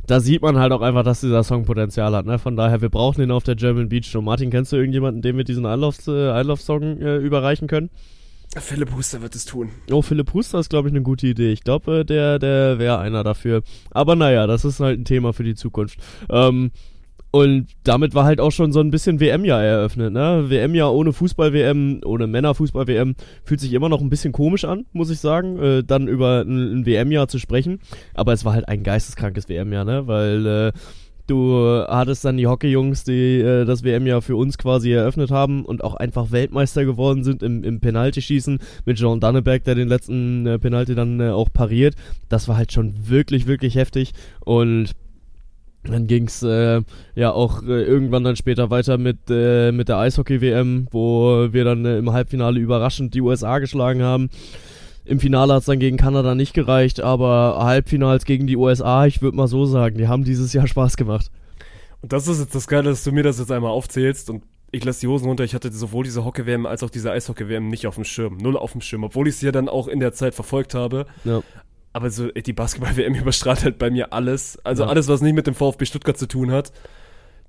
da 0.07 0.21
sieht 0.21 0.43
man 0.43 0.59
halt 0.59 0.73
auch 0.73 0.81
einfach, 0.83 1.03
dass 1.05 1.21
dieser 1.21 1.43
Song 1.45 1.65
Potenzial 1.65 2.15
hat. 2.15 2.27
Ne? 2.27 2.39
Von 2.39 2.57
daher, 2.57 2.81
wir 2.83 2.91
brauchen 2.91 3.23
ihn 3.23 3.31
auf 3.31 3.45
der 3.45 3.55
German 3.55 3.89
Beach 3.89 4.07
Show. 4.07 4.21
Martin, 4.23 4.51
kennst 4.51 4.73
du 4.73 4.77
irgendjemanden, 4.77 5.23
dem 5.23 5.37
wir 5.37 5.45
diesen 5.45 5.67
Einlaufs, 5.67 6.07
äh, 6.09 6.31
Einlaufsong 6.31 7.01
äh, 7.01 7.17
überreichen 7.17 7.67
können? 7.69 7.91
Philipp 8.61 8.95
Huster 8.95 9.23
wird 9.23 9.35
es 9.35 9.45
tun. 9.45 9.71
Oh, 9.91 10.03
Philipp 10.03 10.33
Huster 10.33 10.59
ist, 10.59 10.71
glaube 10.71 10.89
ich, 10.89 10.93
eine 10.93 11.03
gute 11.03 11.27
Idee. 11.27 11.53
Ich 11.53 11.65
glaube, 11.65 12.01
äh, 12.01 12.05
der, 12.05 12.39
der 12.39 12.79
wäre 12.79 12.99
einer 12.99 13.25
dafür. 13.25 13.63
Aber 13.91 14.17
naja, 14.17 14.47
das 14.47 14.65
ist 14.65 14.81
halt 14.81 15.01
ein 15.01 15.05
Thema 15.05 15.33
für 15.33 15.45
die 15.45 15.55
Zukunft. 15.55 15.99
Ähm, 16.31 16.71
und 17.35 17.67
damit 17.83 18.15
war 18.15 18.27
halt 18.27 18.41
auch 18.41 18.53
schon 18.53 18.73
so 18.73 18.79
ein 18.79 18.93
bisschen 18.93 19.19
WM-Jahr 19.19 19.61
eröffnet, 19.61 20.13
ne? 20.13 20.45
WM-Jahr 20.51 20.95
ohne 20.95 21.13
Fußball-WM, 21.13 22.03
ohne 22.05 22.29
Männer-Fußball-WM, 22.29 23.17
fühlt 23.43 23.59
sich 23.59 23.73
immer 23.73 23.89
noch 23.89 24.01
ein 24.01 24.09
bisschen 24.09 24.31
komisch 24.31 24.65
an, 24.65 24.87
muss 24.93 25.11
ich 25.11 25.19
sagen, 25.19 25.59
äh, 25.59 25.83
dann 25.83 26.07
über 26.07 26.43
ein, 26.43 26.83
ein 26.83 26.87
WM-Jahr 26.87 27.27
zu 27.27 27.41
sprechen. 27.41 27.81
Aber 28.15 28.33
es 28.33 28.45
war 28.45 28.53
halt 28.53 28.69
ein 28.69 28.85
geisteskrankes 28.85 29.49
WM-Jahr, 29.49 29.85
ne? 29.85 30.07
Weil 30.07 30.47
äh, 30.47 30.73
du 31.27 31.85
hattest 31.89 32.25
dann 32.25 32.37
die 32.37 32.47
Hockey-Jungs, 32.47 33.05
die 33.05 33.41
äh, 33.41 33.65
das 33.65 33.83
WM-Jahr 33.83 34.23
für 34.23 34.37
uns 34.37 34.59
quasi 34.59 34.93
eröffnet 34.93 35.31
haben 35.31 35.65
und 35.65 35.83
auch 35.85 35.95
einfach 35.95 36.31
Weltmeister 36.31 36.85
geworden 36.85 37.25
sind 37.25 37.43
im, 37.43 37.65
im 37.65 37.81
Penaltyschießen 37.81 38.59
mit 38.85 38.99
Jean 38.99 39.21
Danneberg, 39.21 39.65
der 39.65 39.75
den 39.75 39.89
letzten 39.89 40.47
äh, 40.47 40.59
Penalty 40.59 40.95
dann 40.95 41.21
äh, 41.21 41.31
auch 41.31 41.53
pariert. 41.53 41.95
Das 42.29 42.49
war 42.49 42.57
halt 42.57 42.73
schon 42.73 42.95
wirklich, 43.09 43.47
wirklich 43.47 43.75
heftig 43.77 44.13
und 44.45 44.93
dann 45.85 46.07
ging's 46.07 46.43
äh, 46.43 46.83
ja 47.15 47.33
auch 47.33 47.63
äh, 47.63 47.83
irgendwann 47.83 48.25
dann 48.25 48.37
später 48.37 48.71
weiter 48.71 48.97
mit, 48.97 49.19
äh, 49.29 49.71
mit 49.71 49.89
der 49.89 49.99
Eishockey-WM, 49.99 50.89
wo 50.91 51.53
wir 51.53 51.65
dann 51.65 51.85
äh, 51.85 51.99
im 51.99 52.13
Halbfinale 52.13 52.59
überraschend 52.59 53.15
die 53.15 53.21
USA 53.21 53.59
geschlagen 53.59 54.03
haben. 54.03 54.31
Im 55.05 55.21
Finale 55.21 55.53
hat's 55.55 55.67
dann 55.67 55.79
gegen 55.79 55.97
Kanada 55.97 56.35
nicht 56.35 56.55
gereicht, 56.55 57.01
aber 57.01 57.59
Halbfinals 57.63 58.25
gegen 58.25 58.47
die 58.47 58.57
USA, 58.57 59.07
ich 59.07 59.21
würde 59.21 59.37
mal 59.37 59.49
so 59.49 59.67
sagen, 59.67 59.99
die 59.99 60.09
haben 60.09 60.25
dieses 60.25 60.53
Jahr 60.53 60.67
Spaß 60.67 60.97
gemacht. 60.97 61.31
Und 62.01 62.13
das 62.13 62.27
ist 62.29 62.41
jetzt 62.41 62.55
das 62.55 62.67
Geile, 62.67 62.91
dass 62.91 63.05
du 63.05 63.13
mir 63.13 63.23
das 63.23 63.39
jetzt 63.39 63.53
einmal 63.53 63.71
aufzählst 63.71 64.31
und 64.31 64.43
ich 64.73 64.85
lasse 64.85 65.01
die 65.03 65.07
Hosen 65.07 65.29
runter. 65.29 65.45
Ich 65.45 65.55
hatte 65.55 65.71
sowohl 65.71 66.05
diese 66.05 66.25
Hockey-WM 66.25 66.67
als 66.67 66.83
auch 66.83 66.91
diese 66.91 67.13
Eishockey-WM 67.13 67.69
nicht 67.69 67.87
auf 67.87 67.95
dem 67.95 68.05
Schirm. 68.05 68.39
Null 68.39 68.57
auf 68.57 68.73
dem 68.73 68.81
Schirm, 68.81 69.05
obwohl 69.05 69.29
ich 69.29 69.37
sie 69.37 69.47
ja 69.47 69.53
dann 69.53 69.69
auch 69.69 69.87
in 69.89 70.01
der 70.01 70.13
Zeit 70.13 70.35
verfolgt 70.35 70.75
habe. 70.75 71.07
Ja. 71.25 71.43
Aber 71.93 72.11
so, 72.11 72.29
ey, 72.31 72.43
die 72.43 72.53
Basketball-WM 72.53 73.15
überstrahlt 73.21 73.63
halt 73.63 73.79
bei 73.79 73.91
mir 73.91 74.13
alles. 74.13 74.59
Also 74.65 74.83
Ja. 74.83 74.89
alles, 74.89 75.07
was 75.07 75.21
nicht 75.21 75.35
mit 75.35 75.47
dem 75.47 75.55
VfB 75.55 75.85
Stuttgart 75.85 76.19
zu 76.19 76.27
tun 76.27 76.51
hat. 76.51 76.73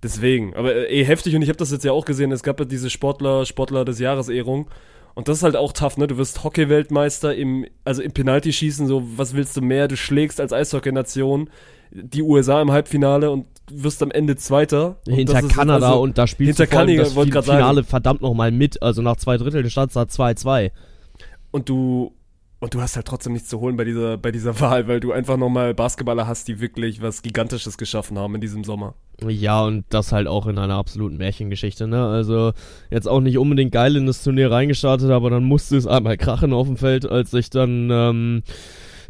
Deswegen. 0.04 0.54
Aber 0.56 0.90
eh 0.90 1.04
heftig 1.04 1.36
und 1.36 1.42
ich 1.42 1.50
habe 1.50 1.58
das 1.58 1.72
jetzt 1.72 1.84
ja 1.84 1.94
auch 1.94 2.06
gesehen. 2.06 2.32
Es 2.32 2.44
gab 2.44 2.60
ja 2.60 2.66
diese 2.66 2.90
Sportler, 2.92 3.46
Sportler 3.46 3.86
des 3.86 3.98
Jahres-Ehrung. 4.00 4.68
Und 5.16 5.28
das 5.30 5.38
ist 5.38 5.44
halt 5.44 5.56
auch 5.56 5.72
tough, 5.74 5.98
ne? 5.98 6.08
Du 6.08 6.18
wirst 6.18 6.44
Hockey-Weltmeister 6.44 7.34
im, 7.34 7.66
also 7.86 8.02
im 8.02 8.12
Penaltyschießen, 8.12 8.86
so, 8.86 9.04
was 9.16 9.34
willst 9.34 9.56
du 9.58 9.62
mehr? 9.62 9.88
Du 9.88 9.96
schlägst 9.98 10.40
als 10.42 10.52
Eishockey-Nation 10.54 11.50
die 11.92 12.22
USA 12.22 12.62
im 12.62 12.72
Halbfinale 12.72 13.32
und 13.32 13.46
wirst 13.72 14.04
am 14.04 14.12
Ende 14.12 14.36
Zweiter. 14.36 14.98
Hinter 15.08 15.42
Kanada 15.44 15.88
also- 15.88 16.02
und 16.02 16.18
da 16.18 16.28
spielst 16.28 16.58
hinter 16.58 16.66
du 16.70 16.72
vor 16.76 16.86
Kanada, 16.86 17.04
das 17.04 17.16
wollte 17.16 17.28
Fin- 17.28 17.34
grad 17.34 17.46
sagen. 17.46 17.58
Finale 17.60 17.84
verdammt 17.84 18.22
nochmal 18.22 18.52
mit. 18.52 18.82
Also 18.84 19.02
nach 19.02 19.16
zwei 19.16 19.38
Dritteln 19.38 19.70
stand 19.70 19.90
es 19.90 19.94
da 19.94 20.02
2-2. 20.04 20.72
und 21.52 21.70
du 21.70 22.12
Und 22.60 22.74
du 22.74 22.82
hast 22.82 22.96
halt 22.96 23.06
trotzdem 23.06 23.34
nichts 23.34 23.50
zu 23.50 23.60
holen 23.60 23.76
bei 23.76 23.84
dieser, 23.84 24.18
bei 24.18 24.32
dieser 24.32 24.60
Wahl, 24.62 24.88
weil 24.88 25.00
du 25.00 25.12
einfach 25.12 25.38
nochmal 25.38 25.74
Basketballer 25.74 26.28
hast, 26.28 26.48
die 26.48 26.60
wirklich 26.60 27.02
was 27.02 27.22
Gigantisches 27.22 27.78
geschaffen 27.78 28.18
haben 28.18 28.36
in 28.36 28.42
diesem 28.42 28.64
Sommer. 28.64 28.96
Ja, 29.26 29.64
und 29.64 29.86
das 29.90 30.12
halt 30.12 30.28
auch 30.28 30.48
in 30.48 30.58
einer 30.58 30.76
absoluten 30.76 31.18
Märchengeschichte, 31.18 31.88
ne? 31.88 32.06
Also 32.06 32.52
jetzt 32.90 33.08
auch 33.08 33.22
nicht 33.22 33.38
unbedingt 33.38 33.72
geil 33.72 33.96
in 33.96 34.06
das 34.06 34.24
Turnier 34.24 34.52
reingestartet, 34.52 35.10
aber 35.10 35.30
dann 35.30 35.44
musste 35.44 35.78
es 35.78 35.88
einmal 35.88 36.18
krachen 36.18 36.54
auf 36.54 36.68
dem 36.68 36.78
Feld, 36.78 37.10
als 37.10 37.32
sich 37.32 37.50
dann 37.50 37.90
ähm, 37.92 38.44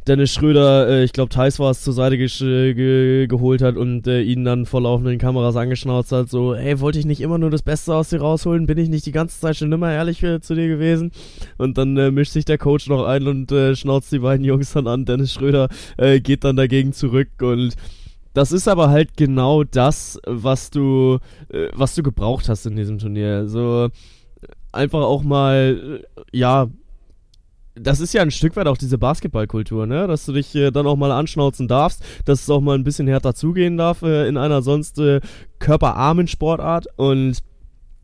Dennis 0.08 0.34
Schröder, 0.34 0.88
äh, 0.88 1.04
ich 1.04 1.14
glaube 1.14 1.30
Thais 1.30 1.58
war 1.58 1.72
es, 1.72 1.82
zur 1.82 1.94
Seite 1.94 2.18
ge 2.20 2.28
ge 2.76 3.26
geholt 3.26 3.64
hat 3.64 3.76
und 3.76 4.06
äh, 4.06 4.22
ihn 4.22 4.46
dann 4.46 4.68
vor 4.68 4.82
laufenden 4.82 5.18
Kameras 5.18 5.56
angeschnauzt 5.56 6.12
hat, 6.12 6.30
so, 6.30 6.56
hey, 6.56 6.80
wollte 6.80 7.00
ich 7.00 7.06
nicht 7.06 7.22
immer 7.22 7.40
nur 7.40 7.50
das 7.50 7.64
Beste 7.64 7.96
aus 7.96 8.10
dir 8.10 8.22
rausholen? 8.22 8.68
Bin 8.68 8.78
ich 8.78 8.90
nicht 8.90 9.08
die 9.08 9.12
ganze 9.12 9.40
Zeit 9.40 9.56
schon 9.56 9.72
immer 9.72 9.92
ehrlich 9.92 10.22
äh, 10.22 10.40
zu 10.42 10.54
dir 10.54 10.68
gewesen? 10.68 11.12
Und 11.58 11.80
dann 11.80 11.98
äh, 11.98 12.12
mischt 12.12 12.34
sich 12.34 12.46
der 12.46 12.60
Coach 12.60 12.88
noch 12.88 13.04
ein 13.04 13.28
und 13.28 13.52
äh, 13.52 13.76
schnauzt 13.76 14.12
die 14.12 14.20
beiden 14.20 14.46
Jungs 14.46 14.74
dann 14.74 14.86
an. 14.86 15.06
Dennis 15.06 15.34
Schröder 15.34 15.70
äh, 15.98 16.20
geht 16.20 16.44
dann 16.44 16.56
dagegen 16.56 16.94
zurück 16.94 17.30
und 17.42 17.74
das 18.36 18.52
ist 18.52 18.68
aber 18.68 18.90
halt 18.90 19.18
genau 19.18 19.64
das, 19.64 20.20
was 20.28 20.70
du, 20.70 21.20
was 21.74 21.96
du 21.96 22.04
gebraucht 22.04 22.50
hast 22.50 22.66
in 22.66 22.76
diesem 22.76 22.98
Turnier. 22.98 23.48
So 23.48 23.88
einfach 24.74 25.00
auch 25.00 25.24
mal, 25.24 26.04
ja, 26.34 26.68
das 27.76 28.00
ist 28.00 28.14
ja 28.14 28.22
ein 28.22 28.32
Stück 28.32 28.56
weit 28.56 28.68
auch 28.68 28.78
diese 28.78 28.98
Basketballkultur, 28.98 29.86
ne? 29.86 30.08
Dass 30.08 30.26
du 30.26 30.34
dich 30.34 30.56
äh, 30.56 30.72
dann 30.72 30.88
auch 30.88 30.96
mal 30.96 31.12
anschnauzen 31.12 31.68
darfst, 31.68 32.04
dass 32.26 32.42
es 32.42 32.50
auch 32.50 32.62
mal 32.62 32.78
ein 32.78 32.84
bisschen 32.84 33.08
härter 33.08 33.36
zugehen 33.36 33.78
darf 33.78 34.02
äh, 34.02 34.28
in 34.28 34.38
einer 34.38 34.62
sonst 34.62 34.98
äh, 35.00 35.20
körperarmen 35.60 36.28
Sportart 36.28 36.88
und 36.96 37.40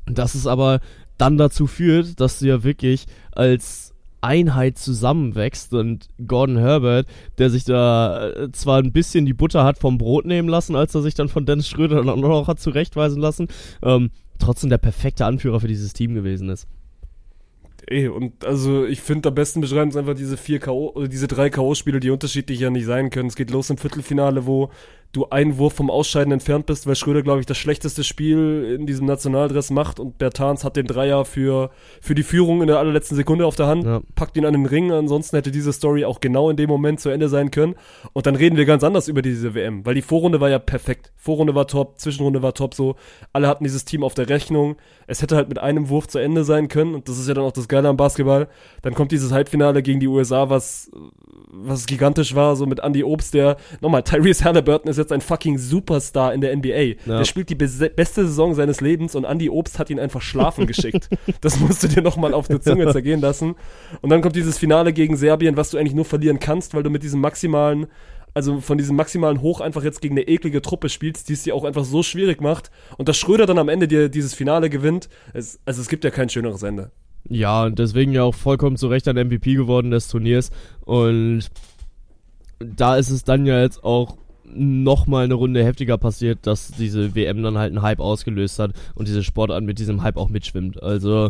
dass 0.06 0.36
es 0.36 0.48
aber 0.48 0.82
dann 1.18 1.38
dazu 1.38 1.68
führt, 1.68 2.20
dass 2.20 2.40
du 2.40 2.48
ja 2.48 2.64
wirklich 2.64 3.06
als 3.32 3.94
Einheit 4.22 4.78
zusammenwächst 4.78 5.74
und 5.74 6.08
Gordon 6.28 6.58
Herbert, 6.58 7.08
der 7.38 7.50
sich 7.50 7.64
da 7.64 8.30
äh, 8.30 8.52
zwar 8.52 8.80
ein 8.80 8.92
bisschen 8.92 9.26
die 9.26 9.34
Butter 9.34 9.64
hat 9.64 9.80
vom 9.80 9.98
Brot 9.98 10.26
nehmen 10.26 10.48
lassen, 10.48 10.76
als 10.76 10.94
er 10.94 11.02
sich 11.02 11.16
dann 11.16 11.30
von 11.30 11.46
Dennis 11.46 11.68
Schröder 11.68 11.96
dann 12.04 12.10
auch 12.10 12.18
noch 12.18 12.48
hat 12.48 12.60
zurechtweisen 12.60 13.22
lassen, 13.22 13.48
ähm, 13.82 14.12
trotzdem 14.38 14.70
der 14.70 14.78
perfekte 14.78 15.26
Anführer 15.26 15.60
für 15.60 15.68
dieses 15.68 15.94
Team 15.94 16.14
gewesen 16.14 16.50
ist. 16.50 16.68
Ey, 17.88 18.08
und 18.08 18.46
also 18.46 18.86
ich 18.86 19.02
finde 19.02 19.30
am 19.30 19.36
besten 19.36 19.62
beschreiben 19.62 19.90
es 19.90 19.98
einfach 19.98 20.14
diese 20.14 20.38
vier 20.38 20.60
K.O., 20.60 20.92
oder 20.92 21.08
diese 21.08 21.28
drei 21.28 21.50
K.O.-Spiele, 21.50 22.00
die 22.00 22.12
unterschiedlich 22.12 22.60
ja 22.60 22.70
nicht 22.70 22.86
sein 22.86 23.10
können. 23.10 23.28
Es 23.28 23.36
geht 23.36 23.50
los 23.50 23.70
im 23.70 23.78
Viertelfinale, 23.78 24.46
wo 24.46 24.70
du 25.14 25.28
einen 25.30 25.58
Wurf 25.58 25.74
vom 25.74 25.90
Ausscheiden 25.90 26.32
entfernt 26.32 26.66
bist, 26.68 26.88
weil 26.88 26.96
Schröder, 26.96 27.22
glaube 27.22 27.42
ich, 27.42 27.46
das 27.46 27.58
schlechteste 27.58 28.04
Spiel 28.04 28.78
in 28.80 28.86
diesem 28.86 29.06
Nationaldress 29.08 29.70
macht 29.70 30.00
und 30.00 30.18
Bertans 30.18 30.64
hat 30.64 30.78
den 30.78 30.88
Dreier 30.88 31.26
für, 31.26 31.70
für 32.00 32.16
die 32.16 32.24
Führung 32.24 32.62
in 32.62 32.68
der 32.68 32.80
allerletzten 32.80 33.18
Sekunde 33.18 33.46
auf 33.46 33.56
der 33.58 33.68
Hand, 33.68 33.84
Ja. 33.84 34.02
packt 34.16 34.38
ihn 34.38 34.46
an 34.46 34.54
den 34.54 34.66
Ring, 34.66 34.92
ansonsten 34.92 35.36
hätte 35.36 35.52
diese 35.52 35.74
Story 35.74 36.06
auch 36.06 36.22
genau 36.22 36.50
in 36.50 36.56
dem 36.56 36.70
Moment 36.70 37.02
zu 37.02 37.10
Ende 37.10 37.28
sein 37.28 37.52
können. 37.52 37.76
Und 38.14 38.26
dann 38.26 38.36
reden 38.36 38.56
wir 38.56 38.66
ganz 38.66 38.84
anders 38.86 39.10
über 39.10 39.22
diese 39.22 39.54
WM, 39.54 39.86
weil 39.86 39.96
die 39.96 40.02
Vorrunde 40.02 40.40
war 40.40 40.50
ja 40.50 40.60
perfekt. 40.60 41.12
Vorrunde 41.18 41.56
war 41.56 41.68
top, 41.68 42.00
Zwischenrunde 42.00 42.42
war 42.42 42.54
top, 42.54 42.74
so. 42.74 42.96
Alle 43.34 43.48
hatten 43.48 43.64
dieses 43.66 43.84
Team 43.84 44.04
auf 44.06 44.14
der 44.14 44.30
Rechnung. 44.30 44.78
Es 45.08 45.22
hätte 45.22 45.36
halt 45.36 45.50
mit 45.50 45.60
einem 45.60 45.90
Wurf 45.90 46.08
zu 46.08 46.20
Ende 46.20 46.44
sein 46.46 46.70
können 46.70 46.96
und 46.96 47.10
das 47.10 47.20
ist 47.20 47.28
ja 47.28 47.34
dann 47.34 47.44
auch 47.44 47.52
das 47.52 47.68
Geile 47.68 47.90
am 47.90 47.98
Basketball. 47.98 48.48
Dann 48.82 48.94
kommt 48.94 49.12
dieses 49.12 49.32
Halbfinale 49.34 49.84
gegen 49.84 50.00
die 50.00 50.08
USA, 50.08 50.50
was, 50.50 50.90
was 51.52 51.86
gigantisch 51.86 52.34
war, 52.34 52.56
so 52.56 52.66
mit 52.66 52.80
Andy 52.80 53.04
Obst, 53.04 53.34
der, 53.34 53.58
nochmal, 53.82 54.04
Tyrese 54.04 54.46
Halliburton 54.46 54.90
ist 54.90 54.98
jetzt 55.02 55.12
ein 55.12 55.22
fucking 55.22 55.58
Superstar 55.58 56.34
in 56.34 56.42
der 56.42 56.56
NBA. 56.56 56.70
Ja. 57.06 57.18
Der 57.18 57.26
spielt 57.26 57.50
die 57.50 57.56
beste 57.56 58.26
Saison 58.26 58.54
seines 58.54 58.82
Lebens 58.82 59.16
und 59.16 59.26
Andy 59.26 59.50
Obst 59.50 59.80
hat 59.80 59.90
ihn 59.90 60.00
einfach 60.00 60.22
schlafen 60.22 60.68
geschickt. 60.68 61.10
Das 61.42 61.60
musst 61.60 61.84
du 61.84 61.88
dir 61.88 62.02
nochmal 62.02 62.34
auf 62.34 62.48
der 62.48 62.62
Zunge 62.62 62.92
zergehen 62.92 63.22
lassen. 63.22 63.56
Und 64.02 64.10
dann 64.10 64.22
kommt 64.22 64.36
dieses 64.36 64.58
Finale 64.58 64.94
gegen 64.94 65.18
Serbien, 65.18 65.58
was 65.58 65.70
du 65.70 65.78
eigentlich 65.78 65.94
nur 65.94 66.06
verlieren 66.06 66.40
kannst, 66.40 66.74
weil 66.74 66.84
du 66.84 66.90
mit 66.90 67.04
diesem 67.04 67.20
maximalen, 67.20 67.88
also 68.34 68.60
von 68.60 68.78
diesem 68.78 68.96
maximalen 68.96 69.42
Hoch 69.42 69.62
einfach 69.62 69.84
jetzt 69.84 70.02
gegen 70.02 70.16
eine 70.16 70.28
eklige 70.28 70.62
Truppe 70.62 70.90
spielst, 70.90 71.30
die 71.30 71.34
es 71.34 71.44
dir 71.44 71.56
auch 71.56 71.64
einfach 71.64 71.86
so 71.86 72.04
schwierig 72.04 72.42
macht. 72.42 72.70
Und 72.98 73.10
dass 73.10 73.18
Schröder 73.18 73.46
dann 73.46 73.58
am 73.58 73.70
Ende 73.70 73.88
dir 73.88 74.10
dieses 74.10 74.34
Finale 74.34 74.70
gewinnt, 74.70 75.10
es, 75.34 75.60
also 75.66 75.82
es 75.82 75.90
gibt 75.90 76.04
ja 76.04 76.12
kein 76.12 76.30
schöneres 76.30 76.64
Ende. 76.64 76.92
Ja, 77.30 77.66
und 77.66 77.80
deswegen 77.80 78.12
ja 78.12 78.24
auch 78.24 78.36
vollkommen 78.36 78.78
zu 78.78 78.88
Recht 78.88 79.08
ein 79.08 79.16
MVP 79.16 79.56
geworden 79.56 79.92
des 79.92 80.08
Turniers. 80.08 80.52
Und 80.82 81.50
da 82.60 82.98
ist 82.98 83.10
es 83.10 83.24
dann 83.24 83.46
ja 83.46 83.62
jetzt 83.62 83.84
auch 83.84 84.18
nochmal 84.56 85.26
eine 85.26 85.34
Runde 85.34 85.64
heftiger 85.64 85.98
passiert, 85.98 86.40
dass 86.48 86.72
diese 86.72 87.16
WM 87.16 87.44
dann 87.44 87.58
halt 87.58 87.72
einen 87.72 87.82
Hype 87.82 88.00
ausgelöst 88.00 88.60
hat 88.60 88.72
und 88.96 89.08
diese 89.08 89.24
Sportart 89.24 89.64
mit 89.64 89.80
diesem 89.80 90.04
Hype 90.04 90.18
auch 90.18 90.30
mitschwimmt. 90.30 90.82
Also 90.82 91.30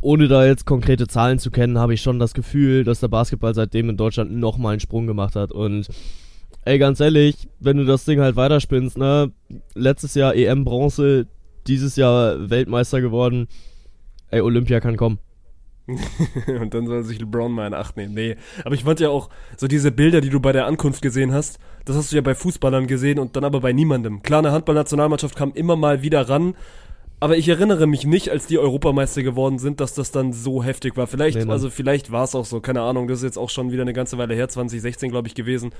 ohne 0.00 0.28
da 0.28 0.46
jetzt 0.46 0.66
konkrete 0.66 1.06
Zahlen 1.06 1.38
zu 1.38 1.50
kennen, 1.50 1.78
habe 1.78 1.94
ich 1.94 2.02
schon 2.02 2.18
das 2.18 2.34
Gefühl, 2.34 2.84
dass 2.84 3.00
der 3.00 3.08
Basketball 3.08 3.54
seitdem 3.54 3.90
in 3.90 3.96
Deutschland 3.96 4.32
nochmal 4.32 4.72
einen 4.72 4.80
Sprung 4.80 5.06
gemacht 5.06 5.36
hat. 5.36 5.52
Und 5.52 5.88
ey, 6.64 6.78
ganz 6.78 7.00
ehrlich, 7.00 7.48
wenn 7.58 7.76
du 7.76 7.84
das 7.84 8.04
Ding 8.04 8.20
halt 8.20 8.36
weiterspinnst, 8.36 8.98
ne? 8.98 9.32
Letztes 9.74 10.14
Jahr 10.14 10.34
EM 10.34 10.64
Bronze, 10.64 11.26
dieses 11.66 11.96
Jahr 11.96 12.50
Weltmeister 12.50 13.00
geworden. 13.00 13.48
Ey, 14.30 14.40
Olympia 14.40 14.80
kann 14.80 14.96
kommen. 14.96 15.18
und 16.60 16.74
dann 16.74 16.86
soll 16.86 17.02
sich 17.04 17.18
LeBron 17.18 17.52
mal 17.52 17.66
in 17.66 17.74
Acht 17.74 17.96
nehmen. 17.96 18.14
Nee, 18.14 18.36
aber 18.64 18.74
ich 18.74 18.84
fand 18.84 19.00
ja 19.00 19.08
auch 19.08 19.30
so 19.56 19.66
diese 19.66 19.90
Bilder, 19.90 20.20
die 20.20 20.30
du 20.30 20.40
bei 20.40 20.52
der 20.52 20.66
Ankunft 20.66 21.02
gesehen 21.02 21.32
hast, 21.32 21.58
das 21.84 21.96
hast 21.96 22.12
du 22.12 22.16
ja 22.16 22.22
bei 22.22 22.34
Fußballern 22.34 22.86
gesehen 22.86 23.18
und 23.18 23.36
dann 23.36 23.44
aber 23.44 23.60
bei 23.60 23.72
niemandem. 23.72 24.22
Klar, 24.22 24.40
eine 24.40 24.52
Handballnationalmannschaft 24.52 25.36
kam 25.36 25.52
immer 25.52 25.76
mal 25.76 26.02
wieder 26.02 26.28
ran, 26.28 26.54
aber 27.20 27.36
ich 27.36 27.48
erinnere 27.48 27.86
mich 27.86 28.06
nicht, 28.06 28.30
als 28.30 28.46
die 28.46 28.58
Europameister 28.58 29.22
geworden 29.22 29.58
sind, 29.58 29.80
dass 29.80 29.94
das 29.94 30.10
dann 30.10 30.32
so 30.32 30.62
heftig 30.64 30.96
war. 30.96 31.06
Vielleicht, 31.06 31.38
Nee, 31.38 31.50
also 31.50 31.68
vielleicht 31.70 32.10
war 32.10 32.24
es 32.24 32.34
auch 32.34 32.44
so, 32.46 32.60
keine 32.60 32.80
Ahnung, 32.80 33.08
das 33.08 33.18
ist 33.18 33.24
jetzt 33.24 33.38
auch 33.38 33.50
schon 33.50 33.70
wieder 33.72 33.82
eine 33.82 33.92
ganze 33.92 34.16
Weile 34.18 34.34
her, 34.34 34.48
2016 34.48 35.10
glaube 35.10 35.28
ich 35.28 35.34
gewesen. 35.34 35.70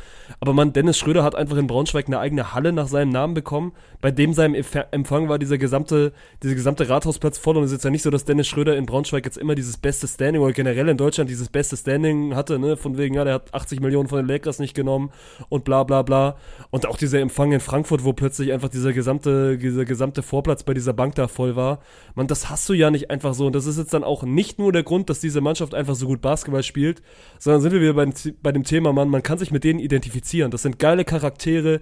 Aber 0.40 0.52
man, 0.52 0.72
Dennis 0.72 0.98
Schröder 0.98 1.24
hat 1.24 1.34
einfach 1.34 1.56
in 1.56 1.66
Braunschweig 1.66 2.06
eine 2.06 2.18
eigene 2.18 2.52
Halle 2.54 2.72
nach 2.72 2.88
seinem 2.88 3.10
Namen 3.10 3.34
bekommen. 3.34 3.72
Bei 4.02 4.10
dem 4.10 4.34
seinem 4.34 4.54
Empf- 4.54 4.86
Empfang 4.90 5.28
war 5.28 5.38
dieser 5.38 5.56
gesamte, 5.58 6.12
dieser 6.42 6.54
gesamte 6.54 6.88
Rathausplatz 6.88 7.38
voll 7.38 7.56
und 7.56 7.64
es 7.64 7.70
ist 7.70 7.76
jetzt 7.78 7.84
ja 7.84 7.90
nicht 7.90 8.02
so, 8.02 8.10
dass 8.10 8.24
Dennis 8.24 8.46
Schröder 8.46 8.76
in 8.76 8.86
Braunschweig 8.86 9.24
jetzt 9.24 9.38
immer 9.38 9.54
dieses 9.54 9.78
beste 9.78 10.06
Standing 10.08 10.42
oder 10.42 10.52
generell 10.52 10.88
in 10.88 10.96
Deutschland 10.96 11.30
dieses 11.30 11.48
beste 11.48 11.76
Standing 11.76 12.34
hatte, 12.34 12.58
ne, 12.58 12.76
von 12.76 12.98
wegen, 12.98 13.14
ja, 13.14 13.24
der 13.24 13.34
hat 13.34 13.54
80 13.54 13.80
Millionen 13.80 14.08
von 14.08 14.18
den 14.18 14.26
Lakers 14.26 14.58
nicht 14.58 14.74
genommen 14.74 15.10
und 15.48 15.64
bla 15.64 15.84
bla 15.84 16.02
bla. 16.02 16.36
Und 16.70 16.86
auch 16.86 16.98
dieser 16.98 17.20
Empfang 17.20 17.52
in 17.52 17.60
Frankfurt, 17.60 18.04
wo 18.04 18.12
plötzlich 18.12 18.52
einfach 18.52 18.68
dieser 18.68 18.92
gesamte, 18.92 19.56
dieser 19.56 19.84
gesamte 19.86 20.22
Vorplatz 20.22 20.62
bei 20.64 20.74
dieser 20.74 20.92
Bank 20.92 21.14
da 21.14 21.29
voll 21.30 21.56
war. 21.56 21.80
Man, 22.14 22.26
das 22.26 22.50
hast 22.50 22.68
du 22.68 22.74
ja 22.74 22.90
nicht 22.90 23.10
einfach 23.10 23.32
so. 23.34 23.46
Und 23.46 23.54
das 23.54 23.66
ist 23.66 23.78
jetzt 23.78 23.94
dann 23.94 24.04
auch 24.04 24.22
nicht 24.22 24.58
nur 24.58 24.72
der 24.72 24.82
Grund, 24.82 25.08
dass 25.08 25.20
diese 25.20 25.40
Mannschaft 25.40 25.74
einfach 25.74 25.94
so 25.94 26.06
gut 26.06 26.20
Basketball 26.20 26.62
spielt, 26.62 27.02
sondern 27.38 27.62
sind 27.62 27.72
wir 27.72 27.80
wieder 27.80 27.94
bei, 27.94 28.04
dem- 28.04 28.34
bei 28.42 28.52
dem 28.52 28.64
Thema, 28.64 28.92
Mann, 28.92 29.08
man 29.08 29.22
kann 29.22 29.38
sich 29.38 29.50
mit 29.50 29.64
denen 29.64 29.78
identifizieren. 29.80 30.50
Das 30.50 30.62
sind 30.62 30.78
geile 30.78 31.04
Charaktere, 31.04 31.80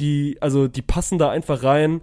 die, 0.00 0.36
also, 0.40 0.66
die 0.68 0.82
passen 0.82 1.18
da 1.18 1.30
einfach 1.30 1.62
rein. 1.62 2.02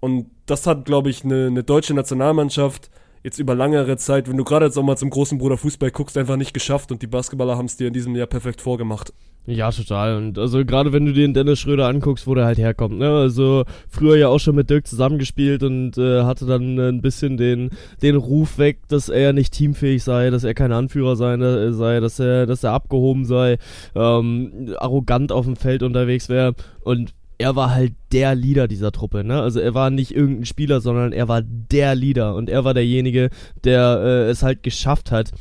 Und 0.00 0.30
das 0.46 0.66
hat, 0.66 0.86
glaube 0.86 1.10
ich, 1.10 1.24
eine, 1.24 1.48
eine 1.48 1.62
deutsche 1.62 1.92
Nationalmannschaft 1.94 2.90
jetzt 3.22 3.38
über 3.38 3.54
langere 3.54 3.98
Zeit, 3.98 4.30
wenn 4.30 4.38
du 4.38 4.44
gerade 4.44 4.64
jetzt 4.64 4.78
auch 4.78 4.82
mal 4.82 4.96
zum 4.96 5.10
großen 5.10 5.36
Bruder 5.36 5.58
Fußball 5.58 5.90
guckst, 5.90 6.16
einfach 6.16 6.36
nicht 6.36 6.54
geschafft. 6.54 6.90
Und 6.90 7.02
die 7.02 7.06
Basketballer 7.06 7.58
haben 7.58 7.66
es 7.66 7.76
dir 7.76 7.88
in 7.88 7.92
diesem 7.92 8.16
Jahr 8.16 8.26
perfekt 8.26 8.62
vorgemacht. 8.62 9.12
Ja, 9.50 9.72
total. 9.72 10.16
Und 10.16 10.38
also 10.38 10.64
gerade 10.64 10.92
wenn 10.92 11.06
du 11.06 11.12
den 11.12 11.34
Dennis 11.34 11.58
Schröder 11.58 11.88
anguckst, 11.88 12.28
wo 12.28 12.36
der 12.36 12.44
halt 12.44 12.58
herkommt, 12.58 12.98
ne? 12.98 13.10
Also 13.10 13.64
früher 13.88 14.16
ja 14.16 14.28
auch 14.28 14.38
schon 14.38 14.54
mit 14.54 14.70
Dirk 14.70 14.86
zusammengespielt 14.86 15.64
und 15.64 15.98
äh, 15.98 16.22
hatte 16.22 16.46
dann 16.46 16.78
äh, 16.78 16.88
ein 16.88 17.02
bisschen 17.02 17.36
den, 17.36 17.70
den 18.00 18.14
Ruf 18.14 18.58
weg, 18.58 18.78
dass 18.86 19.08
er 19.08 19.32
nicht 19.32 19.52
teamfähig 19.52 20.04
sei, 20.04 20.30
dass 20.30 20.44
er 20.44 20.54
kein 20.54 20.70
Anführer 20.70 21.16
sei, 21.16 21.34
äh, 21.34 21.72
sei 21.72 21.98
dass 21.98 22.20
er, 22.20 22.46
dass 22.46 22.62
er 22.62 22.72
abgehoben 22.72 23.24
sei, 23.24 23.58
ähm, 23.96 24.72
arrogant 24.78 25.32
auf 25.32 25.46
dem 25.46 25.56
Feld 25.56 25.82
unterwegs 25.82 26.28
wäre. 26.28 26.54
Und 26.84 27.12
er 27.38 27.56
war 27.56 27.74
halt 27.74 27.94
der 28.12 28.36
Leader 28.36 28.68
dieser 28.68 28.92
Truppe, 28.92 29.24
ne? 29.24 29.40
Also 29.40 29.58
er 29.58 29.74
war 29.74 29.90
nicht 29.90 30.14
irgendein 30.14 30.46
Spieler, 30.46 30.80
sondern 30.80 31.12
er 31.12 31.26
war 31.26 31.42
der 31.42 31.96
Leader 31.96 32.36
und 32.36 32.48
er 32.48 32.64
war 32.64 32.74
derjenige, 32.74 33.30
der 33.64 34.00
äh, 34.00 34.30
es 34.30 34.44
halt 34.44 34.62
geschafft 34.62 35.10
hat, 35.10 35.32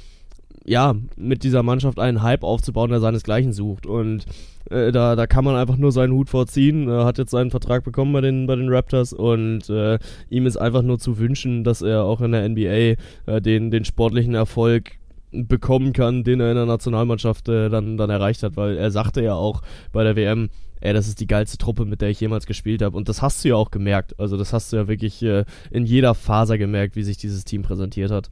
ja, 0.65 0.95
mit 1.15 1.43
dieser 1.43 1.63
Mannschaft 1.63 1.99
einen 1.99 2.21
Hype 2.21 2.43
aufzubauen, 2.43 2.89
der 2.89 2.99
seinesgleichen 2.99 3.53
sucht. 3.53 3.85
Und 3.85 4.25
äh, 4.69 4.91
da, 4.91 5.15
da 5.15 5.27
kann 5.27 5.45
man 5.45 5.55
einfach 5.55 5.77
nur 5.77 5.91
seinen 5.91 6.13
Hut 6.13 6.29
vorziehen. 6.29 6.87
Er 6.89 7.05
hat 7.05 7.17
jetzt 7.17 7.31
seinen 7.31 7.51
Vertrag 7.51 7.83
bekommen 7.83 8.13
bei 8.13 8.21
den, 8.21 8.47
bei 8.47 8.55
den 8.55 8.69
Raptors 8.69 9.13
und 9.13 9.69
äh, 9.69 9.99
ihm 10.29 10.45
ist 10.45 10.57
einfach 10.57 10.81
nur 10.81 10.99
zu 10.99 11.17
wünschen, 11.17 11.63
dass 11.63 11.81
er 11.81 12.03
auch 12.03 12.21
in 12.21 12.31
der 12.31 12.47
NBA 12.47 12.95
äh, 13.25 13.41
den, 13.41 13.71
den 13.71 13.85
sportlichen 13.85 14.35
Erfolg 14.35 14.99
bekommen 15.31 15.93
kann, 15.93 16.23
den 16.23 16.39
er 16.39 16.49
in 16.49 16.55
der 16.55 16.65
Nationalmannschaft 16.65 17.49
äh, 17.49 17.69
dann, 17.69 17.97
dann 17.97 18.09
erreicht 18.09 18.43
hat, 18.43 18.57
weil 18.57 18.77
er 18.77 18.91
sagte 18.91 19.21
ja 19.21 19.35
auch 19.35 19.61
bei 19.91 20.03
der 20.03 20.15
WM, 20.15 20.49
ey, 20.81 20.93
das 20.93 21.07
ist 21.07 21.19
die 21.19 21.27
geilste 21.27 21.57
Truppe, 21.57 21.85
mit 21.85 22.01
der 22.01 22.09
ich 22.09 22.19
jemals 22.19 22.45
gespielt 22.45 22.81
habe. 22.81 22.97
Und 22.97 23.09
das 23.09 23.21
hast 23.21 23.43
du 23.43 23.49
ja 23.49 23.55
auch 23.55 23.69
gemerkt. 23.69 24.19
Also 24.19 24.37
das 24.37 24.53
hast 24.53 24.71
du 24.71 24.77
ja 24.77 24.87
wirklich 24.87 25.21
äh, 25.21 25.45
in 25.71 25.85
jeder 25.85 26.15
Faser 26.15 26.57
gemerkt, 26.57 26.95
wie 26.95 27.03
sich 27.03 27.17
dieses 27.17 27.43
Team 27.43 27.61
präsentiert 27.61 28.11
hat. 28.11 28.31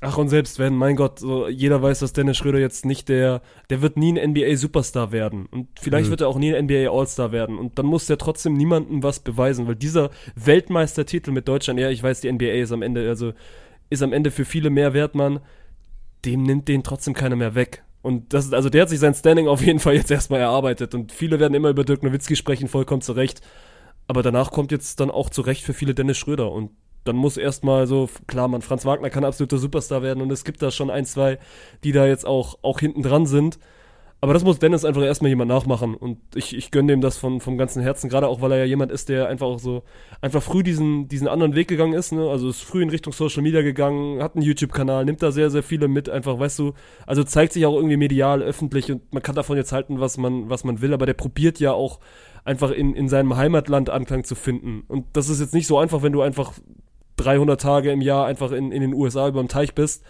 Ach, 0.00 0.16
und 0.16 0.28
selbst 0.28 0.60
wenn, 0.60 0.76
mein 0.76 0.94
Gott, 0.94 1.18
so, 1.18 1.48
jeder 1.48 1.82
weiß, 1.82 1.98
dass 1.98 2.12
Dennis 2.12 2.36
Schröder 2.36 2.60
jetzt 2.60 2.86
nicht 2.86 3.08
der, 3.08 3.42
der 3.68 3.82
wird 3.82 3.96
nie 3.96 4.12
ein 4.16 4.30
NBA-Superstar 4.30 5.10
werden. 5.10 5.46
Und 5.46 5.68
vielleicht 5.80 6.06
Mhm. 6.06 6.10
wird 6.10 6.20
er 6.20 6.28
auch 6.28 6.38
nie 6.38 6.54
ein 6.54 6.66
NBA-All-Star 6.66 7.32
werden. 7.32 7.58
Und 7.58 7.78
dann 7.80 7.86
muss 7.86 8.06
der 8.06 8.16
trotzdem 8.16 8.54
niemandem 8.54 9.02
was 9.02 9.18
beweisen, 9.18 9.66
weil 9.66 9.74
dieser 9.74 10.10
Weltmeistertitel 10.36 11.32
mit 11.32 11.48
Deutschland, 11.48 11.80
ja, 11.80 11.90
ich 11.90 12.02
weiß, 12.02 12.20
die 12.20 12.28
NBA 12.28 12.62
ist 12.62 12.70
am 12.72 12.82
Ende, 12.82 13.08
also, 13.08 13.32
ist 13.90 14.02
am 14.02 14.12
Ende 14.12 14.30
für 14.30 14.44
viele 14.44 14.70
mehr 14.70 14.94
wert, 14.94 15.14
Mann. 15.16 15.40
Dem 16.24 16.42
nimmt 16.44 16.68
den 16.68 16.82
trotzdem 16.84 17.14
keiner 17.14 17.36
mehr 17.36 17.54
weg. 17.54 17.82
Und 18.02 18.32
das 18.32 18.44
ist, 18.44 18.54
also 18.54 18.68
der 18.70 18.82
hat 18.82 18.88
sich 18.90 19.00
sein 19.00 19.14
Standing 19.14 19.48
auf 19.48 19.60
jeden 19.64 19.80
Fall 19.80 19.94
jetzt 19.94 20.10
erstmal 20.10 20.40
erarbeitet. 20.40 20.94
Und 20.94 21.10
viele 21.10 21.40
werden 21.40 21.54
immer 21.54 21.70
über 21.70 21.84
Dirk 21.84 22.04
Nowitzki 22.04 22.36
sprechen, 22.36 22.68
vollkommen 22.68 23.02
zu 23.02 23.12
Recht. 23.12 23.40
Aber 24.06 24.22
danach 24.22 24.52
kommt 24.52 24.70
jetzt 24.70 25.00
dann 25.00 25.10
auch 25.10 25.28
zu 25.28 25.42
Recht 25.42 25.64
für 25.64 25.74
viele 25.74 25.94
Dennis 25.94 26.18
Schröder. 26.18 26.52
Und 26.52 26.70
dann 27.08 27.16
muss 27.16 27.36
erstmal 27.36 27.86
so, 27.86 28.08
klar, 28.26 28.48
man, 28.48 28.62
Franz 28.62 28.84
Wagner 28.84 29.10
kann 29.10 29.24
absoluter 29.24 29.58
Superstar 29.58 30.02
werden. 30.02 30.22
Und 30.22 30.30
es 30.30 30.44
gibt 30.44 30.62
da 30.62 30.70
schon 30.70 30.90
ein, 30.90 31.04
zwei, 31.04 31.38
die 31.82 31.92
da 31.92 32.06
jetzt 32.06 32.26
auch, 32.26 32.58
auch 32.62 32.78
hinten 32.78 33.02
dran 33.02 33.26
sind. 33.26 33.58
Aber 34.20 34.34
das 34.34 34.42
muss 34.42 34.58
Dennis 34.58 34.84
einfach 34.84 35.02
erstmal 35.02 35.28
jemand 35.28 35.48
nachmachen. 35.48 35.94
Und 35.94 36.18
ich, 36.34 36.56
ich 36.56 36.72
gönne 36.72 36.92
dem 36.92 37.00
das 37.00 37.16
von, 37.16 37.40
vom 37.40 37.56
ganzen 37.56 37.82
Herzen, 37.82 38.10
gerade 38.10 38.26
auch, 38.26 38.40
weil 38.40 38.50
er 38.50 38.58
ja 38.58 38.64
jemand 38.64 38.90
ist, 38.90 39.08
der 39.08 39.28
einfach 39.28 39.46
auch 39.46 39.60
so, 39.60 39.84
einfach 40.20 40.42
früh 40.42 40.64
diesen, 40.64 41.06
diesen 41.06 41.28
anderen 41.28 41.54
Weg 41.54 41.68
gegangen 41.68 41.92
ist, 41.92 42.10
ne? 42.10 42.28
Also 42.28 42.48
ist 42.48 42.62
früh 42.62 42.82
in 42.82 42.90
Richtung 42.90 43.12
Social 43.12 43.42
Media 43.42 43.62
gegangen, 43.62 44.20
hat 44.20 44.34
einen 44.34 44.44
YouTube-Kanal, 44.44 45.04
nimmt 45.04 45.22
da 45.22 45.30
sehr, 45.30 45.50
sehr 45.50 45.62
viele 45.62 45.86
mit, 45.86 46.10
einfach, 46.10 46.36
weißt 46.36 46.58
du, 46.58 46.74
also 47.06 47.22
zeigt 47.22 47.52
sich 47.52 47.64
auch 47.64 47.76
irgendwie 47.76 47.96
medial, 47.96 48.42
öffentlich 48.42 48.90
und 48.90 49.12
man 49.12 49.22
kann 49.22 49.36
davon 49.36 49.56
jetzt 49.56 49.70
halten, 49.70 50.00
was 50.00 50.18
man, 50.18 50.50
was 50.50 50.64
man 50.64 50.80
will, 50.80 50.92
aber 50.92 51.06
der 51.06 51.14
probiert 51.14 51.60
ja 51.60 51.72
auch 51.72 52.00
einfach 52.44 52.72
in, 52.72 52.94
in 52.94 53.08
seinem 53.08 53.36
Heimatland 53.36 53.88
Anklang 53.88 54.24
zu 54.24 54.34
finden. 54.34 54.82
Und 54.88 55.04
das 55.12 55.28
ist 55.28 55.40
jetzt 55.40 55.54
nicht 55.54 55.68
so 55.68 55.78
einfach, 55.78 56.02
wenn 56.02 56.12
du 56.12 56.22
einfach 56.22 56.54
300 57.18 57.60
Tage 57.60 57.90
im 57.90 58.00
Jahr 58.00 58.26
einfach 58.26 58.52
in, 58.52 58.72
in 58.72 58.80
den 58.80 58.94
USA 58.94 59.28
über 59.28 59.40
dem 59.40 59.48
Teich 59.48 59.74
bist. 59.74 60.04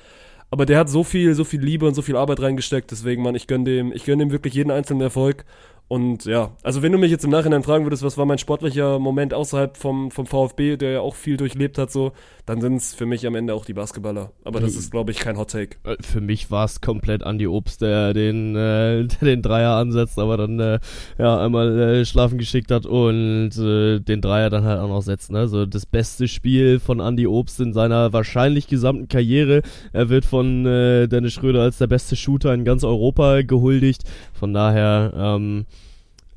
Aber 0.50 0.64
der 0.64 0.78
hat 0.78 0.88
so 0.88 1.04
viel, 1.04 1.34
so 1.34 1.44
viel 1.44 1.60
Liebe 1.60 1.86
und 1.86 1.94
so 1.94 2.02
viel 2.02 2.16
Arbeit 2.16 2.40
reingesteckt. 2.40 2.90
Deswegen, 2.90 3.22
Mann, 3.22 3.34
ich 3.34 3.46
gönne 3.46 3.64
dem, 3.64 3.92
ich 3.92 4.04
gönne 4.04 4.24
dem 4.24 4.32
wirklich 4.32 4.54
jeden 4.54 4.70
einzelnen 4.70 5.02
Erfolg. 5.02 5.44
Und 5.88 6.26
ja, 6.26 6.52
also 6.62 6.82
wenn 6.82 6.92
du 6.92 6.98
mich 6.98 7.10
jetzt 7.10 7.24
im 7.24 7.30
Nachhinein 7.30 7.62
fragen 7.62 7.86
würdest, 7.86 8.02
was 8.02 8.18
war 8.18 8.26
mein 8.26 8.36
sportlicher 8.36 8.98
Moment 8.98 9.32
außerhalb 9.32 9.74
vom, 9.74 10.10
vom 10.10 10.26
VfB, 10.26 10.76
der 10.76 10.90
ja 10.92 11.00
auch 11.00 11.14
viel 11.14 11.38
durchlebt 11.38 11.78
hat, 11.78 11.90
so, 11.90 12.12
dann 12.44 12.60
sind 12.60 12.76
es 12.76 12.94
für 12.94 13.06
mich 13.06 13.26
am 13.26 13.34
Ende 13.34 13.54
auch 13.54 13.64
die 13.64 13.72
Basketballer. 13.72 14.32
Aber 14.44 14.60
das 14.60 14.74
ist, 14.74 14.90
glaube 14.90 15.12
ich, 15.12 15.18
kein 15.18 15.38
Hot 15.38 15.50
Take. 15.50 15.76
Äh, 15.84 15.96
Für 16.00 16.20
mich 16.20 16.50
war 16.50 16.66
es 16.66 16.82
komplett 16.82 17.22
Andi 17.22 17.46
Obst, 17.46 17.80
der 17.80 18.12
den, 18.12 18.54
äh, 18.54 19.04
der 19.06 19.18
den 19.20 19.40
Dreier 19.40 19.72
ansetzt, 19.72 20.18
aber 20.18 20.36
dann 20.36 20.60
äh, 20.60 20.78
ja 21.18 21.42
einmal 21.42 21.78
äh, 21.78 22.04
schlafen 22.04 22.36
geschickt 22.36 22.70
hat 22.70 22.84
und 22.84 23.56
äh, 23.56 24.00
den 24.00 24.20
Dreier 24.20 24.50
dann 24.50 24.64
halt 24.64 24.80
auch 24.80 24.88
noch 24.88 25.02
setzt. 25.02 25.30
Ne? 25.32 25.48
So 25.48 25.64
das 25.64 25.86
beste 25.86 26.28
Spiel 26.28 26.80
von 26.80 27.00
Andi 27.00 27.26
Obst 27.26 27.60
in 27.60 27.72
seiner 27.72 28.12
wahrscheinlich 28.12 28.66
gesamten 28.66 29.08
Karriere. 29.08 29.62
Er 29.94 30.10
wird 30.10 30.26
von 30.26 30.66
äh, 30.66 31.06
Dennis 31.06 31.32
Schröder 31.32 31.62
als 31.62 31.78
der 31.78 31.86
beste 31.86 32.14
Shooter 32.14 32.52
in 32.52 32.64
ganz 32.64 32.84
Europa 32.84 33.40
gehuldigt. 33.40 34.04
Von 34.38 34.54
daher 34.54 35.12
ähm, 35.16 35.66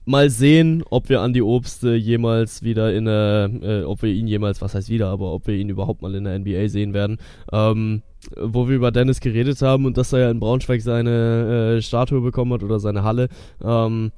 mal 0.06 0.30
sehen, 0.30 0.84
ob 0.90 1.10
wir 1.10 1.22
Andy 1.22 1.42
Obst 1.42 1.84
äh, 1.84 1.96
jemals 1.96 2.64
wieder 2.64 2.94
in 2.94 3.06
der, 3.06 3.50
äh, 3.62 3.84
ob 3.84 4.02
wir 4.02 4.12
ihn 4.12 4.28
jemals, 4.28 4.62
was 4.62 4.76
heißt 4.76 4.90
wieder, 4.90 5.10
aber 5.10 5.32
ob 5.34 5.48
wir 5.48 5.56
ihn 5.56 5.70
überhaupt 5.70 6.02
mal 6.02 6.16
in 6.16 6.24
der 6.24 6.40
NBA 6.40 6.68
sehen 6.68 6.94
werden. 6.94 7.18
Ähm, 7.52 8.02
wo 8.38 8.68
wir 8.68 8.76
über 8.76 8.92
Dennis 8.92 9.20
geredet 9.20 9.62
haben 9.62 9.86
und 9.86 9.98
dass 9.98 10.14
er 10.14 10.20
ja 10.20 10.32
in 10.32 10.40
Braunschweig 10.40 10.82
seine 10.82 11.78
äh, 11.78 11.82
Statue 11.82 12.22
bekommen 12.22 12.54
hat 12.54 12.64
oder 12.64 12.80
seine 12.80 13.04
Halle. 13.04 13.30
Ähm, 13.64 14.12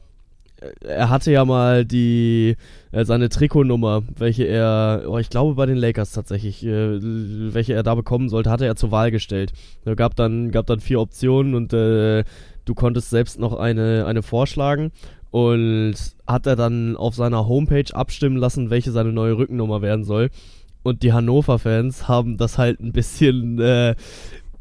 er 0.81 1.09
hatte 1.09 1.31
ja 1.31 1.45
mal 1.45 1.85
die 1.85 2.55
äh, 2.91 3.05
seine 3.05 3.29
Trikotnummer, 3.29 4.03
welche 4.17 4.43
er, 4.43 5.03
oh, 5.07 5.17
ich 5.17 5.29
glaube 5.29 5.55
bei 5.55 5.65
den 5.65 5.77
Lakers 5.77 6.11
tatsächlich, 6.11 6.65
äh, 6.65 6.99
welche 7.53 7.73
er 7.73 7.83
da 7.83 7.95
bekommen 7.95 8.29
sollte, 8.29 8.49
hatte 8.49 8.65
er 8.65 8.75
zur 8.75 8.91
Wahl 8.91 9.11
gestellt. 9.11 9.53
Er 9.85 9.95
gab 9.95 10.15
dann 10.15 10.51
gab 10.51 10.67
dann 10.67 10.79
vier 10.79 10.99
Optionen 10.99 11.55
und 11.55 11.73
äh, 11.73 12.23
du 12.65 12.73
konntest 12.75 13.09
selbst 13.09 13.39
noch 13.39 13.53
eine 13.53 14.05
eine 14.05 14.23
vorschlagen 14.23 14.91
und 15.31 15.95
hat 16.27 16.45
er 16.45 16.55
dann 16.55 16.95
auf 16.95 17.15
seiner 17.15 17.47
Homepage 17.47 17.93
abstimmen 17.93 18.37
lassen, 18.37 18.69
welche 18.69 18.91
seine 18.91 19.11
neue 19.11 19.37
Rückennummer 19.37 19.81
werden 19.81 20.03
soll. 20.03 20.29
Und 20.83 21.01
die 21.01 21.13
Hannover-Fans 21.13 22.07
haben 22.07 22.37
das 22.37 22.57
halt 22.57 22.79
ein 22.81 22.91
bisschen 22.91 23.59
äh, 23.59 23.95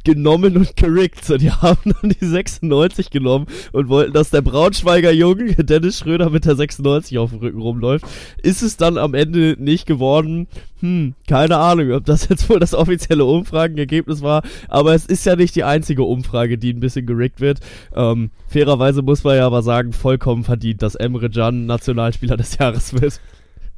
genommen 0.04 0.56
und 0.56 0.76
gerickt. 0.76 1.24
So, 1.24 1.36
die 1.36 1.50
haben 1.50 1.94
dann 2.00 2.10
die 2.10 2.26
96 2.26 3.10
genommen 3.10 3.46
und 3.72 3.88
wollten, 3.88 4.12
dass 4.12 4.30
der 4.30 4.42
Braunschweiger 4.42 5.12
Junge, 5.12 5.54
Dennis 5.64 5.98
Schröder, 5.98 6.30
mit 6.30 6.44
der 6.44 6.56
96 6.56 7.18
auf 7.18 7.30
dem 7.30 7.40
Rücken 7.40 7.60
rumläuft. 7.60 8.04
Ist 8.42 8.62
es 8.62 8.76
dann 8.76 8.98
am 8.98 9.14
Ende 9.14 9.56
nicht 9.58 9.86
geworden? 9.86 10.46
Hm, 10.80 11.14
keine 11.28 11.58
Ahnung, 11.58 11.92
ob 11.92 12.04
das 12.04 12.28
jetzt 12.28 12.48
wohl 12.48 12.58
das 12.58 12.74
offizielle 12.74 13.24
Umfragenergebnis 13.24 14.22
war, 14.22 14.42
aber 14.68 14.94
es 14.94 15.06
ist 15.06 15.24
ja 15.24 15.36
nicht 15.36 15.54
die 15.54 15.64
einzige 15.64 16.02
Umfrage, 16.02 16.58
die 16.58 16.72
ein 16.72 16.80
bisschen 16.80 17.06
gerickt 17.06 17.40
wird. 17.40 17.60
Ähm, 17.94 18.30
fairerweise 18.48 19.02
muss 19.02 19.24
man 19.24 19.36
ja 19.36 19.46
aber 19.46 19.62
sagen, 19.62 19.92
vollkommen 19.92 20.44
verdient, 20.44 20.82
dass 20.82 20.94
Emre 20.94 21.30
Can 21.30 21.66
Nationalspieler 21.66 22.36
des 22.36 22.58
Jahres 22.58 23.00
wird. 23.00 23.20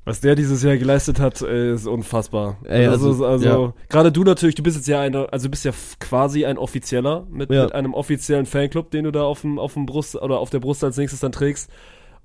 Was 0.06 0.20
der 0.20 0.34
dieses 0.34 0.62
Jahr 0.62 0.76
geleistet 0.76 1.18
hat, 1.18 1.40
äh, 1.40 1.72
ist 1.72 1.86
unfassbar. 1.86 2.58
Ey, 2.64 2.86
also, 2.86 3.08
also, 3.08 3.26
also 3.26 3.48
ja. 3.48 3.72
gerade 3.88 4.12
du 4.12 4.22
natürlich, 4.22 4.54
du 4.54 4.62
bist 4.62 4.76
jetzt 4.76 4.86
ja 4.86 5.00
eine, 5.00 5.32
also 5.32 5.46
du 5.46 5.50
bist 5.50 5.64
ja 5.64 5.72
quasi 5.98 6.44
ein 6.44 6.58
Offizieller 6.58 7.26
mit, 7.30 7.50
Ja. 7.50 7.64
mit 7.64 7.74
einem 7.74 7.94
offiziellen 7.94 8.44
Fanclub, 8.44 8.90
den 8.90 9.04
du 9.04 9.12
da 9.12 9.22
auf 9.22 9.40
dem, 9.40 9.58
auf 9.58 9.72
dem 9.74 9.86
Brust 9.86 10.14
oder 10.16 10.38
auf 10.40 10.50
der 10.50 10.60
Brust 10.60 10.84
als 10.84 10.98
nächstes 10.98 11.20
dann 11.20 11.32
trägst. 11.32 11.70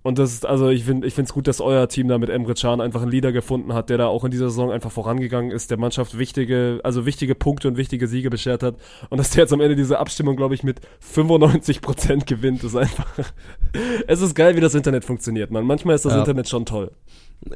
Und 0.02 0.18
das 0.18 0.32
ist, 0.32 0.46
also 0.46 0.70
ich 0.70 0.86
finde, 0.86 1.06
ich 1.08 1.14
finde 1.14 1.28
es 1.28 1.34
gut, 1.34 1.46
dass 1.48 1.60
euer 1.60 1.90
Team 1.90 2.08
da 2.08 2.18
mit 2.18 2.30
Emre 2.30 2.54
Can 2.54 2.80
einfach 2.80 3.02
einen 3.02 3.12
Leader 3.12 3.34
gefunden 3.34 3.74
hat, 3.74 3.90
der 3.90 3.98
da 3.98 4.08
auch 4.08 4.24
in 4.24 4.32
dieser 4.32 4.50
Saison 4.50 4.72
einfach 4.72 4.92
vorangegangen 4.92 5.52
ist, 5.52 5.72
der 5.72 5.78
Mannschaft 5.78 6.18
wichtige, 6.18 6.80
also 6.86 7.06
wichtige 7.06 7.36
Punkte 7.36 7.68
und 7.68 7.76
wichtige 7.76 8.08
Siege 8.08 8.30
beschert 8.30 8.64
hat. 8.64 8.76
Und 9.10 9.18
dass 9.18 9.32
der 9.32 9.44
jetzt 9.44 9.52
am 9.54 9.60
Ende 9.60 9.76
diese 9.76 10.00
Abstimmung, 10.00 10.38
glaube 10.38 10.56
ich, 10.56 10.64
mit 10.64 10.80
95% 11.02 12.26
gewinnt, 12.26 12.64
ist 12.64 12.76
einfach. 12.78 13.08
es 14.08 14.22
ist 14.22 14.36
geil, 14.36 14.56
wie 14.56 14.62
das 14.62 14.74
Internet 14.74 15.04
funktioniert, 15.04 15.52
man. 15.52 15.66
Manchmal 15.66 15.96
ist 15.96 16.06
das 16.06 16.14
Ja. 16.14 16.20
Internet 16.20 16.48
schon 16.48 16.66
toll. 16.66 16.92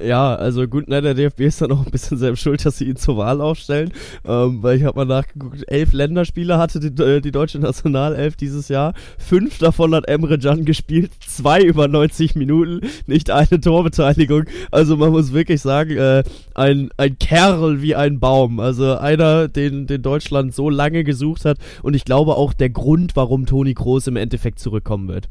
Ja, 0.02 0.34
also 0.36 0.66
gut, 0.66 0.88
ne, 0.88 1.02
der 1.02 1.14
DFB 1.14 1.42
ist 1.42 1.62
dann 1.62 1.72
auch 1.74 1.86
ein 1.86 1.92
bisschen 1.92 2.18
selbst 2.18 2.42
schuld, 2.42 2.66
dass 2.66 2.78
sie 2.78 2.86
ihn 2.86 2.96
zur 2.96 3.18
Wahl 3.18 3.42
aufstellen, 3.42 3.92
ähm, 4.26 4.64
weil 4.64 4.78
ich 4.78 4.86
habe 4.86 4.98
mal 4.98 5.06
nachgeguckt, 5.06 5.64
elf 5.68 5.92
Länderspiele 5.92 6.58
hatte 6.58 6.80
die, 6.80 7.04
äh, 7.04 7.20
die 7.20 7.34
deutsche 7.34 7.60
Nationalelf 7.60 8.38
dieses 8.38 8.70
Jahr, 8.70 8.94
fünf 9.18 9.58
davon 9.58 9.94
hat 9.94 10.08
Emre 10.08 10.40
Can 10.40 10.64
gespielt, 10.64 11.12
zwei 11.28 11.62
über 11.62 11.90
90 11.90 12.36
Minuten, 12.36 12.88
nicht 13.08 13.30
eine 13.30 13.60
Torbeteiligung, 13.60 14.46
also 14.72 14.96
man 14.96 15.12
muss 15.12 15.34
wirklich 15.34 15.62
sagen, 15.62 15.98
äh, 15.98 16.24
ein, 16.56 16.90
ein 16.96 17.18
Kerl 17.20 17.82
wie 17.82 17.96
ein 17.96 18.20
Baum, 18.20 18.62
also 18.62 18.98
einer, 18.98 19.50
den, 19.50 19.86
den 19.88 20.02
Deutschland 20.02 20.54
so 20.54 20.70
lange 20.70 21.04
gesucht 21.04 21.46
hat. 21.46 21.58
Und 21.82 21.94
ich 21.94 22.06
glaube 22.06 22.36
auch 22.36 22.54
der 22.54 22.70
Grund, 22.70 23.16
warum 23.16 23.46
Toni 23.46 23.74
Kroos 23.74 24.08
im 24.08 24.16
Endeffekt 24.16 24.60
zurückkommen 24.60 25.08
wird. 25.08 25.28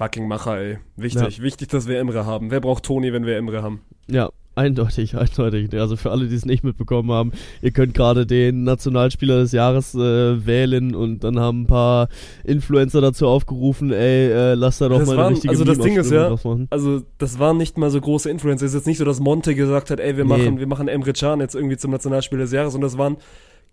Fucking 0.00 0.26
Macher, 0.26 0.56
ey. 0.58 0.78
Wichtig, 0.96 1.42
wichtig, 1.42 1.68
dass 1.68 1.86
wir 1.86 1.98
Emre 1.98 2.24
haben. 2.24 2.50
Wer 2.50 2.60
braucht 2.60 2.84
Toni, 2.84 3.12
wenn 3.12 3.26
wir 3.26 3.36
Emre 3.36 3.62
haben? 3.62 3.82
Ja, 4.10 4.30
eindeutig, 4.54 5.14
eindeutig. 5.18 5.74
Also 5.78 5.96
für 5.96 6.10
alle, 6.10 6.26
die 6.26 6.34
es 6.34 6.46
nicht 6.46 6.64
mitbekommen 6.64 7.10
haben, 7.12 7.32
ihr 7.60 7.70
könnt 7.70 7.92
gerade 7.92 8.24
den 8.24 8.64
Nationalspieler 8.64 9.40
des 9.40 9.52
Jahres 9.52 9.94
äh, 9.94 10.46
wählen 10.46 10.94
und 10.94 11.22
dann 11.22 11.38
haben 11.38 11.64
ein 11.64 11.66
paar 11.66 12.08
Influencer 12.44 13.02
dazu 13.02 13.26
aufgerufen, 13.26 13.92
ey, 13.92 14.30
äh, 14.32 14.54
lass 14.54 14.78
da 14.78 14.88
doch 14.88 15.00
Das 15.00 15.08
mal 15.08 15.18
waren- 15.18 15.26
eine 15.26 15.34
richtige 15.34 15.50
also 15.50 15.64
das 15.64 15.78
Ding 15.78 15.96
ist 15.98 16.10
ja-. 16.10 16.34
Also, 16.70 17.02
das 17.18 17.38
waren 17.38 17.58
nicht 17.58 17.76
mal 17.76 17.90
so 17.90 18.00
große 18.00 18.30
Influencer. 18.30 18.64
Es 18.64 18.72
ist 18.72 18.78
jetzt 18.80 18.86
nicht 18.86 18.96
so, 18.98 19.04
dass 19.04 19.20
Monte 19.20 19.54
gesagt 19.54 19.90
hat, 19.90 20.00
ey, 20.00 20.16
wir 20.16 20.24
Nee. 20.24 20.30
machen, 20.30 20.58
wir 20.58 20.66
machen 20.66 20.88
Emre 20.88 21.12
Can 21.12 21.40
jetzt 21.40 21.54
irgendwie 21.54 21.76
zum 21.76 21.90
Nationalspieler 21.90 22.40
des 22.44 22.52
Jahres. 22.52 22.74
Und 22.74 22.80
das 22.80 22.96
waren 22.96 23.18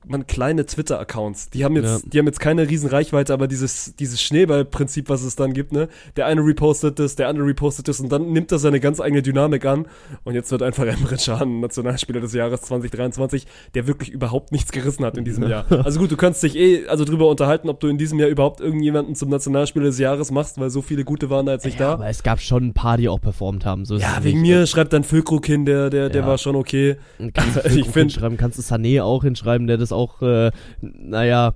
man 0.06 0.26
kleine 0.26 0.66
Twitter-Accounts. 0.66 1.50
Die 1.50 1.66
haben 1.66 1.76
jetzt, 1.76 2.04
Ja. 2.04 2.10
die 2.12 2.20
haben 2.20 2.26
jetzt 2.28 2.40
keine 2.40 2.70
riesen 2.70 2.90
Reichweite, 2.90 3.34
aber 3.34 3.48
dieses, 3.48 3.94
dieses 4.00 4.22
Schneeball-Prinzip, 4.22 5.10
was 5.10 5.24
es 5.24 5.36
dann 5.36 5.54
gibt, 5.54 5.74
ne? 5.74 5.90
Der 6.16 6.28
eine 6.28 6.42
repostet 6.46 6.98
das, 7.00 7.16
der 7.16 7.28
andere 7.28 7.46
repostet 7.48 7.88
das 7.90 8.00
und 8.00 8.10
dann 8.10 8.32
nimmt 8.32 8.52
das 8.54 8.62
seine 8.62 8.80
ganz 8.80 9.02
eigene 9.02 9.22
Dynamik 9.22 9.66
an. 9.66 9.86
Und 10.24 10.34
jetzt 10.36 10.50
wird 10.52 10.64
einfach 10.64 10.86
Emre 10.88 11.18
Can 11.18 11.60
Nationalspieler 11.60 12.22
des 12.22 12.34
Jahres 12.34 12.62
2023, 12.62 13.48
der 13.74 13.88
wirklich 13.88 14.10
überhaupt 14.10 14.52
nichts 14.54 14.72
gerissen 14.72 15.04
hat 15.04 15.18
in 15.18 15.26
diesem 15.26 15.48
Jahr. 15.50 15.66
Also 15.84 16.00
gut, 16.00 16.12
du 16.12 16.16
kannst 16.18 16.42
dich 16.44 16.56
eh 16.56 16.88
also 16.88 17.04
drüber 17.04 17.28
unterhalten, 17.28 17.68
ob 17.68 17.80
du 17.82 17.88
in 17.88 17.98
diesem 17.98 18.18
Jahr 18.20 18.30
überhaupt 18.30 18.62
irgendjemanden 18.62 19.16
zum 19.16 19.30
Nationalspieler 19.30 19.86
des 19.88 20.00
Jahres 20.00 20.32
machst, 20.32 20.58
weil 20.60 20.70
so 20.70 20.82
viele 20.82 21.04
gute 21.04 21.30
waren 21.30 21.46
da 21.46 21.54
jetzt 21.54 21.66
nicht 21.66 21.80
Ja, 21.80 21.88
da. 21.88 21.94
aber 21.94 22.08
es 22.08 22.24
gab 22.24 22.40
schon 22.40 22.68
ein 22.68 22.74
paar, 22.74 22.98
die 22.98 23.10
auch 23.10 23.20
performt 23.20 23.66
haben. 23.66 23.84
So 23.84 23.98
Ja, 23.98 24.20
wegen 24.22 24.40
mir 24.42 24.68
schreibt 24.68 24.94
dann 24.94 25.04
Füllkrug 25.04 25.46
hin, 25.46 25.66
der, 25.66 25.90
der, 25.90 26.10
der 26.10 26.26
war 26.26 26.38
schon 26.38 26.56
okay. 26.56 26.96
Kannst 27.34 27.58
du 27.58 27.60
ich 27.66 27.74
find- 27.86 27.94
hinschreiben, 28.12 28.38
kannst 28.38 28.58
du 28.58 28.62
Sané 28.62 29.02
auch 29.04 29.24
hinschreiben, 29.24 29.68
der 29.68 29.78
das 29.78 29.87
auch, 29.92 30.22
äh, 30.22 30.52
naja, 30.82 31.56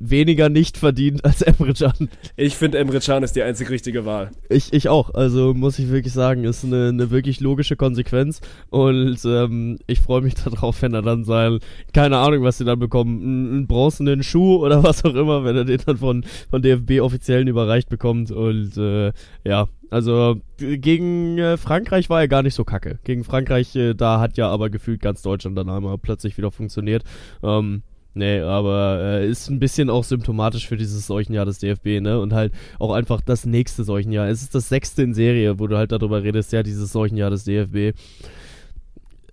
weniger 0.00 0.48
nicht 0.48 0.78
verdient 0.78 1.24
als 1.24 1.42
Emre 1.42 1.74
Can. 1.74 2.08
Ich 2.36 2.56
finde, 2.56 2.78
Emre 2.78 3.00
Can 3.00 3.22
ist 3.22 3.36
die 3.36 3.42
einzig 3.42 3.68
richtige 3.70 4.06
Wahl. 4.06 4.30
Ich, 4.48 4.72
ich 4.72 4.88
auch. 4.88 5.14
Also 5.14 5.52
muss 5.54 5.78
ich 5.78 5.90
wirklich 5.90 6.12
sagen, 6.12 6.44
ist 6.44 6.64
eine, 6.64 6.88
eine 6.88 7.10
wirklich 7.10 7.40
logische 7.40 7.76
Konsequenz. 7.76 8.40
Und 8.70 9.18
ähm, 9.24 9.78
ich 9.86 10.00
freue 10.00 10.22
mich 10.22 10.34
darauf, 10.44 10.80
wenn 10.82 10.94
er 10.94 11.02
dann 11.02 11.24
sein, 11.24 11.58
keine 11.92 12.18
Ahnung, 12.18 12.42
was 12.42 12.58
sie 12.58 12.64
dann 12.64 12.78
bekommen, 12.78 13.22
einen, 13.22 13.50
einen 13.50 13.66
bronzenen 13.66 14.22
Schuh 14.22 14.56
oder 14.56 14.82
was 14.82 15.04
auch 15.04 15.14
immer, 15.14 15.44
wenn 15.44 15.56
er 15.56 15.64
den 15.64 15.80
dann 15.84 15.98
von, 15.98 16.24
von 16.50 16.62
DFB-Offiziellen 16.62 17.48
überreicht 17.48 17.88
bekommt. 17.88 18.30
Und 18.30 18.76
äh, 18.78 19.12
ja, 19.44 19.68
also 19.90 20.40
gegen 20.58 21.38
äh, 21.38 21.56
Frankreich 21.56 22.08
war 22.08 22.20
er 22.20 22.28
gar 22.28 22.42
nicht 22.42 22.54
so 22.54 22.64
kacke. 22.64 22.98
Gegen 23.04 23.24
Frankreich, 23.24 23.74
äh, 23.76 23.94
da 23.94 24.20
hat 24.20 24.36
ja 24.38 24.48
aber 24.48 24.70
gefühlt 24.70 25.02
ganz 25.02 25.20
Deutschland 25.20 25.58
dann 25.58 25.68
einmal 25.68 25.98
plötzlich 25.98 26.38
wieder 26.38 26.50
funktioniert. 26.50 27.04
Ähm, 27.42 27.82
Nee, 28.14 28.40
aber 28.40 28.98
äh, 29.02 29.28
ist 29.28 29.48
ein 29.48 29.60
bisschen 29.60 29.88
auch 29.88 30.04
symptomatisch 30.04 30.66
für 30.66 30.76
dieses 30.76 31.06
Seuchenjahr 31.06 31.44
des 31.44 31.58
DFB, 31.58 32.00
ne? 32.00 32.18
Und 32.18 32.32
halt 32.32 32.52
auch 32.78 32.92
einfach 32.92 33.20
das 33.20 33.46
nächste 33.46 33.84
Seuchenjahr. 33.84 34.28
Es 34.28 34.42
ist 34.42 34.54
das 34.54 34.68
sechste 34.68 35.02
in 35.02 35.14
Serie, 35.14 35.58
wo 35.60 35.66
du 35.68 35.76
halt 35.76 35.92
darüber 35.92 36.22
redest, 36.22 36.52
ja, 36.52 36.62
dieses 36.62 36.92
Seuchenjahr 36.92 37.30
des 37.30 37.44
DFB. 37.44 37.96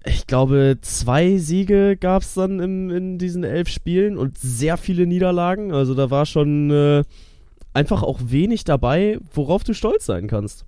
Ich 0.06 0.28
glaube, 0.28 0.78
zwei 0.82 1.38
Siege 1.38 1.98
gab 1.98 2.22
es 2.22 2.36
dann 2.36 2.60
im, 2.60 2.90
in 2.92 3.18
diesen 3.18 3.44
elf 3.44 3.68
Spielen 3.68 4.18
und 4.18 4.38
sehr 4.38 4.78
viele 4.78 5.08
Niederlagen. 5.08 5.74
Also 5.74 5.96
da 5.96 6.12
war 6.12 6.26
schon, 6.26 6.70
äh, 6.70 7.04
einfach 7.78 8.02
auch 8.04 8.20
wenig 8.26 8.64
dabei, 8.64 9.20
worauf 9.34 9.64
du 9.64 9.74
stolz 9.74 10.06
sein 10.06 10.28
kannst. 10.28 10.66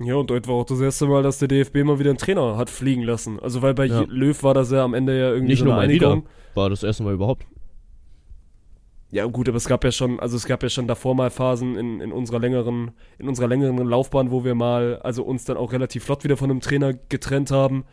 Ja, 0.00 0.14
und 0.16 0.30
heute 0.30 0.48
war 0.48 0.56
auch 0.56 0.64
das 0.64 0.80
erste 0.80 1.06
Mal, 1.06 1.22
dass 1.22 1.38
der 1.38 1.48
DFB 1.48 1.84
mal 1.84 1.98
wieder 1.98 2.10
einen 2.10 2.18
Trainer 2.18 2.56
hat 2.56 2.70
fliegen 2.70 3.02
lassen. 3.02 3.38
Also 3.38 3.62
weil 3.62 3.74
bei 3.74 3.86
Ja. 3.86 4.04
Löw 4.08 4.42
war 4.42 4.54
das 4.54 4.70
ja 4.72 4.82
am 4.82 4.94
Ende 4.94 5.18
ja 5.18 5.28
irgendwie 5.28 5.48
Nicht 5.52 5.58
so 5.60 5.66
nur 5.66 5.74
eine 5.74 5.86
mal 5.86 5.94
wieder, 5.94 6.12
Einigung. 6.12 6.28
War 6.54 6.70
das 6.70 6.82
erste 6.82 7.02
Mal 7.02 7.14
überhaupt. 7.14 7.46
Ja, 9.12 9.26
gut, 9.26 9.48
aber 9.48 9.56
es 9.56 9.66
gab 9.66 9.82
ja 9.82 9.90
schon, 9.90 10.20
also 10.20 10.36
es 10.36 10.46
gab 10.46 10.62
ja 10.62 10.68
schon 10.68 10.86
davor 10.86 11.16
mal 11.16 11.30
Phasen 11.30 11.76
in, 11.76 12.00
in 12.00 12.12
unserer 12.12 12.38
längeren, 12.38 12.92
in 13.18 13.28
unserer 13.28 13.48
längeren 13.48 13.76
Laufbahn, 13.78 14.30
wo 14.30 14.44
wir 14.44 14.54
mal, 14.54 15.00
also 15.02 15.24
uns 15.24 15.44
dann 15.44 15.56
auch 15.56 15.72
relativ 15.72 16.04
flott 16.04 16.22
wieder 16.22 16.36
von 16.36 16.50
einem 16.50 16.60
Trainer 16.60 16.92
getrennt 16.92 17.50
haben. 17.50 17.84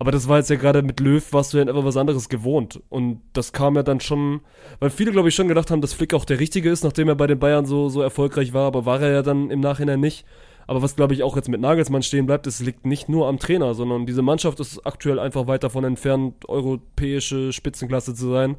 Aber 0.00 0.10
das 0.10 0.28
war 0.28 0.38
jetzt 0.38 0.50
ja 0.50 0.56
gerade 0.56 0.82
mit 0.82 1.00
Löw, 1.00 1.32
warst 1.32 1.52
du 1.52 1.58
ja 1.58 1.64
einfach 1.64 1.84
was 1.84 1.96
anderes 1.96 2.28
gewohnt. 2.28 2.80
Und 2.88 3.20
das 3.32 3.52
kam 3.52 3.76
ja 3.76 3.82
dann 3.82 4.00
schon, 4.00 4.40
weil 4.80 4.90
viele, 4.90 5.12
glaube 5.12 5.28
ich, 5.28 5.34
schon 5.34 5.48
gedacht 5.48 5.70
haben, 5.70 5.80
dass 5.80 5.92
Flick 5.92 6.14
auch 6.14 6.24
der 6.24 6.40
Richtige 6.40 6.70
ist, 6.70 6.84
nachdem 6.84 7.08
er 7.08 7.16
bei 7.16 7.26
den 7.26 7.38
Bayern 7.38 7.66
so, 7.66 7.88
so 7.88 8.00
erfolgreich 8.00 8.52
war, 8.52 8.66
aber 8.66 8.84
war 8.84 9.00
er 9.00 9.12
ja 9.12 9.22
dann 9.22 9.50
im 9.50 9.60
Nachhinein 9.60 10.00
nicht. 10.00 10.24
Aber 10.68 10.82
was, 10.82 10.94
glaube 10.94 11.14
ich, 11.14 11.22
auch 11.24 11.34
jetzt 11.34 11.48
mit 11.48 11.60
Nagelsmann 11.60 12.02
stehen 12.02 12.26
bleibt, 12.26 12.46
es 12.46 12.60
liegt 12.60 12.86
nicht 12.86 13.08
nur 13.08 13.26
am 13.26 13.38
Trainer, 13.38 13.74
sondern 13.74 14.04
diese 14.06 14.22
Mannschaft 14.22 14.60
ist 14.60 14.86
aktuell 14.86 15.18
einfach 15.18 15.46
weit 15.48 15.64
davon 15.64 15.82
entfernt, 15.82 16.46
europäische 16.48 17.52
Spitzenklasse 17.52 18.14
zu 18.14 18.28
sein. 18.30 18.56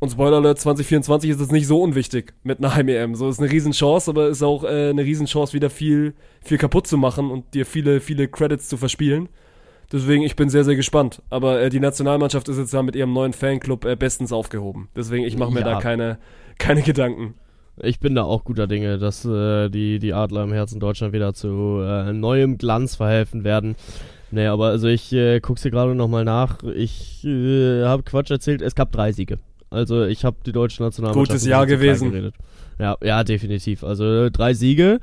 Und 0.00 0.10
Spoiler 0.10 0.36
Alert, 0.36 0.58
2024 0.60 1.30
ist 1.30 1.40
es 1.40 1.50
nicht 1.50 1.66
so 1.66 1.80
unwichtig 1.80 2.34
mit 2.42 2.58
einer 2.58 2.74
Heim-EM. 2.74 3.14
So 3.14 3.28
ist 3.28 3.40
eine 3.40 3.50
Riesenchance, 3.50 4.10
aber 4.10 4.28
ist 4.28 4.42
auch 4.42 4.64
äh, 4.64 4.90
eine 4.90 5.02
Riesenchance, 5.02 5.54
wieder 5.54 5.70
viel, 5.70 6.12
viel 6.42 6.58
kaputt 6.58 6.86
zu 6.86 6.98
machen 6.98 7.30
und 7.30 7.54
dir 7.54 7.64
viele, 7.64 8.00
viele 8.00 8.28
Credits 8.28 8.68
zu 8.68 8.76
verspielen. 8.76 9.30
Deswegen, 9.90 10.24
ich 10.24 10.36
bin 10.36 10.50
sehr, 10.50 10.64
sehr 10.64 10.76
gespannt. 10.76 11.22
Aber 11.30 11.58
äh, 11.60 11.70
die 11.70 11.80
Nationalmannschaft 11.80 12.48
ist 12.50 12.58
jetzt 12.58 12.74
da 12.74 12.82
mit 12.82 12.96
ihrem 12.96 13.14
neuen 13.14 13.32
Fanclub 13.32 13.86
äh, 13.86 13.96
bestens 13.96 14.30
aufgehoben. 14.32 14.88
Deswegen, 14.94 15.24
ich 15.24 15.38
mache 15.38 15.52
mir 15.52 15.60
Ja. 15.60 15.74
da 15.74 15.80
keine, 15.80 16.18
keine 16.58 16.82
Gedanken. 16.82 17.34
Ich 17.82 17.98
bin 17.98 18.14
da 18.14 18.22
auch 18.22 18.44
guter 18.44 18.66
Dinge, 18.66 18.98
dass 18.98 19.24
äh, 19.24 19.68
die, 19.68 19.98
die 19.98 20.12
Adler 20.14 20.44
im 20.44 20.52
Herzen 20.52 20.78
Deutschland 20.80 21.12
wieder 21.12 21.34
zu 21.34 21.80
äh, 21.82 22.12
neuem 22.12 22.56
Glanz 22.58 22.94
verhelfen 22.96 23.42
werden. 23.44 23.74
Nee, 24.30 24.46
aber 24.46 24.66
also 24.66 24.88
ich 24.88 25.12
äh, 25.12 25.40
guck's 25.40 25.62
hier 25.62 25.70
gerade 25.70 25.94
nochmal 25.94 26.24
nach. 26.24 26.62
Ich 26.62 27.24
äh, 27.24 27.84
habe 27.84 28.02
Quatsch 28.04 28.30
erzählt, 28.30 28.62
es 28.62 28.74
gab 28.74 28.92
drei 28.92 29.12
Siege. 29.12 29.38
Also 29.70 30.04
ich 30.04 30.24
habe 30.24 30.36
die 30.46 30.52
deutsche 30.52 30.82
Nationalmannschaft 30.82 31.30
Gutes 31.30 31.46
Jahr 31.46 31.66
gewesen. 31.66 32.10
geredet. 32.12 32.34
Ja, 32.78 32.96
ja, 33.02 33.24
definitiv. 33.24 33.82
Also 33.84 34.30
drei 34.30 34.54
Siege. 34.54 35.00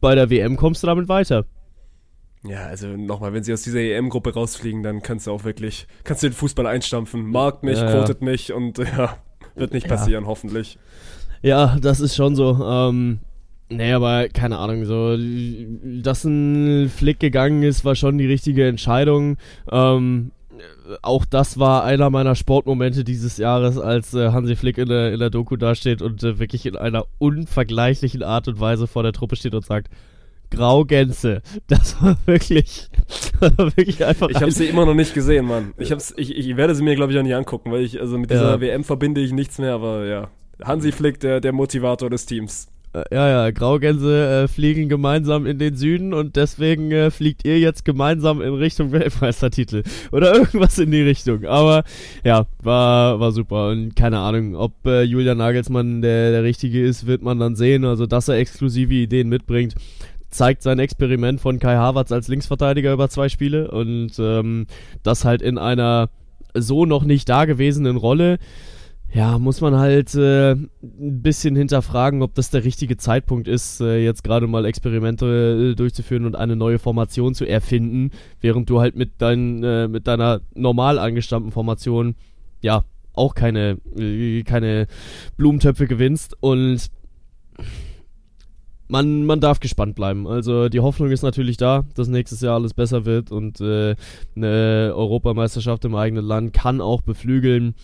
Bei 0.00 0.14
der 0.14 0.30
WM 0.30 0.56
kommst 0.56 0.82
du 0.82 0.86
damit 0.86 1.08
weiter. 1.08 1.44
Ja, 2.44 2.66
also 2.66 2.86
nochmal, 2.88 3.32
wenn 3.32 3.42
sie 3.42 3.52
aus 3.52 3.62
dieser 3.62 3.80
EM-Gruppe 3.80 4.32
rausfliegen, 4.34 4.82
dann 4.82 5.02
kannst 5.02 5.26
du 5.26 5.32
auch 5.32 5.44
wirklich, 5.44 5.86
kannst 6.04 6.22
du 6.22 6.28
den 6.28 6.34
Fußball 6.34 6.66
einstampfen. 6.66 7.26
Mag 7.26 7.62
nicht, 7.62 7.78
Ja, 7.78 7.90
ja. 7.90 7.92
quotet 7.98 8.22
nicht 8.22 8.52
und 8.52 8.78
ja, 8.96 9.16
wird 9.54 9.72
nicht 9.72 9.86
Ja. 9.88 9.96
passieren, 9.96 10.26
hoffentlich. 10.26 10.78
Ja, 11.42 11.76
das 11.80 12.00
ist 12.00 12.16
schon 12.16 12.34
so. 12.34 12.58
Ähm, 12.64 13.18
nee, 13.68 13.92
aber 13.92 14.28
keine 14.28 14.58
Ahnung, 14.58 14.84
so, 14.84 15.16
dass 16.02 16.24
ein 16.24 16.88
Flick 16.88 17.20
gegangen 17.20 17.62
ist, 17.62 17.84
war 17.84 17.94
schon 17.94 18.18
die 18.18 18.26
richtige 18.26 18.66
Entscheidung. 18.66 19.36
Ähm, 19.70 20.32
auch 21.02 21.24
das 21.24 21.58
war 21.58 21.84
einer 21.84 22.10
meiner 22.10 22.34
Sportmomente 22.34 23.04
dieses 23.04 23.36
Jahres, 23.36 23.78
als 23.78 24.14
äh, 24.14 24.30
Hansi 24.30 24.56
Flick 24.56 24.78
in 24.78 24.88
der, 24.88 25.12
in 25.12 25.18
der 25.18 25.30
Doku 25.30 25.56
dasteht 25.56 26.00
und 26.00 26.22
äh, 26.22 26.38
wirklich 26.38 26.64
in 26.66 26.76
einer 26.76 27.04
unvergleichlichen 27.18 28.22
Art 28.22 28.48
und 28.48 28.60
Weise 28.60 28.86
vor 28.86 29.02
der 29.02 29.12
Truppe 29.12 29.36
steht 29.36 29.54
und 29.54 29.64
sagt, 29.64 29.88
Graugänse. 30.50 31.42
Das 31.66 32.00
war 32.00 32.16
wirklich, 32.26 32.88
das 33.40 33.58
war 33.58 33.76
wirklich 33.76 34.04
einfach 34.04 34.28
Ich 34.28 34.40
habe 34.40 34.50
sie 34.50 34.66
immer 34.66 34.86
noch 34.86 34.94
nicht 34.94 35.12
gesehen, 35.14 35.46
Mann. 35.46 35.74
Ich, 35.76 35.92
hab's, 35.92 36.14
ich, 36.16 36.34
ich 36.36 36.56
werde 36.56 36.74
sie 36.74 36.82
mir, 36.82 36.94
glaube 36.94 37.12
ich, 37.12 37.18
auch 37.18 37.22
nicht 37.22 37.34
angucken, 37.34 37.72
weil 37.72 37.82
ich, 37.82 38.00
also 38.00 38.16
mit 38.18 38.30
dieser 38.30 38.52
Ja. 38.52 38.60
WM 38.60 38.84
verbinde 38.84 39.20
ich 39.20 39.32
nichts 39.32 39.58
mehr, 39.58 39.74
aber 39.74 40.06
ja. 40.06 40.28
Hansi 40.62 40.92
Flick, 40.92 41.20
der, 41.20 41.40
der 41.40 41.52
Motivator 41.52 42.10
des 42.10 42.26
Teams. 42.26 42.68
Äh, 42.92 43.14
Ja, 43.14 43.28
ja, 43.28 43.50
Graugänse 43.50 44.44
äh, 44.44 44.48
fliegen 44.48 44.88
gemeinsam 44.88 45.46
in 45.46 45.58
den 45.58 45.76
Süden 45.76 46.14
und 46.14 46.36
deswegen 46.36 46.90
äh, 46.92 47.10
fliegt 47.10 47.44
ihr 47.44 47.58
jetzt 47.58 47.84
gemeinsam 47.84 48.40
in 48.40 48.54
Richtung 48.54 48.92
Weltmeistertitel. 48.92 49.82
Oder 50.12 50.34
irgendwas 50.34 50.78
in 50.78 50.90
die 50.90 51.02
Richtung. 51.02 51.44
Aber 51.44 51.84
ja, 52.24 52.46
war, 52.62 53.20
war 53.20 53.32
super. 53.32 53.68
Und 53.68 53.94
keine 53.96 54.18
Ahnung, 54.18 54.54
ob 54.56 54.72
äh, 54.86 55.02
Julian 55.02 55.38
Nagelsmann 55.38 56.02
der, 56.02 56.30
der 56.30 56.42
Richtige 56.42 56.82
ist, 56.84 57.06
wird 57.06 57.22
man 57.22 57.38
dann 57.38 57.56
sehen. 57.56 57.84
Also, 57.84 58.06
dass 58.06 58.28
er 58.28 58.36
exklusive 58.36 58.94
Ideen 58.94 59.28
mitbringt, 59.28 59.74
zeigt 60.30 60.62
sein 60.62 60.78
Experiment 60.78 61.40
von 61.40 61.58
Kai 61.58 61.76
Havertz 61.76 62.12
als 62.12 62.28
Linksverteidiger 62.28 62.92
über 62.92 63.08
zwei 63.08 63.28
Spiele. 63.28 63.70
Und 63.70 64.12
ähm, 64.18 64.66
das 65.02 65.24
halt 65.24 65.42
in 65.42 65.58
einer 65.58 66.08
so 66.54 66.86
noch 66.86 67.04
nicht 67.04 67.28
dagewesenen 67.28 67.96
Rolle 67.96 68.38
ja, 69.12 69.38
muss 69.38 69.60
man 69.60 69.76
halt 69.76 70.14
äh, 70.14 70.52
ein 70.52 70.70
bisschen 71.22 71.56
hinterfragen, 71.56 72.22
ob 72.22 72.34
das 72.34 72.50
der 72.50 72.64
richtige 72.64 72.96
Zeitpunkt 72.96 73.48
ist, 73.48 73.80
äh, 73.80 74.04
jetzt 74.04 74.24
gerade 74.24 74.46
mal 74.46 74.64
Experimente 74.64 75.72
äh, 75.72 75.74
durchzuführen 75.74 76.26
und 76.26 76.36
eine 76.36 76.56
neue 76.56 76.78
Formation 76.78 77.34
zu 77.34 77.44
erfinden, 77.44 78.10
während 78.40 78.68
du 78.68 78.80
halt 78.80 78.96
mit, 78.96 79.12
dein, 79.18 79.62
äh, 79.62 79.88
mit 79.88 80.06
deiner 80.06 80.40
normal 80.54 80.98
angestammten 80.98 81.52
Formation 81.52 82.14
ja 82.60 82.84
auch 83.14 83.34
keine, 83.34 83.78
äh, 83.96 84.42
keine 84.42 84.86
Blumentöpfe 85.36 85.86
gewinnst 85.86 86.36
und 86.40 86.90
man, 88.88 89.24
man 89.24 89.40
darf 89.40 89.60
gespannt 89.60 89.94
bleiben. 89.94 90.26
Also 90.26 90.68
die 90.68 90.80
Hoffnung 90.80 91.10
ist 91.10 91.22
natürlich 91.22 91.56
da, 91.56 91.84
dass 91.94 92.08
nächstes 92.08 92.40
Jahr 92.40 92.54
alles 92.54 92.74
besser 92.74 93.04
wird 93.04 93.32
und 93.32 93.60
äh, 93.60 93.96
eine 94.36 94.92
Europameisterschaft 94.94 95.84
im 95.84 95.94
eigenen 95.94 96.24
Land 96.24 96.52
kann 96.52 96.80
auch 96.80 97.02
beflügeln. 97.02 97.74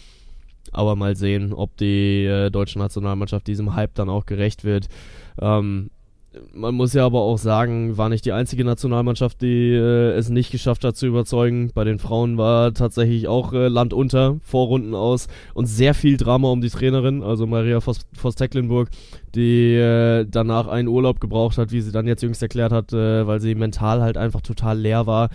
Aber 0.73 0.97
mal 0.97 1.16
sehen, 1.16 1.53
ob 1.53 1.77
die 1.77 2.25
äh, 2.25 2.51
deutsche 2.51 2.79
Nationalmannschaft 2.79 3.47
diesem 3.47 3.75
Hype 3.75 3.95
dann 3.95 4.09
auch 4.09 4.27
gerecht 4.27 4.64
wird. 4.64 4.89
Ähm, 5.41 5.91
man 6.55 6.75
muss 6.75 6.95
ja 6.95 7.05
aber 7.05 7.20
auch 7.20 7.39
sagen, 7.39 7.99
war 7.99 8.09
nicht 8.09 8.25
die 8.25 8.33
einzige 8.33 8.64
Nationalmannschaft, 8.64 9.43
die 9.43 9.73
äh, 9.73 10.12
es 10.12 10.31
nicht 10.31 10.51
geschafft 10.51 10.85
hat 10.85 10.97
zu 10.97 11.07
überzeugen. 11.07 11.70
Bei 11.75 11.85
den 11.85 11.99
Frauen 11.99 12.39
war 12.39 12.73
tatsächlich 12.73 13.29
auch 13.29 13.53
äh, 13.53 13.68
Land 13.68 13.93
unter, 13.93 14.39
Vorrunden 14.43 14.95
aus 14.95 15.29
und 15.55 15.66
sehr 15.66 15.95
viel 15.95 16.16
Drama 16.16 16.49
um 16.49 16.61
die 16.61 16.70
Trainerin, 16.70 17.23
also 17.23 17.47
Maria 17.47 17.81
Voss- 17.81 18.07
Voss-Tecklenburg, 18.14 18.89
die 19.35 19.75
äh, 19.75 20.27
danach 20.29 20.68
einen 20.68 20.89
Urlaub 20.89 21.20
gebraucht 21.20 21.59
hat, 21.59 21.70
wie 21.70 21.81
sie 21.83 21.93
dann 21.93 22.07
jetzt 22.07 22.23
jüngst 22.23 22.43
erklärt 22.43 22.73
hat, 22.73 22.93
äh, 22.93 23.27
weil 23.27 23.41
sie 23.41 23.55
mental 23.55 24.01
halt 24.01 24.16
einfach 24.16 24.41
total 24.41 24.79
leer 24.79 25.07
war 25.07 25.29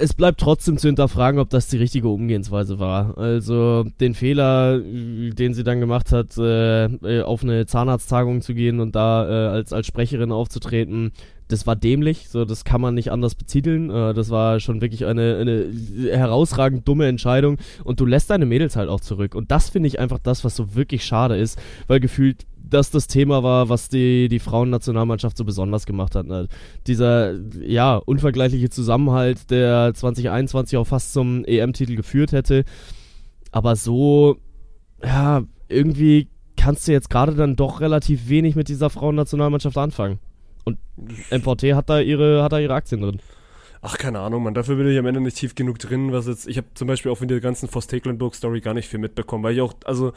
es 0.00 0.14
bleibt 0.14 0.40
trotzdem 0.40 0.78
zu 0.78 0.88
hinterfragen, 0.88 1.38
ob 1.38 1.50
das 1.50 1.68
die 1.68 1.76
richtige 1.76 2.08
Umgehensweise 2.08 2.78
war. 2.78 3.18
Also 3.18 3.84
den 4.00 4.14
Fehler, 4.14 4.80
den 4.80 5.54
sie 5.54 5.62
dann 5.62 5.78
gemacht 5.78 6.10
hat, 6.10 6.36
äh, 6.38 6.86
äh, 6.86 7.22
auf 7.22 7.42
eine 7.42 7.66
Zahnarzttagung 7.66 8.40
zu 8.40 8.54
gehen 8.54 8.80
und 8.80 8.96
da 8.96 9.28
äh, 9.28 9.48
als, 9.48 9.72
als 9.72 9.86
Sprecherin 9.86 10.32
aufzutreten, 10.32 11.12
das 11.48 11.66
war 11.66 11.76
dämlich, 11.76 12.28
so 12.28 12.44
das 12.44 12.64
kann 12.64 12.80
man 12.80 12.94
nicht 12.94 13.12
anders 13.12 13.34
betiteln. 13.34 13.90
Äh, 13.90 14.14
das 14.14 14.30
war 14.30 14.58
schon 14.60 14.80
wirklich 14.80 15.04
eine, 15.04 15.36
eine 15.36 15.66
herausragend 16.10 16.88
dumme 16.88 17.06
Entscheidung 17.06 17.58
und 17.84 18.00
du 18.00 18.06
lässt 18.06 18.30
deine 18.30 18.46
Mädels 18.46 18.76
halt 18.76 18.88
auch 18.88 19.00
zurück. 19.00 19.34
Und 19.34 19.50
das 19.50 19.68
finde 19.68 19.88
ich 19.88 19.98
einfach 19.98 20.18
das, 20.18 20.44
was 20.44 20.56
so 20.56 20.74
wirklich 20.74 21.04
schade 21.04 21.36
ist, 21.36 21.60
weil 21.88 22.00
gefühlt 22.00 22.46
das 22.70 22.90
das 22.90 23.06
Thema 23.06 23.42
war, 23.42 23.68
was 23.68 23.88
die, 23.88 24.28
die 24.28 24.38
Frauennationalmannschaft 24.38 25.36
so 25.36 25.44
besonders 25.44 25.86
gemacht 25.86 26.14
hat. 26.14 26.26
Ne? 26.26 26.48
Dieser, 26.86 27.34
ja, 27.60 27.96
unvergleichliche 27.96 28.70
Zusammenhalt, 28.70 29.50
der 29.50 29.92
2021 29.94 30.78
auch 30.78 30.86
fast 30.86 31.12
zum 31.12 31.44
EM-Titel 31.44 31.96
geführt 31.96 32.32
hätte. 32.32 32.64
Aber 33.52 33.76
so, 33.76 34.36
ja, 35.02 35.42
irgendwie 35.68 36.28
kannst 36.56 36.86
du 36.88 36.92
jetzt 36.92 37.10
gerade 37.10 37.34
dann 37.34 37.56
doch 37.56 37.80
relativ 37.80 38.28
wenig 38.28 38.56
mit 38.56 38.68
dieser 38.68 38.90
Frauennationalmannschaft 38.90 39.76
anfangen. 39.78 40.18
Und 40.64 40.78
MVT 41.30 41.74
hat 41.74 41.90
da 41.90 42.00
ihre, 42.00 42.42
hat 42.42 42.52
da 42.52 42.58
ihre 42.58 42.74
Aktien 42.74 43.00
drin. 43.00 43.20
Ach, 43.82 43.96
keine 43.96 44.20
Ahnung, 44.20 44.42
man. 44.42 44.52
Dafür 44.52 44.76
bin 44.76 44.86
ich 44.88 44.98
am 44.98 45.06
Ende 45.06 45.22
nicht 45.22 45.38
tief 45.38 45.54
genug 45.54 45.78
drin, 45.78 46.12
was 46.12 46.26
jetzt. 46.26 46.46
Ich 46.46 46.58
habe 46.58 46.66
zum 46.74 46.86
Beispiel 46.86 47.10
auch 47.10 47.16
von 47.16 47.28
der 47.28 47.40
ganzen 47.40 47.66
Voss-Tecklenburg-Story 47.66 48.60
gar 48.60 48.74
nicht 48.74 48.88
viel 48.88 49.00
mitbekommen, 49.00 49.42
weil 49.42 49.54
ich 49.54 49.62
auch, 49.62 49.72
also 49.86 50.12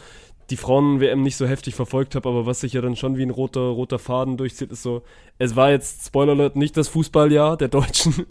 die 0.50 0.58
Frauen-WM 0.58 1.22
nicht 1.22 1.38
so 1.38 1.46
heftig 1.46 1.76
verfolgt 1.76 2.16
habe, 2.16 2.28
aber 2.28 2.46
was 2.46 2.62
sich 2.62 2.74
ja 2.74 2.82
dann 2.82 2.96
schon 2.96 3.18
wie 3.18 3.24
ein 3.24 3.30
roter, 3.30 3.62
roter 3.62 4.00
Faden 4.00 4.38
durchzieht, 4.38 4.72
ist 4.72 4.84
so, 4.84 5.04
es 5.40 5.56
war 5.56 5.72
jetzt, 5.72 6.06
Spoiler 6.06 6.34
Alert, 6.34 6.56
nicht 6.56 6.78
das 6.78 6.90
Fußballjahr 6.90 7.58
der 7.58 7.70
Deutschen. 7.70 8.26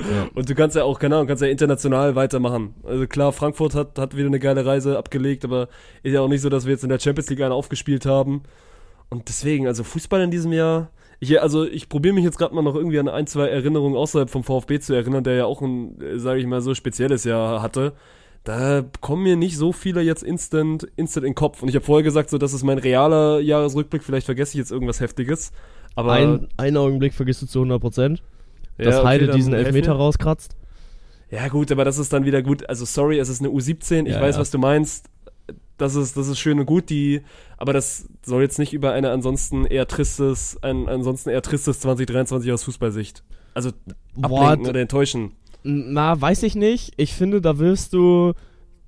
Ja. 0.00 0.28
Und 0.34 0.48
du 0.48 0.54
kannst 0.54 0.74
ja 0.76 0.84
auch, 0.84 0.98
keine 0.98 1.16
Ahnung, 1.16 1.28
kannst 1.28 1.42
ja 1.42 1.48
international 1.48 2.16
weitermachen. 2.16 2.74
Also 2.82 3.06
klar, 3.06 3.32
Frankfurt 3.32 3.74
hat, 3.74 3.98
hat 3.98 4.16
wieder 4.16 4.26
eine 4.26 4.40
geile 4.40 4.66
Reise 4.66 4.98
abgelegt, 4.98 5.44
aber 5.44 5.68
ist 6.02 6.12
ja 6.12 6.20
auch 6.20 6.28
nicht 6.28 6.40
so, 6.40 6.48
dass 6.48 6.64
wir 6.64 6.72
jetzt 6.72 6.82
in 6.82 6.88
der 6.88 6.98
Champions 6.98 7.30
League 7.30 7.42
einen 7.42 7.52
aufgespielt 7.52 8.06
haben. 8.06 8.42
Und 9.08 9.28
deswegen, 9.28 9.66
also 9.66 9.84
Fußball 9.84 10.22
in 10.22 10.30
diesem 10.30 10.52
Jahr, 10.52 10.90
ich, 11.20 11.40
also 11.40 11.64
ich 11.64 11.88
probiere 11.88 12.14
mich 12.14 12.24
jetzt 12.24 12.38
gerade 12.38 12.54
mal 12.54 12.62
noch 12.62 12.74
irgendwie 12.74 12.98
an 12.98 13.08
ein, 13.08 13.28
zwei 13.28 13.46
Erinnerungen 13.46 13.96
außerhalb 13.96 14.28
vom 14.28 14.42
VfB 14.42 14.80
zu 14.80 14.92
erinnern, 14.94 15.22
der 15.22 15.34
ja 15.34 15.44
auch 15.44 15.60
ein, 15.60 15.96
sage 16.16 16.40
ich 16.40 16.46
mal, 16.46 16.60
so 16.60 16.74
spezielles 16.74 17.22
Jahr 17.22 17.62
hatte. 17.62 17.92
Da 18.44 18.84
kommen 19.00 19.22
mir 19.22 19.36
nicht 19.36 19.56
so 19.56 19.72
viele 19.72 20.00
jetzt 20.02 20.22
instant, 20.24 20.86
instant 20.96 21.24
in 21.24 21.30
den 21.30 21.34
Kopf. 21.36 21.62
Und 21.62 21.68
ich 21.68 21.76
habe 21.76 21.84
vorher 21.84 22.02
gesagt, 22.02 22.28
so, 22.30 22.38
das 22.38 22.52
ist 22.52 22.64
mein 22.64 22.78
realer 22.78 23.38
Jahresrückblick. 23.40 24.02
Vielleicht 24.02 24.26
vergesse 24.26 24.50
ich 24.52 24.58
jetzt 24.58 24.72
irgendwas 24.72 24.98
Heftiges. 25.00 25.52
Aber 25.94 26.12
Ein, 26.12 26.48
einen 26.56 26.76
Augenblick 26.76 27.14
vergisst 27.14 27.42
du 27.42 27.46
zu 27.46 27.60
100 27.60 27.80
Prozent, 27.80 28.22
Ja, 28.78 28.86
dass 28.86 28.96
okay, 28.96 29.06
Heide 29.06 29.28
diesen 29.30 29.52
Elfmeter 29.52 29.92
rauskratzt. 29.92 30.56
Ja, 31.30 31.48
gut, 31.48 31.70
aber 31.70 31.84
das 31.84 31.98
ist 31.98 32.12
dann 32.12 32.24
wieder 32.24 32.42
gut. 32.42 32.68
Also, 32.68 32.84
sorry, 32.84 33.18
es 33.18 33.28
ist 33.28 33.40
eine 33.40 33.48
U17. 33.50 34.06
Ich 34.06 34.14
Ja, 34.14 34.20
weiß, 34.20 34.34
ja. 34.34 34.40
was 34.40 34.50
du 34.50 34.58
meinst. 34.58 35.06
das 35.78 35.94
ist, 35.94 36.16
das 36.16 36.28
ist 36.28 36.38
schön 36.38 36.58
und 36.60 36.66
gut, 36.66 36.90
die, 36.90 37.22
aber 37.58 37.72
das 37.72 38.08
soll 38.24 38.42
jetzt 38.42 38.58
nicht 38.58 38.72
über 38.72 38.92
eine 38.92 39.10
ansonsten 39.10 39.64
eher 39.66 39.86
tristes, 39.86 40.58
ein 40.62 40.88
ansonsten 40.88 41.30
eher 41.30 41.42
tristes 41.42 41.80
2023 41.80 42.50
aus 42.52 42.64
Fußballsicht. 42.64 43.22
Also 43.54 43.70
Boah, 44.14 44.42
ablenken 44.42 44.64
d- 44.64 44.70
oder 44.70 44.80
enttäuschen. 44.80 45.32
Na, 45.62 46.20
weiß 46.20 46.42
ich 46.42 46.54
nicht. 46.54 46.92
Ich 46.96 47.14
finde, 47.14 47.40
da 47.40 47.58
wirst 47.58 47.92
du 47.92 48.32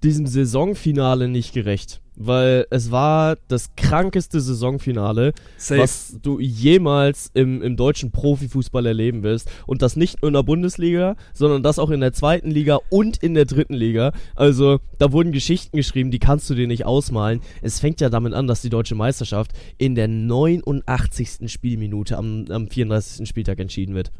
diesem 0.04 0.26
Saisonfinale 0.26 1.28
nicht 1.28 1.52
gerecht. 1.52 2.00
Weil 2.16 2.66
es 2.70 2.92
war 2.92 3.36
das 3.48 3.74
krankeste 3.74 4.40
Saisonfinale, 4.40 5.32
Safe. 5.56 5.80
was 5.80 6.16
du 6.22 6.38
jemals 6.38 7.32
im, 7.34 7.60
im 7.60 7.76
deutschen 7.76 8.12
Profifußball 8.12 8.86
erleben 8.86 9.24
wirst. 9.24 9.50
Und 9.66 9.82
das 9.82 9.96
nicht 9.96 10.22
nur 10.22 10.28
in 10.28 10.34
der 10.34 10.44
Bundesliga, 10.44 11.16
sondern 11.32 11.64
das 11.64 11.80
auch 11.80 11.90
in 11.90 11.98
der 11.98 12.12
zweiten 12.12 12.52
Liga 12.52 12.78
und 12.88 13.16
in 13.16 13.34
der 13.34 13.46
dritten 13.46 13.74
Liga. 13.74 14.12
Also, 14.36 14.78
da 14.98 15.10
wurden 15.10 15.32
Geschichten 15.32 15.76
geschrieben, 15.76 16.12
die 16.12 16.20
kannst 16.20 16.48
du 16.48 16.54
dir 16.54 16.68
nicht 16.68 16.86
ausmalen. 16.86 17.40
Es 17.62 17.80
fängt 17.80 18.00
ja 18.00 18.10
damit 18.10 18.32
an, 18.32 18.46
dass 18.46 18.62
die 18.62 18.70
deutsche 18.70 18.94
Meisterschaft 18.94 19.50
in 19.76 19.96
der 19.96 20.06
89. 20.06 21.50
Spielminute 21.50 22.16
am, 22.16 22.44
am 22.48 22.68
34. 22.68 23.28
Spieltag 23.28 23.58
entschieden 23.58 23.96
wird. 23.96 24.12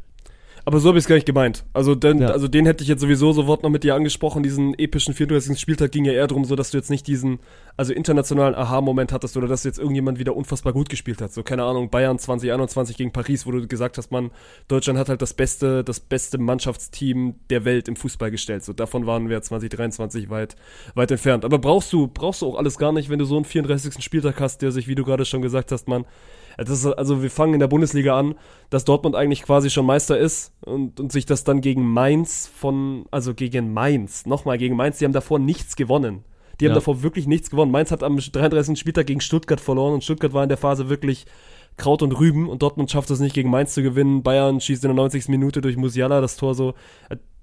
Aber 0.67 0.81
so 0.81 0.89
habe 0.89 0.99
ich 0.99 1.05
es 1.05 1.09
gar 1.09 1.17
nicht 1.17 1.27
gemeint. 1.27 1.65
Also 1.75 1.95
den, 1.95 2.21
Ja. 2.21 2.29
also 2.29 2.49
den 2.49 2.65
hätte 2.65 2.83
ich 2.83 2.89
jetzt 2.89 3.01
sowieso 3.03 3.33
sofort 3.33 3.63
noch 3.63 3.71
mit 3.71 3.85
dir 3.85 3.95
angesprochen. 3.95 4.43
Diesen 4.43 4.73
epischen 4.79 5.13
34. 5.13 5.61
Spieltag 5.61 5.93
ging 5.93 6.07
ja 6.07 6.13
eher 6.13 6.27
darum, 6.27 6.45
so 6.47 6.57
dass 6.57 6.71
du 6.71 6.79
jetzt 6.79 6.89
nicht 6.89 7.07
diesen, 7.07 7.39
also 7.77 7.93
internationalen 7.93 8.55
Aha-Moment 8.55 9.13
hattest 9.13 9.37
oder 9.37 9.47
dass 9.47 9.65
jetzt 9.65 9.79
irgendjemand 9.79 10.19
wieder 10.19 10.35
unfassbar 10.35 10.73
gut 10.73 10.89
gespielt 10.89 11.21
hat. 11.21 11.33
So, 11.33 11.43
keine 11.43 11.65
Ahnung, 11.65 11.91
Bayern 11.91 12.19
2021 12.19 12.97
gegen 12.97 13.13
Paris, 13.13 13.47
wo 13.47 13.51
du 13.51 13.67
gesagt 13.67 13.99
hast, 13.99 14.11
man, 14.11 14.31
Deutschland 14.69 14.99
hat 14.99 15.11
halt 15.11 15.21
das 15.21 15.35
beste, 15.35 15.85
das 15.85 16.01
beste 16.01 16.39
Mannschaftsteam 16.39 17.35
der 17.51 17.65
Welt 17.67 17.87
im 17.89 17.97
Fußball 17.97 18.31
gestellt. 18.31 18.65
So, 18.65 18.73
davon 18.73 19.07
waren 19.07 19.29
wir 19.29 19.43
2023 19.43 20.31
weit, 20.31 20.57
weit 20.95 21.11
entfernt. 21.11 21.45
Aber 21.45 21.59
brauchst 21.59 21.93
du, 21.93 22.09
brauchst 22.09 22.41
du 22.43 22.47
auch 22.47 22.57
alles 22.57 22.79
gar 22.79 22.93
nicht, 22.93 23.11
wenn 23.11 23.19
du 23.19 23.27
so 23.27 23.37
einen 23.37 23.45
34. 23.45 24.03
Spieltag 24.03 24.41
hast, 24.41 24.63
der 24.63 24.73
sich, 24.73 24.89
wie 24.89 24.95
du 24.95 25.05
gerade 25.05 25.27
schon 25.27 25.43
gesagt 25.43 25.73
hast, 25.73 25.89
man, 25.89 26.07
ist, 26.69 26.87
also 26.87 27.23
wir 27.23 27.31
fangen 27.31 27.55
in 27.55 27.61
der 27.61 27.69
Bundesliga 27.69 28.19
an, 28.19 28.35
dass 28.71 28.85
Dortmund 28.85 29.17
eigentlich 29.17 29.43
quasi 29.43 29.71
schon 29.71 29.87
Meister 29.87 30.19
ist 30.19 30.53
und, 30.65 31.01
und 31.01 31.13
sich 31.13 31.27
das 31.27 31.45
dann 31.45 31.61
gegen 31.61 31.85
Mainz 31.85 32.51
von, 32.55 33.07
also 33.11 33.35
gegen 33.35 33.73
Mainz, 33.73 34.27
nochmal 34.27 34.59
gegen 34.59 34.77
Mainz, 34.77 34.99
die 34.99 35.05
haben 35.05 35.13
davor 35.13 35.39
nichts 35.39 35.77
gewonnen. 35.77 36.25
Die 36.61 36.67
haben 36.67 36.71
Ja. 36.73 36.77
davor 36.77 37.03
wirklich 37.03 37.27
nichts 37.27 37.51
gewonnen. 37.51 37.73
Mainz 37.73 37.91
hat 37.91 38.03
am 38.03 38.17
33. 38.17 38.79
Spieltag 38.79 39.07
gegen 39.07 39.21
Stuttgart 39.21 39.61
verloren 39.61 39.95
und 39.95 40.05
Stuttgart 40.05 40.33
war 40.33 40.43
in 40.45 40.49
der 40.49 40.59
Phase 40.59 40.89
wirklich 40.89 41.27
Kraut 41.77 42.03
und 42.03 42.13
Rüben 42.13 42.49
und 42.49 42.63
Dortmund 42.63 42.91
schafft 42.91 43.11
es 43.11 43.19
nicht 43.19 43.35
gegen 43.35 43.51
Mainz 43.51 43.75
zu 43.75 43.83
gewinnen. 43.83 44.23
Bayern 44.23 44.61
schießt 44.61 44.85
in 44.85 44.89
der 44.89 44.95
90. 44.95 45.29
Minute 45.29 45.61
durch 45.61 45.77
Musiala 45.77 46.21
das 46.21 46.37
Tor 46.37 46.55
so. 46.55 46.75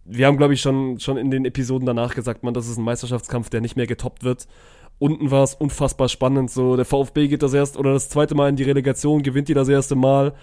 Wir 0.05 0.25
haben, 0.25 0.37
glaube 0.37 0.53
ich, 0.53 0.61
schon, 0.61 0.99
schon 0.99 1.17
in 1.17 1.29
den 1.29 1.45
Episoden 1.45 1.85
danach 1.85 2.15
gesagt, 2.15 2.41
man, 2.43 2.53
das 2.53 2.67
ist 2.67 2.77
ein 2.77 2.83
Meisterschaftskampf, 2.85 3.49
der 3.49 3.61
nicht 3.61 3.75
mehr 3.75 3.87
getoppt 3.87 4.23
wird. 4.23 4.47
Unten 5.01 5.31
war 5.31 5.43
es 5.43 5.55
unfassbar 5.55 6.09
spannend. 6.09 6.51
So, 6.51 6.75
der 6.75 6.85
VfB 6.85 7.27
geht 7.27 7.41
das 7.41 7.55
erst 7.55 7.75
oder 7.75 7.91
das 7.93 8.07
zweite 8.09 8.35
Mal 8.35 8.49
in 8.49 8.55
die 8.55 8.61
Relegation, 8.63 9.23
gewinnt 9.23 9.47
die 9.47 9.55
das 9.55 9.67
erste 9.67 9.95
Mal. 9.95 10.33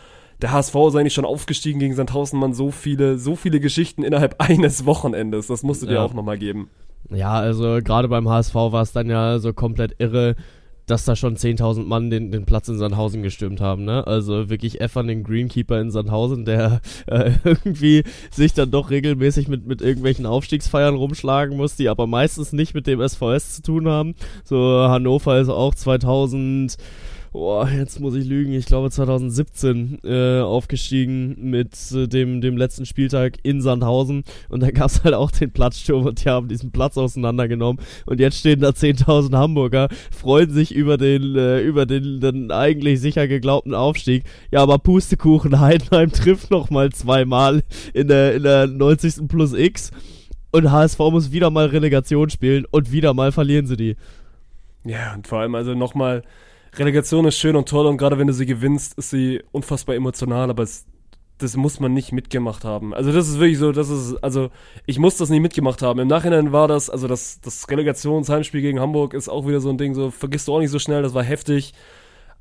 Der 0.42 0.50
HSV 0.50 0.74
ist 0.88 0.96
eigentlich 0.96 1.14
schon 1.14 1.24
aufgestiegen 1.24 1.78
gegen 1.78 1.94
Sandhausen, 1.94 2.40
man, 2.40 2.54
so 2.54 2.72
viele, 2.72 3.18
so 3.18 3.36
viele 3.36 3.60
Geschichten 3.60 4.02
innerhalb 4.02 4.34
eines 4.40 4.84
Wochenendes. 4.84 5.46
Das 5.46 5.62
musst 5.62 5.82
du 5.82 5.86
dir 5.86 5.94
Ja. 5.94 6.04
auch 6.04 6.12
nochmal 6.12 6.38
geben. 6.38 6.70
Ja, 7.08 7.34
also 7.34 7.78
gerade 7.84 8.08
beim 8.08 8.28
HSV 8.28 8.54
war 8.56 8.82
es 8.82 8.90
dann 8.90 9.08
ja 9.08 9.38
so 9.38 9.52
komplett 9.52 9.94
irre, 9.98 10.34
dass 10.90 11.04
da 11.04 11.16
schon 11.16 11.36
10.000 11.36 11.84
Mann 11.84 12.10
den, 12.10 12.30
den 12.30 12.44
Platz 12.44 12.68
in 12.68 12.78
Sandhausen 12.78 13.22
gestürmt 13.22 13.60
haben, 13.60 13.84
ne? 13.84 14.06
Also 14.06 14.48
wirklich 14.48 14.80
F 14.80 14.96
an 14.96 15.06
den 15.06 15.22
Greenkeeper 15.22 15.80
in 15.80 15.90
Sandhausen, 15.90 16.44
der 16.44 16.80
äh, 17.06 17.32
irgendwie 17.44 18.04
sich 18.30 18.54
dann 18.54 18.70
doch 18.70 18.90
regelmäßig 18.90 19.48
mit, 19.48 19.66
mit 19.66 19.82
irgendwelchen 19.82 20.26
Aufstiegsfeiern 20.26 20.94
rumschlagen 20.94 21.56
muss, 21.56 21.76
die 21.76 21.88
aber 21.88 22.06
meistens 22.06 22.52
nicht 22.52 22.74
mit 22.74 22.86
dem 22.86 23.06
SVS 23.06 23.56
zu 23.56 23.62
tun 23.62 23.88
haben. 23.88 24.14
So 24.44 24.56
Hannover 24.88 25.38
ist 25.38 25.48
auch 25.48 25.74
2000 25.74 26.76
Boah, 27.32 27.68
jetzt 27.68 28.00
muss 28.00 28.14
ich 28.14 28.24
lügen, 28.24 28.52
ich 28.52 28.66
glaube 28.66 28.90
2017 28.90 29.98
äh, 30.02 30.40
aufgestiegen 30.40 31.36
mit 31.50 31.76
äh, 31.92 32.06
dem, 32.06 32.40
dem 32.40 32.56
letzten 32.56 32.86
Spieltag 32.86 33.38
in 33.42 33.60
Sandhausen 33.60 34.24
und 34.48 34.62
da 34.62 34.70
gab 34.70 34.86
es 34.86 35.04
halt 35.04 35.14
auch 35.14 35.30
den 35.30 35.50
Platzsturm 35.50 36.06
und 36.06 36.24
die 36.24 36.28
haben 36.28 36.48
diesen 36.48 36.72
Platz 36.72 36.96
auseinandergenommen 36.96 37.84
und 38.06 38.18
jetzt 38.18 38.38
stehen 38.38 38.60
da 38.60 38.70
10.000 38.70 39.36
Hamburger, 39.36 39.88
freuen 40.10 40.50
sich 40.50 40.74
über 40.74 40.96
den, 40.96 41.36
äh, 41.36 41.60
über 41.60 41.84
den 41.84 42.20
dann 42.20 42.50
eigentlich 42.50 43.00
sicher 43.00 43.28
geglaubten 43.28 43.74
Aufstieg. 43.74 44.24
Ja, 44.50 44.62
aber 44.62 44.78
Pustekuchen, 44.78 45.60
Heidenheim 45.60 46.10
trifft 46.12 46.50
nochmal 46.50 46.90
zweimal 46.92 47.62
in 47.92 48.08
der, 48.08 48.34
in 48.36 48.42
der 48.42 48.66
90. 48.66 49.28
plus 49.28 49.52
X 49.52 49.90
und 50.50 50.70
HSV 50.70 50.98
muss 50.98 51.32
wieder 51.32 51.50
mal 51.50 51.66
Relegation 51.66 52.30
spielen 52.30 52.64
und 52.70 52.90
wieder 52.90 53.12
mal 53.14 53.32
verlieren 53.32 53.66
sie 53.66 53.76
die. 53.76 53.96
Ja, 54.84 55.14
und 55.14 55.26
vor 55.26 55.40
allem 55.40 55.54
also 55.54 55.74
nochmal, 55.74 56.22
Relegation 56.76 57.24
ist 57.26 57.38
schön 57.38 57.56
und 57.56 57.68
toll 57.68 57.86
und 57.86 57.96
gerade 57.96 58.18
wenn 58.18 58.26
du 58.26 58.32
sie 58.32 58.46
gewinnst, 58.46 58.98
ist 58.98 59.10
sie 59.10 59.42
unfassbar 59.52 59.96
emotional, 59.96 60.50
aber 60.50 60.62
es, 60.62 60.86
das 61.38 61.56
muss 61.56 61.80
man 61.80 61.94
nicht 61.94 62.12
mitgemacht 62.12 62.64
haben. 62.64 62.92
Also 62.94 63.12
das 63.12 63.28
ist 63.28 63.38
wirklich 63.38 63.58
so, 63.58 63.72
das 63.72 63.88
ist, 63.88 64.16
also 64.22 64.50
ich 64.86 64.98
muss 64.98 65.16
das 65.16 65.30
nicht 65.30 65.40
mitgemacht 65.40 65.82
haben. 65.82 66.00
Im 66.00 66.08
Nachhinein 66.08 66.52
war 66.52 66.68
das, 66.68 66.90
also 66.90 67.08
das, 67.08 67.40
das 67.40 67.68
Relegationsheimspiel 67.70 68.60
gegen 68.60 68.80
Hamburg 68.80 69.14
ist 69.14 69.28
auch 69.28 69.46
wieder 69.46 69.60
so 69.60 69.70
ein 69.70 69.78
Ding, 69.78 69.94
so 69.94 70.10
vergisst 70.10 70.48
du 70.48 70.54
auch 70.54 70.60
nicht 70.60 70.70
so 70.70 70.78
schnell, 70.78 71.02
das 71.02 71.14
war 71.14 71.22
heftig. 71.22 71.74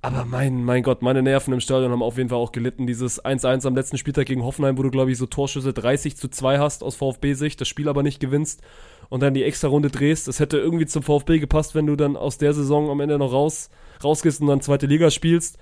Aber 0.01 0.25
mein, 0.25 0.63
mein 0.63 0.83
Gott, 0.83 1.01
meine 1.01 1.23
Nerven 1.23 1.53
im 1.53 1.59
Stadion 1.59 1.91
haben 1.91 2.03
auf 2.03 2.17
jeden 2.17 2.29
Fall 2.29 2.37
auch 2.37 2.51
gelitten. 2.51 2.85
Dieses 2.85 3.23
1-1 3.23 3.65
am 3.65 3.75
letzten 3.75 3.97
Spieltag 3.97 4.27
gegen 4.27 4.43
Hoffenheim, 4.43 4.77
wo 4.77 4.83
du, 4.83 4.91
glaube 4.91 5.11
ich, 5.11 5.17
so 5.17 5.25
Torschüsse 5.25 5.73
30 5.73 6.15
zu 6.15 6.27
2 6.27 6.59
hast 6.59 6.83
aus 6.83 6.95
VfB-Sicht, 6.95 7.59
das 7.59 7.67
Spiel 7.67 7.89
aber 7.89 8.03
nicht 8.03 8.19
gewinnst 8.19 8.61
und 9.09 9.23
dann 9.23 9.33
die 9.33 9.43
extra 9.43 9.67
Runde 9.67 9.89
drehst. 9.89 10.27
Das 10.27 10.39
hätte 10.39 10.57
irgendwie 10.59 10.85
zum 10.85 11.01
VfB 11.01 11.39
gepasst, 11.39 11.73
wenn 11.73 11.87
du 11.87 11.95
dann 11.95 12.15
aus 12.15 12.37
der 12.37 12.53
Saison 12.53 12.91
am 12.91 12.99
Ende 12.99 13.17
noch 13.17 13.33
raus, 13.33 13.71
rausgehst 14.03 14.41
und 14.41 14.47
dann 14.47 14.61
zweite 14.61 14.85
Liga 14.85 15.11
spielst. 15.11 15.57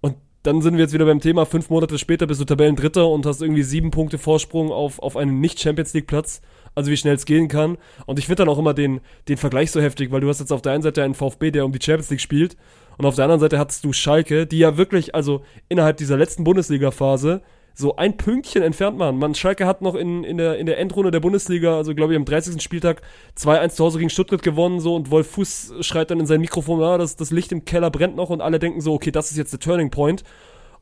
Und 0.00 0.16
dann 0.42 0.62
sind 0.62 0.74
wir 0.74 0.80
jetzt 0.80 0.94
wieder 0.94 1.04
beim 1.04 1.20
Thema, 1.20 1.44
fünf 1.44 1.70
Monate 1.70 1.98
später 1.98 2.26
bist 2.26 2.40
du 2.40 2.44
Tabellendritter 2.44 3.08
und 3.08 3.26
hast 3.26 3.42
irgendwie 3.42 3.62
sieben 3.62 3.90
Punkte 3.90 4.18
Vorsprung 4.18 4.72
auf, 4.72 4.98
auf 4.98 5.16
einen 5.16 5.40
Nicht-Champions 5.40 5.92
League-Platz. 5.92 6.40
Also 6.74 6.90
wie 6.90 6.96
schnell 6.96 7.16
es 7.16 7.26
gehen 7.26 7.48
kann. 7.48 7.78
Und 8.06 8.18
ich 8.18 8.26
finde 8.26 8.42
dann 8.42 8.48
auch 8.48 8.58
immer 8.58 8.74
den, 8.74 9.00
den 9.28 9.36
Vergleich 9.36 9.72
so 9.72 9.80
heftig, 9.80 10.12
weil 10.12 10.20
du 10.20 10.28
hast 10.28 10.38
jetzt 10.38 10.52
auf 10.52 10.62
der 10.62 10.72
einen 10.72 10.82
Seite 10.82 11.02
einen 11.02 11.14
VfB, 11.14 11.50
der 11.50 11.64
um 11.64 11.72
die 11.72 11.82
Champions 11.82 12.10
League 12.10 12.20
spielt. 12.20 12.56
Und 12.96 13.06
auf 13.06 13.16
der 13.16 13.24
anderen 13.24 13.40
Seite 13.40 13.58
hattest 13.58 13.84
du 13.84 13.92
Schalke, 13.92 14.46
die 14.46 14.58
ja 14.58 14.76
wirklich, 14.76 15.14
also 15.14 15.42
innerhalb 15.68 15.96
dieser 15.96 16.16
letzten 16.16 16.44
Bundesliga-Phase, 16.44 17.42
so 17.80 17.96
ein 17.96 18.16
Pünktchen 18.16 18.62
entfernt 18.62 18.98
waren. 18.98 19.18
Man, 19.18 19.34
Schalke 19.34 19.66
hat 19.66 19.82
noch 19.82 19.94
in, 19.94 20.22
in, 20.24 20.36
der, 20.36 20.58
in 20.58 20.66
der 20.66 20.78
Endrunde 20.78 21.10
der 21.10 21.20
Bundesliga, 21.20 21.76
also 21.76 21.94
glaube 21.94 22.12
ich 22.12 22.18
am 22.18 22.24
30. 22.24 22.62
Spieltag, 22.62 23.02
2-1 23.36 23.70
zu 23.70 23.84
Hause 23.84 23.98
gegen 23.98 24.10
Stuttgart 24.10 24.42
gewonnen, 24.42 24.80
so 24.80 24.94
und 24.94 25.10
Wolf 25.10 25.30
Fuß 25.30 25.74
schreit 25.80 26.10
dann 26.10 26.20
in 26.20 26.26
sein 26.26 26.40
Mikrofon, 26.40 26.82
ah, 26.82 26.98
das, 26.98 27.16
das 27.16 27.30
Licht 27.30 27.50
im 27.52 27.64
Keller 27.64 27.90
brennt 27.90 28.16
noch 28.16 28.30
und 28.30 28.40
alle 28.40 28.58
denken 28.58 28.80
so, 28.80 28.92
okay, 28.92 29.10
das 29.10 29.30
ist 29.30 29.36
jetzt 29.36 29.52
der 29.52 29.60
Turning 29.60 29.90
Point. 29.90 30.22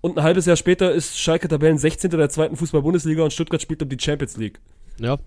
Und 0.00 0.18
ein 0.18 0.22
halbes 0.22 0.46
Jahr 0.46 0.56
später 0.56 0.92
ist 0.92 1.18
Schalke 1.18 1.48
Tabellen 1.48 1.78
16. 1.78 2.10
der 2.10 2.28
zweiten 2.28 2.56
Fußball-Bundesliga 2.56 3.22
und 3.22 3.32
Stuttgart 3.32 3.62
spielt 3.62 3.82
um 3.82 3.88
die 3.88 3.98
Champions 3.98 4.36
League. 4.36 4.60
Ja, 5.00 5.18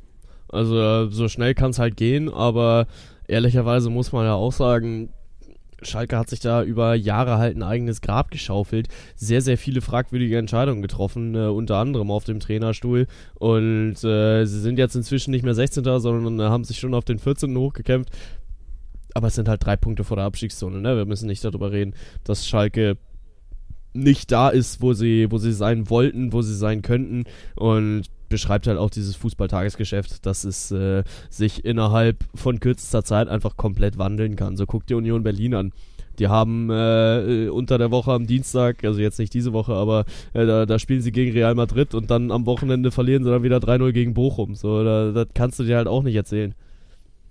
also 0.50 0.78
äh, 0.78 1.10
so 1.10 1.28
schnell 1.28 1.54
kann 1.56 1.72
es 1.72 1.80
halt 1.80 1.98
gehen, 1.98 2.30
aber 2.32 2.88
ehrlicherweise 3.28 3.90
muss 3.90 4.12
man 4.12 4.26
ja 4.26 4.34
auch 4.34 4.52
sagen, 4.52 5.12
Schalke 5.82 6.18
hat 6.18 6.30
sich 6.30 6.40
da 6.40 6.64
über 6.64 6.96
Jahre 6.96 7.38
halt 7.38 7.56
ein 7.56 7.64
eigenes 7.64 8.02
Grab 8.02 8.32
geschaufelt, 8.32 8.88
sehr, 9.16 9.42
sehr 9.42 9.58
viele 9.58 9.82
fragwürdige 9.82 10.38
Entscheidungen 10.38 10.82
getroffen, 10.82 11.36
äh, 11.36 11.48
unter 11.48 11.78
anderem 11.78 12.12
auf 12.12 12.24
dem 12.24 12.40
Trainerstuhl 12.40 13.08
und 13.36 14.04
äh, 14.04 14.46
sie 14.46 14.60
sind 14.60 14.78
jetzt 14.78 14.96
inzwischen 14.96 15.32
nicht 15.32 15.44
mehr 15.44 15.56
16. 15.56 15.84
sondern 15.84 16.40
äh, 16.40 16.50
haben 16.50 16.64
sich 16.64 16.80
schon 16.80 16.94
auf 16.94 17.06
den 17.06 17.20
14. 17.20 17.56
hochgekämpft, 17.58 18.12
aber 19.14 19.28
es 19.28 19.36
sind 19.36 19.50
halt 19.50 19.66
drei 19.66 19.76
Punkte 19.76 20.04
vor 20.04 20.18
der 20.18 20.26
Abstiegszone, 20.26 20.82
ne? 20.82 20.96
wir 20.96 21.06
müssen 21.06 21.28
nicht 21.28 21.44
darüber 21.44 21.72
reden, 21.72 21.94
dass 22.24 22.48
Schalke 22.48 22.98
nicht 23.94 24.32
da 24.32 24.50
ist, 24.50 24.82
wo 24.82 24.94
sie, 24.94 25.28
wo 25.30 25.38
sie 25.38 25.52
sein 25.52 25.90
wollten, 25.90 26.32
wo 26.32 26.42
sie 26.42 26.56
sein 26.56 26.82
könnten 26.82 27.26
und 27.56 28.04
beschreibt 28.32 28.66
halt 28.66 28.80
auch 28.80 28.90
dieses 28.90 29.16
Fußballtagesgeschäft, 29.18 30.26
dass 30.26 30.44
es 30.44 30.72
äh, 30.72 31.04
sich 31.30 31.64
innerhalb 31.64 32.18
von 32.34 32.60
kürzester 32.60 33.04
Zeit 33.04 33.28
einfach 33.28 33.58
komplett 33.58 34.00
wandeln 34.00 34.36
kann. 34.36 34.58
So 34.58 34.66
guckt 34.66 34.90
die 34.90 34.96
Union 34.96 35.22
Berlin 35.22 35.54
an. 35.54 35.72
Die 36.20 36.28
haben 36.28 36.70
äh, 36.70 37.50
unter 37.50 37.78
der 37.78 37.92
Woche 37.92 38.12
am 38.12 38.28
Dienstag, 38.28 38.84
also 38.84 39.00
jetzt 39.00 39.20
nicht 39.20 39.34
diese 39.34 39.54
Woche, 39.54 39.74
aber 39.74 40.06
äh, 40.34 40.46
da, 40.46 40.66
da 40.66 40.78
spielen 40.78 41.02
sie 41.02 41.12
gegen 41.12 41.32
Real 41.32 41.56
Madrid 41.56 41.94
und 41.94 42.12
dann 42.12 42.32
am 42.32 42.46
Wochenende 42.46 42.92
verlieren 42.92 43.24
sie 43.24 43.30
dann 43.30 43.44
wieder 43.44 43.58
3-0 43.58 43.92
gegen 43.92 44.14
Bochum. 44.14 44.56
So, 44.56 44.84
da, 44.84 45.12
das 45.12 45.28
kannst 45.34 45.60
du 45.60 45.64
dir 45.64 45.78
halt 45.78 45.88
auch 45.88 46.04
nicht 46.04 46.16
erzählen. 46.16 46.54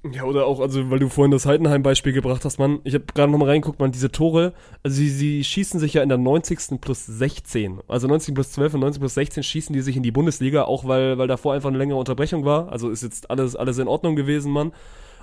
Ja, 0.03 0.24
oder 0.24 0.46
auch, 0.46 0.61
also 0.61 0.90
weil 0.90 0.98
du 0.98 1.11
vorhin 1.11 1.30
das 1.30 1.44
Heidenheim-Beispiel 1.44 2.14
gebracht 2.14 2.46
hast, 2.46 2.59
Mann. 2.59 2.80
Ich 2.84 2.94
habe 2.94 3.05
gerade 3.14 3.30
nochmal 3.30 3.51
reingeguckt, 3.51 3.80
man, 3.80 3.92
diese 3.92 4.11
Tore, 4.11 4.55
also 4.82 4.96
sie, 4.96 5.11
sie 5.11 5.44
schießen 5.44 5.78
sich 5.78 5.92
ja 5.92 6.03
in 6.03 6.09
der 6.09 6.16
90. 6.16 6.80
plus 6.80 7.05
16. 7.05 7.80
Also 7.86 8.09
90 8.09 8.34
plus 8.34 8.53
12 8.53 8.74
und 8.74 8.80
90 8.80 9.01
plus 9.01 9.14
16 9.14 9.42
schießen 9.42 9.74
die 9.74 9.82
sich 9.82 9.96
in 9.96 10.03
die 10.03 10.11
Bundesliga, 10.11 10.64
auch 10.64 10.86
weil, 10.88 11.18
weil 11.18 11.28
davor 11.28 11.53
einfach 11.53 11.68
eine 11.68 11.76
längere 11.76 11.98
Unterbrechung 11.98 12.46
war. 12.46 12.72
Also 12.72 12.88
ist 12.88 13.03
jetzt 13.03 13.30
alles, 13.30 13.57
alles 13.57 13.76
in 13.76 13.88
Ordnung 13.88 14.16
gewesen, 14.16 14.53
Mann. 14.53 14.72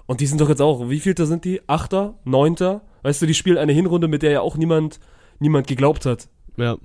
Und 0.06 0.22
die 0.22 0.28
sind 0.28 0.40
doch 0.42 0.50
jetzt 0.50 0.62
auch, 0.62 0.90
wie 0.90 1.00
vielter 1.00 1.26
sind 1.26 1.44
die? 1.44 1.62
Achter? 1.68 2.14
Neunter? 2.24 2.82
Weißt 3.02 3.20
du, 3.20 3.26
die 3.26 3.34
spielen 3.34 3.58
eine 3.58 3.74
Hinrunde, 3.74 4.08
mit 4.08 4.22
der 4.22 4.32
ja 4.32 4.42
auch 4.42 4.58
niemand, 4.58 5.00
niemand 5.40 5.66
geglaubt 5.66 6.06
hat. 6.06 6.30
Ja. 6.56 6.78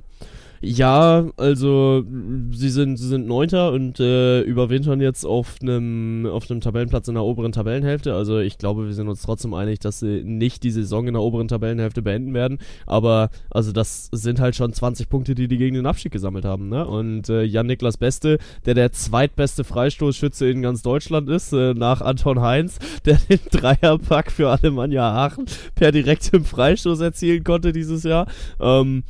Ja, 0.64 1.26
also 1.38 2.04
sie 2.52 2.70
sind 2.70 2.96
sie 2.96 3.08
sind 3.08 3.26
Neunter 3.26 3.72
und 3.72 3.98
äh, 3.98 4.42
überwintern 4.42 5.00
jetzt 5.00 5.26
auf 5.26 5.56
einem 5.60 6.24
auf 6.24 6.48
einem 6.48 6.60
Tabellenplatz 6.60 7.08
in 7.08 7.14
der 7.14 7.24
oberen 7.24 7.50
Tabellenhälfte. 7.50 8.14
Also 8.14 8.38
ich 8.38 8.58
glaube, 8.58 8.86
wir 8.86 8.94
sind 8.94 9.08
uns 9.08 9.22
trotzdem 9.22 9.54
einig, 9.54 9.80
dass 9.80 9.98
sie 9.98 10.22
nicht 10.22 10.62
die 10.62 10.70
Saison 10.70 11.08
in 11.08 11.14
der 11.14 11.22
oberen 11.22 11.48
Tabellenhälfte 11.48 12.00
beenden 12.00 12.32
werden. 12.32 12.58
Aber 12.86 13.30
also 13.50 13.72
das 13.72 14.08
sind 14.12 14.38
halt 14.38 14.54
schon 14.54 14.72
20 14.72 15.08
Punkte, 15.08 15.34
die 15.34 15.48
die 15.48 15.56
gegen 15.56 15.74
den 15.74 15.86
Abstieg 15.86 16.12
gesammelt 16.12 16.44
haben. 16.44 16.68
Ne? 16.68 16.86
Und 16.86 17.28
äh, 17.28 17.42
Jan 17.42 17.66
Niklas 17.66 17.96
Beste, 17.96 18.38
der 18.64 18.74
der 18.74 18.92
zweitbeste 18.92 19.64
Freistoßschütze 19.64 20.48
in 20.48 20.62
ganz 20.62 20.82
Deutschland 20.82 21.28
ist, 21.28 21.52
äh, 21.52 21.74
nach 21.74 22.02
Anton 22.02 22.40
Heinz, 22.40 22.78
der 23.04 23.16
den 23.28 23.40
Dreierpack 23.50 24.30
für 24.30 24.50
Alemannia 24.50 25.26
Aachen 25.26 25.46
per 25.74 25.90
direktem 25.90 26.44
Freistoß 26.44 27.00
erzielen 27.00 27.42
konnte 27.42 27.72
dieses 27.72 28.04
Jahr. 28.04 28.28
Ähm, 28.60 29.02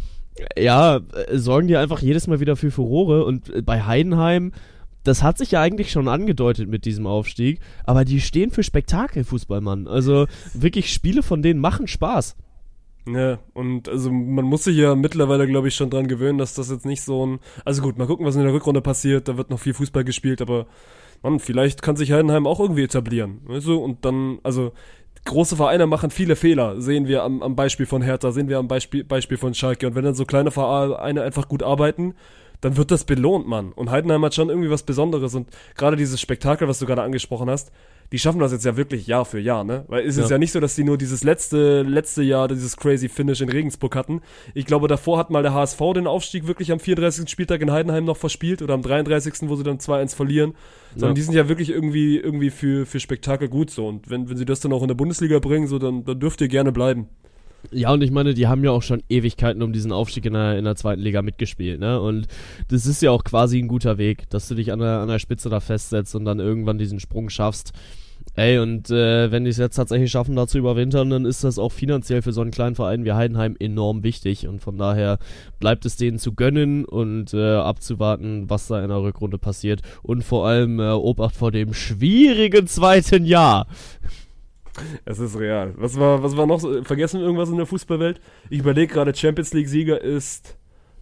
ja, 0.57 0.97
äh, 0.97 1.39
sorgen 1.39 1.69
die 1.69 1.77
einfach 1.77 2.01
jedes 2.01 2.27
Mal 2.27 2.41
wieder 2.41 2.57
für 2.57 2.71
Furore 2.71 3.25
und 3.25 3.49
äh, 3.51 3.63
bei 3.63 3.83
Heidenheim, 3.83 4.53
das 5.05 5.23
hat 5.23 5.39
sich 5.39 5.51
ja 5.51 5.61
eigentlich 5.61 5.91
schon 5.91 6.09
angedeutet 6.09 6.69
mit 6.69 6.85
diesem 6.85 7.07
Aufstieg, 7.07 7.61
aber 7.85 8.05
die 8.05 8.21
stehen 8.21 8.51
für 8.51 8.63
Spektakelfußball, 8.63 9.61
Mann. 9.61 9.89
Also 9.89 10.27
wirklich 10.55 10.93
Spiele 10.93 11.23
von 11.23 11.43
denen 11.43 11.61
machen 11.61 11.89
Spaß. 11.89 12.37
Ja, 13.07 13.41
und 13.53 13.89
also 13.89 14.13
man 14.13 14.45
muss 14.45 14.65
sich 14.65 14.77
ja 14.77 14.95
mittlerweile, 14.95 15.49
glaube 15.49 15.69
ich, 15.69 15.75
schon 15.75 15.91
dran 15.91 16.07
gewöhnen, 16.07 16.39
dass 16.39 16.55
das 16.55 16.71
jetzt 16.71 16.87
nicht 16.87 17.03
so 17.03 17.27
ein. 17.27 17.41
Also 17.65 17.83
gut, 17.83 17.99
mal 17.99 18.07
gucken, 18.07 18.25
was 18.25 18.37
in 18.37 18.45
der 18.45 18.53
Rückrunde 18.53 18.81
passiert. 18.81 19.27
Da 19.27 19.37
wird 19.37 19.51
noch 19.51 19.59
viel 19.59 19.75
Fußball 19.75 20.05
gespielt, 20.05 20.41
aber 20.41 20.67
man, 21.23 21.41
vielleicht 21.41 21.83
kann 21.83 21.97
sich 21.97 22.13
Heidenheim 22.13 22.47
auch 22.47 22.61
irgendwie 22.61 22.85
etablieren. 22.85 23.41
Weißt 23.45 23.67
du? 23.67 23.77
Und 23.77 24.05
dann, 24.05 24.39
also 24.45 24.73
große 25.25 25.57
Vereine 25.57 25.87
machen 25.87 26.11
viele 26.11 26.37
Fehler, 26.37 26.81
sehen 26.81 27.07
wir 27.07 27.23
am, 27.23 27.43
am 27.43 27.57
Beispiel 27.57 27.87
von 27.87 28.03
Hertha, 28.03 28.33
sehen 28.33 28.49
wir 28.49 28.59
am 28.59 28.69
Beispiel, 28.69 29.05
Beispiel 29.05 29.39
von 29.39 29.55
Schalke. 29.55 29.87
Und 29.87 29.95
wenn 29.95 30.05
dann 30.05 30.15
so 30.15 30.25
kleine 30.25 30.51
Vereine 30.51 31.23
einfach 31.23 31.49
gut 31.49 31.63
arbeiten, 31.63 32.15
dann 32.63 32.77
wird 32.77 32.93
das 32.93 33.05
belohnt, 33.05 33.47
Mann. 33.47 33.73
Und 33.73 33.91
Heidenheim 33.91 34.25
hat 34.25 34.35
schon 34.35 34.49
irgendwie 34.49 34.71
was 34.71 34.85
Besonderes. 34.85 35.35
Und 35.35 35.49
gerade 35.77 35.97
dieses 35.97 36.21
Spektakel, 36.21 36.69
was 36.69 36.79
du 36.79 36.87
gerade 36.87 37.03
angesprochen 37.03 37.51
hast, 37.51 37.73
die 38.13 38.21
schaffen 38.21 38.39
das 38.39 38.53
jetzt 38.53 38.65
ja 38.65 38.77
wirklich 38.77 39.07
Jahr 39.09 39.25
für 39.25 39.41
Jahr, 39.41 39.65
ne? 39.65 39.85
Weil 39.89 40.07
es 40.07 40.17
ist 40.17 40.31
ja. 40.31 40.37
ja 40.37 40.39
nicht 40.39 40.53
so, 40.53 40.61
dass 40.61 40.77
die 40.77 40.85
nur 40.85 40.97
dieses 40.97 41.25
letzte, 41.25 41.83
letzte 41.83 42.23
Jahr, 42.23 42.47
dieses 42.47 42.77
crazy 42.77 43.09
Finish 43.09 43.41
in 43.41 43.49
Regensburg 43.49 43.97
hatten. 43.97 44.21
Ich 44.55 44.65
glaube, 44.65 44.87
davor 44.87 45.19
hat 45.19 45.31
mal 45.31 45.43
der 45.43 45.55
HSV 45.55 45.81
den 45.95 46.07
Aufstieg 46.07 46.47
wirklich 46.47 46.71
am 46.71 46.79
34. 46.79 47.29
Spieltag 47.29 47.63
in 47.63 47.73
Heidenheim 47.73 48.05
noch 48.05 48.17
verspielt 48.17 48.63
oder 48.63 48.75
am 48.75 48.83
33. 48.83 49.49
wo 49.49 49.57
sie 49.57 49.65
dann 49.65 49.79
2-1 49.79 50.15
verlieren. 50.15 50.55
Sondern 50.93 51.11
ja. 51.11 51.15
die 51.15 51.23
sind 51.23 51.35
ja 51.35 51.49
wirklich 51.49 51.71
irgendwie, 51.71 52.17
irgendwie 52.17 52.51
für, 52.51 52.87
für 52.87 53.01
Spektakel 53.01 53.49
gut 53.49 53.71
so. 53.71 53.89
Und 53.89 54.09
wenn, 54.09 54.29
wenn 54.29 54.37
sie 54.37 54.45
das 54.45 54.61
dann 54.61 54.73
auch 54.73 54.83
in 54.83 54.89
der 54.89 54.95
Bundesliga 54.95 55.41
bringen, 55.41 55.67
so, 55.67 55.81
dann, 55.81 56.05
dann 56.05 56.21
dürft 56.21 56.41
ihr 56.43 56.49
gerne 56.49 56.71
bleiben. 56.71 57.09
Ja, 57.71 57.93
und 57.93 58.03
ich 58.03 58.11
meine, 58.11 58.35
die 58.35 58.49
haben 58.49 58.65
ja 58.65 58.71
auch 58.71 58.83
schon 58.83 59.03
Ewigkeiten 59.09 59.63
um 59.63 59.73
diesen 59.73 59.93
Aufstieg 59.93 60.27
in 60.27 60.33
der, 60.33 60.59
in 60.59 60.65
der 60.65 60.77
zweiten 60.77 61.01
Liga 61.01 61.23
mitgespielt, 61.23 61.81
ne? 61.81 62.01
Und 62.01 62.27
das 62.69 62.87
ist 62.87 63.03
ja 63.03 63.11
auch 63.11 63.25
quasi 63.25 63.59
ein 63.59 63.69
guter 63.69 63.99
Weg, 63.99 64.29
dass 64.31 64.49
du 64.49 64.55
dich 64.55 64.73
an 64.73 64.81
der, 64.81 64.99
an 64.99 65.09
der 65.09 65.19
Spitze 65.19 65.49
da 65.49 65.61
festsetzt 65.61 66.15
und 66.15 66.25
dann 66.25 66.41
irgendwann 66.41 66.79
diesen 66.79 67.01
Sprung 67.01 67.29
schaffst. 67.31 67.73
Ey, 68.35 68.59
und 68.59 68.91
äh, 68.91 69.31
wenn 69.31 69.45
die 69.45 69.51
es 69.51 69.59
jetzt 69.59 69.77
tatsächlich 69.77 70.11
schaffen, 70.11 70.37
da 70.37 70.47
zu 70.47 70.57
überwintern, 70.57 71.11
dann 71.11 71.27
ist 71.27 71.45
das 71.45 71.59
auch 71.59 71.71
finanziell 71.71 72.23
für 72.23 72.33
so 72.33 72.41
einen 72.41 72.51
kleinen 72.51 72.75
Verein 72.75 73.05
wie 73.05 73.13
Heidenheim 73.13 73.57
enorm 73.59 74.03
wichtig. 74.05 74.49
Und 74.49 74.61
von 74.61 74.79
daher 74.79 75.19
bleibt 75.61 75.85
es 75.85 75.97
denen 75.97 76.19
zu 76.19 76.35
gönnen 76.35 76.87
und 76.87 77.35
äh, 77.35 77.57
abzuwarten, 77.57 78.49
was 78.49 78.69
da 78.69 78.83
in 78.83 78.89
der 78.89 79.03
Rückrunde 79.03 79.37
passiert. 79.37 79.83
Und 80.03 80.25
vor 80.25 80.47
allem 80.47 80.81
äh, 80.81 80.93
Obacht 80.93 81.37
vor 81.37 81.53
dem 81.53 81.75
schwierigen 81.75 82.67
zweiten 82.67 83.27
Jahr. 83.27 83.67
Es 85.05 85.19
ist 85.19 85.39
real. 85.39 85.75
Was 85.77 85.99
war, 85.99 86.23
was 86.23 86.37
war 86.37 86.47
noch? 86.47 86.61
So? 86.61 86.83
Vergessen 86.83 87.21
wir 87.21 87.27
irgendwas 87.27 87.51
in 87.51 87.57
der 87.57 87.67
Fußballwelt? 87.67 88.21
Ich 88.51 88.61
überlege 88.61 88.93
gerade, 88.93 89.15
Champions 89.15 89.53
League-Sieger 89.53 90.01
ist 90.01 90.57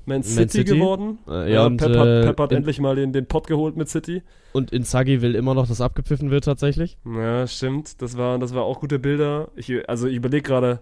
Man 0.06 0.22
City, 0.22 0.40
Man 0.40 0.48
City? 0.48 0.74
geworden. 0.74 1.18
Äh, 1.28 1.52
ja, 1.52 1.66
und 1.66 1.76
Pep 1.76 1.96
hat, 1.96 2.06
äh, 2.06 2.22
Pep 2.22 2.40
hat 2.40 2.52
endlich 2.52 2.80
mal 2.80 2.96
den, 2.96 3.12
den 3.12 3.26
Pott 3.26 3.46
geholt 3.46 3.76
mit 3.76 3.88
City. 3.88 4.22
Und 4.52 4.72
Inzaghi 4.72 5.22
will 5.22 5.34
immer 5.36 5.54
noch, 5.54 5.68
dass 5.68 5.80
abgepfiffen 5.80 6.30
wird 6.30 6.44
tatsächlich. 6.44 6.98
Ja, 7.04 7.46
stimmt. 7.46 8.02
Das 8.02 8.16
war, 8.16 8.38
das 8.38 8.54
war 8.54 8.64
auch 8.64 8.80
gute 8.80 8.98
Bilder. 8.98 9.50
Ich, 9.54 9.88
also 9.88 10.08
ich 10.08 10.16
überlege 10.16 10.42
gerade, 10.42 10.80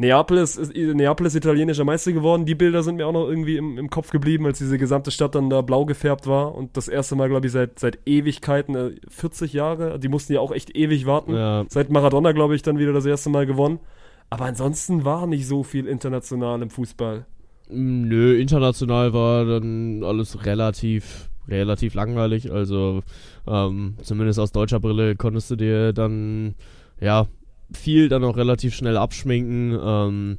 Neapel 0.00 0.38
ist, 0.38 0.56
ist, 0.56 0.72
Neapel 0.74 1.26
ist 1.26 1.34
italienischer 1.34 1.84
Meister 1.84 2.12
geworden. 2.12 2.46
Die 2.46 2.54
Bilder 2.54 2.84
sind 2.84 2.96
mir 2.96 3.06
auch 3.08 3.12
noch 3.12 3.28
irgendwie 3.28 3.56
im, 3.56 3.76
im 3.78 3.90
Kopf 3.90 4.10
geblieben, 4.10 4.46
als 4.46 4.58
diese 4.58 4.78
gesamte 4.78 5.10
Stadt 5.10 5.34
dann 5.34 5.50
da 5.50 5.60
blau 5.60 5.84
gefärbt 5.84 6.28
war. 6.28 6.54
Und 6.54 6.76
das 6.76 6.86
erste 6.86 7.16
Mal, 7.16 7.28
glaube 7.28 7.46
ich, 7.46 7.52
seit, 7.52 7.80
seit 7.80 7.98
Ewigkeiten, 8.06 9.00
40 9.08 9.52
äh, 9.52 9.56
Jahre. 9.56 9.98
Die 9.98 10.06
mussten 10.06 10.32
ja 10.32 10.40
auch 10.40 10.52
echt 10.52 10.76
ewig 10.76 11.04
warten. 11.06 11.34
Ja. 11.34 11.64
Seit 11.68 11.90
Maradona, 11.90 12.30
glaube 12.30 12.54
ich, 12.54 12.62
dann 12.62 12.78
wieder 12.78 12.92
das 12.92 13.06
erste 13.06 13.28
Mal 13.28 13.44
gewonnen. 13.44 13.80
Aber 14.30 14.44
ansonsten 14.44 15.04
war 15.04 15.26
nicht 15.26 15.48
so 15.48 15.64
viel 15.64 15.86
international 15.88 16.62
im 16.62 16.70
Fußball. 16.70 17.26
Nö, 17.68 18.38
international 18.38 19.12
war 19.12 19.44
dann 19.44 20.04
alles 20.04 20.46
relativ 20.46 21.28
relativ 21.48 21.94
langweilig. 21.94 22.52
Also 22.52 23.02
ähm, 23.46 23.94
zumindest 24.02 24.38
aus 24.38 24.52
deutscher 24.52 24.80
Brille 24.80 25.16
konntest 25.16 25.50
du 25.50 25.56
dir 25.56 25.92
dann 25.92 26.54
ja 27.00 27.26
viel 27.72 28.08
dann 28.08 28.24
auch 28.24 28.36
relativ 28.36 28.74
schnell 28.74 28.96
abschminken. 28.96 29.78
Ähm, 29.80 30.38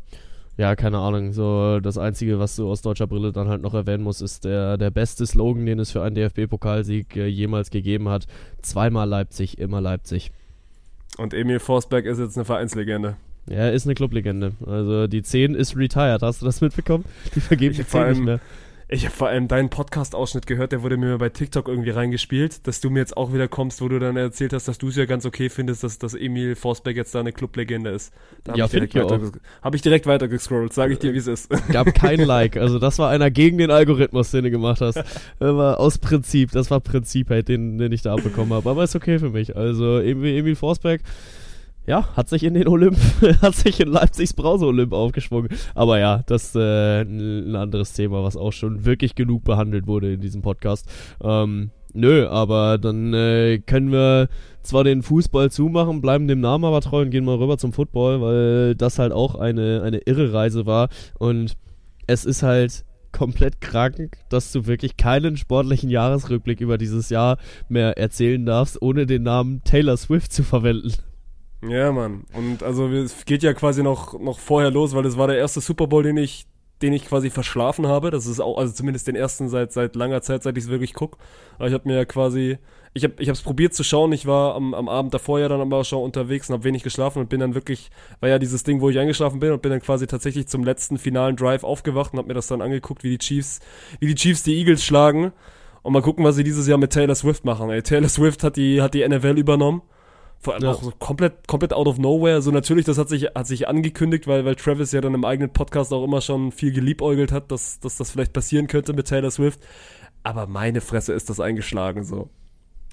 ja, 0.58 0.76
keine 0.76 0.98
Ahnung. 0.98 1.32
So 1.32 1.80
das 1.80 1.98
Einzige, 1.98 2.38
was 2.38 2.56
du 2.58 2.70
aus 2.70 2.82
deutscher 2.82 3.08
Brille 3.08 3.32
dann 3.32 3.48
halt 3.48 3.62
noch 3.62 3.74
erwähnen 3.74 4.04
musst, 4.04 4.22
ist 4.22 4.44
der, 4.44 4.78
der 4.78 4.92
beste 4.92 5.26
Slogan, 5.26 5.66
den 5.66 5.80
es 5.80 5.92
für 5.92 6.04
einen 6.04 6.16
DFB-Pokalsieg 6.16 7.16
äh, 7.16 7.28
jemals 7.28 7.70
gegeben 7.70 8.10
hat. 8.10 8.28
Zweimal 8.62 9.08
Leipzig, 9.08 9.58
immer 9.58 9.80
Leipzig. 9.80 10.32
Und 11.18 11.34
Emil 11.34 11.60
Forsberg 11.60 12.06
ist 12.06 12.20
jetzt 12.20 12.38
eine 12.38 12.46
Vereinslegende. 12.46 13.16
Ja, 13.50 13.70
ist 13.70 13.86
eine 13.86 13.96
Clublegende. 13.96 14.52
Also 14.66 15.08
die 15.08 15.24
10 15.24 15.56
ist 15.56 15.76
retired. 15.76 16.22
Hast 16.22 16.42
du 16.42 16.46
das 16.46 16.62
mitbekommen? 16.62 17.06
Die 17.36 17.40
vergeben 17.40 17.76
die 17.76 17.86
10 17.86 18.10
nicht 18.10 18.22
mehr. 18.24 18.40
Ich 18.92 19.06
habe 19.06 19.16
vor 19.16 19.28
allem 19.28 19.48
deinen 19.48 19.70
Podcast-Ausschnitt 19.70 20.48
gehört, 20.48 20.72
der 20.72 20.82
wurde 20.82 20.98
mir 20.98 21.16
bei 21.20 21.30
TikTok 21.30 21.68
irgendwie 21.68 21.92
reingespielt, 21.92 22.66
dass 22.66 22.82
du 22.82 22.90
mir 22.90 22.98
jetzt 23.02 23.16
auch 23.18 23.32
wieder 23.32 23.48
kommst, 23.48 23.84
wo 23.84 23.88
du 23.88 24.00
dann 24.00 24.18
erzählt 24.18 24.52
hast, 24.52 24.68
dass 24.68 24.80
du 24.80 24.88
es 24.88 24.96
ja 24.96 25.06
ganz 25.06 25.28
okay 25.28 25.50
findest, 25.50 25.84
dass, 25.84 26.00
dass 26.00 26.16
Emil 26.16 26.56
Forsberg 26.56 26.96
jetzt 26.96 27.14
da 27.14 27.20
eine 27.20 27.32
Clublegende 27.32 27.92
ist. 27.92 28.12
Da 28.44 28.56
ja, 28.56 28.68
finde 28.68 28.88
ich 28.88 28.96
weiter, 28.96 29.22
Habe 29.62 29.76
ich 29.76 29.84
direkt 29.84 30.08
weitergescrollt, 30.08 30.74
sage 30.74 30.94
ich 30.94 31.00
dir, 31.00 31.14
wie 31.14 31.20
es 31.20 31.28
ist. 31.28 31.52
Gab 31.72 31.94
kein 31.94 32.20
Like, 32.20 32.58
also 32.58 32.80
das 32.80 32.98
war 32.98 33.12
einer 33.12 33.30
gegen 33.30 33.60
den 33.60 33.70
Algorithmus, 33.70 34.32
den 34.32 34.46
du 34.46 34.50
gemacht 34.50 34.82
hast. 34.82 34.98
War 35.38 35.80
aus 35.80 36.00
Prinzip, 36.00 36.50
das 36.52 36.72
war 36.72 36.80
Prinzip 36.80 37.30
halt, 37.30 37.48
den, 37.48 37.78
den 37.78 37.92
ich 37.92 38.02
da 38.02 38.14
abbekommen 38.16 38.54
habe, 38.54 38.72
aber 38.72 38.84
ist 38.84 38.96
okay 38.96 39.20
für 39.20 39.30
mich. 39.30 39.56
Also 39.56 40.00
Emil, 40.00 40.36
Emil 40.36 40.56
Forsberg 40.56 41.02
ja, 41.86 42.08
hat 42.16 42.30
sich 42.30 42.44
in 42.44 42.54
den 42.54 42.68
Olymp, 42.68 42.98
hat 43.42 43.56
sich 43.56 43.80
in 43.80 43.88
Leipzigs 43.90 44.34
Brause-Olymp 44.34 44.94
aufgeschwungen. 44.94 45.50
Aber 45.74 46.00
ja, 46.00 46.24
das 46.28 46.46
ist 46.46 46.56
äh, 46.56 47.02
ein 47.02 47.56
anderes 47.56 47.94
Thema, 47.94 48.24
was 48.24 48.38
auch 48.38 48.52
schon 48.52 48.86
wirklich 48.86 49.16
genug 49.16 49.44
behandelt 49.44 49.88
wurde 49.88 50.14
in 50.14 50.22
diesem 50.22 50.42
Podcast. 50.42 50.88
Ähm, 51.24 51.72
nö, 51.94 52.28
aber 52.28 52.78
dann 52.78 53.14
äh, 53.14 53.60
können 53.66 53.92
wir 53.92 54.30
zwar 54.62 54.84
den 54.84 55.02
Fußball 55.02 55.52
zumachen, 55.52 56.02
bleiben 56.02 56.28
dem 56.28 56.42
Namen 56.42 56.66
aber 56.66 56.82
treu 56.82 57.02
und 57.02 57.10
gehen 57.10 57.26
mal 57.26 57.38
rüber 57.38 57.58
zum 57.58 57.74
Football, 57.74 58.22
weil 58.22 58.76
das 58.76 59.00
halt 59.00 59.12
auch 59.12 59.36
eine, 59.36 59.82
eine 59.84 59.98
irre 60.00 60.32
Reise 60.32 60.66
war. 60.66 60.90
Und 61.18 61.58
es 62.06 62.26
ist 62.26 62.44
halt 62.44 62.86
komplett 63.12 63.62
krank, 63.62 64.18
dass 64.30 64.52
du 64.52 64.68
wirklich 64.68 64.98
keinen 64.98 65.38
sportlichen 65.38 65.90
Jahresrückblick 65.90 66.62
über 66.62 66.78
dieses 66.78 67.10
Jahr 67.10 67.38
mehr 67.68 67.98
erzählen 67.98 68.46
darfst, 68.46 68.82
ohne 68.82 69.06
den 69.06 69.24
Namen 69.24 69.64
Taylor 69.64 69.98
Swift 69.98 70.32
zu 70.32 70.44
verwenden. 70.44 70.94
Ja, 71.62 71.92
Mann. 71.92 72.24
Und 72.34 72.64
also 72.64 72.88
es 72.88 73.26
geht 73.26 73.44
ja 73.44 73.54
quasi 73.54 73.84
noch, 73.84 74.18
noch 74.20 74.40
vorher 74.40 74.72
los, 74.72 74.96
weil 74.96 75.06
es 75.06 75.18
war 75.18 75.28
der 75.28 75.38
erste 75.38 75.60
Super 75.60 75.88
Bowl, 75.88 76.04
den 76.04 76.16
ich, 76.16 76.46
den 76.82 76.94
ich 76.94 77.06
quasi 77.06 77.30
verschlafen 77.30 77.88
habe. 77.88 78.12
Das 78.12 78.26
ist 78.28 78.40
auch, 78.40 78.58
also 78.58 78.74
zumindest 78.74 79.08
den 79.08 79.16
ersten 79.16 79.50
seit, 79.50 79.74
seit 79.74 79.96
langer 79.96 80.22
Zeit, 80.22 80.44
seit 80.44 80.58
ich 80.58 80.66
es 80.66 80.70
wirklich 80.70 80.94
guck. 80.94 81.18
Aber 81.58 81.68
ich 81.68 81.74
habe 81.74 81.88
mir 81.88 81.98
ja 81.98 82.06
quasi, 82.06 82.58
ich 82.94 83.04
habe 83.04 83.16
ich 83.20 83.28
hab's 83.28 83.42
probiert 83.42 83.74
zu 83.74 83.84
schauen. 83.84 84.14
Ich 84.14 84.26
war 84.26 84.56
am, 84.56 84.74
am 84.74 84.88
Abend 84.88 85.14
davor 85.14 85.42
ja 85.42 85.50
dann 85.50 85.60
aber 85.60 85.84
schon 85.84 86.02
unterwegs 86.02 86.50
und 86.50 86.54
habe 86.54 86.64
wenig 86.64 86.84
geschlafen 86.84 87.20
und 87.20 87.28
bin 87.30 87.42
dann 87.42 87.56
wirklich, 87.56 87.92
war 88.22 88.30
ja 88.30 88.40
dieses 88.40 88.64
Ding, 88.64 88.80
wo 88.80 88.90
ich 88.90 88.98
eingeschlafen 88.98 89.42
bin 89.42 89.52
und 89.52 89.62
bin 89.62 89.72
dann 89.72 89.82
quasi 89.82 90.08
tatsächlich 90.08 90.48
zum 90.48 90.64
letzten 90.64 90.98
finalen 90.98 91.36
Drive 91.36 91.66
aufgewacht 91.66 92.14
und 92.14 92.20
habe 92.20 92.30
mir 92.30 92.36
das 92.36 92.48
dann 92.48 92.62
angeguckt, 92.62 93.04
wie 93.04 93.10
die 93.10 93.18
Chiefs, 93.18 93.60
wie 94.00 94.08
die 94.08 94.16
Chiefs 94.16 94.44
die 94.44 94.58
Eagles 94.58 94.84
schlagen. 94.84 95.34
Und 95.82 95.94
mal 95.94 96.02
gucken, 96.02 96.24
was 96.24 96.36
sie 96.36 96.44
dieses 96.44 96.68
Jahr 96.68 96.78
mit 96.78 96.92
Taylor 96.92 97.16
Swift 97.16 97.44
machen. 97.44 97.70
Ey, 97.70 97.82
Taylor 97.82 98.10
Swift 98.10 98.44
hat 98.44 98.56
die, 98.56 98.82
hat 98.82 98.94
die 98.94 99.08
NFL 99.08 99.38
übernommen. 99.38 99.82
Vor 100.42 100.54
allem 100.54 100.64
ja. 100.64 100.72
auch 100.72 100.82
so 100.82 100.92
komplett, 100.98 101.48
komplett 101.48 101.74
out 101.74 101.88
of 101.88 101.98
nowhere. 101.98 102.42
So 102.42 102.52
natürlich, 102.52 102.86
das 102.86 102.98
hat 102.98 103.10
sich, 103.10 103.24
hat 103.36 103.48
sich 103.48 103.68
angekündigt, 103.68 104.26
weil, 104.26 104.46
weil 104.46 104.56
Travis 104.56 104.94
ja 104.94 105.02
dann 105.02 105.14
im 105.14 105.26
eigenen 105.26 105.52
Podcast 105.52 105.92
auch 105.92 106.04
immer 106.04 106.22
schon 106.22 106.52
viel 106.52 106.72
geliebäugelt 106.72 107.32
hat, 107.32 107.52
dass, 107.52 107.80
dass 107.82 107.98
das 107.98 108.12
vielleicht 108.12 108.32
passieren 108.32 108.68
könnte 108.68 108.94
mit 108.94 109.08
Taylor 109.08 109.32
Swift. 109.32 109.60
Aber 110.24 110.48
meine 110.48 110.80
Fresse 110.82 111.14
ist 111.14 111.30
das 111.30 111.40
eingeschlagen 111.40 112.04
so. 112.04 112.30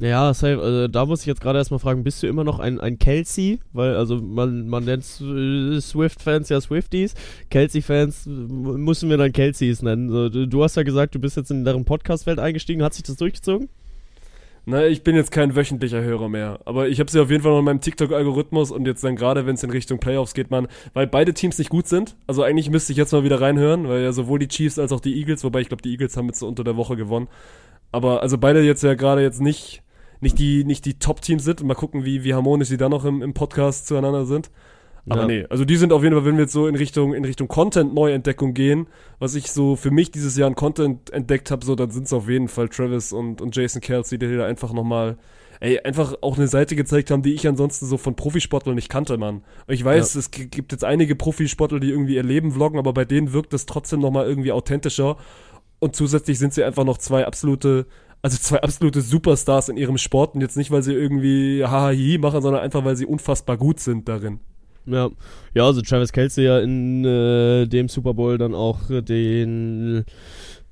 Ja, 0.00 0.34
safe. 0.34 0.60
Also, 0.60 0.88
da 0.88 1.06
muss 1.06 1.20
ich 1.20 1.26
jetzt 1.26 1.40
gerade 1.40 1.58
erstmal 1.58 1.80
fragen, 1.80 2.04
bist 2.04 2.22
du 2.22 2.26
immer 2.26 2.44
noch 2.44 2.58
ein, 2.58 2.80
ein 2.80 2.98
Kelsey? 2.98 3.60
Weil, 3.72 3.96
also 3.96 4.16
man, 4.16 4.68
man 4.68 4.84
nennt 4.84 5.04
äh, 5.04 5.80
Swift-Fans 5.80 6.50
ja 6.50 6.60
Swifties. 6.60 7.14
Kelsey-Fans 7.48 8.26
müssen 8.26 9.08
wir 9.08 9.16
dann 9.16 9.32
Kelseys 9.32 9.82
nennen. 9.82 10.10
So, 10.10 10.28
du, 10.28 10.46
du 10.46 10.62
hast 10.62 10.76
ja 10.76 10.82
gesagt, 10.82 11.14
du 11.14 11.18
bist 11.18 11.36
jetzt 11.36 11.50
in 11.50 11.64
deren 11.64 11.84
Podcast-Welt 11.84 12.38
eingestiegen. 12.38 12.82
Hat 12.82 12.92
sich 12.92 13.04
das 13.04 13.16
durchgezogen? 13.16 13.68
Na, 14.68 14.84
ich 14.84 15.04
bin 15.04 15.14
jetzt 15.14 15.30
kein 15.30 15.54
wöchentlicher 15.54 16.02
Hörer 16.02 16.28
mehr, 16.28 16.58
aber 16.64 16.88
ich 16.88 16.98
habe 16.98 17.08
sie 17.08 17.20
auf 17.20 17.30
jeden 17.30 17.44
Fall 17.44 17.52
noch 17.52 17.60
in 17.60 17.64
meinem 17.66 17.80
TikTok-Algorithmus 17.80 18.72
und 18.72 18.84
jetzt 18.84 19.04
dann 19.04 19.14
gerade, 19.14 19.46
wenn 19.46 19.54
es 19.54 19.62
in 19.62 19.70
Richtung 19.70 20.00
Playoffs 20.00 20.34
geht, 20.34 20.50
man, 20.50 20.66
weil 20.92 21.06
beide 21.06 21.34
Teams 21.34 21.56
nicht 21.58 21.70
gut 21.70 21.86
sind. 21.86 22.16
Also 22.26 22.42
eigentlich 22.42 22.68
müsste 22.68 22.90
ich 22.90 22.98
jetzt 22.98 23.12
mal 23.12 23.22
wieder 23.22 23.40
reinhören, 23.40 23.88
weil 23.88 24.02
ja 24.02 24.10
sowohl 24.10 24.40
die 24.40 24.48
Chiefs 24.48 24.80
als 24.80 24.90
auch 24.90 24.98
die 24.98 25.20
Eagles, 25.20 25.44
wobei 25.44 25.60
ich 25.60 25.68
glaube, 25.68 25.82
die 25.82 25.92
Eagles 25.92 26.16
haben 26.16 26.26
jetzt 26.26 26.40
so 26.40 26.48
unter 26.48 26.64
der 26.64 26.76
Woche 26.76 26.96
gewonnen. 26.96 27.28
Aber 27.92 28.22
also 28.22 28.38
beide 28.38 28.60
jetzt 28.60 28.82
ja 28.82 28.94
gerade 28.94 29.22
jetzt 29.22 29.40
nicht, 29.40 29.84
nicht 30.20 30.36
die, 30.40 30.64
nicht 30.64 30.84
die 30.84 30.98
Top-Teams 30.98 31.44
sind. 31.44 31.62
Mal 31.62 31.74
gucken, 31.74 32.04
wie, 32.04 32.24
wie 32.24 32.34
harmonisch 32.34 32.66
sie 32.66 32.76
dann 32.76 32.90
noch 32.90 33.04
im, 33.04 33.22
im 33.22 33.34
Podcast 33.34 33.86
zueinander 33.86 34.26
sind. 34.26 34.50
Aber 35.08 35.22
Ja. 35.22 35.26
nee, 35.26 35.46
also 35.48 35.64
die 35.64 35.76
sind 35.76 35.92
auf 35.92 36.02
jeden 36.02 36.14
Fall, 36.16 36.24
wenn 36.24 36.34
wir 36.36 36.42
jetzt 36.42 36.52
so 36.52 36.66
in 36.66 36.74
Richtung, 36.74 37.14
in 37.14 37.24
Richtung 37.24 37.46
Content-Neuentdeckung 37.48 38.54
gehen, 38.54 38.88
was 39.20 39.34
ich 39.36 39.52
so 39.52 39.76
für 39.76 39.90
mich 39.92 40.10
dieses 40.10 40.36
Jahr 40.36 40.48
an 40.48 40.56
Content 40.56 41.10
entdeckt 41.10 41.50
habe, 41.50 41.64
so, 41.64 41.74
dann 41.76 41.90
sind 41.90 42.06
es 42.06 42.12
auf 42.12 42.28
jeden 42.28 42.48
Fall 42.48 42.68
Travis 42.68 43.12
und, 43.12 43.40
und 43.40 43.54
Jason 43.54 43.80
Kelsey, 43.80 44.18
die 44.18 44.36
da 44.36 44.46
einfach 44.46 44.72
nochmal, 44.72 45.16
ey, 45.60 45.78
einfach 45.80 46.14
auch 46.22 46.36
eine 46.36 46.48
Seite 46.48 46.74
gezeigt 46.74 47.10
haben, 47.12 47.22
die 47.22 47.34
ich 47.34 47.46
ansonsten 47.46 47.86
so 47.86 47.98
von 47.98 48.16
Profisportlern 48.16 48.74
nicht 48.74 48.88
kannte, 48.88 49.16
Mann. 49.16 49.42
Und 49.68 49.74
Ich 49.74 49.84
weiß, 49.84 50.16
es 50.16 50.30
g- 50.32 50.46
gibt 50.46 50.72
jetzt 50.72 50.82
einige 50.84 51.14
Profisportler, 51.14 51.78
die 51.78 51.90
irgendwie 51.90 52.16
ihr 52.16 52.24
Leben 52.24 52.50
vloggen, 52.50 52.78
aber 52.78 52.92
bei 52.92 53.04
denen 53.04 53.32
wirkt 53.32 53.52
das 53.52 53.64
trotzdem 53.66 54.00
nochmal 54.00 54.26
irgendwie 54.26 54.50
authentischer. 54.52 55.16
Und 55.78 55.94
zusätzlich 55.94 56.38
sind 56.38 56.52
sie 56.52 56.64
einfach 56.64 56.84
noch 56.84 56.98
zwei 56.98 57.26
absolute, 57.26 57.86
also 58.22 58.38
zwei 58.38 58.60
absolute 58.60 59.02
Superstars 59.02 59.68
in 59.68 59.76
ihrem 59.76 59.98
Sport 59.98 60.34
und 60.34 60.40
jetzt 60.40 60.56
nicht, 60.56 60.72
weil 60.72 60.82
sie 60.82 60.94
irgendwie 60.94 61.64
hahahi 61.64 62.18
machen, 62.18 62.42
sondern 62.42 62.62
einfach, 62.62 62.84
weil 62.84 62.96
sie 62.96 63.06
unfassbar 63.06 63.56
gut 63.56 63.78
sind 63.78 64.08
darin. 64.08 64.40
Ja, 64.86 65.10
ja, 65.54 65.64
also 65.64 65.82
Travis 65.82 66.12
Kelsey 66.12 66.44
ja 66.44 66.60
in 66.60 67.04
äh, 67.04 67.66
dem 67.66 67.88
Super 67.88 68.14
Bowl 68.14 68.38
dann 68.38 68.54
auch 68.54 68.88
äh, 68.88 69.02
den 69.02 70.04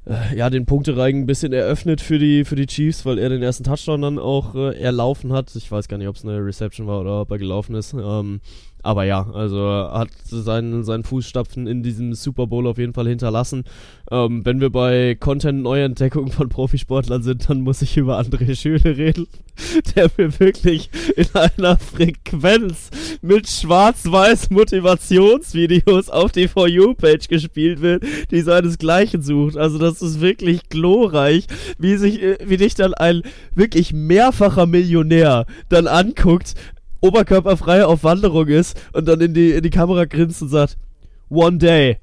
äh, 0.06 0.36
ja, 0.36 0.50
den 0.50 0.66
Punktereigen 0.66 1.22
ein 1.22 1.26
bisschen 1.26 1.52
eröffnet 1.52 2.00
für 2.00 2.18
die 2.18 2.44
für 2.44 2.56
die 2.56 2.66
Chiefs, 2.66 3.04
weil 3.04 3.18
er 3.18 3.28
den 3.28 3.42
ersten 3.42 3.64
Touchdown 3.64 4.02
dann 4.02 4.18
auch 4.18 4.54
äh, 4.54 4.78
erlaufen 4.78 5.32
hat. 5.32 5.54
Ich 5.56 5.70
weiß 5.70 5.88
gar 5.88 5.98
nicht, 5.98 6.08
ob 6.08 6.16
es 6.16 6.24
eine 6.24 6.44
Reception 6.44 6.86
war 6.86 7.00
oder 7.00 7.22
ob 7.22 7.30
er 7.30 7.38
gelaufen 7.38 7.74
ist. 7.74 7.92
Ähm, 7.94 8.40
aber 8.84 9.04
ja, 9.04 9.26
also 9.32 9.66
hat 9.68 10.10
seinen, 10.24 10.84
seinen 10.84 11.04
Fußstapfen 11.04 11.66
in 11.66 11.82
diesem 11.82 12.12
Super 12.12 12.46
Bowl 12.46 12.66
auf 12.66 12.78
jeden 12.78 12.92
Fall 12.92 13.08
hinterlassen. 13.08 13.64
Ähm, 14.10 14.44
wenn 14.44 14.60
wir 14.60 14.70
bei 14.70 15.16
Content-Neuentdeckung 15.18 16.30
von 16.30 16.50
Profisportlern 16.50 17.22
sind, 17.22 17.48
dann 17.48 17.62
muss 17.62 17.80
ich 17.80 17.96
über 17.96 18.20
André 18.20 18.54
Schöne 18.54 18.96
reden, 18.96 19.26
der 19.96 20.10
mir 20.16 20.38
wirklich 20.38 20.90
in 21.16 21.26
einer 21.32 21.78
Frequenz 21.78 22.90
mit 23.22 23.48
schwarz-weiß 23.48 24.50
Motivationsvideos 24.50 26.10
auf 26.10 26.32
die 26.32 26.48
For 26.48 26.68
You-Page 26.68 27.28
gespielt 27.28 27.80
wird, 27.80 28.04
die 28.30 28.42
seinesgleichen 28.42 29.22
sucht. 29.22 29.56
Also 29.56 29.78
das 29.78 30.02
ist 30.02 30.20
wirklich 30.20 30.68
glorreich, 30.68 31.46
wie 31.78 31.96
sich, 31.96 32.22
äh, 32.22 32.36
wie 32.44 32.58
dich 32.58 32.74
dann 32.74 32.92
ein 32.92 33.22
wirklich 33.54 33.94
mehrfacher 33.94 34.66
Millionär 34.66 35.46
dann 35.70 35.86
anguckt, 35.86 36.54
oberkörperfrei 37.04 37.84
auf 37.84 38.02
Wanderung 38.02 38.48
ist 38.48 38.80
und 38.92 39.06
dann 39.06 39.20
in 39.20 39.34
die, 39.34 39.50
in 39.52 39.62
die 39.62 39.70
Kamera 39.70 40.06
grinst 40.06 40.40
und 40.42 40.48
sagt, 40.48 40.78
One 41.28 41.58
day 41.58 41.98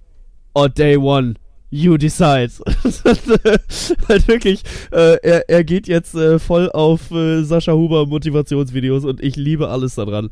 or 0.54 0.70
day 0.70 0.98
one. 0.98 1.36
You 1.74 1.98
decide. 1.98 2.52
halt 4.10 4.28
wirklich, 4.28 4.62
äh, 4.92 5.16
er, 5.24 5.50
er 5.50 5.64
geht 5.64 5.88
jetzt 5.88 6.14
äh, 6.16 6.38
voll 6.38 6.70
auf 6.70 7.12
äh, 7.12 7.44
Sascha 7.44 7.72
Huber 7.72 8.06
Motivationsvideos 8.08 9.06
und 9.06 9.24
ich 9.24 9.38
liebe 9.38 9.70
alles 9.70 9.96
daran. 9.96 10.30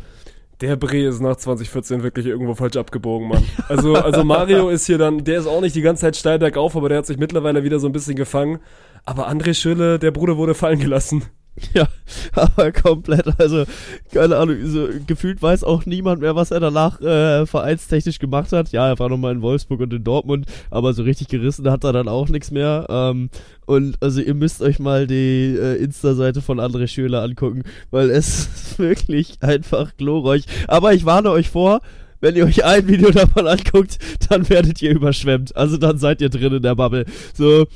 Der 0.59 0.75
Bre 0.75 0.97
ist 0.97 1.21
nach 1.21 1.37
2014 1.37 2.03
wirklich 2.03 2.25
irgendwo 2.25 2.55
falsch 2.55 2.75
abgebogen, 2.75 3.29
Mann. 3.29 3.45
Also, 3.69 3.95
also 3.95 4.25
Mario 4.25 4.69
ist 4.69 4.85
hier 4.85 4.97
dann, 4.97 5.23
der 5.23 5.39
ist 5.39 5.47
auch 5.47 5.61
nicht 5.61 5.75
die 5.75 5.81
ganze 5.81 6.01
Zeit 6.01 6.17
steil 6.17 6.39
bergauf, 6.39 6.75
aber 6.75 6.89
der 6.89 6.97
hat 6.97 7.05
sich 7.05 7.17
mittlerweile 7.17 7.63
wieder 7.63 7.79
so 7.79 7.87
ein 7.87 7.93
bisschen 7.93 8.17
gefangen. 8.17 8.59
Aber 9.05 9.29
André 9.29 9.53
Schülle, 9.53 9.97
der 9.97 10.11
Bruder 10.11 10.35
wurde 10.35 10.55
fallen 10.55 10.79
gelassen. 10.79 11.23
Ja, 11.73 11.87
aber 12.33 12.71
komplett, 12.71 13.39
also, 13.39 13.65
keine 14.13 14.37
Ahnung, 14.37 14.57
so, 14.65 14.87
gefühlt 15.05 15.41
weiß 15.41 15.63
auch 15.63 15.85
niemand 15.85 16.21
mehr, 16.21 16.35
was 16.35 16.51
er 16.51 16.59
danach 16.59 17.01
äh, 17.01 17.45
vereinstechnisch 17.45 18.19
gemacht 18.19 18.51
hat. 18.51 18.71
Ja, 18.71 18.87
er 18.87 18.99
war 18.99 19.09
nochmal 19.09 19.33
in 19.33 19.41
Wolfsburg 19.41 19.81
und 19.81 19.93
in 19.93 20.03
Dortmund, 20.03 20.45
aber 20.69 20.93
so 20.93 21.03
richtig 21.03 21.27
gerissen 21.27 21.69
hat 21.69 21.83
er 21.83 21.93
dann 21.93 22.07
auch 22.07 22.29
nichts 22.29 22.51
mehr. 22.51 22.87
Ähm, 22.89 23.29
und 23.65 23.97
also 24.01 24.21
ihr 24.21 24.33
müsst 24.33 24.61
euch 24.61 24.79
mal 24.79 25.05
die 25.05 25.55
äh, 25.59 25.75
Insta-Seite 25.83 26.41
von 26.41 26.59
André 26.59 26.87
Schöler 26.87 27.23
angucken, 27.23 27.63
weil 27.91 28.09
es 28.09 28.27
ist 28.55 28.79
wirklich 28.79 29.37
einfach 29.41 29.95
glorreich. 29.97 30.45
Aber 30.67 30.93
ich 30.93 31.05
warne 31.05 31.29
euch 31.31 31.49
vor, 31.49 31.81
wenn 32.21 32.35
ihr 32.35 32.45
euch 32.45 32.65
ein 32.65 32.87
Video 32.87 33.11
davon 33.11 33.47
anguckt, 33.47 33.99
dann 34.29 34.49
werdet 34.49 34.81
ihr 34.81 34.91
überschwemmt. 34.91 35.55
Also 35.55 35.77
dann 35.77 35.97
seid 35.97 36.21
ihr 36.21 36.29
drin 36.29 36.53
in 36.53 36.61
der 36.61 36.75
Bubble. 36.75 37.05
So, 37.33 37.67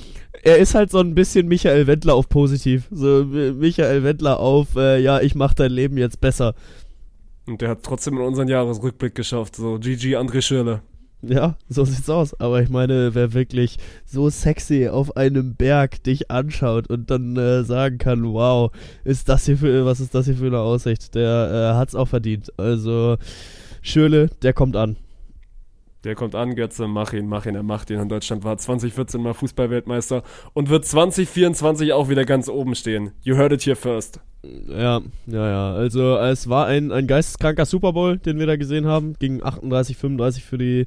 er 0.43 0.57
ist 0.57 0.75
halt 0.75 0.91
so 0.91 0.99
ein 0.99 1.15
bisschen 1.15 1.47
Michael 1.47 1.87
Wendler 1.87 2.15
auf 2.15 2.27
positiv. 2.27 2.87
So, 2.91 3.23
Michael 3.25 4.03
Wendler 4.03 4.39
auf, 4.39 4.75
äh, 4.75 4.99
ja, 4.99 5.21
ich 5.21 5.35
mach 5.35 5.53
dein 5.53 5.71
Leben 5.71 5.97
jetzt 5.97 6.19
besser. 6.19 6.53
Und 7.45 7.61
der 7.61 7.69
hat 7.69 7.83
trotzdem 7.83 8.17
in 8.17 8.23
unseren 8.23 8.49
Jahresrückblick 8.49 9.15
geschafft. 9.15 9.55
So, 9.55 9.79
GG 9.79 10.17
André 10.17 10.41
Schülle. 10.41 10.81
Ja, 11.21 11.55
so 11.69 11.85
sieht's 11.85 12.09
aus. 12.09 12.37
Aber 12.41 12.61
ich 12.61 12.69
meine, 12.69 13.15
wer 13.15 13.33
wirklich 13.33 13.77
so 14.05 14.29
sexy 14.29 14.89
auf 14.89 15.15
einem 15.15 15.55
Berg 15.55 16.03
dich 16.03 16.29
anschaut 16.29 16.89
und 16.89 17.09
dann 17.09 17.37
äh, 17.37 17.63
sagen 17.63 17.97
kann, 17.97 18.23
wow, 18.25 18.71
ist 19.05 19.29
das 19.29 19.45
hier 19.45 19.57
für, 19.57 19.85
was 19.85 20.01
ist 20.01 20.13
das 20.13 20.25
hier 20.25 20.35
für 20.35 20.47
eine 20.47 20.59
Aussicht? 20.59 21.15
Der 21.15 21.73
äh, 21.73 21.77
hat's 21.77 21.95
auch 21.95 22.09
verdient. 22.09 22.51
Also, 22.57 23.15
Schürle, 23.81 24.29
der 24.41 24.51
kommt 24.51 24.75
an. 24.75 24.97
Der 26.03 26.15
kommt 26.15 26.35
an, 26.35 26.55
Götze, 26.55 26.87
mach 26.87 27.13
ihn, 27.13 27.27
mach 27.27 27.45
ihn, 27.45 27.55
er 27.55 27.63
macht 27.63 27.89
ihn. 27.89 27.99
Und 27.99 28.09
Deutschland 28.09 28.43
war 28.43 28.57
2014 28.57 29.21
mal 29.21 29.33
Fußballweltmeister 29.33 30.23
und 30.53 30.69
wird 30.69 30.85
2024 30.85 31.93
auch 31.93 32.09
wieder 32.09 32.25
ganz 32.25 32.49
oben 32.49 32.75
stehen. 32.75 33.11
You 33.21 33.37
heard 33.37 33.53
it 33.53 33.61
here 33.65 33.77
first. 33.77 34.19
Ja, 34.67 35.01
ja, 35.25 35.49
ja. 35.49 35.73
Also 35.73 36.17
es 36.17 36.49
war 36.49 36.67
ein, 36.67 36.91
ein 36.91 37.07
geisteskranker 37.07 37.65
Super 37.65 37.93
Bowl, 37.93 38.17
den 38.17 38.39
wir 38.39 38.47
da 38.47 38.57
gesehen 38.57 38.85
haben. 38.85 39.13
Ging 39.17 39.41
38, 39.41 39.95
35 39.95 40.43
für 40.43 40.57
die, 40.57 40.85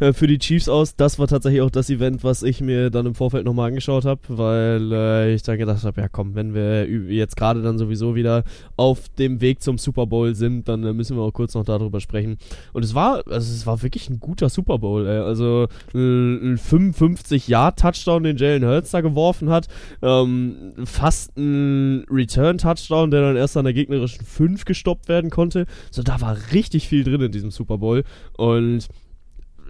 äh, 0.00 0.12
für 0.12 0.26
die 0.26 0.38
Chiefs 0.38 0.68
aus. 0.68 0.96
Das 0.96 1.18
war 1.18 1.28
tatsächlich 1.28 1.62
auch 1.62 1.70
das 1.70 1.90
Event, 1.90 2.24
was 2.24 2.42
ich 2.42 2.60
mir 2.60 2.90
dann 2.90 3.06
im 3.06 3.14
Vorfeld 3.14 3.44
nochmal 3.44 3.68
angeschaut 3.68 4.04
habe, 4.04 4.20
weil 4.28 4.92
äh, 4.92 5.34
ich 5.34 5.42
dann 5.42 5.58
gedacht 5.58 5.84
habe, 5.84 6.00
ja 6.00 6.08
komm, 6.08 6.34
wenn 6.34 6.54
wir 6.54 6.86
jetzt 6.86 7.36
gerade 7.36 7.62
dann 7.62 7.78
sowieso 7.78 8.14
wieder 8.14 8.44
auf 8.76 9.08
dem 9.18 9.40
Weg 9.40 9.62
zum 9.62 9.78
Super 9.78 10.06
Bowl 10.06 10.34
sind, 10.34 10.68
dann 10.68 10.84
äh, 10.84 10.92
müssen 10.92 11.16
wir 11.16 11.22
auch 11.22 11.32
kurz 11.32 11.54
noch 11.54 11.64
darüber 11.64 12.00
sprechen. 12.00 12.38
Und 12.72 12.84
es 12.84 12.94
war, 12.94 13.22
also 13.26 13.52
es 13.52 13.66
war 13.66 13.82
wirklich 13.82 14.08
ein 14.08 14.20
guter 14.20 14.48
Super 14.48 14.78
Bowl. 14.78 15.06
Ey. 15.06 15.18
Also 15.18 15.68
ein, 15.94 16.54
ein 16.54 16.58
55-Jahr-Touchdown, 16.58 18.22
den 18.22 18.36
Jalen 18.36 18.64
Hurts 18.64 18.90
da 18.90 19.00
geworfen 19.00 19.50
hat. 19.50 19.68
Ähm, 20.02 20.72
fast 20.84 21.36
ein 21.36 22.04
Return-Touchdown, 22.10 23.10
der 23.10 23.20
dann 23.20 23.36
erst 23.36 23.56
an 23.56 23.64
der 23.64 23.74
gegnerischen 23.74 24.24
5 24.24 24.64
gestoppt 24.64 25.08
werden 25.08 25.30
konnte. 25.30 25.66
So, 25.90 26.02
da 26.02 26.20
war 26.20 26.36
richtig 26.52 26.88
viel 26.88 27.04
drin 27.04 27.20
in 27.20 27.32
diesem 27.32 27.50
Super 27.50 27.78
Bowl. 27.78 28.04
Und 28.36 28.88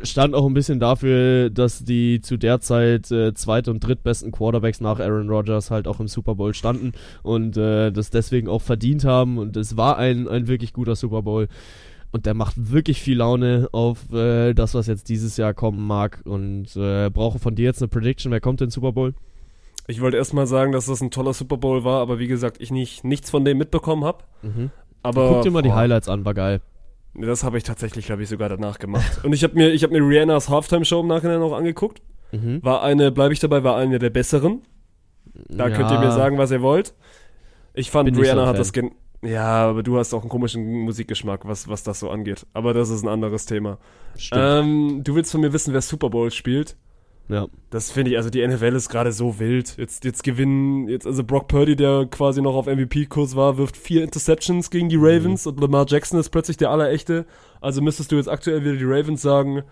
stand 0.02 0.34
auch 0.34 0.46
ein 0.46 0.54
bisschen 0.54 0.80
dafür, 0.80 1.50
dass 1.50 1.84
die 1.84 2.20
zu 2.20 2.36
der 2.36 2.60
Zeit 2.60 3.10
äh, 3.10 3.34
zweit- 3.34 3.68
und 3.68 3.80
drittbesten 3.80 4.32
Quarterbacks 4.32 4.80
nach 4.80 5.00
Aaron 5.00 5.28
Rodgers 5.28 5.70
halt 5.70 5.86
auch 5.86 6.00
im 6.00 6.08
Super 6.08 6.34
Bowl 6.34 6.54
standen 6.54 6.92
und 7.22 7.56
äh, 7.56 7.90
das 7.90 8.10
deswegen 8.10 8.48
auch 8.48 8.62
verdient 8.62 9.04
haben. 9.04 9.38
Und 9.38 9.56
es 9.56 9.76
war 9.76 9.98
ein, 9.98 10.28
ein 10.28 10.48
wirklich 10.48 10.72
guter 10.72 10.96
Super 10.96 11.22
Bowl. 11.22 11.48
Und 12.12 12.26
der 12.26 12.34
macht 12.34 12.54
wirklich 12.56 13.00
viel 13.00 13.18
Laune 13.18 13.68
auf 13.70 14.12
äh, 14.12 14.52
das, 14.52 14.74
was 14.74 14.88
jetzt 14.88 15.08
dieses 15.08 15.36
Jahr 15.36 15.54
kommen 15.54 15.86
mag. 15.86 16.20
Und 16.24 16.74
äh, 16.76 17.08
brauche 17.08 17.38
von 17.38 17.54
dir 17.54 17.66
jetzt 17.66 17.80
eine 17.80 17.88
Prediction. 17.88 18.32
Wer 18.32 18.40
kommt 18.40 18.60
in 18.60 18.66
den 18.66 18.72
Super 18.72 18.92
Bowl? 18.92 19.14
Ich 19.86 20.00
wollte 20.00 20.16
erstmal 20.16 20.46
sagen, 20.46 20.72
dass 20.72 20.86
das 20.86 21.00
ein 21.00 21.10
toller 21.10 21.34
Super 21.34 21.56
Bowl 21.56 21.84
war, 21.84 22.00
aber 22.00 22.18
wie 22.18 22.26
gesagt, 22.26 22.60
ich 22.60 22.70
nicht, 22.70 23.04
nichts 23.04 23.30
von 23.30 23.44
dem 23.44 23.58
mitbekommen 23.58 24.04
habe. 24.04 24.24
Aber 25.02 25.28
Guck 25.28 25.42
dir 25.42 25.50
mal 25.50 25.62
die 25.62 25.68
boah, 25.68 25.76
Highlights 25.76 26.08
an, 26.08 26.24
war 26.24 26.34
geil. 26.34 26.60
Das 27.14 27.42
habe 27.44 27.58
ich 27.58 27.64
tatsächlich, 27.64 28.06
glaube 28.06 28.22
ich, 28.22 28.28
sogar 28.28 28.48
danach 28.48 28.78
gemacht. 28.78 29.24
Und 29.24 29.32
ich 29.32 29.42
habe 29.42 29.54
mir, 29.54 29.70
ich 29.70 29.82
habe 29.82 29.92
mir 29.98 30.06
Rihannas 30.06 30.48
Halftime-Show 30.48 31.00
im 31.00 31.08
Nachhinein 31.08 31.40
noch 31.40 31.52
angeguckt. 31.52 32.02
Mhm. 32.32 32.62
War 32.62 32.82
eine, 32.82 33.10
bleibe 33.10 33.32
ich 33.34 33.40
dabei, 33.40 33.64
war 33.64 33.76
eine 33.76 33.98
der 33.98 34.10
besseren. 34.10 34.62
Da 35.48 35.68
Ja. 35.68 35.76
könnt 35.76 35.90
ihr 35.90 35.98
mir 35.98 36.12
sagen, 36.12 36.38
was 36.38 36.50
ihr 36.50 36.62
wollt. 36.62 36.94
Ich 37.74 37.90
fand, 37.90 38.06
Bin 38.06 38.14
so 38.14 38.20
Rihanna 38.20 38.42
ein 38.42 38.48
hat 38.48 38.58
das 38.58 38.72
gen 38.72 38.92
Ja, 39.22 39.68
aber 39.68 39.82
du 39.82 39.98
hast 39.98 40.14
auch 40.14 40.20
einen 40.22 40.28
komischen 40.30 40.64
Musikgeschmack, 40.82 41.46
was, 41.46 41.68
was 41.68 41.82
das 41.82 41.98
so 42.00 42.10
angeht. 42.10 42.46
Aber 42.52 42.72
das 42.74 42.90
ist 42.90 43.02
ein 43.02 43.08
anderes 43.08 43.44
Thema. 43.46 43.78
Stimmt. 44.16 44.42
Ähm, 44.42 45.00
du 45.04 45.14
willst 45.14 45.32
von 45.32 45.40
mir 45.40 45.52
wissen, 45.52 45.72
wer 45.74 45.82
Super 45.82 46.10
Bowl 46.10 46.30
spielt? 46.30 46.76
Ja. 47.30 47.46
Das 47.70 47.90
finde 47.90 48.10
ich, 48.10 48.16
also 48.16 48.30
die 48.30 48.46
NFL 48.46 48.74
ist 48.74 48.88
gerade 48.88 49.12
so 49.12 49.38
wild. 49.38 49.76
Jetzt, 49.76 50.04
jetzt 50.04 50.24
gewinnen, 50.24 50.88
jetzt, 50.88 51.06
also 51.06 51.22
Brock 51.22 51.48
Purdy, 51.48 51.76
der 51.76 52.06
quasi 52.10 52.42
noch 52.42 52.54
auf 52.54 52.66
MVP-Kurs 52.66 53.36
war, 53.36 53.58
wirft 53.58 53.76
vier 53.76 54.02
Interceptions 54.02 54.70
gegen 54.70 54.88
die 54.88 54.98
Ravens 54.98 55.46
und 55.46 55.60
Lamar 55.60 55.86
Jackson 55.88 56.18
ist 56.18 56.30
plötzlich 56.30 56.56
der 56.56 56.70
Allerechte. 56.70 57.26
Also 57.60 57.80
müsstest 57.80 58.10
du 58.12 58.16
jetzt 58.16 58.28
aktuell 58.28 58.62
wieder 58.64 58.76
die 58.76 58.84
Ravens 58.84 59.22
sagen. 59.22 59.62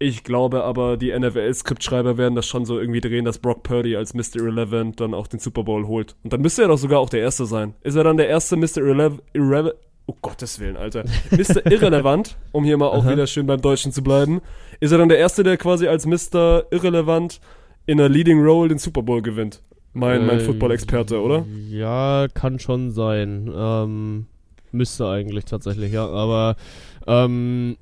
Ich 0.00 0.22
glaube 0.22 0.62
aber, 0.62 0.96
die 0.96 1.16
NFL-Skriptschreiber 1.16 2.18
werden 2.18 2.36
das 2.36 2.46
schon 2.46 2.64
so 2.64 2.78
irgendwie 2.78 3.00
drehen, 3.00 3.24
dass 3.24 3.38
Brock 3.38 3.64
Purdy 3.64 3.96
als 3.96 4.14
Mr. 4.14 4.36
Irrelevant 4.36 5.00
dann 5.00 5.12
auch 5.12 5.26
den 5.26 5.40
Super 5.40 5.64
Bowl 5.64 5.86
holt. 5.88 6.14
Und 6.22 6.32
dann 6.32 6.40
müsste 6.40 6.62
er 6.62 6.68
doch 6.68 6.78
sogar 6.78 7.00
auch 7.00 7.10
der 7.10 7.20
Erste 7.20 7.46
sein. 7.46 7.74
Ist 7.82 7.96
er 7.96 8.04
dann 8.04 8.16
der 8.16 8.28
erste 8.28 8.56
Mr. 8.56 8.78
Irrelevant? 8.78 9.22
Irrele 9.32 9.74
oh 10.08 10.14
Gottes 10.22 10.58
Willen, 10.58 10.76
Alter. 10.76 11.04
Mr. 11.30 11.66
Irrelevant, 11.70 12.36
um 12.52 12.64
hier 12.64 12.76
mal 12.78 12.88
auch 12.88 13.04
Aha. 13.04 13.12
wieder 13.12 13.26
schön 13.26 13.46
beim 13.46 13.60
Deutschen 13.60 13.92
zu 13.92 14.02
bleiben. 14.02 14.40
Ist 14.80 14.92
er 14.92 14.98
dann 14.98 15.08
der 15.08 15.18
Erste, 15.18 15.42
der 15.42 15.56
quasi 15.56 15.88
als 15.88 16.06
Mr. 16.06 16.64
Irrelevant 16.70 17.40
in 17.86 17.98
einer 18.00 18.08
Leading 18.08 18.40
Role 18.42 18.68
den 18.68 18.78
Super 18.78 19.02
Bowl 19.02 19.22
gewinnt? 19.22 19.62
Mein, 19.92 20.26
mein 20.26 20.38
Äh, 20.38 20.40
Football-Experte, 20.40 21.20
oder? 21.20 21.44
Ja, 21.70 22.26
kann 22.32 22.58
schon 22.58 22.92
sein. 22.92 23.50
Ähm, 23.54 24.26
müsste 24.70 25.08
eigentlich 25.08 25.44
tatsächlich, 25.46 25.92
ja. 25.92 26.06
Aber 26.06 26.56
ähm, 27.06 27.76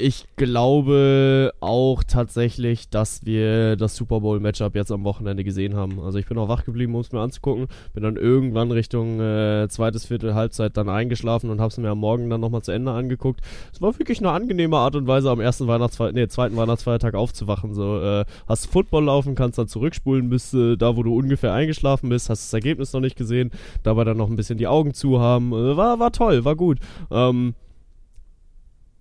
ich 0.00 0.26
glaube 0.36 1.52
auch 1.58 2.04
tatsächlich, 2.04 2.88
dass 2.88 3.26
wir 3.26 3.74
das 3.76 3.96
Super 3.96 4.20
Bowl 4.20 4.38
Matchup 4.38 4.76
jetzt 4.76 4.92
am 4.92 5.02
Wochenende 5.02 5.42
gesehen 5.42 5.74
haben. 5.74 5.98
Also 6.00 6.18
ich 6.18 6.26
bin 6.26 6.38
auch 6.38 6.48
wach 6.48 6.64
geblieben, 6.64 6.94
um 6.94 7.00
es 7.00 7.10
mir 7.10 7.20
anzugucken. 7.20 7.66
Bin 7.94 8.04
dann 8.04 8.16
irgendwann 8.16 8.70
Richtung 8.70 9.20
äh, 9.20 9.66
zweites 9.68 10.06
Viertel 10.06 10.34
Halbzeit 10.34 10.76
dann 10.76 10.88
eingeschlafen 10.88 11.50
und 11.50 11.60
habe 11.60 11.70
es 11.70 11.78
mir 11.78 11.90
am 11.90 11.98
Morgen 11.98 12.30
dann 12.30 12.40
nochmal 12.40 12.62
zu 12.62 12.70
Ende 12.70 12.92
angeguckt. 12.92 13.40
Es 13.72 13.82
war 13.82 13.98
wirklich 13.98 14.20
eine 14.20 14.30
angenehme 14.30 14.76
Art 14.76 14.94
und 14.94 15.08
Weise, 15.08 15.30
am 15.30 15.40
ersten 15.40 15.66
Weihnachtsfeiertag, 15.66 16.14
nee, 16.14 16.28
zweiten 16.28 16.56
Weihnachtsfeiertag 16.56 17.14
aufzuwachen. 17.14 17.74
So, 17.74 18.00
äh, 18.00 18.24
hast 18.46 18.66
Football 18.66 19.04
laufen, 19.04 19.34
kannst 19.34 19.58
dann 19.58 19.66
zurückspulen, 19.66 20.30
bis 20.30 20.54
äh, 20.54 20.76
da, 20.76 20.96
wo 20.96 21.02
du 21.02 21.16
ungefähr 21.16 21.52
eingeschlafen 21.52 22.08
bist, 22.08 22.30
hast 22.30 22.44
das 22.44 22.52
Ergebnis 22.52 22.92
noch 22.92 23.00
nicht 23.00 23.16
gesehen, 23.16 23.50
dabei 23.82 24.04
dann 24.04 24.16
noch 24.16 24.30
ein 24.30 24.36
bisschen 24.36 24.58
die 24.58 24.68
Augen 24.68 24.94
zu 24.94 25.18
haben. 25.18 25.52
Äh, 25.52 25.76
war, 25.76 25.98
war 25.98 26.12
toll, 26.12 26.44
war 26.44 26.54
gut. 26.54 26.78
Ähm, 27.10 27.54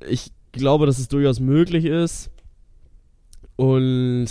ich 0.07 0.31
glaube, 0.51 0.85
dass 0.85 0.99
es 0.99 1.07
durchaus 1.07 1.39
möglich 1.39 1.85
ist. 1.85 2.31
Und 3.55 4.27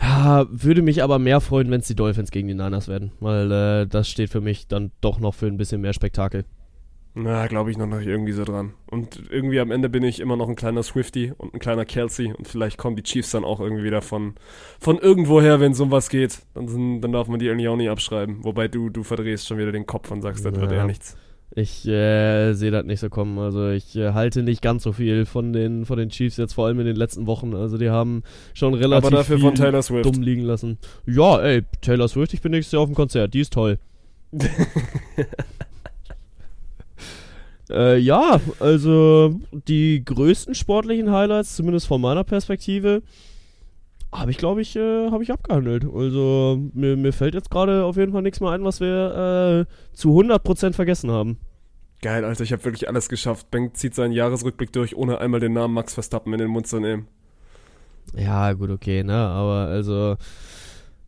ja, 0.00 0.46
würde 0.50 0.82
mich 0.82 1.02
aber 1.02 1.18
mehr 1.18 1.40
freuen, 1.40 1.70
wenn 1.70 1.80
es 1.80 1.86
die 1.86 1.94
Dolphins 1.94 2.30
gegen 2.30 2.48
die 2.48 2.54
Niners 2.54 2.88
werden, 2.88 3.12
weil 3.20 3.50
äh, 3.52 3.86
das 3.86 4.08
steht 4.08 4.30
für 4.30 4.40
mich 4.40 4.66
dann 4.66 4.92
doch 5.00 5.20
noch 5.20 5.34
für 5.34 5.46
ein 5.46 5.56
bisschen 5.58 5.80
mehr 5.82 5.92
Spektakel. 5.92 6.44
Na, 7.12 7.48
glaube 7.48 7.72
ich 7.72 7.76
noch 7.76 7.86
nicht 7.86 8.06
irgendwie 8.06 8.32
so 8.32 8.44
dran. 8.44 8.72
Und 8.88 9.20
irgendwie 9.30 9.58
am 9.58 9.72
Ende 9.72 9.88
bin 9.88 10.04
ich 10.04 10.20
immer 10.20 10.36
noch 10.36 10.48
ein 10.48 10.54
kleiner 10.54 10.82
Swifty 10.84 11.32
und 11.36 11.52
ein 11.52 11.58
kleiner 11.58 11.84
Kelsey 11.84 12.32
und 12.32 12.46
vielleicht 12.46 12.78
kommen 12.78 12.94
die 12.94 13.02
Chiefs 13.02 13.32
dann 13.32 13.42
auch 13.44 13.58
irgendwie 13.60 13.82
wieder 13.82 14.00
von, 14.00 14.34
von 14.78 14.96
irgendwoher, 14.96 15.58
wenn 15.58 15.72
es 15.72 15.80
um 15.80 15.90
was 15.90 16.08
geht. 16.08 16.38
Dann, 16.54 16.68
sind, 16.68 17.00
dann 17.00 17.10
darf 17.12 17.26
man 17.26 17.40
die 17.40 17.46
irgendwie 17.46 17.68
auch 17.68 17.76
nicht 17.76 17.90
abschreiben. 17.90 18.44
Wobei 18.44 18.68
du, 18.68 18.90
du 18.90 19.02
verdrehst 19.02 19.48
schon 19.48 19.58
wieder 19.58 19.72
den 19.72 19.86
Kopf 19.86 20.10
und 20.12 20.22
sagst, 20.22 20.44
das 20.44 20.54
wird 20.54 20.70
Ja. 20.70 20.78
eher 20.78 20.86
nichts. 20.86 21.16
Ich 21.52 21.86
äh, 21.88 22.52
sehe 22.52 22.70
das 22.70 22.84
nicht 22.84 23.00
so 23.00 23.08
kommen. 23.10 23.38
Also 23.38 23.70
ich 23.70 23.96
äh, 23.96 24.12
halte 24.12 24.42
nicht 24.44 24.62
ganz 24.62 24.84
so 24.84 24.92
viel 24.92 25.26
von 25.26 25.52
den, 25.52 25.84
von 25.84 25.98
den 25.98 26.08
Chiefs 26.10 26.36
jetzt 26.36 26.52
vor 26.52 26.66
allem 26.66 26.78
in 26.78 26.86
den 26.86 26.94
letzten 26.94 27.26
Wochen. 27.26 27.54
Also 27.54 27.76
die 27.76 27.90
haben 27.90 28.22
schon 28.54 28.74
relativ 28.74 29.08
Aber 29.08 29.16
dafür 29.16 29.36
viel 29.36 29.46
von 29.46 29.54
Taylor 29.56 29.82
Swift. 29.82 30.04
dumm 30.04 30.22
liegen 30.22 30.42
lassen. 30.42 30.78
Ja, 31.06 31.40
ey, 31.40 31.62
Taylor 31.80 32.06
Swift, 32.06 32.34
ich 32.34 32.40
bin 32.40 32.52
nächstes 32.52 32.72
Jahr 32.72 32.82
auf 32.82 32.88
dem 32.88 32.94
Konzert. 32.94 33.34
Die 33.34 33.40
ist 33.40 33.52
toll. 33.52 33.78
Äh, 37.70 37.98
ja, 37.98 38.40
also 38.58 39.38
die 39.68 40.04
größten 40.04 40.56
sportlichen 40.56 41.12
Highlights, 41.12 41.54
zumindest 41.54 41.86
von 41.86 42.00
meiner 42.00 42.24
Perspektive, 42.24 43.02
habe 44.12 44.30
ich, 44.30 44.38
glaube 44.38 44.60
ich, 44.60 44.76
äh, 44.76 45.10
habe 45.10 45.22
ich 45.22 45.32
abgehandelt. 45.32 45.84
Also 45.84 46.60
mir, 46.72 46.96
mir 46.96 47.12
fällt 47.12 47.34
jetzt 47.34 47.50
gerade 47.50 47.84
auf 47.84 47.96
jeden 47.96 48.12
Fall 48.12 48.22
nichts 48.22 48.40
mehr 48.40 48.50
ein, 48.50 48.64
was 48.64 48.80
wir 48.80 49.66
äh, 49.68 49.94
zu 49.94 50.18
100% 50.18 50.72
vergessen 50.72 51.10
haben. 51.10 51.38
Geil, 52.02 52.24
Alter, 52.24 52.44
ich 52.44 52.52
habe 52.52 52.64
wirklich 52.64 52.88
alles 52.88 53.08
geschafft. 53.08 53.50
Bengt 53.50 53.76
zieht 53.76 53.94
seinen 53.94 54.12
Jahresrückblick 54.12 54.72
durch, 54.72 54.96
ohne 54.96 55.18
einmal 55.18 55.40
den 55.40 55.52
Namen 55.52 55.74
Max 55.74 55.94
Verstappen 55.94 56.32
in 56.32 56.38
den 56.38 56.48
Mund 56.48 56.66
zu 56.66 56.80
nehmen. 56.80 57.08
Ja, 58.16 58.52
gut, 58.54 58.70
okay, 58.70 59.04
ne, 59.04 59.14
aber 59.14 59.68
also 59.68 60.16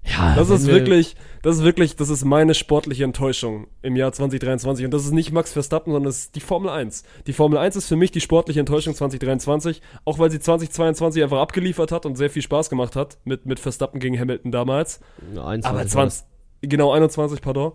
ja, 0.04 0.34
Das 0.34 0.50
ist 0.50 0.66
wir- 0.66 0.74
wirklich, 0.74 1.16
das 1.42 1.56
ist 1.56 1.62
wirklich, 1.64 1.96
das 1.96 2.08
ist 2.08 2.24
meine 2.24 2.54
sportliche 2.54 3.04
Enttäuschung 3.04 3.66
im 3.82 3.96
Jahr 3.96 4.12
2023. 4.12 4.84
Und 4.84 4.92
das 4.92 5.04
ist 5.04 5.12
nicht 5.12 5.32
Max 5.32 5.52
Verstappen, 5.52 5.92
sondern 5.92 6.08
das 6.08 6.18
ist 6.20 6.34
die 6.34 6.40
Formel 6.40 6.70
1. 6.70 7.04
Die 7.26 7.32
Formel 7.32 7.58
1 7.58 7.76
ist 7.76 7.86
für 7.88 7.96
mich 7.96 8.10
die 8.10 8.20
sportliche 8.20 8.60
Enttäuschung 8.60 8.94
2023, 8.94 9.80
auch 10.04 10.18
weil 10.18 10.30
sie 10.30 10.40
2022 10.40 11.22
einfach 11.22 11.38
abgeliefert 11.40 11.92
hat 11.92 12.04
und 12.06 12.16
sehr 12.16 12.30
viel 12.30 12.42
Spaß 12.42 12.68
gemacht 12.70 12.96
hat 12.96 13.18
mit, 13.24 13.46
mit 13.46 13.60
Verstappen 13.60 14.00
gegen 14.00 14.18
Hamilton 14.18 14.50
damals. 14.52 15.00
21 15.30 15.64
Aber 15.66 15.78
war 15.78 15.86
20, 15.86 16.24
genau 16.62 16.92
21, 16.92 17.40
pardon. 17.40 17.72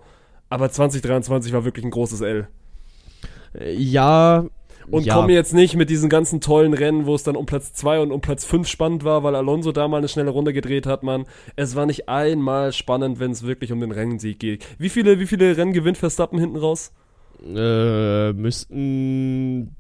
Aber 0.50 0.70
2023 0.72 1.52
war 1.54 1.66
wirklich 1.66 1.84
ein 1.86 1.92
großes 1.92 2.22
L. 2.22 2.48
Äh, 3.58 3.74
Ja. 3.74 4.46
Und 4.90 5.06
ja. 5.06 5.16
komm 5.16 5.30
jetzt 5.30 5.54
nicht 5.54 5.76
mit 5.76 5.90
diesen 5.90 6.10
ganzen 6.10 6.40
tollen 6.40 6.74
Rennen, 6.74 7.06
wo 7.06 7.16
es 7.16 7.24
dann 7.24 7.36
um 7.36 7.46
Platz 7.46 7.74
2 7.74 8.00
und 8.00 8.12
um 8.12 8.22
Platz 8.22 8.46
5 8.46 8.68
spannend 8.68 9.04
war, 9.04 9.24
weil 9.24 9.36
Alonso 9.36 9.72
da 9.72 9.88
mal 9.88 9.98
eine 9.98 10.08
schnelle 10.08 10.30
Runde 10.30 10.54
gedreht 10.54 10.86
hat, 10.86 11.04
Mann. 11.04 11.26
Es 11.56 11.76
war 11.76 11.86
nicht 11.86 12.08
einmal 12.08 12.72
spannend, 12.72 13.20
wenn 13.20 13.32
es 13.32 13.44
wirklich 13.46 13.72
um 13.72 13.82
den 13.82 13.92
Rennsieg 13.92 14.40
geht. 14.40 14.66
Wie 14.78 14.90
viele, 14.90 15.20
wie 15.20 15.28
viele 15.28 15.58
Rennen 15.58 15.74
gewinnt 15.74 15.98
Verstappen 15.98 16.40
hinten 16.40 16.58
raus? 16.58 16.94
Äh, 17.46 18.34
müssten 18.34 19.76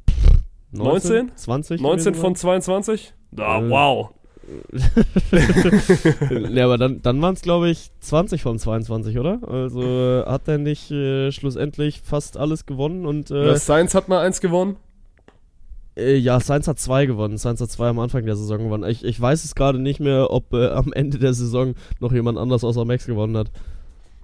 19? 0.71 1.31
20? 1.35 1.81
19 1.81 2.05
gewesen 2.05 2.21
von 2.21 2.35
22? 2.35 3.13
Ah, 3.37 3.59
Äh. 3.59 3.69
wow. 3.69 4.09
ne, 6.31 6.63
aber 6.63 6.77
dann, 6.77 7.01
dann 7.01 7.21
waren 7.21 7.33
es, 7.33 7.41
glaube 7.41 7.69
ich, 7.69 7.91
20 7.99 8.41
von 8.41 8.57
22, 8.57 9.19
oder? 9.19 9.39
Also 9.45 9.81
äh, 9.81 10.25
hat 10.25 10.47
er 10.47 10.57
nicht 10.57 10.89
äh, 10.89 11.33
schlussendlich 11.33 12.01
fast 12.01 12.37
alles 12.37 12.65
gewonnen 12.65 13.05
und 13.05 13.29
äh, 13.29 13.47
Ja, 13.47 13.55
Sainz 13.57 13.93
hat 13.93 14.07
mal 14.07 14.25
eins 14.25 14.39
gewonnen. 14.39 14.77
Äh, 15.97 16.15
ja, 16.17 16.39
Sainz 16.39 16.67
hat 16.67 16.79
zwei 16.79 17.05
gewonnen. 17.05 17.37
Sainz 17.37 17.61
hat 17.61 17.71
zwei 17.71 17.89
am 17.89 17.99
Anfang 17.99 18.25
der 18.25 18.35
Saison 18.35 18.59
gewonnen. 18.59 18.89
Ich, 18.89 19.03
ich 19.03 19.19
weiß 19.19 19.43
es 19.43 19.55
gerade 19.55 19.79
nicht 19.79 19.99
mehr, 19.99 20.31
ob 20.31 20.53
äh, 20.53 20.67
am 20.67 20.93
Ende 20.93 21.17
der 21.17 21.33
Saison 21.33 21.73
noch 21.99 22.11
jemand 22.11 22.37
anders 22.37 22.63
außer 22.63 22.85
Max 22.85 23.05
gewonnen 23.05 23.37
hat. 23.37 23.51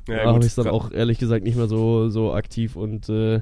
da 0.05 0.25
habe 0.25 0.39
ich 0.39 0.47
es 0.47 0.55
dann 0.55 0.67
auch 0.67 0.91
ehrlich 0.91 1.19
gesagt 1.19 1.43
nicht 1.43 1.57
mehr 1.57 1.67
so, 1.67 2.09
so 2.09 2.33
aktiv 2.33 2.75
und 2.75 3.09
äh, 3.09 3.41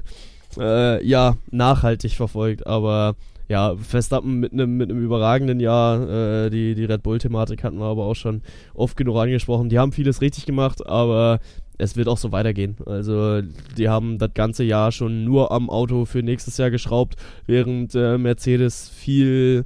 äh, 0.58 1.04
ja, 1.06 1.36
nachhaltig 1.50 2.12
verfolgt. 2.12 2.66
Aber 2.66 3.16
ja, 3.48 3.76
Verstappen 3.76 4.40
mit 4.40 4.52
einem 4.52 4.76
mit 4.76 4.90
überragenden 4.90 5.60
Jahr. 5.60 6.08
Äh, 6.08 6.50
die, 6.50 6.74
die 6.74 6.84
Red 6.84 7.02
Bull-Thematik 7.02 7.62
hatten 7.64 7.78
wir 7.78 7.86
aber 7.86 8.04
auch 8.04 8.14
schon 8.14 8.42
oft 8.74 8.96
genug 8.96 9.16
angesprochen. 9.16 9.68
Die 9.68 9.78
haben 9.78 9.92
vieles 9.92 10.20
richtig 10.20 10.46
gemacht, 10.46 10.86
aber 10.86 11.38
es 11.78 11.96
wird 11.96 12.08
auch 12.08 12.18
so 12.18 12.32
weitergehen. 12.32 12.76
Also, 12.86 13.42
die 13.76 13.88
haben 13.88 14.18
das 14.18 14.30
ganze 14.34 14.64
Jahr 14.64 14.92
schon 14.92 15.24
nur 15.24 15.52
am 15.52 15.70
Auto 15.70 16.04
für 16.04 16.22
nächstes 16.22 16.56
Jahr 16.56 16.70
geschraubt, 16.70 17.16
während 17.46 17.94
äh, 17.94 18.18
Mercedes 18.18 18.88
viel 18.88 19.64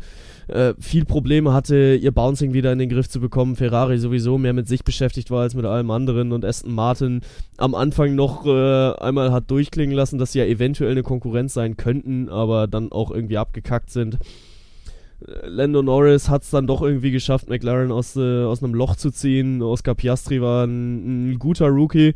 äh, 0.48 0.74
viel 0.78 1.04
Probleme 1.04 1.52
hatte, 1.52 1.98
ihr 2.00 2.12
Bouncing 2.12 2.52
wieder 2.52 2.72
in 2.72 2.78
den 2.78 2.88
Griff 2.88 3.08
zu 3.08 3.20
bekommen. 3.20 3.56
Ferrari 3.56 3.98
sowieso 3.98 4.38
mehr 4.38 4.52
mit 4.52 4.68
sich 4.68 4.84
beschäftigt 4.84 5.30
war 5.30 5.42
als 5.42 5.54
mit 5.54 5.64
allem 5.64 5.90
anderen 5.90 6.32
und 6.32 6.44
Aston 6.44 6.72
Martin 6.72 7.22
am 7.56 7.74
Anfang 7.74 8.14
noch 8.14 8.46
äh, 8.46 8.92
einmal 9.00 9.32
hat 9.32 9.50
durchklingen 9.50 9.96
lassen, 9.96 10.18
dass 10.18 10.32
sie 10.32 10.38
ja 10.38 10.44
eventuell 10.44 10.92
eine 10.92 11.02
Konkurrenz 11.02 11.54
sein 11.54 11.76
könnten, 11.76 12.28
aber 12.28 12.68
dann 12.68 12.92
auch 12.92 13.10
irgendwie 13.10 13.38
abgekackt 13.38 13.90
sind. 13.90 14.18
Lando 15.20 15.82
Norris 15.82 16.28
hat 16.28 16.42
es 16.42 16.50
dann 16.50 16.66
doch 16.66 16.82
irgendwie 16.82 17.10
geschafft, 17.10 17.48
McLaren 17.48 17.90
aus, 17.90 18.16
äh, 18.16 18.44
aus 18.44 18.62
einem 18.62 18.74
Loch 18.74 18.96
zu 18.96 19.10
ziehen. 19.10 19.62
Oscar 19.62 19.94
Piastri 19.94 20.42
war 20.42 20.66
ein, 20.66 21.32
ein 21.32 21.38
guter 21.38 21.68
Rookie. 21.68 22.14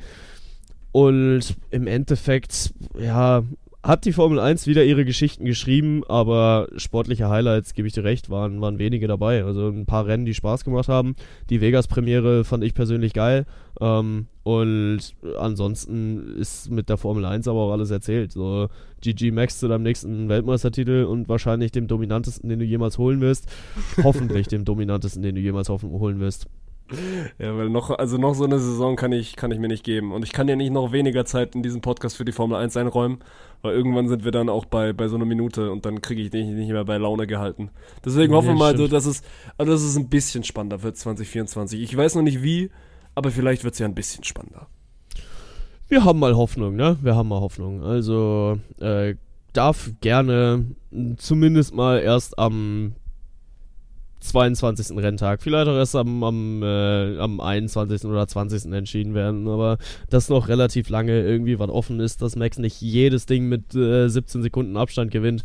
Und 0.92 1.56
im 1.70 1.86
Endeffekt, 1.86 2.74
ja, 2.98 3.42
hat 3.82 4.04
die 4.04 4.12
Formel 4.12 4.38
1 4.38 4.66
wieder 4.66 4.84
ihre 4.84 5.06
Geschichten 5.06 5.46
geschrieben, 5.46 6.02
aber 6.06 6.68
sportliche 6.76 7.30
Highlights, 7.30 7.72
gebe 7.72 7.88
ich 7.88 7.94
dir 7.94 8.04
recht, 8.04 8.28
waren, 8.28 8.60
waren 8.60 8.78
wenige 8.78 9.08
dabei. 9.08 9.42
Also 9.44 9.68
ein 9.68 9.86
paar 9.86 10.06
Rennen, 10.06 10.26
die 10.26 10.34
Spaß 10.34 10.64
gemacht 10.64 10.88
haben. 10.88 11.16
Die 11.48 11.62
Vegas-Premiere 11.62 12.44
fand 12.44 12.62
ich 12.62 12.74
persönlich 12.74 13.14
geil. 13.14 13.46
Ähm, 13.80 14.26
und 14.42 15.00
ansonsten 15.38 16.36
ist 16.36 16.70
mit 16.70 16.90
der 16.90 16.98
Formel 16.98 17.24
1 17.24 17.48
aber 17.48 17.60
auch 17.60 17.72
alles 17.72 17.90
erzählt. 17.90 18.32
So 18.32 18.68
GG 19.00 19.30
Max 19.30 19.58
zu 19.58 19.68
deinem 19.68 19.82
nächsten 19.82 20.28
Weltmeistertitel 20.28 21.04
und 21.04 21.30
wahrscheinlich 21.30 21.72
dem 21.72 21.86
dominantesten, 21.86 22.50
den 22.50 22.58
du 22.58 22.66
jemals 22.66 22.98
holen 22.98 23.22
wirst. 23.22 23.46
Hoffentlich 24.02 24.48
dem 24.48 24.66
dominantesten, 24.66 25.22
den 25.22 25.36
du 25.36 25.40
jemals 25.40 25.70
hoffen, 25.70 25.90
holen 25.90 26.20
wirst. 26.20 26.48
Ja, 27.38 27.56
weil 27.56 27.68
noch, 27.68 27.90
also 27.90 28.16
noch 28.16 28.34
so 28.34 28.44
eine 28.44 28.58
Saison 28.58 28.96
kann 28.96 29.12
ich, 29.12 29.36
kann 29.36 29.50
ich 29.50 29.58
mir 29.58 29.68
nicht 29.68 29.84
geben. 29.84 30.12
Und 30.12 30.24
ich 30.24 30.32
kann 30.32 30.48
ja 30.48 30.56
nicht 30.56 30.72
noch 30.72 30.92
weniger 30.92 31.24
Zeit 31.24 31.54
in 31.54 31.62
diesem 31.62 31.80
Podcast 31.80 32.16
für 32.16 32.24
die 32.24 32.32
Formel 32.32 32.56
1 32.56 32.76
einräumen, 32.76 33.18
weil 33.62 33.74
irgendwann 33.74 34.08
sind 34.08 34.24
wir 34.24 34.32
dann 34.32 34.48
auch 34.48 34.64
bei, 34.64 34.92
bei 34.92 35.08
so 35.08 35.16
einer 35.16 35.24
Minute 35.24 35.70
und 35.70 35.86
dann 35.86 36.00
kriege 36.00 36.22
ich 36.22 36.30
dich 36.30 36.46
nicht 36.46 36.70
mehr 36.70 36.84
bei 36.84 36.96
Laune 36.98 37.26
gehalten. 37.26 37.70
Deswegen 38.04 38.32
Ja, 38.32 38.38
hoffen 38.38 38.48
wir 38.48 38.54
mal, 38.56 38.76
so, 38.76 38.88
dass 38.88 39.06
es, 39.06 39.22
also 39.56 39.72
dass 39.72 39.82
es 39.82 39.96
ein 39.96 40.08
bisschen 40.08 40.44
spannender 40.44 40.82
wird 40.82 40.96
2024. 40.96 41.80
Ich 41.80 41.96
weiß 41.96 42.14
noch 42.16 42.22
nicht 42.22 42.42
wie, 42.42 42.70
aber 43.14 43.30
vielleicht 43.30 43.64
wird 43.64 43.74
es 43.74 43.80
ja 43.80 43.86
ein 43.86 43.94
bisschen 43.94 44.24
spannender. 44.24 44.66
Wir 45.88 46.04
haben 46.04 46.18
mal 46.18 46.36
Hoffnung, 46.36 46.76
ne? 46.76 46.98
Wir 47.02 47.16
haben 47.16 47.28
mal 47.28 47.40
Hoffnung. 47.40 47.82
Also, 47.82 48.58
äh, 48.78 49.16
darf 49.52 49.90
gerne 50.00 50.66
zumindest 51.16 51.74
mal 51.74 51.98
erst 51.98 52.38
am 52.38 52.94
22. 54.20 54.96
Renntag, 54.98 55.42
vielleicht 55.42 55.68
auch 55.68 55.76
erst 55.76 55.96
am, 55.96 56.22
am, 56.22 56.62
äh, 56.62 57.18
am 57.18 57.40
21. 57.40 58.04
oder 58.04 58.26
20. 58.26 58.72
entschieden 58.72 59.14
werden, 59.14 59.48
aber 59.48 59.78
dass 60.08 60.28
noch 60.28 60.48
relativ 60.48 60.88
lange 60.88 61.22
irgendwie 61.22 61.58
was 61.58 61.70
offen 61.70 62.00
ist, 62.00 62.22
dass 62.22 62.36
Max 62.36 62.58
nicht 62.58 62.80
jedes 62.80 63.26
Ding 63.26 63.48
mit 63.48 63.74
äh, 63.74 64.08
17 64.08 64.42
Sekunden 64.42 64.76
Abstand 64.76 65.10
gewinnt. 65.10 65.42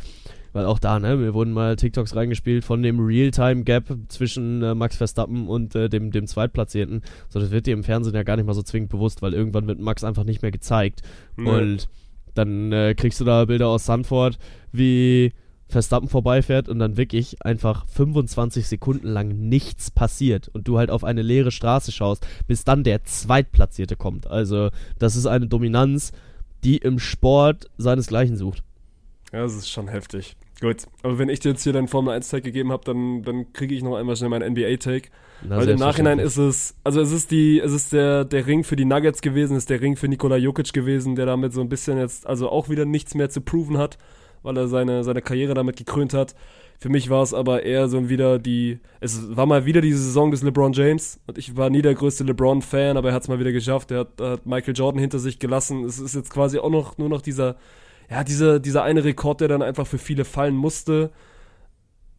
Weil 0.53 0.67
auch 0.67 0.79
da, 0.79 1.01
ne, 1.01 1.17
mir 1.17 1.33
wurden 1.33 1.51
mal 1.51 1.75
TikToks 1.75 2.15
reingespielt 2.15 2.63
von 2.63 2.81
dem 2.81 3.05
Realtime-Gap 3.05 3.93
zwischen 4.07 4.63
äh, 4.63 4.73
Max 4.73 4.95
Verstappen 4.95 5.49
und 5.49 5.75
äh, 5.75 5.89
dem, 5.89 6.11
dem 6.11 6.27
Zweitplatzierten. 6.27 7.01
So, 7.27 7.41
das 7.41 7.51
wird 7.51 7.65
dir 7.65 7.73
im 7.73 7.83
Fernsehen 7.83 8.15
ja 8.15 8.23
gar 8.23 8.37
nicht 8.37 8.45
mal 8.45 8.53
so 8.53 8.63
zwingend 8.63 8.89
bewusst, 8.89 9.21
weil 9.21 9.33
irgendwann 9.33 9.67
wird 9.67 9.79
Max 9.79 10.05
einfach 10.05 10.23
nicht 10.23 10.41
mehr 10.41 10.51
gezeigt. 10.51 11.01
Nee. 11.35 11.49
Und 11.49 11.89
dann 12.35 12.71
äh, 12.71 12.95
kriegst 12.95 13.19
du 13.19 13.25
da 13.25 13.43
Bilder 13.43 13.67
aus 13.67 13.85
Sanford, 13.85 14.37
wie 14.71 15.33
Verstappen 15.75 16.07
vorbeifährt 16.07 16.69
und 16.69 16.79
dann 16.79 16.95
wirklich 16.95 17.43
einfach 17.43 17.85
25 17.87 18.65
Sekunden 18.65 19.07
lang 19.07 19.27
nichts 19.27 19.91
passiert 19.91 20.47
und 20.47 20.69
du 20.69 20.77
halt 20.77 20.89
auf 20.89 21.03
eine 21.03 21.21
leere 21.21 21.51
Straße 21.51 21.91
schaust, 21.91 22.25
bis 22.47 22.63
dann 22.63 22.85
der 22.85 23.03
Zweitplatzierte 23.03 23.97
kommt. 23.97 24.25
Also, 24.25 24.69
das 24.99 25.17
ist 25.17 25.25
eine 25.25 25.47
Dominanz, 25.47 26.13
die 26.63 26.77
im 26.77 26.97
Sport 26.97 27.69
seinesgleichen 27.77 28.37
sucht. 28.37 28.63
Ja, 29.33 29.41
das 29.41 29.55
ist 29.55 29.69
schon 29.69 29.89
heftig. 29.89 30.37
Gut, 30.61 30.83
aber 31.03 31.19
wenn 31.19 31.27
ich 31.27 31.41
dir 31.41 31.49
jetzt 31.49 31.63
hier 31.63 31.73
deinen 31.73 31.89
Formel 31.89 32.15
1-Tag 32.15 32.41
gegeben 32.41 32.71
habe, 32.71 32.85
dann, 32.85 33.23
dann 33.23 33.51
kriege 33.51 33.75
ich 33.75 33.83
noch 33.83 33.97
einmal 33.97 34.15
schnell 34.15 34.29
meinen 34.29 34.53
NBA-Take. 34.53 35.09
Weil 35.43 35.67
im 35.67 35.79
Nachhinein 35.79 36.19
ist 36.19 36.37
es, 36.37 36.75
also 36.85 37.01
es 37.01 37.11
ist 37.11 37.31
die, 37.31 37.59
es 37.59 37.73
ist 37.73 37.91
der, 37.91 38.23
der 38.23 38.47
Ring 38.47 38.63
für 38.63 38.77
die 38.77 38.85
Nuggets 38.85 39.21
gewesen, 39.21 39.57
es 39.57 39.63
ist 39.63 39.69
der 39.69 39.81
Ring 39.81 39.97
für 39.97 40.07
Nikola 40.07 40.37
Jokic 40.37 40.71
gewesen, 40.71 41.17
der 41.17 41.25
damit 41.25 41.51
so 41.51 41.59
ein 41.59 41.67
bisschen 41.67 41.97
jetzt, 41.97 42.25
also 42.25 42.49
auch 42.49 42.69
wieder 42.69 42.85
nichts 42.85 43.13
mehr 43.13 43.29
zu 43.29 43.41
proven 43.41 43.77
hat, 43.77 43.97
weil 44.45 44.57
er 44.57 44.67
seine, 44.67 45.03
seine 45.03 45.21
Karriere 45.21 45.53
damit 45.53 45.75
gekrönt 45.75 46.13
hat. 46.13 46.35
Für 46.79 46.89
mich 46.89 47.09
war 47.09 47.23
es 47.23 47.33
aber 47.33 47.63
eher 47.63 47.87
so 47.87 48.09
wieder 48.09 48.37
die, 48.39 48.79
es 48.99 49.35
war 49.35 49.45
mal 49.45 49.65
wieder 49.65 49.81
die 49.81 49.93
Saison 49.93 50.31
des 50.31 50.43
LeBron 50.43 50.73
James 50.73 51.19
und 51.27 51.37
ich 51.37 51.55
war 51.55 51.69
nie 51.69 51.81
der 51.81 51.95
größte 51.95 52.23
LeBron-Fan, 52.23 52.97
aber 52.97 53.09
er 53.09 53.15
hat 53.15 53.23
es 53.23 53.27
mal 53.29 53.39
wieder 53.39 53.53
geschafft, 53.53 53.91
er 53.91 53.99
hat, 53.99 54.21
hat 54.21 54.45
Michael 54.45 54.75
Jordan 54.75 54.99
hinter 54.99 55.19
sich 55.19 55.39
gelassen. 55.39 55.83
Es 55.85 55.99
ist 55.99 56.15
jetzt 56.15 56.31
quasi 56.31 56.59
auch 56.59 56.69
noch, 56.69 56.97
nur 56.97 57.09
noch 57.09 57.21
dieser, 57.21 57.55
ja, 58.09 58.23
dieser, 58.23 58.59
dieser 58.59 58.83
eine 58.83 59.03
Rekord, 59.03 59.41
der 59.41 59.47
dann 59.47 59.61
einfach 59.61 59.87
für 59.87 59.97
viele 59.97 60.25
fallen 60.25 60.55
musste 60.55 61.11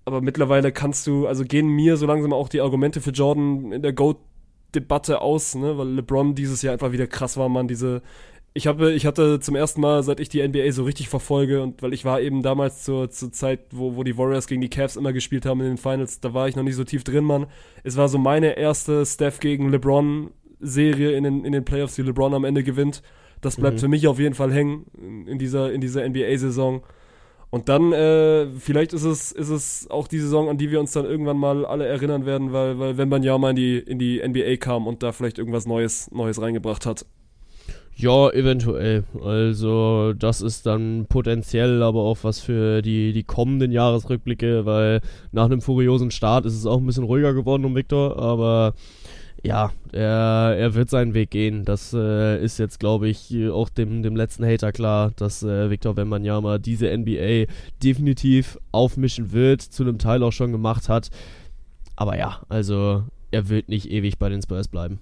aber 0.07 0.21
mittlerweile 0.21 0.73
kannst 0.73 1.07
du, 1.09 1.27
also 1.27 1.45
gehen 1.45 1.67
mir 1.67 1.97
so 1.97 2.07
langsam 2.07 2.33
auch 2.33 2.49
die 2.49 2.61
Argumente 2.61 3.01
für 3.01 3.11
Jordan 3.11 3.73
in 3.73 3.83
der 3.83 3.93
GOAT-Debatte 3.93 5.21
aus, 5.21 5.57
ne, 5.57 5.77
weil 5.77 5.89
LeBron 5.89 6.37
dieses 6.37 6.63
Jahr 6.63 6.73
einfach 6.73 6.93
wieder 6.93 7.09
krass 7.09 7.37
war, 7.37 7.49
man, 7.49 7.67
diese, 7.67 8.03
ich 8.57 8.67
habe, 8.67 8.93
ich 8.93 9.07
hatte 9.07 9.39
zum 9.39 9.55
ersten 9.55 9.81
Mal, 9.81 10.03
seit 10.03 10.19
ich 10.19 10.29
die 10.29 10.47
NBA 10.47 10.73
so 10.73 10.85
richtig 10.85 11.09
verfolge 11.09 11.63
und 11.63 11.83
weil 11.83 11.93
ich 11.93 12.05
war 12.05 12.21
eben 12.21 12.43
damals 12.43 12.83
zur, 12.83 13.11
zur 13.11 13.31
Zeit, 13.31 13.61
wo, 13.71 13.97
wo 13.97 14.03
die 14.03 14.17
Warriors 14.17 14.47
gegen 14.47 14.61
die 14.63 14.71
Cavs 14.71 14.97
immer 14.97 15.13
gespielt 15.13 15.45
haben 15.47 15.61
in 15.61 15.67
den 15.67 15.77
Finals, 15.77 16.21
da 16.21 16.35
war 16.35 16.49
ich 16.49 16.57
noch 16.57 16.63
nicht 16.63 16.77
so 16.77 16.85
tief 16.85 17.05
drin, 17.05 17.25
Mann. 17.25 17.47
Es 17.85 17.97
war 17.97 18.09
so 18.09 18.19
meine 18.19 18.57
erste 18.57 19.05
Steph 19.05 19.41
gegen 19.41 19.71
LeBron 19.71 20.31
Serie 20.59 21.13
in 21.13 21.25
den, 21.25 21.45
in 21.45 21.53
den 21.53 21.65
Playoffs, 21.65 21.97
die 21.97 22.03
LeBron 22.03 22.33
am 22.35 22.45
Ende 22.45 22.63
gewinnt. 22.63 23.03
Das 23.43 23.57
bleibt 23.57 23.77
Mhm. 23.77 23.81
für 23.81 23.89
mich 23.89 24.09
auf 24.09 24.19
jeden 24.19 24.35
Fall 24.35 24.53
hängen 24.53 24.87
in, 24.99 25.27
in 25.27 25.39
dieser, 25.39 25.71
in 25.73 25.81
dieser 25.83 26.09
NBA-Saison. 26.09 26.83
Und 27.51 27.69
dann, 27.69 27.93
äh, 27.93 28.47
vielleicht 28.59 28.93
ist 28.93 29.05
es, 29.05 29.33
ist 29.33 29.51
es 29.51 29.91
auch 29.91 30.09
die 30.09 30.19
Saison, 30.19 30.49
an 30.49 30.59
die 30.59 30.71
wir 30.71 30.81
uns 30.81 30.93
dann 30.93 31.05
irgendwann 31.05 31.37
mal 31.37 31.65
alle 31.65 31.87
erinnern 31.87 32.27
werden, 32.27 32.53
weil, 32.53 32.79
weil 32.79 32.97
wenn 32.99 33.09
man 33.09 33.23
ja 33.23 33.37
mal 33.39 33.51
in 33.51 33.57
die, 33.57 33.79
in 33.79 33.99
die 33.99 34.27
NBA 34.27 34.57
kam 34.57 34.87
und 34.87 35.03
da 35.03 35.13
vielleicht 35.13 35.39
irgendwas 35.39 35.67
Neues, 35.67 36.11
Neues 36.11 36.41
reingebracht 36.41 36.87
hat. 36.87 37.07
Ja, 37.99 38.31
eventuell. 38.31 39.05
Also, 39.25 40.13
das 40.13 40.43
ist 40.43 40.67
dann 40.67 41.07
potenziell 41.09 41.83
aber 41.83 42.01
auch 42.01 42.19
was 42.23 42.41
für 42.41 42.83
die, 42.83 43.15
die 43.15 43.25
kommenden 43.25 43.73
Jahresrückblicke, 43.73 44.67
weil 44.67 45.01
nach 45.33 45.47
einem 45.47 45.63
furiosen 45.63 46.11
Start 46.11 46.45
ist 46.45 46.55
es 46.55 46.67
auch 46.67 46.79
ein 46.79 46.85
bisschen 46.85 47.05
ruhiger 47.05 47.33
geworden 47.33 47.65
um 47.65 47.75
Victor, 47.75 48.19
aber 48.19 48.75
ja, 49.43 49.73
er, 49.93 50.57
er 50.59 50.75
wird 50.75 50.91
seinen 50.91 51.15
Weg 51.15 51.31
gehen. 51.31 51.65
Das 51.65 51.95
äh, 51.95 52.43
ist 52.45 52.59
jetzt, 52.59 52.81
glaube 52.81 53.09
ich, 53.09 53.35
auch 53.51 53.71
dem, 53.71 54.03
dem 54.03 54.15
letzten 54.15 54.45
Hater 54.45 54.73
klar, 54.73 55.13
dass 55.17 55.43
äh, 55.43 55.71
Victor 55.71 55.97
Wembanyama 55.97 56.59
diese 56.59 56.95
NBA 56.95 57.51
definitiv 57.83 58.59
aufmischen 58.73 59.33
wird, 59.33 59.63
zu 59.63 59.85
einem 59.85 59.99
Teil 59.99 60.23
auch 60.23 60.33
schon 60.33 60.53
gemacht 60.53 60.91
hat. 60.91 61.09
Aber 61.97 62.19
ja, 62.19 62.43
also 62.51 63.05
er 63.31 63.49
wird 63.49 63.71
nicht 63.71 63.91
ewig 63.91 64.19
bei 64.19 64.29
den 64.29 64.43
Spurs 64.43 64.69
bleiben. 64.69 65.01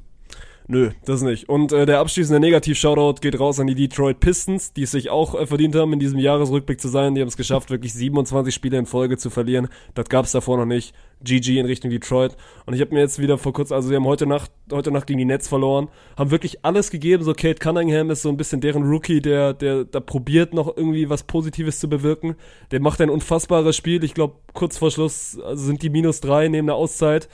Nö, 0.67 0.93
das 1.05 1.21
nicht. 1.21 1.51
Und 1.51 1.73
äh, 1.73 1.85
der 1.85 1.99
abschließende 1.99 2.41
Negativ-Shoutout 2.41 3.21
geht 3.21 3.39
raus 3.39 3.61
an 3.61 3.67
die 3.67 3.75
Detroit 3.75 4.21
Pistons, 4.21 4.73
die 4.73 4.85
es 4.85 4.93
sich 4.93 5.11
auch 5.11 5.35
äh, 5.35 5.47
verdient 5.47 5.75
haben, 5.75 5.93
in 5.93 5.99
diesem 5.99 6.19
Jahresrückblick 6.19 6.81
zu 6.81 6.89
sein. 6.89 7.15
Die 7.15 7.21
haben 7.21 7.29
es 7.29 7.37
geschafft, 7.37 7.71
wirklich 7.71 7.93
27 7.93 8.55
Spiele 8.55 8.79
in 8.79 8.87
Folge 8.87 9.19
zu 9.19 9.29
verlieren. 9.29 9.69
Das 9.95 10.09
gab 10.09 10.25
es 10.25 10.33
davor 10.33 10.57
noch 10.57 10.65
nicht. 10.65 10.95
GG 11.23 11.59
in 11.59 11.67
Richtung 11.67 11.91
Detroit. 11.91 12.35
Und 12.65 12.73
ich 12.73 12.81
habe 12.81 12.95
mir 12.95 13.01
jetzt 13.01 13.19
wieder 13.19 13.37
vor 13.37 13.53
kurzem, 13.53 13.75
also 13.75 13.89
sie 13.89 13.95
haben 13.95 14.07
heute 14.07 14.27
Nacht, 14.27 14.51
heute 14.73 14.91
Nacht 14.91 15.07
gegen 15.07 15.19
die 15.19 15.27
Nets 15.27 15.49
verloren, 15.49 15.89
haben 16.17 16.31
wirklich 16.31 16.65
alles 16.65 16.91
gegeben. 16.91 17.25
So 17.25 17.35
Kate 17.35 17.57
Cunningham 17.57 18.11
ist 18.11 18.23
so 18.23 18.31
ein 18.31 18.39
bisschen 18.39 18.63
deren 18.63 18.85
Rookie, 18.85 19.21
der, 19.21 19.53
der 19.53 19.85
da 19.85 20.01
probiert 20.01 20.55
noch 20.55 20.75
irgendwie 20.75 21.11
was 21.11 21.25
Positives 21.25 21.79
zu 21.79 21.91
bewirken. 21.91 22.37
Der 22.71 22.81
macht 22.81 23.03
ein 23.03 23.11
unfassbares 23.11 23.77
Spiel. 23.77 24.03
Ich 24.03 24.15
glaube, 24.15 24.37
kurz 24.55 24.79
vor 24.79 24.91
Schluss 24.91 25.39
also 25.45 25.63
sind 25.63 25.83
die 25.83 25.91
minus 25.91 26.21
drei 26.21 26.49
neben 26.49 26.69
der 26.69 26.77
Auszeit. 26.77 27.29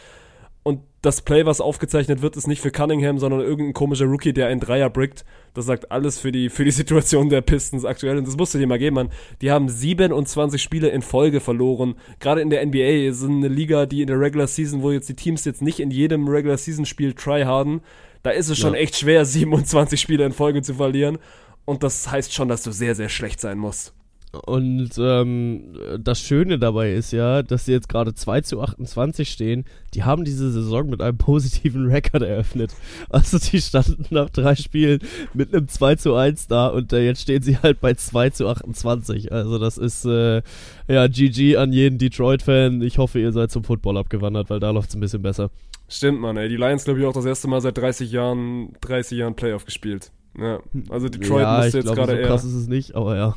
Das 1.03 1.23
Play, 1.23 1.47
was 1.47 1.63
aufgezeichnet 1.63 2.21
wird, 2.21 2.37
ist 2.37 2.47
nicht 2.47 2.61
für 2.61 2.71
Cunningham, 2.71 3.19
sondern 3.19 3.41
irgendein 3.41 3.73
komischer 3.73 4.05
Rookie, 4.05 4.35
der 4.35 4.49
einen 4.49 4.61
Dreier 4.61 4.91
brickt. 4.91 5.25
Das 5.55 5.65
sagt 5.65 5.91
alles 5.91 6.19
für 6.21 6.31
die, 6.31 6.51
für 6.51 6.65
die 6.65 6.71
Situation 6.83 7.31
der 7.31 7.41
Pistons 7.41 7.87
aktuell. 7.87 8.19
Und 8.19 8.27
das 8.29 8.37
musst 8.37 8.53
du 8.53 8.59
dir 8.59 8.67
mal 8.67 8.79
geben, 8.79 8.97
Mann. 8.97 9.11
Die 9.41 9.51
haben 9.51 9.71
27 9.71 10.63
Spiele 10.63 10.89
in 10.89 11.01
Folge 11.01 11.41
verloren. 11.41 11.95
Gerade 12.19 12.43
in 12.43 12.51
der 12.51 12.65
NBA 12.67 13.09
ist 13.09 13.25
eine 13.25 13.49
Liga, 13.49 13.87
die 13.87 14.03
in 14.03 14.09
der 14.09 14.21
Regular 14.21 14.47
Season, 14.47 14.83
wo 14.83 14.91
jetzt 14.93 15.09
die 15.09 15.15
Teams 15.15 15.47
jetzt 15.47 15.63
nicht 15.63 15.81
in 15.81 15.91
jedem 15.91 16.29
Regular 16.29 16.59
Season 16.59 16.85
Spiel 16.85 17.15
tryharden, 17.15 17.81
da 18.23 18.29
ist 18.31 18.51
es 18.51 18.59
schon 18.59 18.75
Ja. 18.75 18.81
echt 18.81 18.97
schwer, 18.99 19.25
27 19.25 19.99
Spiele 19.99 20.27
in 20.27 20.33
Folge 20.33 20.61
zu 20.61 20.75
verlieren. 20.75 21.17
Und 21.65 21.83
das 21.83 22.11
heißt 22.11 22.35
schon, 22.35 22.49
dass 22.49 22.63
du 22.63 22.73
sehr, 22.73 22.95
sehr 22.95 23.09
schlecht 23.09 23.41
sein 23.41 23.57
musst. 23.57 23.95
Und 24.33 24.91
ähm, 24.99 25.75
das 25.99 26.21
Schöne 26.21 26.61
dabei 26.61 26.93
ist 26.93 27.11
ja, 27.11 27.43
dass 27.43 27.65
sie 27.65 27.73
jetzt 27.73 27.89
gerade 27.89 28.15
2 28.15 28.43
zu 28.43 28.61
28 28.61 29.29
stehen. 29.29 29.65
Die 29.93 30.05
haben 30.05 30.25
diese 30.25 30.53
Saison 30.53 30.89
mit 30.89 31.03
einem 31.03 31.19
positiven 31.19 31.91
Rekord 31.91 32.23
eröffnet. 32.23 32.73
Also 33.09 33.39
die 33.39 33.61
standen 33.61 34.07
nach 34.11 34.31
drei 34.31 34.55
Spielen 34.55 35.01
mit 35.35 35.53
einem 35.53 35.67
2 35.67 35.97
zu 35.97 36.15
1 36.15 36.47
da 36.47 36.69
und 36.69 36.93
äh, 36.93 37.05
jetzt 37.05 37.23
stehen 37.23 37.43
sie 37.43 37.59
halt 37.59 37.81
bei 37.81 37.95
2 37.95 38.31
zu 38.31 38.49
28. 38.49 39.33
Also 39.33 39.59
das 39.59 39.79
ist 39.79 40.05
äh, 40.05 40.43
ja 40.87 41.09
GG 41.09 41.57
an 41.57 41.73
jeden 41.73 41.99
Detroit-Fan. 41.99 42.83
Ich 42.83 42.99
hoffe, 42.99 43.19
ihr 43.19 43.33
seid 43.33 43.51
zum 43.51 43.65
Football 43.65 43.97
abgewandert, 43.97 44.49
weil 44.49 44.61
da 44.61 44.71
läuft 44.71 44.91
es 44.91 44.95
ein 44.95 45.01
bisschen 45.01 45.23
besser. 45.23 45.51
Stimmt, 45.89 46.21
Mann, 46.21 46.37
ey. 46.37 46.49
Die 46.49 46.57
Lions, 46.57 46.85
glaube 46.85 47.01
ich, 47.01 47.07
auch 47.07 47.13
das 47.13 47.25
erste 47.25 47.49
Mal 47.49 47.61
seit 47.61 47.77
30 47.77 48.13
Jahren, 48.13 48.75
30 48.81 49.19
Jahren 49.19 49.35
Playoff 49.35 49.65
gespielt. 49.65 50.13
Ja. 50.39 50.61
Also 50.89 51.09
Detroit 51.09 51.43
ja, 51.43 51.59
müsste 51.59 51.79
ich 51.81 51.85
jetzt 51.85 51.95
gerade 51.95 52.13
so 52.13 52.19
eher. 52.19 52.27
krass 52.29 52.45
ist 52.45 52.55
es 52.55 52.69
nicht, 52.69 52.95
aber 52.95 53.17
ja. 53.17 53.37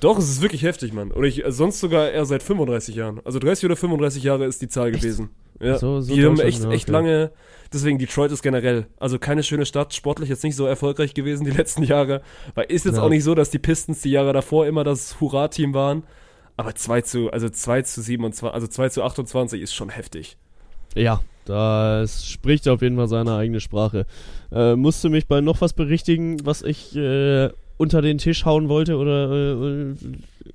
Doch, 0.00 0.18
es 0.18 0.28
ist 0.30 0.42
wirklich 0.42 0.62
heftig, 0.62 0.92
Mann. 0.92 1.12
Oder 1.12 1.26
ich, 1.28 1.44
äh, 1.44 1.52
sonst 1.52 1.80
sogar 1.80 2.10
eher 2.10 2.24
seit 2.24 2.42
35 2.42 2.94
Jahren. 2.94 3.20
Also 3.24 3.38
30 3.38 3.66
oder 3.66 3.76
35 3.76 4.22
Jahre 4.22 4.46
ist 4.46 4.60
die 4.62 4.68
Zahl 4.68 4.90
gewesen. 4.92 5.30
Ja. 5.60 5.76
So- 5.78 6.00
so 6.00 6.14
die 6.14 6.24
haben 6.24 6.40
echt, 6.40 6.64
echt 6.64 6.84
okay. 6.84 6.92
lange. 6.92 7.30
Deswegen 7.72 7.98
Detroit 7.98 8.32
ist 8.32 8.42
generell, 8.42 8.86
also 8.98 9.18
keine 9.18 9.42
schöne 9.42 9.64
Stadt, 9.66 9.94
sportlich 9.94 10.28
jetzt 10.28 10.42
nicht 10.42 10.56
so 10.56 10.66
erfolgreich 10.66 11.12
gewesen 11.14 11.44
die 11.44 11.50
letzten 11.56 11.82
Jahre. 11.82 12.22
Weil 12.54 12.64
ist 12.66 12.84
jetzt 12.86 12.96
Ja. 12.96 13.02
auch 13.02 13.10
nicht 13.10 13.24
so, 13.24 13.34
dass 13.34 13.50
die 13.50 13.58
Pistons 13.58 14.00
die 14.02 14.10
Jahre 14.10 14.32
davor 14.32 14.66
immer 14.66 14.84
das 14.84 15.20
Hurra-Team 15.20 15.74
waren. 15.74 16.02
Aber 16.56 16.74
2 16.74 17.02
zu, 17.02 17.30
also 17.30 17.48
2 17.48 17.82
zu 17.82 18.02
27, 18.02 18.54
also 18.54 18.66
2 18.66 18.88
zu 18.88 19.02
28 19.02 19.60
ist 19.62 19.72
schon 19.74 19.88
heftig. 19.90 20.36
Ja, 20.94 21.20
das 21.44 22.26
spricht 22.26 22.66
auf 22.68 22.82
jeden 22.82 22.96
Fall 22.96 23.08
seine 23.08 23.34
eigene 23.36 23.60
Sprache. 23.60 24.06
Äh, 24.52 24.76
musst 24.76 25.02
du 25.04 25.08
mich 25.10 25.26
bei 25.28 25.40
noch 25.40 25.60
was 25.60 25.72
berichtigen, 25.72 26.44
was 26.44 26.62
ich 26.62 26.94
äh, 26.96 27.50
unter 27.80 28.02
den 28.02 28.18
Tisch 28.18 28.44
hauen 28.44 28.68
wollte 28.68 28.98
oder 28.98 29.32
äh, 29.32 29.94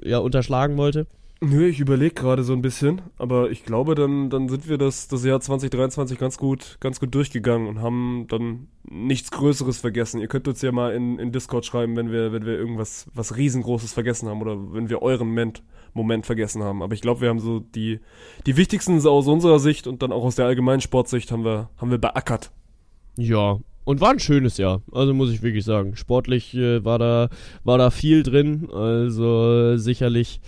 ja, 0.04 0.20
unterschlagen 0.20 0.78
wollte? 0.78 1.08
Nö, 1.42 1.68
ich 1.68 1.80
überlege 1.80 2.14
gerade 2.14 2.44
so 2.44 2.54
ein 2.54 2.62
bisschen, 2.62 3.02
aber 3.18 3.50
ich 3.50 3.66
glaube, 3.66 3.96
dann, 3.96 4.30
dann 4.30 4.48
sind 4.48 4.70
wir 4.70 4.78
das, 4.78 5.08
das 5.08 5.26
Jahr 5.26 5.42
2023 5.42 6.20
ganz 6.20 6.38
gut, 6.38 6.78
ganz 6.80 7.00
gut 7.00 7.14
durchgegangen 7.16 7.68
und 7.68 7.82
haben 7.82 8.28
dann 8.30 8.68
nichts 8.84 9.32
Größeres 9.32 9.80
vergessen. 9.80 10.22
Ihr 10.22 10.28
könnt 10.28 10.48
uns 10.48 10.62
ja 10.62 10.72
mal 10.72 10.94
in, 10.94 11.18
in 11.18 11.32
Discord 11.32 11.66
schreiben, 11.66 11.96
wenn 11.96 12.12
wir, 12.12 12.32
wenn 12.32 12.46
wir 12.46 12.54
irgendwas 12.54 13.08
was 13.16 13.36
riesengroßes 13.36 13.92
vergessen 13.92 14.30
haben 14.30 14.42
oder 14.42 14.56
wenn 14.74 14.90
wir 14.90 15.02
euren 15.02 15.28
Moment, 15.28 15.64
Moment 15.96 16.28
vergessen 16.28 16.64
haben. 16.64 16.84
Aber 16.84 16.94
ich 16.94 17.02
glaube, 17.02 17.22
wir 17.22 17.30
haben 17.30 17.40
so 17.40 17.60
die, 17.60 18.02
die 18.46 18.56
wichtigsten 18.56 19.06
aus 19.06 19.28
unserer 19.28 19.58
Sicht 19.58 19.88
und 19.88 20.04
dann 20.04 20.12
auch 20.12 20.24
aus 20.24 20.36
der 20.36 20.46
allgemeinen 20.46 20.82
Sportsicht 20.82 21.32
haben 21.32 21.44
wir, 21.44 21.70
haben 21.78 21.90
wir 21.90 21.98
beackert. 21.98 22.52
Ja, 23.18 23.58
und 23.86 24.02
war 24.02 24.10
ein 24.10 24.20
schönes 24.20 24.57
Jahr. 24.57 24.82
Also 24.91 25.14
muss 25.14 25.32
ich 25.32 25.41
wirklich 25.41 25.64
sagen. 25.64 25.95
Sportlich 25.95 26.53
äh, 26.56 26.84
war 26.84 26.99
da 26.99 27.30
war 27.64 27.78
da 27.78 27.91
viel 27.91 28.24
drin. 28.24 28.68
Also 28.74 29.74
äh, 29.74 29.78
sicherlich 29.78 30.41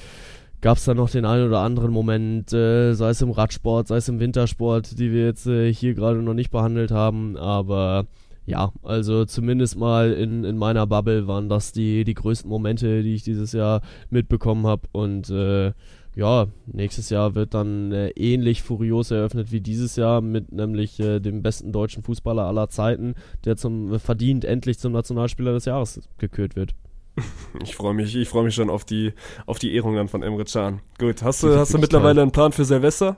gab 0.59 0.77
es 0.77 0.85
da 0.85 0.93
noch 0.93 1.09
den 1.09 1.25
einen 1.25 1.47
oder 1.47 1.59
anderen 1.59 1.91
Moment, 1.91 2.51
äh, 2.51 2.93
sei 2.93 3.09
es 3.11 3.21
im 3.21 3.31
Radsport, 3.31 3.87
sei 3.87 3.97
es 3.97 4.09
im 4.09 4.19
Wintersport, 4.19 4.99
die 4.99 5.11
wir 5.11 5.25
jetzt 5.25 5.45
äh, 5.47 5.71
hier 5.71 5.93
gerade 5.93 6.21
noch 6.21 6.33
nicht 6.33 6.51
behandelt 6.51 6.91
haben. 6.91 7.37
Aber 7.37 8.07
ja, 8.45 8.71
also 8.81 9.25
zumindest 9.25 9.77
mal 9.77 10.13
in, 10.13 10.43
in 10.43 10.57
meiner 10.57 10.87
Bubble 10.87 11.27
waren 11.27 11.49
das 11.49 11.73
die, 11.73 12.03
die 12.03 12.13
größten 12.15 12.49
Momente, 12.49 13.03
die 13.03 13.13
ich 13.13 13.23
dieses 13.23 13.51
Jahr 13.51 13.81
mitbekommen 14.09 14.65
habe. 14.65 14.87
Und 14.93 15.29
äh, 15.29 15.73
ja, 16.17 16.47
nächstes 16.65 17.11
Jahr 17.11 17.35
wird 17.35 17.53
dann 17.53 17.91
äh, 17.91 18.09
ähnlich 18.09 18.63
furios 18.63 19.11
eröffnet 19.11 19.51
wie 19.51 19.61
dieses 19.61 19.95
Jahr 19.97 20.19
mit 20.21 20.51
nämlich 20.51 20.99
äh, 20.99 21.19
dem 21.19 21.43
besten 21.43 21.71
deutschen 21.71 22.01
Fußballer 22.01 22.43
aller 22.43 22.69
Zeiten, 22.69 23.13
der 23.45 23.55
zum 23.55 23.93
äh, 23.93 23.99
verdient 23.99 24.43
endlich 24.43 24.79
zum 24.79 24.93
Nationalspieler 24.93 25.53
des 25.53 25.65
Jahres 25.65 26.01
gekürt 26.17 26.55
wird. 26.55 26.73
Ich 27.63 27.75
freue 27.75 27.93
mich, 27.93 28.15
ich 28.15 28.29
freue 28.29 28.43
mich 28.43 28.53
schon 28.53 28.69
auf 28.69 28.85
die, 28.85 29.13
auf 29.47 29.57
die 29.57 29.73
Ehrung 29.73 29.95
dann 29.95 30.07
von 30.07 30.21
Emre 30.21 30.45
Can. 30.45 30.81
Gut, 30.99 31.23
hast 31.23 31.41
du, 31.41 31.55
hast 31.55 31.73
du 31.73 31.79
mittlerweile 31.79 32.21
einen 32.21 32.31
Plan 32.31 32.51
für 32.51 32.65
Silvester? 32.65 33.17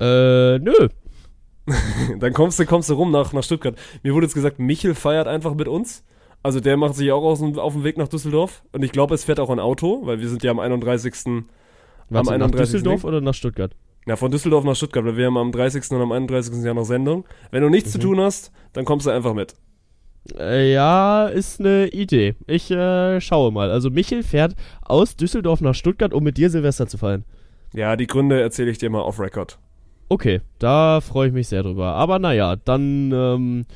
Äh, 0.00 0.58
nö. 0.58 0.88
Dann 2.18 2.32
kommst 2.32 2.58
du, 2.58 2.64
kommst 2.64 2.88
du 2.88 2.94
rum 2.94 3.10
nach, 3.10 3.32
nach 3.34 3.42
Stuttgart. 3.42 3.76
Mir 4.02 4.14
wurde 4.14 4.26
jetzt 4.26 4.34
gesagt, 4.34 4.58
Michel 4.58 4.94
feiert 4.94 5.26
einfach 5.26 5.54
mit 5.54 5.68
uns. 5.68 6.04
Also 6.42 6.60
der 6.60 6.76
macht 6.76 6.94
sich 6.94 7.12
auch 7.12 7.22
aus, 7.22 7.42
auf 7.42 7.72
dem 7.74 7.84
Weg 7.84 7.98
nach 7.98 8.08
Düsseldorf. 8.08 8.62
Und 8.72 8.82
ich 8.82 8.92
glaube, 8.92 9.14
es 9.14 9.24
fährt 9.24 9.40
auch 9.40 9.50
ein 9.50 9.60
Auto, 9.60 10.06
weil 10.06 10.20
wir 10.20 10.28
sind 10.28 10.42
ja 10.42 10.50
am 10.50 10.60
31. 10.60 11.44
Warte, 12.08 12.32
am 12.32 12.38
nach 12.38 12.46
31. 12.46 12.72
Düsseldorf 12.72 13.04
oder 13.04 13.20
nach 13.20 13.34
Stuttgart? 13.34 13.74
Ja, 14.06 14.16
von 14.16 14.30
Düsseldorf 14.30 14.64
nach 14.64 14.76
Stuttgart, 14.76 15.04
weil 15.04 15.16
wir 15.16 15.26
haben 15.26 15.36
am 15.36 15.50
30. 15.50 15.90
und 15.90 16.00
am 16.00 16.12
31. 16.12 16.64
Jahr 16.64 16.74
noch 16.74 16.84
Sendung. 16.84 17.24
Wenn 17.50 17.62
du 17.62 17.68
nichts 17.68 17.90
zu 17.92 17.98
tun 17.98 18.20
hast, 18.20 18.52
dann 18.72 18.84
kommst 18.84 19.06
du 19.06 19.10
einfach 19.10 19.34
mit. 19.34 19.54
Äh, 20.38 20.72
ja, 20.72 21.26
ist 21.26 21.60
eine 21.60 21.88
Idee. 21.88 22.34
Ich 22.46 22.70
äh, 22.70 23.20
schaue 23.20 23.52
mal. 23.52 23.70
Also 23.70 23.90
Michel 23.90 24.22
fährt 24.22 24.54
aus 24.82 25.16
Düsseldorf 25.16 25.60
nach 25.60 25.74
Stuttgart, 25.74 26.14
um 26.14 26.22
mit 26.22 26.36
dir 26.36 26.50
Silvester 26.50 26.86
zu 26.86 26.98
feiern. 26.98 27.24
Ja, 27.74 27.96
die 27.96 28.06
Gründe 28.06 28.40
erzähle 28.40 28.70
ich 28.70 28.78
dir 28.78 28.90
mal 28.90 29.02
off 29.02 29.20
Record. 29.20 29.58
Okay, 30.08 30.40
da 30.58 31.00
freue 31.00 31.28
ich 31.28 31.34
mich 31.34 31.48
sehr 31.48 31.62
drüber. 31.62 31.94
Aber 31.94 32.18
naja, 32.18 32.56
dann 32.56 33.10
ähm, 33.12 33.66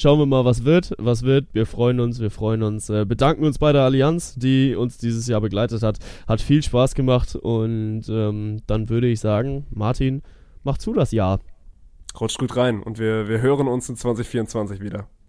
schauen 0.00 0.18
wir 0.18 0.26
mal, 0.26 0.44
was 0.44 0.64
wird. 0.64 0.94
Was 0.98 1.22
wird. 1.22 1.46
Wir 1.52 1.66
freuen 1.66 2.00
uns, 2.00 2.20
wir 2.20 2.30
freuen 2.30 2.62
uns. 2.62 2.88
Äh, 2.88 3.04
bedanken 3.04 3.44
uns 3.44 3.58
bei 3.58 3.72
der 3.72 3.82
Allianz, 3.82 4.34
die 4.34 4.74
uns 4.74 4.98
dieses 4.98 5.26
Jahr 5.26 5.40
begleitet 5.40 5.82
hat. 5.82 5.98
Hat 6.26 6.40
viel 6.40 6.62
Spaß 6.62 6.94
gemacht 6.94 7.36
und 7.36 8.04
ähm, 8.08 8.62
dann 8.66 8.88
würde 8.88 9.08
ich 9.08 9.20
sagen, 9.20 9.66
Martin, 9.70 10.22
mach 10.64 10.78
zu 10.78 10.94
das 10.94 11.12
Jahr. 11.12 11.40
Rutscht 12.18 12.38
gut 12.38 12.56
rein 12.56 12.82
und 12.82 12.98
wir, 12.98 13.28
wir 13.28 13.40
hören 13.40 13.68
uns 13.68 13.88
in 13.88 13.96
2024 13.96 14.80
wieder. 14.80 15.06